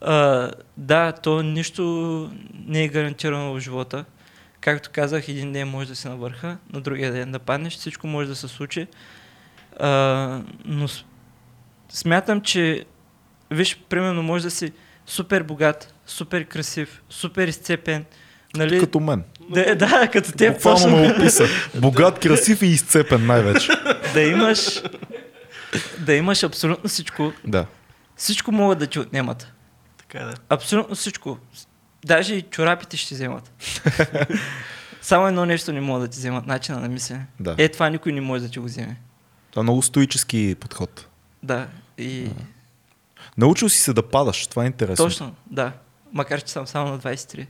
а, 0.00 0.50
да, 0.76 1.12
то 1.12 1.42
нищо 1.42 1.82
не 2.66 2.84
е 2.84 2.88
гарантирано 2.88 3.54
в 3.54 3.60
живота. 3.60 4.04
Както 4.60 4.90
казах, 4.92 5.28
един 5.28 5.52
ден 5.52 5.68
може 5.68 5.88
да 5.88 5.96
се 5.96 6.08
навърха, 6.08 6.58
на 6.72 6.80
другия 6.80 7.12
ден 7.12 7.32
да 7.32 7.38
паднеш, 7.38 7.76
всичко 7.76 8.06
може 8.06 8.28
да 8.28 8.36
се 8.36 8.48
случи. 8.48 8.86
А, 9.78 10.42
но 10.64 10.88
смятам, 11.88 12.40
че 12.40 12.84
виж, 13.50 13.80
примерно, 13.88 14.22
може 14.22 14.44
да 14.44 14.50
си 14.50 14.72
супер 15.06 15.42
богат, 15.42 15.94
супер 16.06 16.44
красив, 16.44 17.02
супер 17.10 17.48
изцепен. 17.48 18.04
Нали? 18.56 18.80
Като 18.80 19.00
мен. 19.00 19.24
Да, 19.50 19.74
да, 19.74 20.08
като 20.12 20.32
теб 20.32 20.52
Буквално 20.54 20.78
точно 20.78 20.96
ме 20.96 21.12
описа. 21.12 21.44
Богат, 21.74 22.18
красив 22.18 22.62
и 22.62 22.66
изцепен 22.66 23.26
най-вече. 23.26 23.68
да 24.14 24.20
имаш 24.20 24.82
да 25.98 26.14
имаш 26.14 26.42
абсолютно 26.42 26.88
всичко. 26.88 27.32
Да. 27.46 27.66
Всичко 28.16 28.52
могат 28.52 28.78
да 28.78 28.86
ти 28.86 28.98
отнемат. 28.98 29.52
Така 29.98 30.18
е, 30.18 30.24
да. 30.24 30.34
Абсолютно 30.48 30.94
всичко. 30.94 31.38
Даже 32.04 32.34
и 32.34 32.42
чорапите 32.42 32.96
ще 32.96 33.14
вземат. 33.14 33.52
Само 35.02 35.26
едно 35.26 35.46
нещо 35.46 35.72
не 35.72 35.80
могат 35.80 36.02
да 36.02 36.08
ти 36.08 36.18
вземат, 36.18 36.46
начина 36.46 36.80
на 36.80 36.88
мислене. 36.88 37.26
Да. 37.40 37.54
Е, 37.58 37.68
това 37.68 37.88
никой 37.88 38.12
не 38.12 38.20
може 38.20 38.42
да 38.42 38.50
ти 38.50 38.58
го 38.58 38.64
вземе. 38.64 38.96
Това 39.50 39.60
е 39.60 39.62
много 39.62 39.82
стоически 39.82 40.56
подход. 40.60 41.06
Да. 41.42 41.66
И 41.98 42.30
Научил 43.38 43.68
си 43.68 43.80
се 43.80 43.92
да 43.92 44.02
падаш, 44.02 44.46
това 44.46 44.62
е 44.62 44.66
интересно. 44.66 45.04
точно, 45.04 45.34
да. 45.50 45.72
Макар, 46.12 46.42
че 46.42 46.52
съм 46.52 46.66
само 46.66 46.90
на 46.90 46.98
23. 46.98 47.46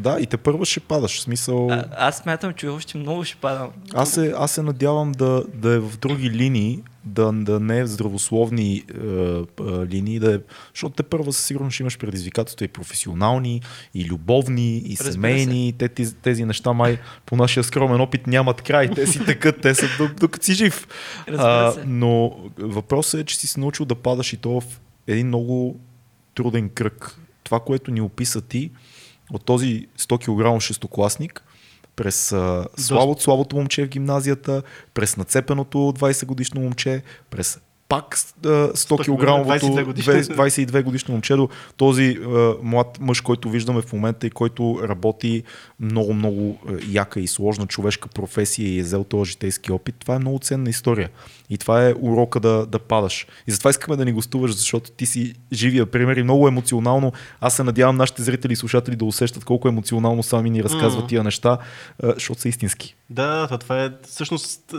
Да, 0.00 0.20
и 0.20 0.26
те 0.26 0.36
първа 0.36 0.64
ще 0.64 0.80
падаш. 0.80 1.18
В 1.18 1.20
смисъл... 1.20 1.70
А, 1.70 1.84
аз 1.96 2.18
смятам, 2.18 2.52
че 2.54 2.68
още 2.68 2.98
много 2.98 3.24
ще 3.24 3.36
падам. 3.36 3.70
Аз 3.94 4.10
се, 4.10 4.34
аз 4.36 4.52
се 4.52 4.62
надявам 4.62 5.12
да, 5.12 5.44
да 5.54 5.72
е 5.72 5.78
в 5.78 5.98
други 5.98 6.30
линии, 6.30 6.82
да, 7.04 7.32
да 7.32 7.60
не 7.60 7.78
е 7.78 7.84
в 7.84 7.86
здравословни 7.86 8.74
е, 8.74 8.82
е, 8.82 9.86
линии, 9.86 10.18
да 10.18 10.34
е, 10.34 10.38
защото 10.74 10.94
те 10.94 11.02
първа 11.02 11.32
със 11.32 11.46
сигурност 11.46 11.74
ще 11.74 11.82
имаш 11.82 11.98
предизвикателства 11.98 12.64
и 12.64 12.68
професионални, 12.68 13.60
и 13.94 14.04
любовни, 14.04 14.78
и 14.78 14.96
Разбира 15.00 15.12
семейни. 15.12 15.74
Те, 15.78 15.88
тези, 15.88 16.14
тези 16.14 16.44
неща 16.44 16.72
май 16.72 16.98
по 17.26 17.36
нашия 17.36 17.64
скромен 17.64 18.00
опит 18.00 18.26
нямат 18.26 18.62
край. 18.62 18.90
Те 18.90 19.06
си 19.06 19.24
тъкат, 19.24 19.60
те 19.60 19.74
са 19.74 19.86
до- 19.98 20.14
докато 20.20 20.44
си 20.44 20.54
жив. 20.54 20.88
Се. 21.28 21.84
но 21.86 22.36
въпросът 22.58 23.20
е, 23.20 23.24
че 23.24 23.36
си 23.36 23.46
се 23.46 23.60
научил 23.60 23.86
да 23.86 23.94
падаш 23.94 24.32
и 24.32 24.36
то 24.36 24.60
в 24.60 24.80
един 25.06 25.26
много 25.26 25.80
труден 26.34 26.68
кръг. 26.68 27.18
Това, 27.44 27.60
което 27.60 27.90
ни 27.90 28.00
описа 28.00 28.40
ти 28.40 28.70
от 29.32 29.44
този 29.44 29.86
100 29.98 30.56
кг 30.56 30.62
шестокласник, 30.62 31.42
през 31.96 32.32
а, 32.32 32.66
слабото, 32.76 33.22
слабото 33.22 33.56
момче 33.56 33.84
в 33.84 33.88
гимназията, 33.88 34.62
през 34.94 35.16
нацепеното 35.16 35.78
20 35.78 36.26
годишно 36.26 36.60
момче, 36.60 37.02
през 37.30 37.60
пак 37.88 38.18
а, 38.44 38.48
100 38.48 38.98
кг 38.98 39.28
22 39.48 39.84
годишно. 39.84 40.12
22 40.12 40.82
годишно 40.82 41.12
момче 41.12 41.36
до 41.36 41.48
този 41.76 42.18
а, 42.24 42.54
млад 42.62 42.98
мъж, 43.00 43.20
който 43.20 43.50
виждаме 43.50 43.82
в 43.82 43.92
момента 43.92 44.26
и 44.26 44.30
който 44.30 44.80
работи 44.82 45.42
много, 45.80 46.14
много 46.14 46.58
яка 46.88 47.20
и 47.20 47.26
сложна 47.26 47.66
човешка 47.66 48.08
професия 48.08 48.68
и 48.68 48.78
е 48.78 48.82
взел 48.82 49.04
този 49.04 49.30
житейски 49.30 49.72
опит. 49.72 49.94
Това 49.98 50.14
е 50.14 50.18
много 50.18 50.38
ценна 50.38 50.70
история. 50.70 51.10
И 51.50 51.58
това 51.58 51.88
е 51.88 51.94
урока 52.00 52.40
да, 52.40 52.66
да 52.66 52.78
падаш. 52.78 53.26
И 53.46 53.50
затова 53.52 53.70
искаме 53.70 53.96
да 53.96 54.04
ни 54.04 54.12
гостуваш, 54.12 54.54
защото 54.54 54.90
ти 54.90 55.06
си 55.06 55.34
живия 55.52 55.86
пример 55.86 56.16
и 56.16 56.22
много 56.22 56.48
емоционално. 56.48 57.12
Аз 57.40 57.54
се 57.54 57.64
надявам 57.64 57.96
нашите 57.96 58.22
зрители 58.22 58.52
и 58.52 58.56
слушатели 58.56 58.96
да 58.96 59.04
усещат 59.04 59.44
колко 59.44 59.68
емоционално 59.68 60.22
сами 60.22 60.50
ни 60.50 60.64
разказват 60.64 61.04
Мгм. 61.04 61.06
тия 61.08 61.24
неща, 61.24 61.58
защото 62.02 62.40
са 62.40 62.48
истински. 62.48 62.96
Да, 63.10 63.58
това, 63.58 63.84
е 63.84 63.90
всъщност 64.08 64.74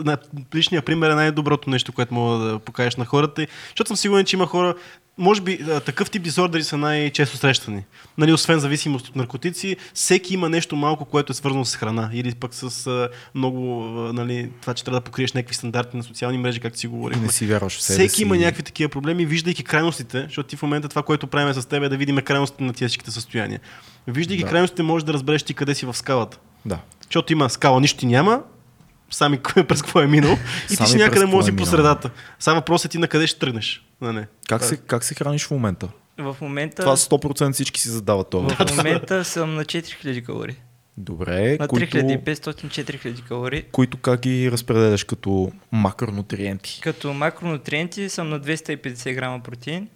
личният 0.54 0.84
пример 0.84 1.10
е 1.10 1.14
най-доброто 1.14 1.70
нещо, 1.70 1.92
което 1.92 2.14
мога 2.14 2.44
да 2.44 2.58
покажеш 2.58 2.96
на 2.96 3.04
хората. 3.04 3.46
Защото 3.68 3.88
съм 3.88 3.96
сигурен, 3.96 4.24
че 4.24 4.36
има 4.36 4.46
хора, 4.46 4.74
може 5.18 5.40
би 5.40 5.58
такъв 5.86 6.10
тип 6.10 6.22
дисордери 6.22 6.64
са 6.64 6.76
най-често 6.76 7.36
срещани. 7.36 7.84
Нали, 8.18 8.32
освен 8.32 8.58
зависимост 8.58 9.08
от 9.08 9.16
наркотици, 9.16 9.76
всеки 9.94 10.34
има 10.34 10.48
нещо 10.48 10.76
малко, 10.76 11.04
което 11.04 11.32
е 11.32 11.34
свързано 11.34 11.64
с 11.64 11.76
храна 11.76 12.10
или 12.12 12.34
пък 12.34 12.54
с 12.54 12.86
а, 12.86 13.08
много, 13.34 13.82
а, 13.84 14.12
нали, 14.12 14.50
това, 14.60 14.74
че 14.74 14.84
трябва 14.84 15.00
да 15.00 15.04
покриеш 15.04 15.32
някакви 15.32 15.54
стандарти 15.54 15.96
на 15.96 16.02
социални 16.02 16.38
мрежи, 16.38 16.60
както 16.60 16.78
си 16.78 16.86
И 16.86 16.90
говорихме. 16.90 17.22
не 17.22 17.32
си 17.32 17.46
вярваш 17.46 17.76
в 17.76 17.82
себе 17.82 17.98
Всеки 17.98 18.14
си. 18.14 18.22
има 18.22 18.36
някакви 18.36 18.62
такива 18.62 18.88
проблеми, 18.88 19.26
виждайки 19.26 19.64
крайностите, 19.64 20.22
защото 20.22 20.48
ти 20.48 20.56
в 20.56 20.62
момента 20.62 20.88
това, 20.88 21.02
което 21.02 21.26
правим 21.26 21.54
с 21.54 21.66
теб 21.66 21.82
е 21.82 21.88
да 21.88 21.96
видим 21.96 22.16
крайностите 22.16 22.64
на 22.64 22.72
всичките 22.72 23.10
състояния. 23.10 23.60
Виждайки 24.06 24.42
Да. 24.42 24.48
крайностите, 24.50 24.82
можеш 24.82 25.04
да 25.06 25.12
разбереш 25.12 25.42
ти 25.42 25.54
къде 25.54 25.74
си 25.74 25.86
в 25.86 25.94
скалата. 25.94 26.38
Да. 26.64 26.78
Защото 27.04 27.32
има 27.32 27.50
скала, 27.50 27.80
нищо 27.80 27.98
ти 27.98 28.06
няма, 28.06 28.42
сами 29.12 29.38
през 29.68 29.82
какво 29.82 30.00
е 30.00 30.06
минал 30.06 30.38
и 30.72 30.76
ти 30.76 30.86
си 30.86 30.96
някъде 30.96 31.26
може 31.26 31.50
е 31.50 31.56
по 31.56 31.66
средата. 31.66 32.10
Само 32.38 32.60
въпросът 32.60 32.84
е 32.84 32.88
ти 32.88 32.98
на 32.98 33.08
къде 33.08 33.26
ще 33.26 33.38
тръгнеш. 33.38 33.86
Не, 34.00 34.12
не. 34.12 34.26
Как 34.48 34.64
се, 34.64 34.76
как 34.76 35.04
се 35.04 35.14
храниш 35.14 35.46
в 35.46 35.50
момента? 35.50 35.88
В 36.18 36.36
момента, 36.40 36.82
Това 36.82 36.96
100% 36.96 37.52
всички 37.52 37.80
си 37.80 37.88
задават 37.88 38.30
това. 38.30 38.66
в 38.66 38.76
момента 38.76 39.24
съм 39.24 39.54
на 39.54 39.64
4000 39.64 40.24
калории. 40.24 40.56
Добре, 40.96 41.56
На 41.60 41.68
които, 41.68 41.96
3500-4000 41.96 43.22
калории. 43.22 43.62
които 43.62 43.96
как 43.96 44.20
ги 44.20 44.52
разпределяш 44.52 45.04
като 45.04 45.52
макронутриенти? 45.72 46.80
Като 46.82 47.12
макронутриенти 47.12 48.08
съм 48.08 48.28
на 48.28 48.40
250 48.40 49.14
грама 49.14 49.40
протеин, 49.40 49.88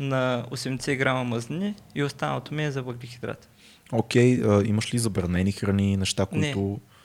на 0.00 0.44
80 0.50 0.96
грама 0.96 1.24
мазнини 1.24 1.74
и 1.94 2.02
останалото 2.02 2.54
ми 2.54 2.64
е 2.64 2.70
за 2.70 2.82
въглехидрат. 2.82 3.48
Окей, 3.92 4.42
а, 4.44 4.62
имаш 4.64 4.94
ли 4.94 4.98
забранени 4.98 5.52
храни, 5.52 5.96
неща, 5.96 6.26
Не. 6.32 6.54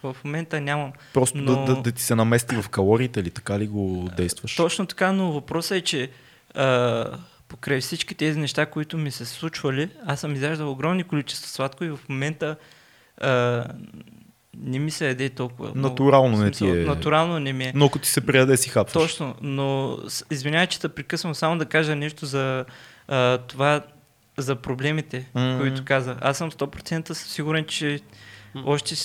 В 0.06 0.24
момента 0.24 0.62
нямам. 0.62 0.92
просто 1.14 1.38
Но- 1.38 1.56
да, 1.56 1.76
да, 1.76 1.82
да 1.82 1.92
ти 1.92 2.04
се 2.04 2.16
намести 2.16 2.56
в 2.56 2.70
калориите 2.70 3.20
или 3.20 3.30
така 3.30 3.60
ли 3.60 3.68
го 3.68 4.10
действаш? 4.18 4.56
Точно 4.56 4.86
така, 4.86 5.12
но 5.12 5.32
въпросът 5.32 5.72
е, 5.72 5.82
че 5.82 6.10
а, 6.56 7.06
покрай 7.48 7.82
всички 7.82 8.16
тези 8.16 8.40
неща, 8.40 8.66
които 8.66 8.98
ми 8.98 9.12
се 9.12 9.26
случвали, 9.26 9.90
аз 10.06 10.20
съм 10.20 10.34
изяждал 10.34 10.72
огромни 10.72 11.04
количества 11.04 11.48
сладко 11.48 11.84
и 11.84 11.90
в 11.90 12.00
момента 12.10 12.56
а, 13.18 13.64
не 14.58 14.80
ми 14.80 14.92
се 14.92 15.08
яде 15.08 15.30
толкова. 15.30 15.64
много. 15.66 15.90
Натурално 15.90 16.38
В 16.38 16.40
не 16.40 16.52
ти 16.52 16.58
смисъл, 16.58 16.76
е. 16.76 16.86
Натурално 16.86 17.40
не 17.40 17.54
ми 17.54 17.64
е. 17.64 17.72
Но 17.76 17.86
ако 17.86 18.00
ти 18.00 18.10
се 18.10 18.22
прияде 18.22 18.58
си 18.58 18.70
хапваш. 18.70 18.94
Точно, 19.04 19.36
но 19.42 19.98
извинявай, 20.32 20.68
че 20.68 20.80
те 20.80 20.90
прекъсвам 20.90 21.36
само 21.36 21.58
да 21.58 21.66
кажа 21.66 21.96
нещо 21.96 22.26
за 22.26 22.66
а, 23.08 23.38
това, 23.38 23.82
за 24.38 24.56
проблемите, 24.56 25.30
Мгм. 25.36 25.60
които 25.60 25.86
каза. 25.86 26.16
Аз 26.22 26.38
съм 26.38 26.52
100% 26.52 27.14
сигурен, 27.14 27.66
че 27.66 28.00
още 28.56 28.96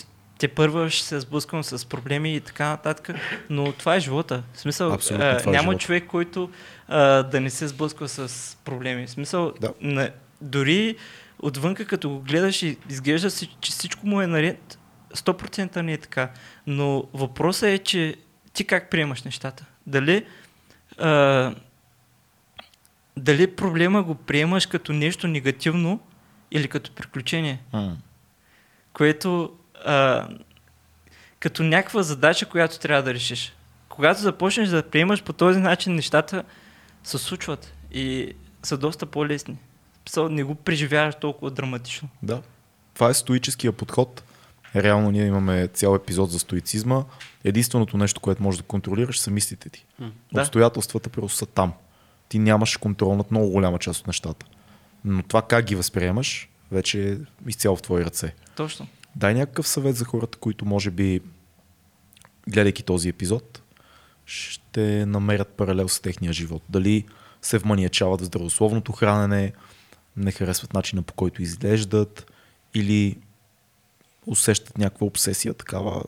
те 0.41 0.49
първа 0.49 0.91
ще 0.91 1.07
се 1.07 1.21
сблъсквам 1.21 1.65
с 1.65 1.87
проблеми 1.87 2.35
и 2.37 2.41
така 2.41 2.69
нататък, 2.69 3.11
но 3.51 3.73
това 3.73 3.97
е 3.97 4.01
живота. 4.01 4.43
В 4.53 4.61
смисъл, 4.61 4.93
Абсолютно, 4.93 5.27
а, 5.27 5.31
е 5.31 5.47
няма 5.47 5.63
живота. 5.63 5.79
човек, 5.79 6.07
който 6.07 6.51
а, 6.89 6.99
да 7.23 7.41
не 7.41 7.51
се 7.51 7.69
сблъсква 7.69 8.09
с 8.09 8.57
проблеми. 8.65 9.07
В 9.07 9.11
смисъл, 9.11 9.53
Да. 9.61 9.73
на, 9.81 10.11
дори 10.41 10.97
отвънка 11.39 11.87
като 11.87 12.11
го 12.11 12.21
гледаш 12.21 12.63
и 12.63 12.77
изглежда 12.89 13.31
си, 13.31 13.57
че 13.61 13.73
всичко 13.73 14.07
му 14.07 14.21
е 14.21 14.27
наред, 14.27 14.79
100% 15.15 15.77
не 15.77 15.93
е 15.93 15.99
така. 15.99 16.31
Но 16.67 17.05
въпросът 17.15 17.69
е, 17.69 17.79
че 17.79 18.17
ти 18.53 18.65
как 18.65 18.91
приемаш 18.91 19.23
нещата? 19.23 19.65
Дали, 19.87 20.27
а, 20.99 21.55
дали 23.17 23.57
проблема 23.57 24.03
го 24.03 24.15
приемаш 24.15 24.67
като 24.67 24.93
нещо 24.93 25.29
негативно 25.29 26.01
или 26.51 26.69
като 26.69 26.93
приключение? 26.93 27.61
М. 27.73 27.97
което 28.93 29.53
а, 29.85 30.29
като 31.41 31.63
някаква 31.63 32.03
задача, 32.03 32.47
която 32.47 32.79
трябва 32.79 33.03
да 33.03 33.15
решиш. 33.15 33.57
Когато 33.89 34.21
започнеш 34.21 34.69
да 34.69 34.83
приемаш 34.83 35.23
по 35.23 35.33
този 35.33 35.59
начин, 35.59 35.95
нещата 35.95 36.45
се 37.05 37.19
случват 37.19 37.75
и 37.93 38.33
са 38.63 38.79
доста 38.79 39.07
по-лесни. 39.07 39.57
Не 40.17 40.43
го 40.43 40.55
преживяваш 40.55 41.15
толкова 41.21 41.51
драматично. 41.51 42.09
Да. 42.23 42.43
Това 42.95 43.11
е 43.11 43.15
стоическия 43.15 43.73
подход. 43.73 44.23
Реално 44.77 45.11
ние 45.11 45.27
имаме 45.27 45.69
цял 45.69 45.95
епизод 45.95 46.31
за 46.31 46.39
стоицизма. 46.39 47.05
Единственото 47.45 47.97
нещо, 47.97 48.21
което 48.21 48.43
можеш 48.43 48.59
да 48.59 48.67
контролираш, 48.67 49.21
са 49.21 49.31
мислите 49.31 49.69
ти. 49.69 49.87
Да. 50.33 50.41
Обстоятелствата 50.43 51.09
просто 51.11 51.39
са 51.39 51.47
там. 51.47 51.73
Ти 52.29 52.39
нямаш 52.39 52.77
контрол 52.77 53.17
над 53.17 53.31
много 53.31 53.51
голяма 53.51 53.79
част 53.79 54.01
от 54.01 54.07
нещата. 54.07 54.47
Но 55.05 55.23
това 55.23 55.43
как 55.43 55.65
ги 55.65 55.75
възприемаш, 55.75 56.49
вече 56.73 57.13
е 57.13 57.17
изцяло 57.49 57.77
в 57.77 57.83
твои 57.83 58.05
ръце. 58.05 58.35
Точно. 58.57 58.87
Дай 59.17 59.35
някакъв 59.35 59.69
съвет 59.69 59.97
за 59.97 60.05
хората, 60.05 60.39
които 60.39 60.65
може 60.65 60.91
би, 60.91 61.21
гледайки 62.49 62.83
този 62.83 63.09
епизод, 63.09 63.63
ще 64.27 65.07
намерят 65.07 65.49
паралел 65.49 65.89
с 65.89 66.01
техния 66.01 66.33
живот. 66.33 66.63
Дали 66.69 67.07
се 67.43 67.59
вманиячават 67.59 68.21
в 68.21 68.25
здравословното 68.25 68.93
хранене, 68.93 69.53
не 70.17 70.33
харесват 70.33 70.75
начина 70.75 71.03
по 71.03 71.15
който 71.15 71.43
изглеждат 71.43 72.33
или 72.75 73.19
усещат 74.27 74.79
някаква 74.79 75.07
обсесия 75.07 75.55
такава 75.55 76.05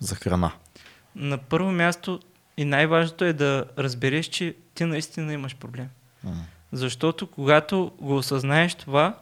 за 0.00 0.14
храна. 0.14 0.52
На 1.16 1.38
първо 1.38 1.72
място 1.72 2.20
и 2.56 2.64
най-важното 2.64 3.24
е 3.24 3.32
да 3.32 3.64
разбереш, 3.78 4.26
че 4.26 4.56
ти 4.74 4.84
наистина 4.84 5.32
имаш 5.32 5.56
проблем. 5.56 5.88
М. 6.24 6.44
Защото 6.72 7.26
когато 7.26 7.92
го 8.00 8.16
осъзнаеш 8.16 8.74
това, 8.74 9.18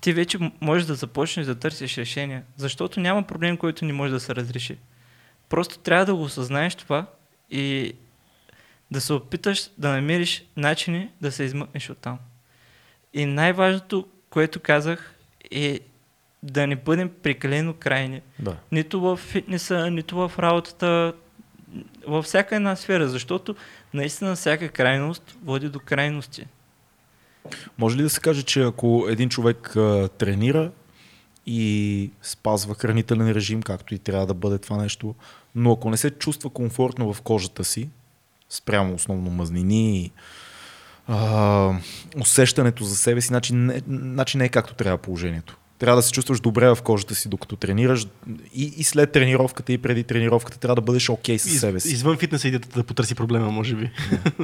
ти 0.00 0.12
вече 0.12 0.38
можеш 0.60 0.86
да 0.86 0.94
започнеш 0.94 1.46
да 1.46 1.54
търсиш 1.54 1.98
решения. 1.98 2.42
Защото 2.56 3.00
няма 3.00 3.22
проблем, 3.22 3.56
който 3.56 3.84
не 3.84 3.92
може 3.92 4.12
да 4.12 4.20
се 4.20 4.34
разреши. 4.34 4.76
Просто 5.48 5.78
трябва 5.78 6.06
да 6.06 6.14
го 6.14 6.22
осъзнаеш 6.22 6.74
това 6.74 7.06
и 7.50 7.92
да 8.90 9.00
се 9.00 9.12
опиташ 9.12 9.70
да 9.78 9.88
намериш 9.88 10.44
начини 10.56 11.10
да 11.20 11.32
се 11.32 11.44
измъкнеш 11.44 11.90
оттам. 11.90 12.18
И 13.14 13.26
най-важното, 13.26 14.08
което 14.30 14.60
казах, 14.60 15.14
е 15.50 15.80
да 16.42 16.66
не 16.66 16.76
бъдем 16.76 17.10
прекалено 17.22 17.74
крайни. 17.74 18.20
Да. 18.38 18.56
Нито 18.72 19.00
в 19.00 19.16
фитнеса, 19.16 19.90
нито 19.90 20.16
в 20.16 20.32
работата, 20.38 21.12
във 22.06 22.24
всяка 22.24 22.56
една 22.56 22.76
сфера, 22.76 23.08
защото 23.08 23.56
наистина 23.94 24.36
всяка 24.36 24.68
крайност 24.68 25.36
води 25.44 25.68
до 25.68 25.80
крайности. 25.80 26.46
Може 27.78 27.96
ли 27.96 28.02
да 28.02 28.10
се 28.10 28.20
каже, 28.20 28.42
че 28.42 28.62
ако 28.62 29.06
един 29.08 29.28
човек 29.28 29.76
а, 29.76 30.08
тренира 30.08 30.70
и 31.46 32.10
спазва 32.22 32.74
хранителен 32.74 33.30
режим, 33.30 33.62
както 33.62 33.94
и 33.94 33.98
трябва 33.98 34.26
да 34.26 34.34
бъде 34.34 34.58
това 34.58 34.76
нещо, 34.76 35.14
но 35.54 35.72
ако 35.72 35.90
не 35.90 35.96
се 35.96 36.10
чувства 36.10 36.50
комфортно 36.50 37.12
в 37.12 37.20
кожата 37.20 37.64
си, 37.64 37.88
спрямо 38.50 38.94
основно 38.94 39.30
мазнини, 39.30 40.12
а, 41.08 41.72
усещането 42.20 42.84
за 42.84 42.96
себе 42.96 43.20
си, 43.20 43.26
значи 43.26 43.54
не, 43.54 43.82
значи 43.88 44.36
не 44.36 44.44
е 44.44 44.48
както 44.48 44.74
трябва 44.74 44.98
положението. 44.98 45.56
Трябва 45.78 45.96
да 45.96 46.02
се 46.02 46.12
чувстваш 46.12 46.40
добре 46.40 46.74
в 46.74 46.78
кожата 46.82 47.14
си, 47.14 47.28
докато 47.28 47.56
тренираш 47.56 48.06
и, 48.54 48.74
и 48.76 48.84
след 48.84 49.12
тренировката 49.12 49.72
и 49.72 49.78
преди 49.78 50.04
тренировката 50.04 50.58
трябва 50.58 50.74
да 50.74 50.80
бъдеш 50.80 51.08
окей 51.08 51.38
със 51.38 51.52
Из, 51.52 51.60
себе 51.60 51.80
си. 51.80 51.92
извън 51.92 52.16
фитнеса 52.18 52.48
идете 52.48 52.68
да 52.68 52.84
потърси 52.84 53.14
проблема, 53.14 53.50
може 53.50 53.74
би. 53.76 53.90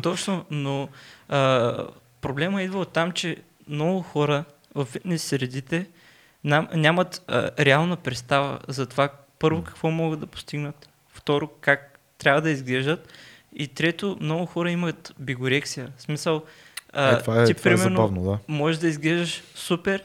Точно, 0.03 0.45
но 0.51 0.89
а, 1.29 1.77
проблема 2.25 2.63
идва 2.63 2.81
от 2.81 2.93
там, 2.93 3.13
че 3.13 3.37
много 3.69 4.03
хора 4.03 4.45
в 4.75 4.85
фитнес 4.85 5.23
средите 5.23 5.87
нам, 6.45 6.69
нямат 6.75 7.25
а, 7.29 7.51
реална 7.59 7.97
представа 7.97 8.59
за 8.69 8.87
това 8.87 9.09
първо 9.39 9.63
какво 9.63 9.91
могат 9.91 10.21
да 10.21 10.27
постигнат, 10.27 10.89
второ 11.09 11.49
как 11.61 11.99
трябва 12.19 12.41
да 12.41 12.51
изглеждат 12.51 13.09
и 13.57 13.69
трето 13.69 14.17
много 14.21 14.47
хора 14.47 14.71
имат 14.71 15.15
бигорексия. 15.19 15.93
В 15.97 16.03
смисъл, 16.03 16.45
а, 16.93 17.17
Е, 17.17 17.19
това 17.19 17.43
е, 17.43 17.45
ти 17.45 17.55
това 17.55 17.71
е 17.71 17.75
примерно 17.75 17.97
забавно, 17.97 18.25
да. 18.25 18.39
можеш 18.49 18.81
да 18.81 18.89
изглеждаш 18.89 19.43
супер, 19.55 20.05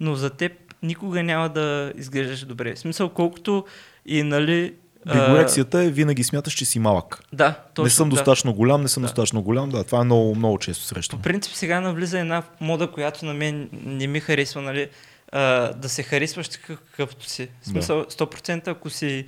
но 0.00 0.14
за 0.14 0.30
теб 0.30 0.52
никога 0.82 1.22
няма 1.22 1.48
да 1.48 1.92
изглеждаш 1.96 2.44
добре. 2.44 2.74
В 2.74 2.78
смисъл, 2.78 3.08
колкото 3.08 3.66
и 4.06 4.22
нали... 4.22 4.74
Бигорексията 5.06 5.82
е 5.82 5.90
винаги 5.90 6.24
смяташ, 6.24 6.52
че 6.52 6.64
си 6.64 6.78
малък. 6.78 7.20
Да, 7.32 7.54
точно. 7.74 7.84
не 7.84 7.90
съм 7.90 8.08
да. 8.08 8.16
достатъчно 8.16 8.54
голям, 8.54 8.82
не 8.82 8.88
съм 8.88 9.00
Да. 9.00 9.06
достатъчно 9.06 9.42
голям. 9.42 9.70
Да, 9.70 9.84
това 9.84 10.00
е 10.00 10.04
много, 10.04 10.34
много 10.34 10.58
често 10.58 10.82
По 10.82 10.88
срещано. 10.88 11.22
принцип 11.22 11.52
сега 11.54 11.80
навлиза 11.80 12.18
една 12.18 12.42
мода, 12.60 12.90
която 12.90 13.24
на 13.26 13.34
мен 13.34 13.68
не 13.72 14.06
ми 14.06 14.20
харесва, 14.20 14.62
нали? 14.62 14.88
А, 15.32 15.40
да 15.72 15.88
се 15.88 16.02
харесваш 16.02 16.48
какъвто 16.48 17.26
си. 17.26 17.48
В 17.62 17.66
смисъл, 17.66 18.04
100% 18.04 18.68
ако 18.68 18.90
си 18.90 19.24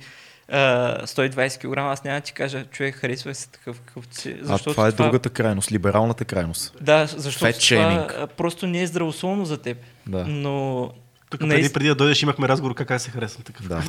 а, 0.49 0.57
120 1.05 1.57
кг, 1.71 1.77
аз 1.77 2.03
няма 2.03 2.17
да 2.17 2.23
ти 2.23 2.33
кажа, 2.33 2.65
човек, 2.65 2.95
харесвай 2.95 3.35
се 3.35 3.49
такъв 3.49 3.79
какъвто 3.79 4.15
си. 4.15 4.35
А 4.49 4.57
това 4.57 4.87
е 4.87 4.91
другата 4.91 5.29
крайност, 5.29 5.71
либералната 5.71 6.25
крайност. 6.25 6.77
Да, 6.81 7.05
защото 7.05 7.45
Fat 7.45 7.69
това 7.69 7.81
shaming. 7.81 8.27
просто 8.27 8.67
не 8.67 8.81
е 8.81 8.87
здравословно 8.87 9.45
за 9.45 9.57
теб. 9.57 9.77
Да. 10.07 10.25
Но 10.27 10.89
Тук 11.31 11.41
Наист- 11.41 11.49
преди, 11.49 11.73
преди 11.73 11.87
да 11.87 11.95
дойдеш 11.95 12.23
имахме 12.23 12.47
разговор 12.47 12.73
как 12.75 12.91
аз 12.91 13.03
се 13.03 13.11
харесвам 13.11 13.43
такъв. 13.43 13.67
Да. 13.67 13.83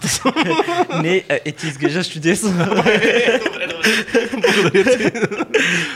не, 1.03 1.25
а, 1.31 1.39
е, 1.45 1.53
ти 1.53 1.67
изглеждаш 1.67 2.13
чудесно. 2.13 2.51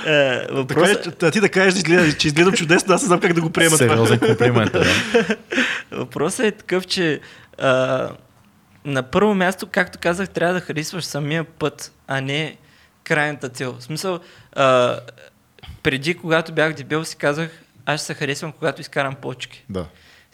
Е, 0.06 0.40
Така 0.40 0.54
Въпросът, 0.54 1.22
е, 1.22 1.26
а 1.26 1.30
ти 1.30 1.40
да 1.40 1.48
кажеш, 1.48 1.82
че 2.18 2.28
изгледам 2.28 2.52
чудесно, 2.52 2.94
аз 2.94 3.02
не 3.02 3.06
знам 3.06 3.20
как 3.20 3.32
да 3.32 3.40
го 3.40 3.50
приема 3.50 3.78
това. 3.78 3.88
Сериозен 3.88 4.18
комплимент. 4.18 4.74
е, 4.74 4.78
Да. 4.78 5.36
Въпросът 5.98 6.46
е 6.46 6.50
такъв, 6.50 6.86
че 6.86 7.20
а, 7.58 8.08
на 8.84 9.02
първо 9.02 9.34
място, 9.34 9.66
както 9.70 9.98
казах, 9.98 10.28
трябва 10.28 10.54
да 10.54 10.60
харесваш 10.60 11.04
самия 11.04 11.44
път, 11.44 11.92
а 12.06 12.20
не 12.20 12.56
крайната 13.04 13.48
цел. 13.48 13.76
В 13.78 13.82
смисъл, 13.82 14.18
а, 14.52 14.98
преди, 15.82 16.14
когато 16.14 16.52
бях 16.52 16.72
дебел, 16.72 17.04
си 17.04 17.16
казах, 17.16 17.50
аз 17.86 18.00
ще 18.00 18.06
се 18.06 18.14
харесвам, 18.14 18.52
когато 18.52 18.80
изкарам 18.80 19.14
почки. 19.14 19.64
да. 19.70 19.86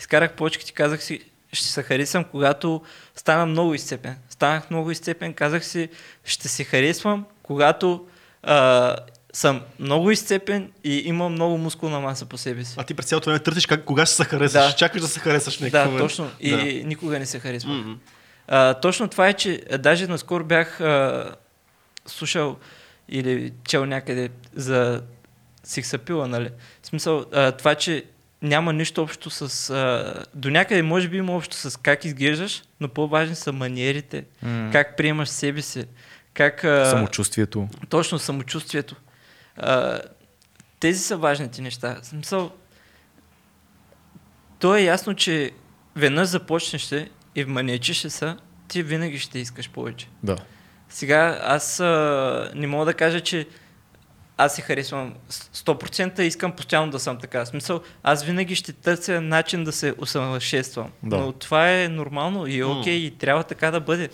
Изкарах 0.03 0.33
почките, 0.33 0.73
казах 0.73 1.03
си, 1.03 1.21
ще 1.53 1.67
се 1.67 1.83
харесвам, 1.83 2.25
когато 2.25 2.83
стана 3.17 3.47
много 3.47 3.75
изцепен. 3.75 4.17
Станах 4.29 4.71
много 4.71 4.91
изцепен, 4.91 5.35
казах 5.35 5.65
си, 5.65 5.89
ще 6.25 6.49
се 6.49 6.65
харесвам, 6.65 7.25
когато 7.43 8.07
а, 8.43 8.97
съм 9.33 9.61
много 9.79 10.11
изцепен 10.11 10.73
и 10.85 10.97
имам 10.97 11.33
много 11.33 11.59
мускулна 11.59 12.01
маса 12.01 12.27
по 12.27 12.39
себе 12.39 12.65
си. 12.65 12.75
А 12.79 12.85
ти 12.85 12.95
през 12.95 13.07
цялото 13.07 13.31
време 13.31 13.39
търсиш 13.39 13.67
как, 13.67 13.85
кога 13.85 14.07
ще 14.07 14.15
се 14.17 14.25
харесаш. 14.25 14.71
Да. 14.71 14.77
Чакаш 14.77 15.01
да 15.01 15.09
се 15.09 15.21
харесаш 15.21 15.57
в 15.57 15.61
Да, 15.61 15.65
някакъв 15.65 15.87
момент. 15.87 16.09
точно. 16.09 16.31
И 16.41 16.51
Да. 16.51 16.89
никога 16.89 17.19
не 17.19 17.27
се 17.27 17.39
харесва. 17.41 17.71
М-м. 17.73 17.99
А, 18.49 18.75
точно 18.75 19.09
това 19.09 19.29
е, 19.29 19.33
че 19.35 19.63
даже 19.79 20.07
наскоро 20.07 20.45
бях 20.45 20.81
а, 20.81 21.35
слушал 22.07 22.57
или 23.09 23.53
чел 23.69 23.87
някъде 23.87 24.29
за 24.55 25.03
сиксапила, 25.65 26.29
нали? 26.29 26.51
В 26.83 26.87
смисъл, 26.87 27.25
а, 27.33 27.53
това, 27.53 27.75
че 27.75 28.05
няма 28.43 28.73
нищо 28.73 29.03
общо 29.03 29.31
с... 29.31 29.71
А, 29.71 30.15
до 30.35 30.51
някъде 30.51 30.83
може 30.83 31.09
би 31.09 31.17
има 31.17 31.37
общо 31.37 31.57
с 31.57 31.81
как 31.81 32.05
изглеждаш, 32.05 32.63
но 32.81 32.89
по-важни 32.89 33.35
са 33.35 33.53
маниерите, 33.53 34.25
как 34.73 34.97
приемаш 34.97 35.29
себе 35.29 35.63
си, 35.63 35.85
как... 36.35 36.65
А, 36.65 36.91
Самочувствието. 36.91 37.69
точно 37.89 38.19
самочувствието. 38.19 38.97
А, 39.57 40.01
тези 40.81 40.99
са 40.99 41.17
важните 41.17 41.63
неща. 41.63 41.99
Смисъл, 42.03 42.51
то 44.59 44.77
е 44.77 44.83
ясно, 44.83 45.15
че 45.15 45.51
веднъж 45.97 46.29
започнеш 46.29 46.83
се 46.83 47.09
и 47.35 47.45
вманечиш 47.45 47.99
се, 47.99 48.37
ти 48.69 48.83
винаги 48.83 49.19
ще 49.19 49.39
искаш 49.39 49.71
повече. 49.71 50.09
Да. 50.23 50.37
Сега 50.89 51.41
аз 51.43 51.81
а, 51.81 52.51
не 52.55 52.67
мога 52.67 52.85
да 52.85 52.95
кажа, 52.95 53.21
че 53.21 53.47
аз 54.37 54.55
се 54.55 54.63
харесвам 54.63 55.15
с- 55.29 55.51
100% 55.65 56.23
и 56.23 56.27
искам 56.27 56.53
постоянно 56.53 56.91
да 56.91 56.99
съм 56.99 57.19
така. 57.19 57.45
В 57.45 57.49
смисъл, 57.49 57.81
аз 58.03 58.25
винаги 58.25 58.55
ще 58.55 58.73
търся 58.73 59.21
начин 59.21 59.65
да 59.65 59.73
се 59.73 59.95
усъвършенствам. 59.99 60.91
Да. 61.03 61.17
Но 61.17 61.33
това 61.33 61.71
е 61.73 61.89
нормално 61.89 62.47
и 62.47 62.59
е 62.59 62.65
окей 62.65 62.95
и 62.95 63.11
трябва 63.11 63.45
така 63.45 63.71
да 63.71 63.81
бъде. 63.81 64.09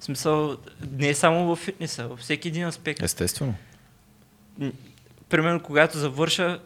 В 0.00 0.04
смисъл, 0.04 0.56
не 0.92 1.08
е 1.08 1.14
само 1.14 1.46
в 1.46 1.60
фитнеса, 1.60 2.08
във 2.08 2.18
всеки 2.18 2.48
един 2.48 2.66
аспект. 2.66 3.02
Естествено. 3.02 3.54
Примерно, 5.28 5.60
когато 5.60 5.98
завърша, 5.98 6.60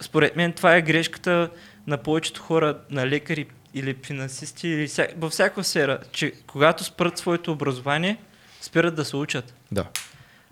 според 0.00 0.36
мен 0.36 0.52
това 0.52 0.76
е 0.76 0.82
грешката 0.82 1.50
на 1.86 1.96
повечето 1.98 2.42
хора, 2.42 2.78
на 2.90 3.06
лекари 3.06 3.46
или 3.74 3.96
финансисти, 4.06 4.68
или 4.68 4.86
вся, 4.86 5.08
във 5.16 5.32
всяка 5.32 5.64
сфера, 5.64 5.98
че 6.12 6.32
когато 6.46 6.84
спрат 6.84 7.18
своето 7.18 7.52
образование, 7.52 8.16
спират 8.60 8.94
да 8.94 9.04
се 9.04 9.16
учат. 9.16 9.54
Да. 9.72 9.84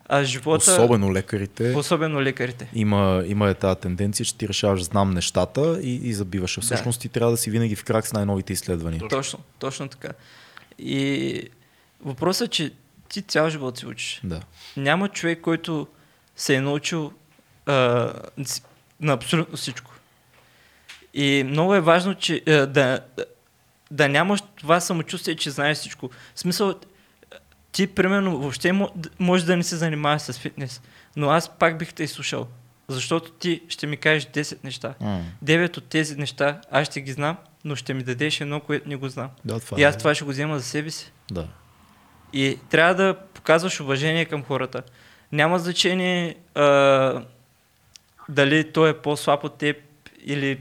А 0.09 0.25
живота, 0.25 0.73
Особено 0.73 1.13
лекарите. 1.13 1.75
особено 1.77 2.23
лекарите. 2.23 2.69
Има, 2.75 3.25
има 3.27 3.51
е 3.51 3.55
тази 3.55 3.81
тенденция, 3.81 4.27
че 4.27 4.37
ти 4.37 4.49
решаваш 4.49 4.83
знам 4.83 5.11
нещата 5.11 5.81
и, 5.83 5.95
и 5.95 6.15
забиваш. 6.15 6.61
Всъщност 6.61 7.01
ти 7.01 7.09
трябва 7.09 7.31
да 7.31 7.37
си 7.37 7.51
винаги 7.51 7.77
в 7.77 7.85
крак 7.85 8.07
с 8.07 8.13
най-новите 8.13 8.53
изследвания. 8.53 9.03
Точно, 9.11 9.39
точно 9.59 9.89
така. 9.89 10.09
И 10.79 11.43
въпросът 12.05 12.49
е, 12.49 12.51
че 12.51 12.73
ти 13.09 13.23
цял 13.23 13.51
живот 13.51 13.79
се 13.79 13.87
учиш. 13.87 14.21
Да. 14.25 14.41
Няма 14.77 15.09
човек, 15.09 15.41
който 15.41 15.87
се 16.37 16.55
е 16.55 16.61
научил 16.61 17.13
а, 17.67 18.13
на 19.01 19.13
абсолютно 19.13 19.57
всичко. 19.57 19.91
И 21.15 21.45
много 21.47 21.75
е 21.75 21.81
важно, 21.81 22.15
че 22.15 22.43
а, 22.47 22.67
да, 22.67 23.01
да 23.91 24.09
нямаш 24.09 24.41
това 24.57 24.81
самочувствие, 24.81 25.37
че 25.37 25.51
знаеш 25.51 25.79
всичко. 25.79 26.11
В 26.35 26.41
смисъл, 26.41 26.75
ти 27.79 27.87
примерно 27.87 28.39
въобще 28.39 28.73
може 29.19 29.47
да 29.47 29.57
не 29.57 29.63
се 29.63 29.77
занимаваш 29.77 30.23
с 30.23 30.33
фитнес, 30.39 30.83
но 31.17 31.31
аз 31.31 31.59
пак 31.59 31.79
бих 31.79 31.93
те 31.93 32.03
изслушал. 32.03 32.47
Защото 32.89 33.31
ти 33.31 33.63
ще 33.69 33.87
ми 33.87 33.97
кажеш 33.97 34.27
10 34.27 34.65
неща. 34.65 34.95
М. 35.01 35.25
9 35.45 35.79
от 35.79 35.85
тези 35.85 36.17
неща 36.17 36.61
аз 36.71 36.87
ще 36.87 37.01
ги 37.01 37.13
знам, 37.13 37.37
но 37.65 37.77
ще 37.77 37.95
ми 37.95 38.03
дадеш 38.03 38.41
едно, 38.41 38.61
което 38.61 38.89
не 38.89 38.97
го 38.97 39.09
знам. 39.09 39.31
Да, 39.45 39.61
това 39.61 39.81
И 39.81 39.85
аз 39.85 39.95
е. 39.95 39.99
това 39.99 40.15
ще 40.15 40.25
го 40.25 40.31
взема 40.31 40.59
за 40.59 40.65
себе 40.65 40.91
си. 40.91 41.13
Да. 41.31 41.49
И 42.33 42.59
трябва 42.71 42.95
да 42.95 43.17
показваш 43.35 43.81
уважение 43.81 44.25
към 44.25 44.45
хората. 44.45 44.83
Няма 45.33 45.59
значение 45.59 46.35
а, 46.55 47.23
дали 48.29 48.73
той 48.73 48.91
е 48.91 48.95
по-слаб 48.99 49.45
от 49.45 49.59
теб 49.59 49.77
или 50.25 50.61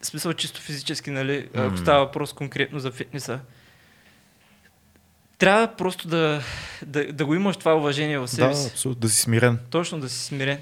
в 0.00 0.06
смисъл 0.06 0.32
чисто 0.32 0.60
физически, 0.60 1.10
нали, 1.10 1.48
ако 1.54 1.70
М. 1.70 1.78
става 1.78 2.04
въпрос 2.04 2.32
конкретно 2.32 2.78
за 2.78 2.90
фитнеса. 2.90 3.40
Трябва 5.42 5.66
просто 5.66 6.08
да, 6.08 6.42
да, 6.86 7.12
да 7.12 7.26
го 7.26 7.34
имаш 7.34 7.56
това 7.56 7.74
уважение 7.76 8.18
в 8.18 8.28
себе 8.28 8.48
Да, 8.48 8.54
си. 8.54 8.68
абсолютно. 8.72 9.00
Да 9.00 9.08
си 9.08 9.20
смирен. 9.20 9.58
Точно 9.70 10.00
да 10.00 10.08
си 10.08 10.18
смирен. 10.24 10.58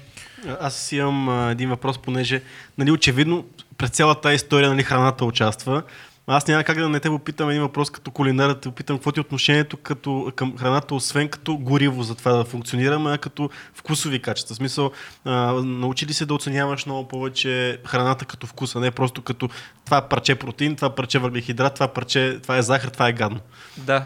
Аз 0.59 0.75
си 0.75 0.95
имам 0.95 1.29
а, 1.29 1.51
един 1.51 1.69
въпрос, 1.69 1.97
понеже 1.97 2.41
нали, 2.77 2.91
очевидно 2.91 3.45
през 3.77 3.89
цялата 3.89 4.21
тази 4.21 4.35
история 4.35 4.69
нали, 4.69 4.83
храната 4.83 5.25
участва. 5.25 5.83
Аз 6.27 6.47
няма 6.47 6.63
как 6.63 6.77
да 6.77 6.89
не 6.89 6.99
те 6.99 7.09
попитам 7.09 7.49
един 7.49 7.61
въпрос 7.61 7.89
като 7.89 8.11
кулинар, 8.11 8.47
да 8.47 8.59
те 8.59 8.69
попитам 8.69 8.97
какво 8.97 9.11
ти 9.11 9.19
е 9.19 9.21
отношението 9.21 9.77
като, 9.77 10.31
към 10.35 10.57
храната, 10.57 10.95
освен 10.95 11.29
като 11.29 11.57
гориво 11.57 12.03
за 12.03 12.15
това 12.15 12.31
да 12.31 12.43
функционираме, 12.43 13.11
а 13.13 13.17
като 13.17 13.49
вкусови 13.73 14.21
качества. 14.21 14.53
В 14.53 14.57
смисъл, 14.57 14.91
а, 15.25 15.53
научи 15.63 16.05
ли 16.05 16.13
се 16.13 16.25
да 16.25 16.33
оценяваш 16.33 16.85
много 16.85 17.07
повече 17.07 17.79
храната 17.85 18.25
като 18.25 18.47
вкуса, 18.47 18.79
не 18.79 18.91
просто 18.91 19.21
като 19.21 19.49
това 19.85 20.01
парче 20.01 20.35
протеин, 20.35 20.75
това 20.75 20.95
парче 20.95 21.19
въглехидрат, 21.19 21.73
това 21.73 21.87
парче, 21.87 22.39
това 22.43 22.57
е 22.57 22.61
захар, 22.61 22.89
това 22.89 23.07
е 23.07 23.13
гадно. 23.13 23.39
Да. 23.77 24.05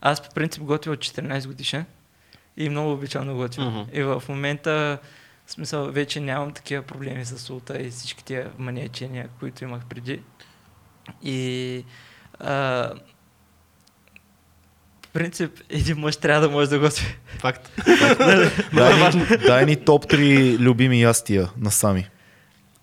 Аз 0.00 0.22
по 0.22 0.34
принцип 0.34 0.62
готвя 0.62 0.92
от 0.92 0.98
14 0.98 1.46
годишен 1.46 1.84
и 2.56 2.68
много 2.68 2.92
обичам 2.92 3.26
да 3.26 3.34
готвя. 3.34 3.64
Мгм. 3.64 3.80
И 3.92 4.02
в 4.02 4.22
момента, 4.28 4.98
в 5.46 5.52
смисъл, 5.52 5.90
вече 5.90 6.20
нямам 6.20 6.52
такива 6.52 6.82
проблеми 6.82 7.24
с 7.24 7.38
султа 7.38 7.82
и 7.82 7.90
всички 7.90 8.24
тия 8.24 8.50
маниачения, 8.58 9.28
които 9.40 9.64
имах 9.64 9.82
преди. 9.88 10.22
И 11.22 11.84
а, 12.40 12.90
по 15.02 15.08
принцип, 15.08 15.60
един 15.70 15.98
мъж 15.98 16.16
трябва 16.16 16.48
да 16.48 16.52
може 16.52 16.70
да 16.70 16.78
готви. 16.78 17.16
Факт. 17.38 17.70
Дай 18.74 19.12
ни, 19.12 19.26
дай 19.46 19.66
ни 19.66 19.76
топ 19.76 20.04
3 20.04 20.58
любими 20.58 21.02
ястия 21.02 21.50
на 21.58 21.70
сами. 21.70 22.10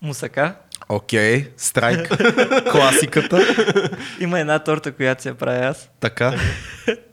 Мусака. 0.02 0.54
Окей, 0.88 1.50
страйк, 1.56 2.08
класиката. 2.70 3.40
Има 4.20 4.40
една 4.40 4.58
торта, 4.58 4.92
която 4.92 5.22
се 5.22 5.28
я 5.28 5.34
правя 5.34 5.66
аз. 5.66 5.90
Така, 6.00 6.34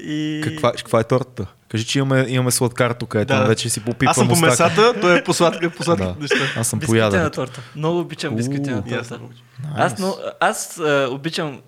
И... 0.00 0.40
каква, 0.44 0.72
каква 0.72 1.00
е 1.00 1.04
тортата? 1.04 1.46
Кажи, 1.68 1.86
че 1.86 1.98
имаме, 1.98 2.26
имаме 2.28 2.50
сладкар 2.50 2.90
тук, 2.90 3.14
ето 3.14 3.26
Да. 3.34 3.44
вече 3.44 3.70
си 3.70 3.80
попипвам 3.80 4.10
Аз 4.10 4.16
съм 4.16 4.28
по 4.28 4.36
месата, 4.36 4.94
той 5.00 5.18
е 5.18 5.24
по 5.24 5.34
сладка, 5.34 5.70
по 5.70 5.82
сладките 5.82 6.12
Да. 6.12 6.20
неща. 6.20 6.36
Аз 6.60 6.68
съм 6.68 6.78
Бисквитена 6.78 7.10
пояден. 7.10 7.30
торта. 7.30 7.60
Много 7.76 7.98
обичам 8.00 8.36
бисквитена 8.36 8.82
торта. 8.82 8.94
Ясно. 8.94 9.30
Аз, 9.76 9.98
но, 9.98 10.16
аз 10.40 10.78
а, 10.78 11.08
обичам 11.10 11.60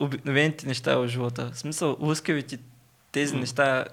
обикновените 0.00 0.66
неща 0.66 0.96
в 0.96 1.08
живота. 1.08 1.50
В 1.54 1.58
смисъл, 1.58 1.96
лъскавите 2.00 2.58
тези 3.12 3.36
неща 3.36 3.84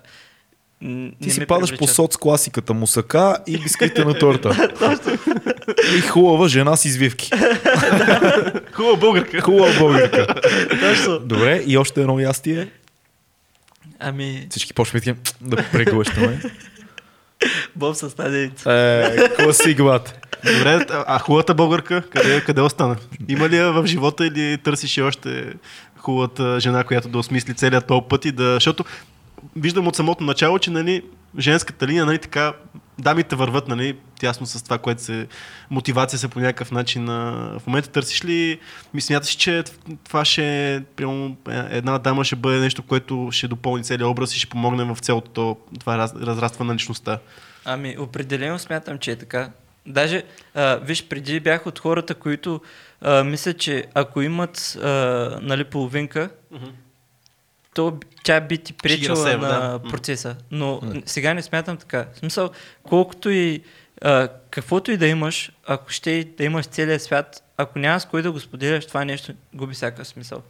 н- 0.82 1.12
Ти 1.22 1.28
не 1.28 1.34
си 1.34 1.45
падаш 1.45 1.78
по 1.78 1.88
соц 1.88 2.18
класиката 2.18 2.74
мусака 2.74 3.38
и 3.48 3.58
бисквитена 3.58 4.14
торта. 4.14 4.70
и 5.98 6.02
хубава 6.02 6.48
жена 6.48 6.76
с 6.76 6.86
извивки. 6.86 7.32
Хубава 8.74 8.95
българка. 8.98 9.41
Хубава 9.41 9.80
българка. 9.80 10.28
Добре, 11.22 11.64
и 11.68 11.78
още 11.78 12.02
едно 12.02 12.20
ястие. 12.20 12.68
Ами, 14.02 14.48
Всички 14.49 14.73
почваме 14.73 14.99
такива 14.99 15.18
да 15.41 15.65
преглъщаме. 15.72 16.41
Боб 17.76 17.95
с 17.95 18.10
стаденица. 18.10 18.73
Е, 18.73 19.30
класик, 19.36 19.84
бат. 19.84 20.28
Добре, 20.45 20.86
а 20.90 21.03
а 21.07 21.19
хубавата 21.19 21.53
българка, 21.53 22.02
къде, 22.10 22.41
къде 22.41 22.61
остана? 22.61 22.95
Има 23.28 23.49
ли 23.49 23.57
я 23.57 23.72
в 23.72 23.86
живота 23.86 24.26
или 24.26 24.57
търсиш 24.57 24.98
още 24.98 25.53
хубавата 25.98 26.60
жена, 26.60 26.84
която 26.84 27.10
да 27.10 27.18
осмисли 27.18 27.53
целият 27.53 27.88
този 27.88 28.02
път 28.10 28.26
и 28.26 28.32
да... 28.32 28.53
Защото 28.53 28.86
виждам 29.56 29.88
от 29.88 29.95
самото 29.95 30.23
начало, 30.23 30.60
че 30.60 30.72
нали, 30.72 31.03
женската 31.40 31.88
линия, 31.88 32.06
нали, 32.06 32.18
така, 32.18 32.53
дамите 32.99 33.36
върват, 33.36 33.68
нали, 33.68 33.98
тясно 34.22 34.45
с 34.45 34.64
това, 34.64 34.77
което 34.77 35.02
се... 35.02 35.27
Мотивация 35.69 36.19
се 36.19 36.27
по 36.27 36.39
някакъв 36.39 36.72
начин. 36.72 37.06
В 37.06 37.61
момента 37.68 37.89
търсиш 37.89 38.26
ли... 38.26 38.60
Ми 38.93 39.02
смяташ, 39.02 39.30
че 39.30 39.64
това 40.03 40.26
ще... 40.26 40.76
е, 40.76 40.81
Примерно, 40.81 41.38
една 41.48 41.98
дама 41.98 42.23
ще 42.23 42.35
бъде 42.35 42.60
нещо, 42.60 42.84
което 42.84 43.30
ще 43.31 43.48
допълни 43.48 43.84
целият 43.84 44.10
образ 44.10 44.35
и 44.35 44.39
ще 44.39 44.49
помогне 44.49 44.84
в 44.84 44.98
цялото 44.99 45.31
то- 45.31 45.57
това 45.80 45.98
раз, 45.98 46.14
разрастване 46.15 46.68
на 46.68 46.76
личността. 46.76 47.19
Ами, 47.65 47.95
определено 47.99 48.60
смятам, 48.60 48.98
че 48.98 49.11
е 49.11 49.15
така. 49.15 49.52
Даже, 49.85 50.23
а, 50.53 50.76
виж, 50.76 51.03
преди 51.03 51.39
бях 51.39 51.68
от 51.68 51.80
хората, 51.80 52.15
които 52.15 52.61
а, 53.02 53.23
мислят, 53.23 53.57
че 53.57 53.85
ако 53.93 54.22
имат 54.22 54.57
а, 54.76 54.88
нали, 55.41 55.64
половинка, 55.64 56.30
то 57.73 57.91
б- 57.91 57.98
тя 58.23 58.41
би 58.41 58.57
ти 58.57 58.73
пречила 58.73 59.38
на 59.38 59.48
да. 59.48 59.80
Процеса. 59.81 60.35
Но 60.52 60.76
н- 60.77 61.02
сега 61.06 61.34
не 61.34 61.41
смятам 61.41 61.77
така. 61.77 62.06
В 62.15 62.19
смисъл, 62.19 62.49
колкото 62.84 63.30
и 63.30 63.61
а, 64.02 64.28
каквото 64.49 64.91
и 64.91 64.98
да 64.98 65.07
имаш, 65.07 65.52
ако 65.68 65.90
ще 65.90 66.23
да 66.38 66.44
имаш 66.44 66.65
целия 66.65 66.99
свят, 66.99 67.44
ако 67.57 67.80
няма 67.80 67.99
с 67.99 68.06
кой 68.06 68.22
да 68.22 68.32
го 68.32 68.40
споделяш, 68.40 68.88
това 68.88 69.06
нещо 69.06 69.34
губи 69.53 69.73
всякакъв 69.73 70.07
смисъл. 70.07 70.44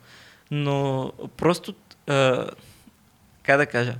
Но 0.52 1.11
просто, 1.38 1.76
а, 2.07 2.48
как 3.44 3.57
да 3.57 3.65
кажа, 3.65 3.95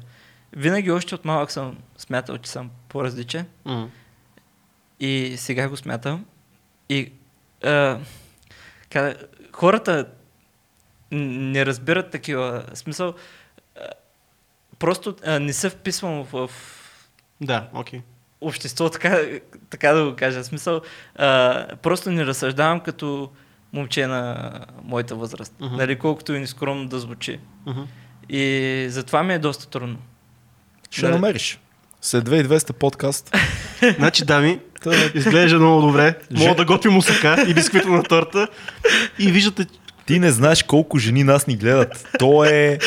винаги 0.53 0.91
още 0.91 1.15
от 1.15 1.26
малък 1.26 1.52
съм 1.52 1.78
смятал, 1.98 2.38
че 2.38 2.52
съм 2.52 2.72
по-различен 2.90 3.45
Мгм. 3.65 3.86
и 4.99 5.34
сега 5.38 5.69
го 5.69 5.78
смятам. 5.78 6.26
И 6.90 7.11
а, 7.64 7.99
как, 8.90 9.18
хората 9.52 10.07
не 11.11 11.65
разбират 11.65 12.11
такива. 12.11 12.65
Смисъл, 12.73 13.14
а, 13.76 13.88
просто 14.80 15.15
а, 15.26 15.40
не 15.40 15.53
се 15.53 15.69
вписвам 15.69 16.23
в, 16.23 16.48
в 16.48 16.52
Да, 17.41 17.69
окей. 17.73 18.02
Общество, 18.41 18.89
така, 18.89 19.19
така 19.69 19.91
да 19.93 20.05
го 20.05 20.15
кажа. 20.15 20.43
В 20.43 20.45
смисъл, 20.45 20.81
а, 21.15 21.65
просто 21.81 22.11
не 22.11 22.26
разсъждавам 22.26 22.80
като 22.80 23.30
момче 23.73 24.07
на 24.07 24.51
моята 24.84 25.15
възраст. 25.15 25.53
Мгм. 25.59 25.76
Нали, 25.76 25.95
колкото 25.95 26.34
и 26.34 26.39
нескромно 26.39 26.88
да 26.88 26.99
звучи. 26.99 27.39
Мгм. 27.65 27.81
И 28.30 28.85
затова 28.89 29.23
ми 29.23 29.34
е 29.34 29.39
доста 29.39 29.69
трудно. 29.69 29.97
Ще 30.91 31.01
Нали? 31.01 31.13
намериш. 31.13 31.59
След 32.01 32.30
2200 32.30 32.73
подкаст. 32.73 33.35
Значи, 33.97 34.26
дами, 34.26 34.59
Та, 34.84 34.91
изглежда 35.13 35.59
много 35.59 35.81
добре. 35.81 36.15
Мога 36.31 36.55
да 36.55 36.65
готвим 36.65 36.93
мусака 36.93 37.45
и 37.47 37.53
бисквитна 37.53 38.03
торта. 38.03 38.47
И 39.19 39.31
виждате, 39.31 39.65
Ти 40.05 40.19
не 40.19 40.31
знаеш 40.31 40.63
колко 40.63 40.97
жени 40.97 41.23
нас 41.23 41.47
ни 41.47 41.55
гледат. 41.55 42.07
То 42.19 42.45
е... 42.45 42.80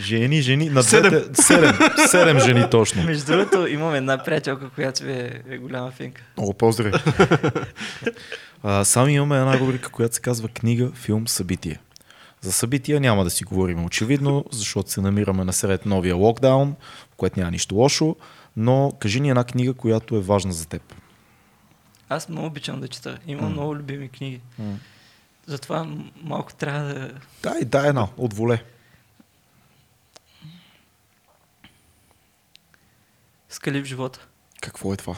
Жени, 0.00 0.40
жени. 0.42 0.70
На 0.70 0.82
Седем. 0.82 1.10
двете... 1.10 1.42
Седем. 1.42 1.72
Седем 2.08 2.40
жени 2.40 2.70
точно. 2.70 3.02
Между 3.04 3.32
другото, 3.32 3.66
имам 3.66 3.94
една 3.94 4.24
приятелка, 4.24 4.70
която 4.70 5.04
е, 5.04 5.42
е 5.48 5.58
голяма 5.58 5.90
финка. 5.90 6.22
Много 6.36 6.54
поздрави. 6.54 6.92
а, 8.62 8.84
сами 8.84 9.12
имаме 9.12 9.38
една 9.38 9.58
рубрика, 9.58 9.88
която 9.90 10.14
се 10.14 10.20
казва 10.20 10.48
книга, 10.48 10.90
филм, 10.94 11.28
събитие. 11.28 11.78
За 12.40 12.52
събития 12.52 13.00
няма 13.00 13.24
да 13.24 13.30
си 13.30 13.44
говорим 13.44 13.84
очевидно, 13.84 14.44
защото 14.50 14.90
се 14.90 15.00
намираме 15.00 15.44
насред 15.44 15.86
новия 15.86 16.14
локдаун, 16.16 16.76
в 17.12 17.16
което 17.16 17.38
няма 17.40 17.50
нищо 17.50 17.74
лошо, 17.74 18.16
но 18.56 18.92
кажи 19.00 19.20
ни 19.20 19.28
една 19.30 19.44
книга, 19.44 19.74
която 19.74 20.16
е 20.16 20.20
важна 20.20 20.52
за 20.52 20.68
теб. 20.68 20.82
Аз 22.08 22.28
много 22.28 22.46
обичам 22.46 22.80
да 22.80 22.88
чета. 22.88 23.18
Имам 23.26 23.44
М. 23.44 23.50
много 23.50 23.76
любими 23.76 24.08
книги. 24.08 24.40
Затова 25.46 25.84
м- 25.84 26.04
малко 26.22 26.54
трябва 26.54 26.80
да... 26.94 27.10
Дай, 27.42 27.64
дай 27.64 27.88
една, 27.88 28.08
от 28.16 28.34
воле. 28.34 28.62
Скали 33.48 33.82
в 33.82 33.84
живота. 33.84 34.26
Какво 34.60 34.92
е 34.92 34.96
това? 34.96 35.14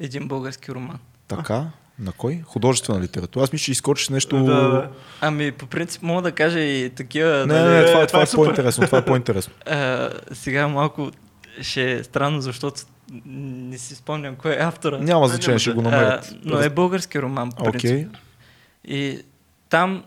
Един 0.00 0.28
български 0.28 0.72
роман. 0.72 0.98
Така? 1.28 1.66
На 1.98 2.12
кой? 2.12 2.42
Художествена 2.44 3.00
литература. 3.00 3.44
Аз 3.44 3.52
мисля, 3.52 3.64
че 3.64 3.72
изкочиш 3.72 4.08
нещо... 4.08 4.44
Да, 4.44 4.68
да. 4.68 4.90
Ами, 5.20 5.52
по 5.52 5.66
принцип, 5.66 6.02
мога 6.02 6.22
да 6.22 6.32
кажа 6.32 6.60
и 6.60 6.90
такива... 6.90 7.46
Не, 7.46 7.54
не, 7.54 7.60
нали, 7.60 7.74
не, 7.74 7.86
това, 7.86 8.02
е, 8.02 8.06
това, 8.06 8.06
това 8.06 8.20
е 8.20 8.22
е 8.22 8.44
по-интересно. 8.44 8.86
Това 8.86 8.98
е 8.98 9.04
по-интересно. 9.04 9.52
а, 9.66 10.10
сега 10.32 10.68
малко 10.68 11.10
ще 11.60 11.92
е 11.92 12.04
странно, 12.04 12.40
защото 12.40 12.80
не 13.26 13.78
си 13.78 13.94
спомням 13.94 14.36
кой 14.36 14.52
е 14.52 14.58
автора. 14.60 14.98
Няма 14.98 15.26
Не, 15.26 15.28
значение, 15.28 15.58
ще 15.58 15.72
го 15.72 15.82
намерят. 15.82 16.24
А, 16.24 16.36
но 16.44 16.58
е 16.58 16.70
български 16.70 17.22
роман, 17.22 17.50
по 17.50 17.64
принцип. 17.64 17.90
Окей. 17.90 18.06
И 18.84 19.22
там 19.68 20.04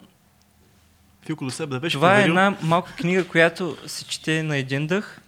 Филко 1.26 1.45
до 1.45 1.51
себе 1.51 1.73
да 1.73 1.80
беше 1.80 1.97
Това 1.97 2.11
е 2.11 2.15
проверил. 2.15 2.31
една 2.31 2.57
малка 2.61 2.93
книга, 2.95 3.27
която 3.27 3.77
се 3.88 4.05
чете 4.05 4.43
на 4.43 4.57
един 4.57 4.88
дъх. 4.88 5.22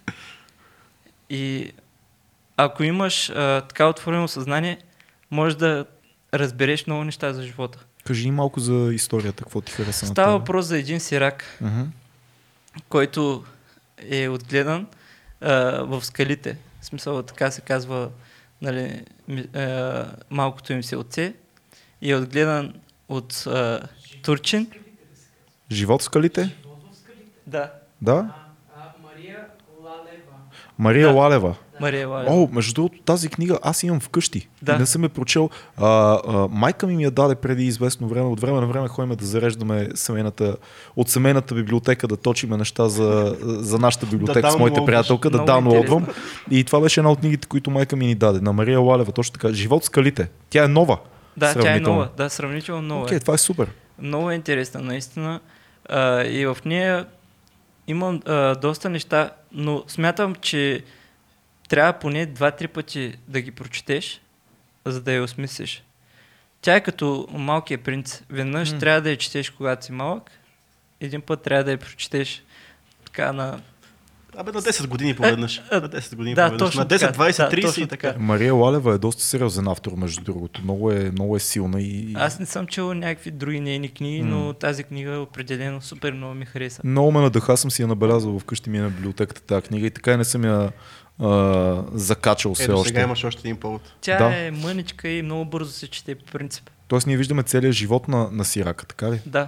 И 1.29 1.71
ако 2.57 2.83
имаш 2.83 3.29
а, 3.29 3.61
така 3.61 3.87
отворено 3.87 4.27
съзнание, 4.27 4.77
можеш 5.31 5.55
да 5.57 5.85
разбереш 6.33 6.87
много 6.87 7.03
неща 7.03 7.33
за 7.33 7.43
живота. 7.43 7.85
Кажи 8.05 8.25
ни 8.25 8.31
малко 8.31 8.59
за 8.59 8.93
историята, 8.93 9.43
какво 9.43 9.61
ти 9.61 9.71
хареса 9.71 10.05
Става 10.07 10.37
въпрос 10.39 10.65
за 10.65 10.77
един 10.77 10.99
сирак, 10.99 11.57
Мгм. 11.61 11.81
който 12.89 13.43
е 14.09 14.29
отгледан 14.29 14.87
а, 15.41 15.53
в 15.83 16.05
скалите. 16.05 16.57
В 16.81 16.85
смисъл 16.85 17.23
така 17.23 17.51
се 17.51 17.61
казва 17.61 18.09
нали, 18.61 19.03
а, 19.53 20.05
малкото 20.29 20.73
им 20.73 20.83
селце. 20.83 21.33
И 22.01 22.11
е 22.11 22.15
отгледан 22.15 22.73
от 23.09 23.33
а, 23.47 23.79
турчин. 24.23 24.67
Живот 25.71 26.01
в 26.01 26.05
скалите? 26.05 26.55
Да, 27.47 27.71
Да? 28.01 28.33
Мария 30.79 31.07
Лалева. 31.07 31.13
Мария 31.13 31.13
Да. 31.13 31.19
Лалева. 31.19 31.55
Мария 31.79 32.07
Лалева. 32.07 32.35
О, 32.35 32.49
между 32.51 32.73
другото, 32.73 33.01
тази 33.05 33.29
книга 33.29 33.59
аз 33.61 33.83
имам 33.83 33.99
вкъщи. 33.99 34.47
Да. 34.61 34.79
Не 34.79 34.85
съм 34.85 35.03
я 35.03 35.09
прочел. 35.09 35.49
А, 35.77 36.19
а, 36.27 36.47
майка 36.51 36.87
ми 36.87 36.95
ми 36.95 37.03
я 37.03 37.11
даде 37.11 37.35
преди 37.35 37.65
известно 37.65 38.07
време. 38.07 38.25
От 38.25 38.39
време 38.39 38.59
на 38.61 38.67
време 38.67 38.87
ходим 38.87 39.15
да 39.15 39.25
зареждаме 39.25 39.89
семейната, 39.95 40.57
от 40.95 41.09
семейната 41.09 41.55
библиотека 41.55 42.07
да 42.07 42.17
точиме 42.17 42.57
неща 42.57 42.89
за, 42.89 43.37
за 43.41 43.79
нашата 43.79 44.05
библиотека 44.05 44.51
с 44.51 44.57
моите 44.57 44.85
приятелка, 44.85 45.29
да 45.29 45.43
даунлоудвам. 45.43 46.07
И 46.51 46.63
това 46.63 46.79
беше 46.79 46.99
една 46.99 47.11
от 47.11 47.19
книгите, 47.19 47.47
които 47.47 47.71
майка 47.71 47.95
ми 47.95 48.07
ни 48.07 48.15
даде. 48.15 48.41
На 48.41 48.53
Мария 48.53 48.79
Лалева, 48.79 49.11
точно 49.11 49.33
така. 49.33 49.53
Живот 49.53 49.83
скалите. 49.83 50.29
Тя 50.49 50.63
е 50.63 50.67
нова. 50.67 50.97
Да, 51.37 51.53
тя 51.53 51.75
е 51.75 51.79
нова. 51.79 52.09
Да, 52.17 52.29
сравнително 52.29 52.81
нова. 52.81 53.03
Окей, 53.03 53.17
е. 53.17 53.19
това 53.19 53.33
е 53.33 53.37
супер. 53.37 53.67
Много 54.01 54.31
е 54.31 54.35
интересна, 54.35 54.81
наистина. 54.81 55.39
А, 55.89 56.23
и 56.23 56.45
в 56.45 56.57
нея 56.65 57.05
имам 57.87 58.21
а, 58.25 58.55
доста 58.55 58.89
неща, 58.89 59.31
но 59.51 59.83
смятам, 59.87 60.35
че 60.35 60.83
трябва 61.69 61.93
поне 61.93 62.25
два-три 62.25 62.67
пъти 62.67 63.13
да 63.27 63.41
ги 63.41 63.51
прочетеш, 63.51 64.21
за 64.85 65.01
да 65.01 65.13
я 65.13 65.23
осмислиш. 65.23 65.83
Тя 66.61 66.75
е 66.75 66.83
като 66.83 67.27
малкият 67.31 67.81
принц. 67.81 68.21
Веднъж 68.29 68.71
М. 68.71 68.79
трябва 68.79 69.01
да 69.01 69.09
я 69.09 69.17
четеш, 69.17 69.49
когато 69.49 69.85
си 69.85 69.91
малък, 69.91 70.31
един 70.99 71.21
път 71.21 71.41
трябва 71.41 71.63
да 71.63 71.71
я 71.71 71.77
прочетеш 71.77 72.43
така 73.05 73.33
на... 73.33 73.61
Абе 74.39 74.51
на 74.51 74.61
10 74.61 74.87
години 74.87 75.15
поведнъж. 75.15 75.61
а, 75.71 75.81
На 75.81 75.89
10 75.89 76.15
години 76.15 76.35
да, 76.35 76.45
поведнъж. 76.47 76.75
На 76.75 76.85
10, 76.85 76.99
така. 76.99 77.13
20, 77.13 77.37
Да, 77.39 77.51
30 77.51 77.61
точно 77.61 77.83
и 77.83 77.87
така. 77.87 78.15
Мария 78.19 78.53
Лалева 78.53 78.93
е 78.93 78.97
доста 78.97 79.23
сериозен 79.23 79.67
автор, 79.67 79.91
между 79.91 80.23
другото. 80.23 80.61
Много 80.63 80.91
е, 80.91 81.11
много 81.11 81.35
е 81.35 81.39
силна 81.39 81.81
и... 81.81 82.13
Аз 82.15 82.39
не 82.39 82.45
съм 82.45 82.67
чел 82.67 82.93
някакви 82.93 83.31
други 83.31 83.59
нейни 83.59 83.89
книги, 83.89 84.21
но 84.21 84.53
тази 84.53 84.83
книга 84.83 85.11
определено 85.11 85.81
супер 85.81 86.13
много 86.13 86.33
ми 86.33 86.45
хареса. 86.45 86.81
Много 86.83 87.11
ме 87.11 87.21
надъха, 87.21 87.57
съм 87.57 87.71
си 87.71 87.81
я 87.81 87.87
набелязал 87.87 88.39
вкъщи 88.39 88.69
ми 88.69 88.77
е 88.77 88.81
на 88.81 88.89
библиотеката 88.89 89.41
тази 89.41 89.61
книга 89.61 89.87
и 89.87 89.91
така 89.91 90.13
и 90.13 90.17
не 90.17 90.25
съм 90.25 90.43
я 90.45 90.71
а, 91.19 91.83
закачал 91.93 92.53
все 92.53 92.63
Ето 92.63 92.73
още. 92.73 92.87
сега 92.87 93.01
имаш 93.01 93.23
още 93.23 93.41
един 93.43 93.57
повод. 93.57 93.81
Тя 94.01 94.17
Да. 94.17 94.35
е 94.37 94.51
мъничка 94.51 95.09
и 95.09 95.21
много 95.21 95.45
бързо 95.45 95.71
се 95.71 95.87
чете 95.87 96.15
по 96.15 96.25
принцип. 96.25 96.69
Тоест 96.87 97.07
ние 97.07 97.17
виждаме 97.17 97.43
целият 97.43 97.73
живот 97.75 98.07
на, 98.07 98.29
на 98.31 98.45
Сирака, 98.45 98.85
така 98.85 99.11
ли? 99.11 99.19
Да, 99.25 99.47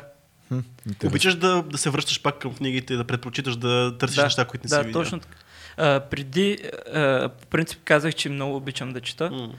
Хм. 0.49 0.59
Обичаш 1.05 1.35
да, 1.35 1.63
да 1.63 1.77
се 1.77 1.89
връщаш 1.89 2.21
пак 2.21 2.39
към 2.39 2.53
книгите, 2.55 2.95
да 2.95 3.03
предпочиташ 3.03 3.55
да 3.55 3.97
търсиш 3.97 4.15
да, 4.15 4.23
неща, 4.23 4.45
които 4.45 4.63
не 4.65 4.69
да, 4.69 4.75
си 4.75 4.87
видял. 4.87 5.01
точно 5.01 5.19
така. 5.19 5.35
А, 5.77 5.99
преди, 5.99 6.57
а, 6.93 7.29
по 7.41 7.47
принцип 7.47 7.79
казах, 7.85 8.15
че 8.15 8.29
много 8.29 8.55
обичам 8.55 8.93
да 8.93 9.01
чета, 9.01 9.31
М. 9.31 9.49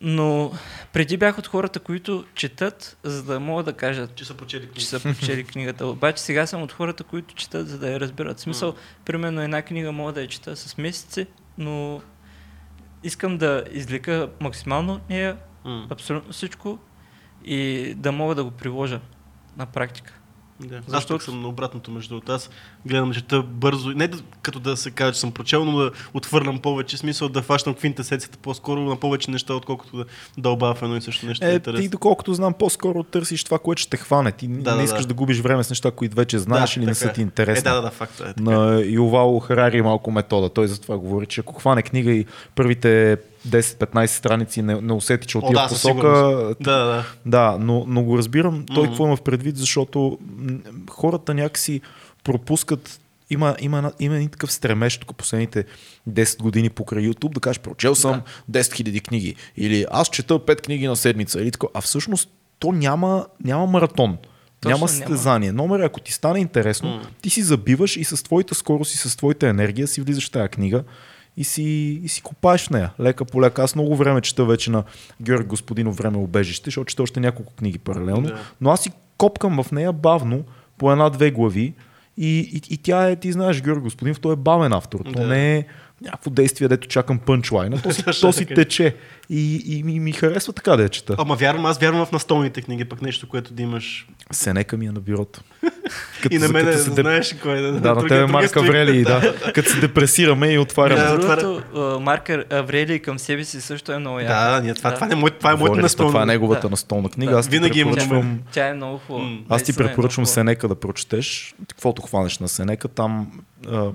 но 0.00 0.52
преди 0.92 1.16
бях 1.16 1.38
от 1.38 1.46
хората, 1.46 1.80
които 1.80 2.24
четат, 2.34 2.96
за 3.02 3.22
да 3.22 3.40
могат 3.40 3.66
да 3.66 3.72
кажат, 3.72 4.14
Че 4.14 4.24
са 4.24 4.34
прочели 4.34 4.62
книги. 4.66 4.80
че 4.80 4.86
са 4.86 5.00
прочели 5.00 5.44
книгата. 5.44 5.86
Обаче 5.86 6.22
сега 6.22 6.46
съм 6.46 6.62
от 6.62 6.72
хората, 6.72 7.04
които 7.04 7.34
четат, 7.34 7.68
за 7.68 7.78
да 7.78 7.90
я 7.90 8.00
разберат. 8.00 8.38
В 8.38 8.40
смисъл, 8.40 8.74
примерно 9.04 9.40
една 9.42 9.62
книга 9.62 9.92
мога 9.92 10.12
да 10.12 10.20
я 10.20 10.28
чета 10.28 10.56
с 10.56 10.78
месеци, 10.78 11.26
но 11.58 12.02
искам 13.02 13.38
да 13.38 13.64
извлека 13.72 14.28
максимално 14.40 14.92
от 14.92 15.10
нея 15.10 15.36
М. 15.64 15.86
абсолютно 15.90 16.32
всичко 16.32 16.78
и 17.44 17.92
да 17.96 18.12
мога 18.12 18.34
да 18.34 18.44
го 18.44 18.50
приложа 18.50 19.00
на 19.56 19.66
практика. 19.66 20.12
Да. 20.60 20.80
Защото- 20.86 21.24
съм 21.24 21.42
на 21.42 21.48
обратното 21.48 21.90
между. 21.90 22.20
Аз 22.28 22.50
гледам 22.86 23.12
чета 23.12 23.42
бързо, 23.42 23.88
не 23.90 24.08
да, 24.08 24.18
като 24.42 24.60
да 24.60 24.76
се 24.76 24.90
каже, 24.90 25.12
че 25.12 25.20
съм 25.20 25.32
прочел, 25.32 25.64
но 25.64 25.78
да 25.78 25.90
отвърлям 26.14 26.58
повече 26.58 26.96
смисъл, 26.96 27.28
да 27.28 27.42
фащам 27.42 27.74
квинтесенцията 27.74 28.38
по-скоро 28.38 28.80
на 28.80 28.96
повече 28.96 29.30
неща, 29.30 29.54
отколкото 29.54 29.96
да 29.96 30.04
дълбава 30.38 30.74
в 30.74 30.82
едно 30.82 30.96
и 30.96 31.00
също 31.00 31.26
нещо. 31.26 31.46
Е, 31.46 31.52
интересно. 31.52 31.82
ти 31.82 31.88
доколкото 31.88 32.34
знам, 32.34 32.54
по-скоро 32.54 33.02
търсиш 33.02 33.44
това, 33.44 33.58
което 33.58 33.82
ще 33.82 33.90
те 33.90 33.96
хване. 33.96 34.32
Ти 34.32 34.48
Да, 34.48 34.70
не 34.70 34.76
да, 34.76 34.82
искаш 34.82 35.02
да. 35.02 35.08
да. 35.08 35.14
губиш 35.14 35.40
време 35.40 35.64
с 35.64 35.70
неща, 35.70 35.90
които 35.90 36.16
вече 36.16 36.38
знаеш 36.38 36.74
Да, 36.74 36.80
или 36.80 36.86
не 36.86 36.94
са 36.94 37.12
ти 37.12 37.20
е. 37.20 37.22
интересни. 37.22 37.60
Е, 37.60 37.62
да, 37.62 37.74
да, 37.74 37.82
да, 37.82 37.90
факта 37.90 38.24
е. 38.24 38.34
Така. 38.34 38.50
На 38.50 38.80
Ювал 38.80 39.38
Харари 39.38 39.78
е 39.78 39.82
малко 39.82 40.10
метода. 40.10 40.48
Той 40.48 40.68
за 40.68 40.80
това 40.80 40.98
говори, 40.98 41.26
че 41.26 41.40
ако 41.40 41.52
хване 41.54 41.82
книга 41.82 42.10
и 42.12 42.26
първите 42.54 43.16
10-15 43.48 44.06
страници 44.06 44.62
не, 44.62 44.80
не 44.80 44.92
усети, 44.92 45.26
че 45.26 45.38
О, 45.38 45.40
отива 45.40 45.62
да, 45.62 45.66
в 45.66 45.70
със 45.70 45.82
посока, 45.82 46.08
Да, 46.60 46.84
да. 46.84 47.04
Да, 47.26 47.56
но, 47.60 47.84
но 47.88 48.02
го 48.02 48.18
разбирам 48.18 48.66
той 48.66 48.82
Мгм. 48.82 48.90
какво 48.92 49.06
има 49.06 49.16
в 49.16 49.22
предвид, 49.22 49.56
защото 49.56 50.18
хората 50.90 51.34
някакси 51.34 51.80
пропускат 52.24 52.98
има, 53.30 53.56
има, 53.60 53.92
има 54.00 54.16
един 54.16 54.28
такъв 54.28 54.52
стремеж 54.52 54.98
тук 54.98 55.16
последните 55.16 55.64
10 56.10 56.38
години 56.42 56.70
покрай 56.70 57.02
YouTube 57.02 57.34
да 57.34 57.40
кажеш, 57.40 57.60
прочел 57.60 57.94
съм 57.94 58.22
10 58.50 58.60
000 58.60 59.00
книги 59.00 59.34
или 59.56 59.86
аз 59.90 60.08
чета 60.08 60.34
5 60.34 60.60
книги 60.60 60.86
на 60.86 60.96
седмица 60.96 61.40
или 61.40 61.50
тако. 61.50 61.68
А 61.74 61.80
всъщност 61.80 62.28
то 62.58 62.72
няма, 62.72 63.26
няма 63.44 63.66
маратон. 63.66 64.16
Точно 64.60 64.76
няма 64.76 64.88
състезание. 64.88 65.52
Номер, 65.52 65.80
ако 65.80 66.00
ти 66.00 66.12
стане 66.12 66.38
интересно, 66.38 66.88
М. 66.88 67.02
ти 67.22 67.30
си 67.30 67.42
забиваш 67.42 67.96
и 67.96 68.04
с 68.04 68.24
твоята 68.24 68.54
скорост 68.54 68.94
и 68.94 68.98
с 68.98 69.16
твоята 69.16 69.48
енергия 69.48 69.86
си 69.86 70.00
влизаш 70.00 70.28
в 70.28 70.30
тази 70.30 70.48
книга 70.48 70.84
и 71.36 71.44
си, 71.44 71.62
и 72.02 72.08
си 72.08 72.22
копаеш 72.22 72.66
в 72.66 72.70
нея. 72.70 72.90
Лека 73.00 73.24
по 73.24 73.42
лека. 73.42 73.62
Аз 73.62 73.74
много 73.74 73.96
време 73.96 74.20
чета 74.20 74.44
вече 74.44 74.70
на 74.70 74.84
Георги 75.22 75.48
Господинов 75.48 75.96
време 75.96 76.16
обежище, 76.16 76.64
защото 76.64 76.84
чета 76.84 77.02
още 77.02 77.20
няколко 77.20 77.52
книги 77.54 77.78
паралелно. 77.78 78.26
Да. 78.28 78.38
Но 78.60 78.70
аз 78.70 78.80
си 78.80 78.90
копкам 79.18 79.62
в 79.62 79.72
нея 79.72 79.92
бавно, 79.92 80.44
по 80.78 80.92
една-две 80.92 81.30
глави. 81.30 81.74
И, 82.16 82.38
и, 82.38 82.74
и 82.74 82.76
тя 82.76 83.08
е, 83.10 83.16
ти 83.16 83.32
знаеш, 83.32 83.62
Георги 83.62 83.82
Господинов, 83.82 84.20
той 84.20 84.32
е 84.32 84.36
бавен 84.36 84.72
автор. 84.72 85.00
То 85.00 85.10
Да. 85.12 85.26
не 85.26 85.56
е 85.56 85.64
някакво 86.04 86.30
действие, 86.30 86.68
дето 86.68 86.88
чакам 86.88 87.18
пънчлайна. 87.18 87.82
То 87.82 87.92
си, 87.92 88.04
то 88.20 88.32
си 88.32 88.46
тече. 88.46 88.96
И, 89.30 89.62
и 89.66 89.82
ми, 89.82 90.00
ми 90.00 90.12
харесва 90.12 90.52
така 90.52 90.76
да 90.76 90.82
я 90.82 90.88
чета. 90.88 91.14
Ама 91.18 91.34
вярвам, 91.36 91.66
аз 91.66 91.78
вярвам 91.78 92.06
в 92.06 92.12
настолните 92.12 92.62
книги, 92.62 92.84
пък 92.84 93.02
нещо, 93.02 93.28
което 93.28 93.54
да 93.54 93.62
имаш. 93.62 94.06
Сенека 94.32 94.76
ми 94.76 94.86
е 94.86 94.92
на 94.92 95.00
бюрото. 95.00 95.40
и 96.30 96.38
на 96.38 96.48
мен, 96.48 96.64
да 96.64 96.78
се 96.78 96.90
деп- 96.90 97.00
знаеш 97.00 97.34
кой 97.42 97.58
е. 97.58 97.62
Да, 97.62 97.70
на 97.72 97.80
другия- 97.80 98.08
тебе 98.08 98.26
Марк 98.26 98.56
Аврелий, 98.56 99.02
да. 99.04 99.34
Като 99.54 99.70
се 99.70 99.80
депресираме 99.80 100.48
и 100.48 100.58
отваряме. 100.58 101.00
Да, 101.02 101.20
това- 101.20 101.36
другото, 101.36 102.00
Марк 102.00 102.30
Аврелий 102.50 102.98
към 102.98 103.18
себе 103.18 103.44
си 103.44 103.60
също 103.60 103.92
е 103.92 103.98
много 103.98 104.20
яка. 104.20 104.34
Да, 104.34 104.50
да, 104.50 104.60
ние, 104.62 104.74
това, 104.74 104.94
това, 104.94 105.06
е 105.06 105.10
това 105.10 105.16
е 105.16 105.20
моята 105.20 105.56
Говорили 105.56 105.74
сме, 105.74 105.82
настолна. 105.82 106.10
Това 106.10 106.22
е 106.22 106.26
неговата 106.26 106.60
Да. 106.60 106.70
настолна 106.70 107.08
книга. 107.08 107.32
Да. 107.32 107.38
Аз 107.38 107.48
Винаги 107.48 107.80
има 107.80 107.90
препоръчвам, 107.90 108.40
Тя 108.52 108.68
е 108.68 108.74
много 108.74 108.98
хубава. 108.98 109.28
Аз 109.48 109.62
ти 109.62 109.70
е 109.70 109.74
препоръчвам. 109.74 110.26
Сенека 110.26 110.68
да 110.68 110.74
прочетеш. 110.74 111.54
Каквото 111.68 112.02
хванеш 112.02 112.38
на 112.38 112.48
Сенека, 112.48 112.88
там 112.88 113.30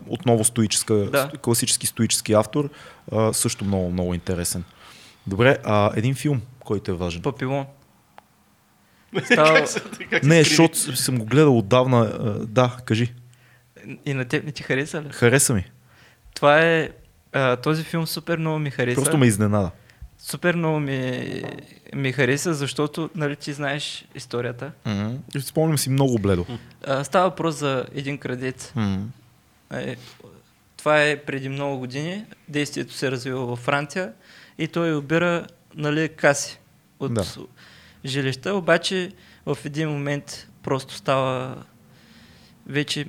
отново 0.08 0.44
стоическа, 0.44 0.94
Да. 0.96 1.32
класически 1.42 1.88
стоически 1.88 2.34
автор, 2.34 2.70
а, 3.12 3.34
също 3.34 3.66
много, 3.66 3.92
много 3.92 4.14
интересен. 4.14 4.64
Добре, 5.28 5.58
а, 5.64 5.92
един 5.96 6.16
филм, 6.16 6.42
който 6.60 6.92
е 6.92 6.96
важен. 6.96 7.22
Папилон. 7.22 7.66
Става... 9.26 9.54
Как 9.54 9.68
се- 9.68 9.80
как 10.12 10.24
се 10.24 10.30
Не, 10.30 10.44
защото 10.44 10.78
съм 10.96 11.18
го 11.18 11.26
гледал 11.26 11.58
отдавна. 11.58 11.98
а, 12.00 12.16
Да, 12.40 12.78
кажи. 12.86 13.14
И 14.06 14.14
на 14.14 14.26
теб 14.26 14.44
не 14.46 14.52
ти 14.52 14.64
хареса 14.64 15.02
ли? 15.02 15.10
Хареса 15.10 15.54
ми. 15.54 15.66
Това 16.34 16.60
е... 16.60 16.90
А, 17.34 17.56
този 17.56 17.84
филм 17.84 18.08
супер 18.08 18.38
много 18.38 18.60
ми 18.60 18.72
хареса. 18.72 18.96
Просто 18.96 19.18
ме 19.18 19.26
изненада. 19.26 19.72
Супер 20.20 20.56
много 20.56 20.80
ми, 20.80 21.24
ми 21.96 22.12
хареса, 22.12 22.54
защото 22.54 23.10
нали, 23.16 23.36
ти 23.36 23.54
знаеш 23.54 24.06
историята. 24.16 24.72
И 25.36 25.42
Спомням 25.42 25.78
си 25.78 25.90
много 25.90 26.20
бледо. 26.20 26.46
А, 26.88 27.04
става 27.04 27.30
въпрос 27.30 27.56
за 27.56 27.86
един 27.94 28.18
крадец. 28.18 28.74
Е, 29.74 29.96
това 30.78 31.04
е 31.04 31.18
преди 31.24 31.50
много 31.50 31.80
години. 31.80 32.26
Действието 32.48 32.94
се 32.94 33.12
развива 33.12 33.46
във 33.46 33.60
Франция 33.60 34.14
и 34.58 34.68
той 34.68 34.96
обира 34.96 35.48
нали, 35.76 36.10
каси 36.10 36.60
от 37.00 37.14
Да. 37.14 37.22
да. 37.22 37.46
жилища, 38.06 38.54
обаче 38.54 39.12
в 39.46 39.58
един 39.66 39.90
момент 39.90 40.48
просто 40.64 40.94
става 40.94 41.56
вече, 42.68 43.06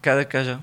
как 0.00 0.16
да 0.16 0.24
кажа, 0.24 0.58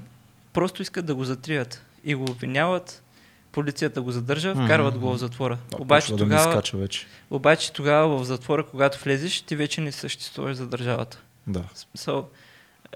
просто 0.53 0.81
искат 0.81 1.05
да 1.05 1.15
го 1.15 1.23
затрият 1.23 1.85
и 2.03 2.15
го 2.15 2.23
обвиняват 2.23 3.03
полицията 3.51 4.01
го 4.01 4.11
задържа, 4.11 4.55
вкарват 4.55 4.97
го 4.97 5.13
в 5.13 5.17
затвора. 5.17 5.57
Обаче 5.79 6.07
да 6.07 6.13
ми 6.13 6.19
тогава, 6.19 6.51
скача 6.51 6.77
вече. 6.77 7.07
обаче 7.29 7.73
тогава 7.73 8.17
в 8.17 8.25
затвора, 8.25 8.65
когато 8.65 9.03
влезеш, 9.03 9.41
ти 9.41 9.55
вече 9.55 9.81
не 9.81 9.91
съществуваш 9.91 10.57
за 10.57 10.67
държавата. 10.67 11.21
Да. 11.47 11.63
Смисъл, 11.73 12.29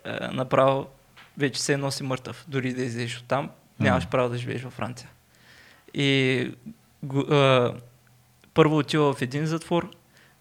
е, 0.06 0.28
направо 0.32 0.88
вече 1.38 1.62
се 1.62 1.78
носи 1.78 2.04
мъртъв. 2.04 2.46
Дори 2.48 2.74
да 2.74 2.82
излезеш 2.84 3.18
от 3.18 3.26
там, 3.26 3.50
нямаш 3.80 4.08
право 4.08 4.30
да 4.30 4.38
живееш 4.38 4.62
във 4.62 4.74
Франция. 4.74 5.10
И 5.94 6.52
го, 7.04 7.36
е, 7.36 7.72
първо 8.54 8.78
отива 8.78 9.14
в 9.14 9.22
един 9.22 9.46
затвор, 9.46 9.92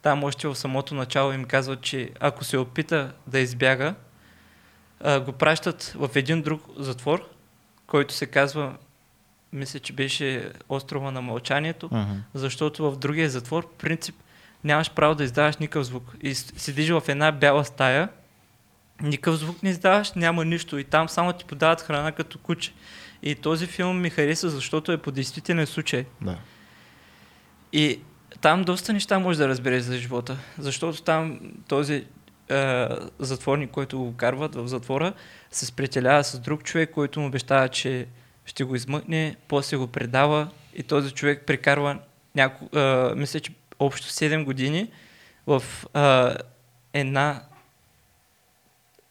там 0.03 0.25
още 0.25 0.49
в 0.49 0.55
самото 0.57 0.95
начало 0.95 1.33
им 1.33 1.45
казват, 1.45 1.81
че 1.81 2.11
ако 2.21 2.45
се 2.45 2.59
опита 2.59 3.13
да 3.27 3.39
избяга, 3.39 3.95
е, 5.05 5.19
го 5.19 5.33
пращат 5.33 5.83
в 5.97 6.11
един 6.15 6.43
друг 6.43 6.63
затвор, 6.77 7.29
който 7.87 8.15
се 8.15 8.27
казва, 8.27 8.77
мисля, 9.53 9.79
че 9.79 9.93
беше 9.93 10.53
острова 10.69 11.11
на 11.11 11.23
мълчанието, 11.23 11.89
Мгм. 11.93 12.13
защото 12.35 12.91
в 12.91 12.97
другия 12.99 13.31
затвор, 13.31 13.69
принцип, 13.79 14.15
нямаш 14.65 14.91
право 14.91 15.15
да 15.15 15.25
издаваш 15.25 15.57
никакъв 15.57 15.87
звук. 15.87 16.15
И 16.23 16.35
седиш 16.35 16.91
в 16.91 17.03
една 17.09 17.33
бяла 17.33 17.65
стая, 17.65 18.09
никакъв 19.03 19.37
звук 19.37 19.63
не 19.63 19.71
издаваш, 19.71 20.13
няма 20.13 20.45
нищо. 20.45 20.79
И 20.79 20.85
там 20.85 21.09
само 21.09 21.33
ти 21.33 21.45
подават 21.45 21.81
храна 21.81 22.13
като 22.13 22.39
куче. 22.39 22.73
И 23.23 23.35
този 23.35 23.67
филм 23.67 24.01
ми 24.01 24.11
хареса, 24.11 24.51
защото 24.51 24.93
е 24.93 24.99
по 24.99 25.11
действителен 25.11 25.67
случай. 25.67 26.05
Да. 26.21 26.39
И 27.73 28.01
там 28.41 28.65
доста 28.65 28.93
неща 28.93 29.19
можеш 29.19 29.39
да 29.39 29.49
разбереш 29.49 29.83
за 29.83 29.97
живота. 29.97 30.39
Защото 30.59 31.03
там 31.03 31.41
този 31.69 32.05
е, 32.51 32.89
затворник, 33.19 33.71
който 33.71 33.99
го 33.99 34.17
карват 34.17 34.55
в 34.55 34.69
затвора, 34.69 35.13
се 35.51 35.67
сприятелява 35.67 36.25
с 36.25 36.41
друг 36.41 36.63
човек, 36.63 36.91
който 36.91 37.21
му 37.21 37.27
обещава, 37.27 37.69
че 37.69 38.07
ще 38.45 38.65
го 38.65 38.75
измъкне, 38.75 39.37
после 39.49 39.77
го 39.77 39.87
предава 39.87 40.49
и 40.75 40.83
този 40.83 41.11
човек 41.11 41.43
прекарва 41.47 41.99
няко, 42.35 42.79
е, 42.79 43.15
мисля, 43.15 43.41
че 43.41 43.53
общо 43.79 44.07
7 44.07 44.45
години 44.45 44.91
в 45.47 45.63
е, 45.95 46.37
една 46.93 47.43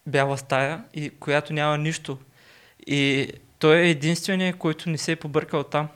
бяла 0.06 0.38
стая, 0.38 0.84
и 0.94 1.10
която 1.10 1.52
няма 1.52 1.78
нищо. 1.78 2.18
И 2.86 3.28
той 3.58 3.76
е 3.76 3.90
единственият, 3.90 4.58
който 4.58 4.90
не 4.90 4.98
се 4.98 5.12
е 5.12 5.16
побъркал 5.16 5.62
там. 5.62 5.88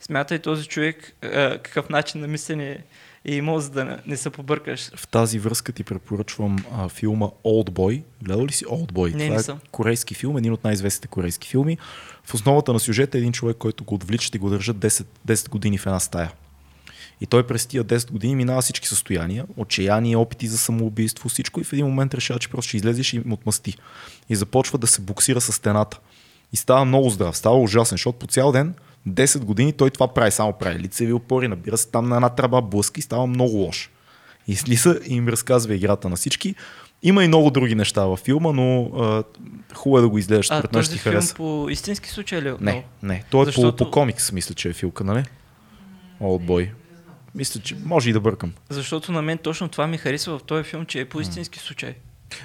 Смятай 0.00 0.38
този 0.38 0.66
човек 0.66 1.12
е, 1.22 1.58
какъв 1.58 1.88
начин 1.88 2.20
на 2.20 2.28
мислене 2.28 2.84
е 3.24 3.34
имал, 3.34 3.60
за 3.60 3.70
да 3.70 3.84
не, 3.84 3.98
не 4.06 4.16
се 4.16 4.30
побъркаш. 4.30 4.90
В 4.96 5.08
тази 5.08 5.38
връзка 5.38 5.72
ти 5.72 5.84
препоръчвам 5.84 6.56
а, 6.72 6.88
филма 6.88 7.26
Oldboy. 7.44 8.02
Гледал 8.22 8.46
ли 8.46 8.52
си 8.52 8.64
Oldboy? 8.64 9.14
Не, 9.14 9.24
Това 9.24 9.34
не 9.34 9.34
е 9.34 9.38
съм. 9.42 9.60
корейски 9.70 10.14
филм, 10.14 10.36
един 10.38 10.52
от 10.52 10.64
най-известните 10.64 11.08
корейски 11.08 11.48
филми. 11.48 11.78
В 12.24 12.34
основата 12.34 12.72
на 12.72 12.80
сюжета 12.80 13.18
е 13.18 13.20
един 13.20 13.32
човек, 13.32 13.56
който 13.56 13.84
го 13.84 13.94
отвличат 13.94 14.34
и 14.34 14.38
го 14.38 14.50
държат 14.50 14.76
10, 14.76 15.06
10 15.28 15.48
години 15.48 15.78
в 15.78 15.86
една 15.86 16.00
стая. 16.00 16.32
И 17.20 17.26
той 17.26 17.42
през 17.42 17.66
тия 17.66 17.84
10 17.84 18.10
години 18.10 18.34
минава 18.34 18.62
всички 18.62 18.88
състояния, 18.88 19.44
отчаяние, 19.56 20.16
опити 20.16 20.48
за 20.48 20.58
самоубийство, 20.58 21.28
всичко 21.28 21.60
и 21.60 21.64
в 21.64 21.72
един 21.72 21.86
момент 21.86 22.14
решава, 22.14 22.38
че 22.40 22.48
просто 22.48 22.68
ще 22.68 22.76
излезе 22.76 23.02
и 23.02 23.16
им 23.16 23.32
отмъсти. 23.32 23.74
И 24.28 24.36
започва 24.36 24.78
да 24.78 24.86
се 24.86 25.00
буксира 25.00 25.40
с 25.40 25.52
стената. 25.52 25.98
И 26.52 26.56
става 26.56 26.84
много 26.84 27.10
здрав, 27.10 27.36
става 27.36 27.56
ужасен, 27.56 27.94
защото 27.94 28.18
по 28.18 28.26
цял 28.26 28.52
ден, 28.52 28.74
10 29.08 29.38
години 29.38 29.72
той 29.72 29.90
това 29.90 30.08
прави, 30.08 30.30
само 30.30 30.52
прави 30.52 30.78
лицеви 30.78 31.12
опори, 31.12 31.48
набира 31.48 31.76
се 31.76 31.88
там 31.88 32.08
на 32.08 32.16
една 32.16 32.28
тръба 32.28 32.62
блъска 32.62 32.98
и 32.98 33.02
става 33.02 33.26
много 33.26 33.56
лош. 33.56 33.90
И 34.48 34.56
слиза 34.56 35.00
и 35.06 35.14
им 35.14 35.28
разказва 35.28 35.74
играта 35.74 36.08
на 36.08 36.16
всички. 36.16 36.54
Има 37.02 37.24
и 37.24 37.28
много 37.28 37.50
други 37.50 37.74
неща 37.74 38.04
във 38.04 38.20
филма, 38.20 38.52
но 38.52 38.82
а, 38.84 39.22
хубаво 39.74 39.98
е 39.98 40.02
да 40.02 40.08
го 40.08 40.18
изгледаш, 40.18 40.50
А 40.50 40.54
според 40.54 40.72
мен 40.72 40.82
ще 40.82 40.92
ти 40.92 40.98
хареса. 40.98 41.34
по 41.34 41.66
истински 41.70 42.08
случай 42.10 42.42
ли? 42.42 42.48
е 42.48 42.50
Не, 42.50 42.54
отново? 42.54 42.82
не. 43.02 43.24
Той 43.30 43.42
е 43.42 43.44
Защото- 43.44 43.76
по, 43.76 43.84
по 43.84 43.90
комикс, 43.90 44.32
мисля, 44.32 44.54
че 44.54 44.68
е 44.68 44.72
филка, 44.72 45.04
нали? 45.04 45.24
Oldboy. 46.20 46.68
Мисля, 47.34 47.60
че 47.60 47.76
може 47.84 48.10
и 48.10 48.12
да 48.12 48.20
бъркам. 48.20 48.52
Защото 48.68 49.12
на 49.12 49.22
мен 49.22 49.38
точно 49.38 49.68
това 49.68 49.86
ми 49.86 49.98
харесва 49.98 50.38
в 50.38 50.42
този 50.42 50.64
филм, 50.64 50.86
че 50.86 51.00
е 51.00 51.04
по 51.04 51.20
истински 51.20 51.58
случай. 51.58 51.94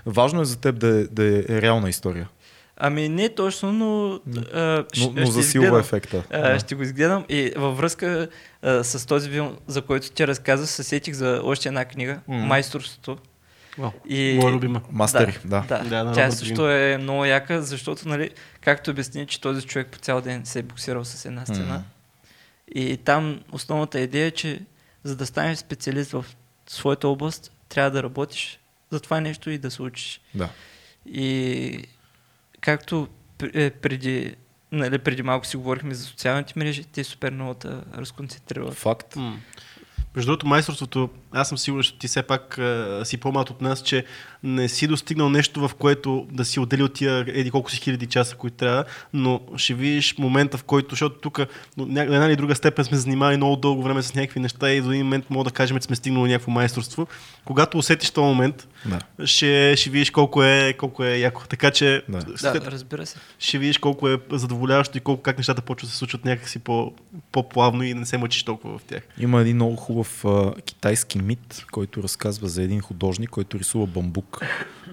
Важно 0.05 0.41
е 0.41 0.45
за 0.45 0.55
теб 0.57 0.79
да 0.79 0.87
е, 0.87 1.03
да 1.03 1.23
е 1.39 1.61
реална 1.61 1.89
история. 1.89 2.29
Ами 2.77 3.09
не 3.09 3.29
точно, 3.29 3.73
но... 3.73 4.19
А, 4.53 4.85
Но, 4.99 5.11
но 5.15 5.21
ще 5.21 5.31
засилва 5.31 5.65
изгледам. 5.65 5.79
ефекта. 5.79 6.23
А, 6.31 6.39
Да. 6.41 6.59
Ще 6.59 6.75
го 6.75 6.83
изгледам 6.83 7.25
и 7.29 7.51
във 7.55 7.77
връзка 7.77 8.27
а, 8.61 8.83
с 8.83 9.05
този 9.07 9.29
филм, 9.29 9.57
за 9.67 9.81
който 9.81 10.11
ти 10.11 10.27
разказа, 10.27 10.67
се 10.67 10.83
сетих 10.83 11.13
за 11.13 11.41
още 11.43 11.67
една 11.67 11.85
книга, 11.85 12.19
Мгм. 12.27 12.39
Майсторството. 12.39 13.17
О, 13.79 13.91
И... 14.09 14.37
Моя 14.41 14.53
любима. 14.53 14.81
Мастери, 14.91 15.37
да. 15.45 15.65
Да, 15.67 15.83
Да, 15.83 16.03
на 16.03 16.13
тя 16.13 16.31
също 16.31 16.69
е 16.69 16.97
много 16.97 17.25
яка, 17.25 17.61
защото, 17.61 18.07
нали, 18.09 18.29
както 18.61 18.91
обясни, 18.91 19.27
че 19.27 19.41
този 19.41 19.61
човек 19.61 19.87
по 19.87 19.97
цял 19.99 20.21
ден 20.21 20.45
се 20.45 20.59
е 20.59 20.63
буксирал 20.63 21.05
с 21.05 21.25
една 21.25 21.45
стена. 21.45 21.73
Мгм. 21.73 21.83
И 22.75 22.97
там 22.97 23.39
основната 23.51 23.99
идея 23.99 24.25
е, 24.25 24.31
че 24.31 24.59
за 25.03 25.15
да 25.15 25.25
станеш 25.25 25.57
специалист 25.57 26.11
в 26.11 26.25
своята 26.67 27.07
област, 27.07 27.51
трябва 27.69 27.91
да 27.91 28.03
работиш 28.03 28.59
за 28.91 28.99
това 28.99 29.21
нещо 29.21 29.49
и 29.49 29.57
да 29.57 29.71
се 29.71 29.81
учиш. 29.81 30.21
Да. 30.35 30.49
И 31.05 31.87
както 32.61 33.07
е, 33.53 33.69
преди, 33.69 34.35
нали, 34.71 34.97
преди 34.97 35.23
малко 35.23 35.45
си 35.45 35.57
говорихме 35.57 35.93
за 35.93 36.03
социалните 36.03 36.53
мрежи, 36.55 36.83
те 36.83 37.03
супер 37.03 37.31
много 37.31 37.53
те 37.53 37.69
разконцентрират. 37.97 38.73
Факт. 38.73 39.15
М. 39.15 39.39
Между 40.15 40.31
другото, 40.31 40.47
майсторството, 40.47 41.09
аз 41.31 41.49
съм 41.49 41.57
сигурен, 41.57 41.83
че 41.83 41.97
ти 41.97 42.07
все 42.07 42.23
пак 42.23 42.57
а, 42.57 43.01
си 43.05 43.17
по-млад 43.17 43.49
от 43.49 43.61
нас, 43.61 43.83
че 43.83 44.05
не 44.43 44.69
си 44.69 44.87
достигнал 44.87 45.29
нещо, 45.29 45.67
в 45.67 45.75
което 45.75 46.27
да 46.31 46.45
си 46.45 46.59
отделил 46.59 46.87
тия 46.87 47.25
еди 47.27 47.51
колко 47.51 47.71
си 47.71 47.77
хиляди 47.77 48.05
часа, 48.05 48.35
които 48.35 48.55
трябва, 48.57 48.83
но 49.13 49.41
ще 49.57 49.73
видиш 49.73 50.17
момента, 50.17 50.57
в 50.57 50.63
който, 50.63 50.89
защото 50.89 51.19
тук 51.19 51.39
на 51.77 52.01
една 52.01 52.25
или 52.25 52.35
друга 52.35 52.55
степен 52.55 52.85
сме 52.85 52.97
занимавали 52.97 53.37
много 53.37 53.55
дълго 53.55 53.83
време 53.83 54.01
с 54.03 54.15
някакви 54.15 54.39
неща 54.39 54.71
и 54.71 54.81
до 54.81 54.91
един 54.91 55.03
момент 55.03 55.29
мога 55.29 55.43
да 55.43 55.51
кажем, 55.51 55.77
че 55.77 55.83
сме 55.83 55.95
стигнали 55.95 56.31
някакво 56.31 56.51
майсторство. 56.51 57.07
Когато 57.45 57.77
усетиш 57.77 58.11
този 58.11 58.25
момент, 58.25 58.67
Да. 58.85 59.27
ще, 59.27 59.75
ще 59.77 59.89
видиш 59.89 60.09
колко 60.11 60.43
е, 60.43 60.73
колко 60.73 61.03
е 61.03 61.17
яко. 61.17 61.43
Така 61.49 61.71
че 61.71 62.03
Да. 62.09 62.21
след- 62.37 62.63
Да, 62.63 62.71
разбира 62.71 63.05
се. 63.05 63.17
ще 63.39 63.57
видиш 63.57 63.77
колко 63.77 64.09
е 64.09 64.17
задоволяващо 64.31 64.97
и 64.97 65.01
колко 65.01 65.21
как 65.21 65.37
нещата 65.37 65.61
почват 65.61 65.87
да 65.87 65.91
се 65.91 65.97
случват 65.97 66.25
някакси 66.25 66.59
по, 66.59 66.93
по-плавно 67.31 67.83
и 67.83 67.93
не 67.93 68.05
се 68.05 68.17
мъчиш 68.17 68.43
толкова 68.43 68.77
в 68.77 68.83
тях. 68.83 69.03
Има 69.19 69.41
един 69.41 69.55
много 69.55 69.75
хубав 69.75 70.25
а, 70.25 70.53
китайски 70.61 71.19
мит, 71.19 71.65
който 71.71 72.03
разказва 72.03 72.49
за 72.49 72.63
един 72.63 72.81
художник, 72.81 73.29
който 73.29 73.59
рисува 73.59 73.87
бамбук. 73.87 74.32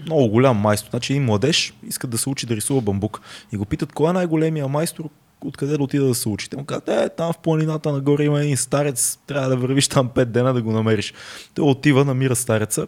Много 0.06 0.28
голям 0.28 0.56
майстор. 0.56 0.90
Значи 0.90 1.12
един 1.12 1.24
младеж 1.24 1.74
иска 1.88 2.06
да 2.06 2.18
се 2.18 2.28
учи 2.28 2.46
да 2.46 2.56
рисува 2.56 2.80
бамбук. 2.80 3.20
И 3.52 3.56
го 3.56 3.64
питат, 3.64 3.92
кой 3.92 4.10
е 4.10 4.12
най-големия 4.12 4.68
майстор, 4.68 5.08
откъде 5.44 5.76
да 5.76 5.82
отида 5.82 6.06
да 6.06 6.14
се 6.14 6.28
учи. 6.28 6.50
Те 6.50 6.56
му 6.56 6.64
казват, 6.64 6.88
е, 6.88 7.08
там 7.08 7.32
в 7.32 7.38
планината 7.38 7.92
нагоре 7.92 8.24
има 8.24 8.40
един 8.40 8.56
старец, 8.56 9.18
трябва 9.26 9.48
да 9.48 9.56
вървиш 9.56 9.88
там 9.88 10.08
5 10.08 10.24
дена 10.24 10.54
да 10.54 10.62
го 10.62 10.72
намериш. 10.72 11.14
Той 11.54 11.64
отива, 11.64 12.04
намира 12.04 12.36
стареца, 12.36 12.86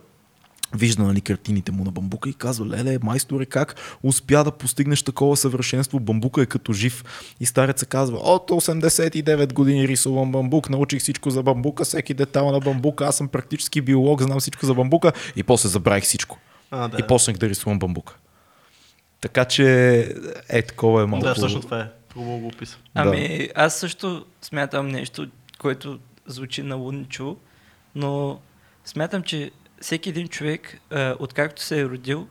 вижда 0.74 1.02
нали, 1.02 1.20
картините 1.20 1.72
му 1.72 1.84
на 1.84 1.90
бамбука 1.90 2.28
и 2.28 2.34
казва, 2.34 2.66
леле, 2.66 2.98
майсторе, 3.02 3.46
как 3.46 3.76
успя 4.02 4.44
да 4.44 4.52
постигнеш 4.52 5.02
такова 5.02 5.36
съвършенство, 5.36 6.00
бамбука 6.00 6.42
е 6.42 6.46
като 6.46 6.72
жив. 6.72 7.04
И 7.40 7.46
стареца 7.46 7.86
казва, 7.86 8.18
от 8.18 8.50
89 8.50 9.52
години 9.52 9.88
рисувам 9.88 10.32
бамбук, 10.32 10.70
научих 10.70 11.00
всичко 11.00 11.30
за 11.30 11.42
бамбука, 11.42 11.84
всеки 11.84 12.14
детайл 12.14 12.50
на 12.50 12.60
бамбука, 12.60 13.04
аз 13.04 13.16
съм 13.16 13.28
практически 13.28 13.80
биолог, 13.80 14.22
знам 14.22 14.40
всичко 14.40 14.66
за 14.66 14.74
бамбука 14.74 15.12
и 15.36 15.42
после 15.42 15.68
забравих 15.68 16.04
всичко. 16.04 16.38
А, 16.70 16.88
да. 16.88 16.96
И 16.98 17.06
почнах 17.06 17.36
да 17.36 17.48
рисувам 17.48 17.78
бамбука. 17.78 18.14
Така 19.20 19.44
че 19.44 19.98
е 20.48 20.62
такова 20.62 21.02
е 21.02 21.06
малко. 21.06 21.26
Да, 21.26 21.34
всъщност 21.34 21.64
това 21.64 21.80
е. 21.80 21.86
Хубаво 22.12 22.38
го 22.38 22.46
описа. 22.46 22.78
Ами, 22.94 23.48
аз 23.54 23.76
също 23.76 24.24
смятам 24.42 24.88
нещо, 24.88 25.28
което 25.58 25.98
звучи 26.26 26.62
налудничо, 26.62 27.36
но 27.94 28.40
смятам, 28.84 29.22
че 29.22 29.50
всеки 29.82 30.08
един 30.08 30.28
човек, 30.28 30.78
а, 30.90 31.16
откакто 31.18 31.62
се 31.62 31.80
е 31.80 31.84
родил, 31.84 32.28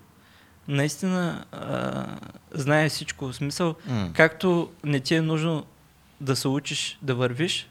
наистина 0.67 1.45
а, 1.51 2.05
знае 2.51 2.89
всичко. 2.89 3.25
В 3.25 3.35
смисъл, 3.35 3.75
М. 3.87 4.11
както 4.13 4.71
не 4.83 4.99
ти 4.99 5.15
е 5.15 5.21
нужно 5.21 5.65
да 6.21 6.35
се 6.35 6.47
учиш 6.47 6.99
да 7.01 7.15
вървиш, 7.15 7.69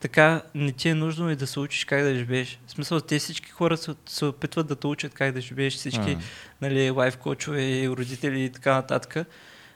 така 0.00 0.42
не 0.54 0.72
ти 0.72 0.88
е 0.88 0.94
нужно 0.94 1.30
и 1.30 1.36
да 1.36 1.46
се 1.46 1.60
учиш 1.60 1.84
как 1.84 2.02
да 2.02 2.14
живееш. 2.14 2.60
В 2.66 2.70
смисъл, 2.70 3.00
те 3.00 3.18
всички 3.18 3.50
хора 3.50 3.76
се, 3.76 3.94
се 4.06 4.24
опитват 4.24 4.66
да 4.66 4.76
те 4.76 4.86
учат 4.86 5.14
как 5.14 5.32
да 5.32 5.40
живееш, 5.40 5.74
всички 5.74 6.14
М. 6.14 6.22
нали, 6.60 6.90
лайф 6.90 7.16
коучове 7.16 7.62
и 7.62 7.88
родители 7.88 8.44
и 8.44 8.50
така 8.50 8.74
нататък. 8.74 9.26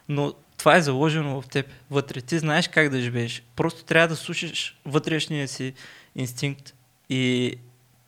Но 0.08 0.34
това 0.56 0.76
е 0.76 0.82
заложено 0.82 1.42
в 1.42 1.48
теб 1.48 1.66
вътре. 1.90 2.20
Ти 2.20 2.38
знаеш 2.38 2.68
как 2.68 2.88
да 2.88 3.00
живееш. 3.00 3.42
Просто 3.56 3.84
трябва 3.84 4.08
да 4.08 4.16
слушаш 4.16 4.76
вътрешния 4.84 5.48
си 5.48 5.72
инстинкт. 6.16 6.74
И 7.08 7.54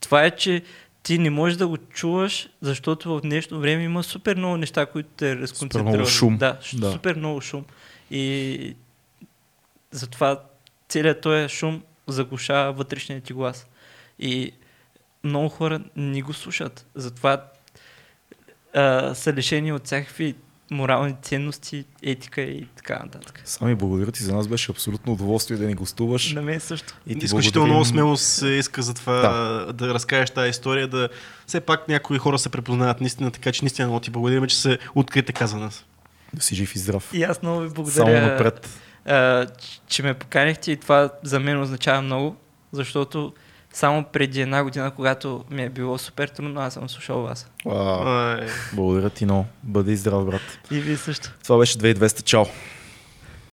това 0.00 0.24
е, 0.24 0.30
че 0.30 0.62
ти 1.08 1.18
не 1.18 1.30
можеш 1.30 1.56
да 1.56 1.68
го 1.68 1.76
чуваш, 1.76 2.48
защото 2.60 3.14
в 3.16 3.20
днешно 3.20 3.60
време 3.60 3.82
има 3.82 4.02
супер 4.02 4.36
много 4.36 4.56
неща, 4.56 4.86
които 4.86 5.08
те 5.16 5.36
разконцентрират. 5.36 6.08
шум. 6.08 6.38
Да, 6.38 6.58
Да. 6.74 6.92
супер 6.92 7.16
много 7.16 7.40
шум. 7.40 7.64
И 8.10 8.76
затова 9.90 10.40
целият 10.88 11.20
този 11.20 11.48
шум 11.48 11.82
заглушава 12.06 12.72
вътрешния 12.72 13.20
ти 13.20 13.32
глас. 13.32 13.66
И 14.18 14.52
много 15.24 15.48
хора 15.48 15.80
не 15.96 16.22
го 16.22 16.32
слушат. 16.32 16.86
Затова 16.94 17.44
а, 18.74 19.14
са 19.14 19.32
лишени 19.32 19.72
от 19.72 19.86
всякакви 19.86 20.34
морални 20.70 21.14
ценности, 21.22 21.84
етика 22.02 22.40
и 22.40 22.66
така 22.66 22.98
нататък. 22.98 23.42
Сами 23.44 23.74
благодаря 23.74 24.12
ти, 24.12 24.22
за 24.22 24.34
нас 24.34 24.48
беше 24.48 24.72
абсолютно 24.72 25.12
удоволствие 25.12 25.56
да 25.58 25.66
ни 25.66 25.74
гостуваш. 25.74 26.32
На 26.32 26.42
мен 26.42 26.60
също. 26.60 26.94
И 27.06 27.18
ти 27.18 27.24
Изключително 27.24 27.66
благодарим. 27.66 27.74
много 27.74 28.16
смелост 28.16 28.24
се 28.24 28.48
иска 28.48 28.82
за 28.82 28.94
това 28.94 29.14
Да. 29.66 29.72
да. 29.72 29.94
разкажеш 29.94 30.30
тази 30.30 30.50
история, 30.50 30.88
да 30.88 31.08
все 31.46 31.60
пак 31.60 31.88
някои 31.88 32.18
хора 32.18 32.38
се 32.38 32.48
препознават 32.48 33.00
наистина, 33.00 33.30
така 33.30 33.52
че 33.52 33.64
наистина 33.64 33.88
много 33.88 34.00
ти 34.00 34.10
благодарим, 34.10 34.46
че 34.46 34.56
се 34.56 34.78
откри 34.94 35.22
така 35.22 35.46
за 35.46 35.56
нас. 35.56 35.84
Да 36.34 36.42
си 36.42 36.54
жив 36.54 36.74
и 36.74 36.78
здрав. 36.78 37.10
И 37.14 37.22
аз 37.22 37.42
много 37.42 37.60
ви 37.60 37.68
Само 37.68 37.74
благодаря, 37.76 38.26
напред. 38.26 38.68
а, 39.04 39.46
че 39.88 40.02
ме 40.02 40.14
поканихте 40.14 40.72
и 40.72 40.76
това 40.76 41.10
за 41.22 41.40
мен 41.40 41.60
означава 41.62 42.02
много, 42.02 42.36
защото 42.72 43.32
само 43.78 44.04
преди 44.04 44.40
една 44.40 44.64
година, 44.64 44.90
когато 44.90 45.44
ми 45.50 45.62
е 45.62 45.68
било 45.68 45.98
супер 45.98 46.28
трудно, 46.28 46.60
аз 46.60 46.74
съм 46.74 46.88
слушал 46.88 47.22
вас. 47.22 47.50
Благодаря 48.72 49.10
ти 49.10 49.24
много. 49.24 49.46
Бъди 49.62 49.96
здрав, 49.96 50.26
брат. 50.26 50.58
И 50.70 50.80
вие 50.80 50.96
също. 50.96 51.32
Това 51.42 51.58
беше 51.58 51.78
2200. 51.78 52.22
Чао. 52.22 52.44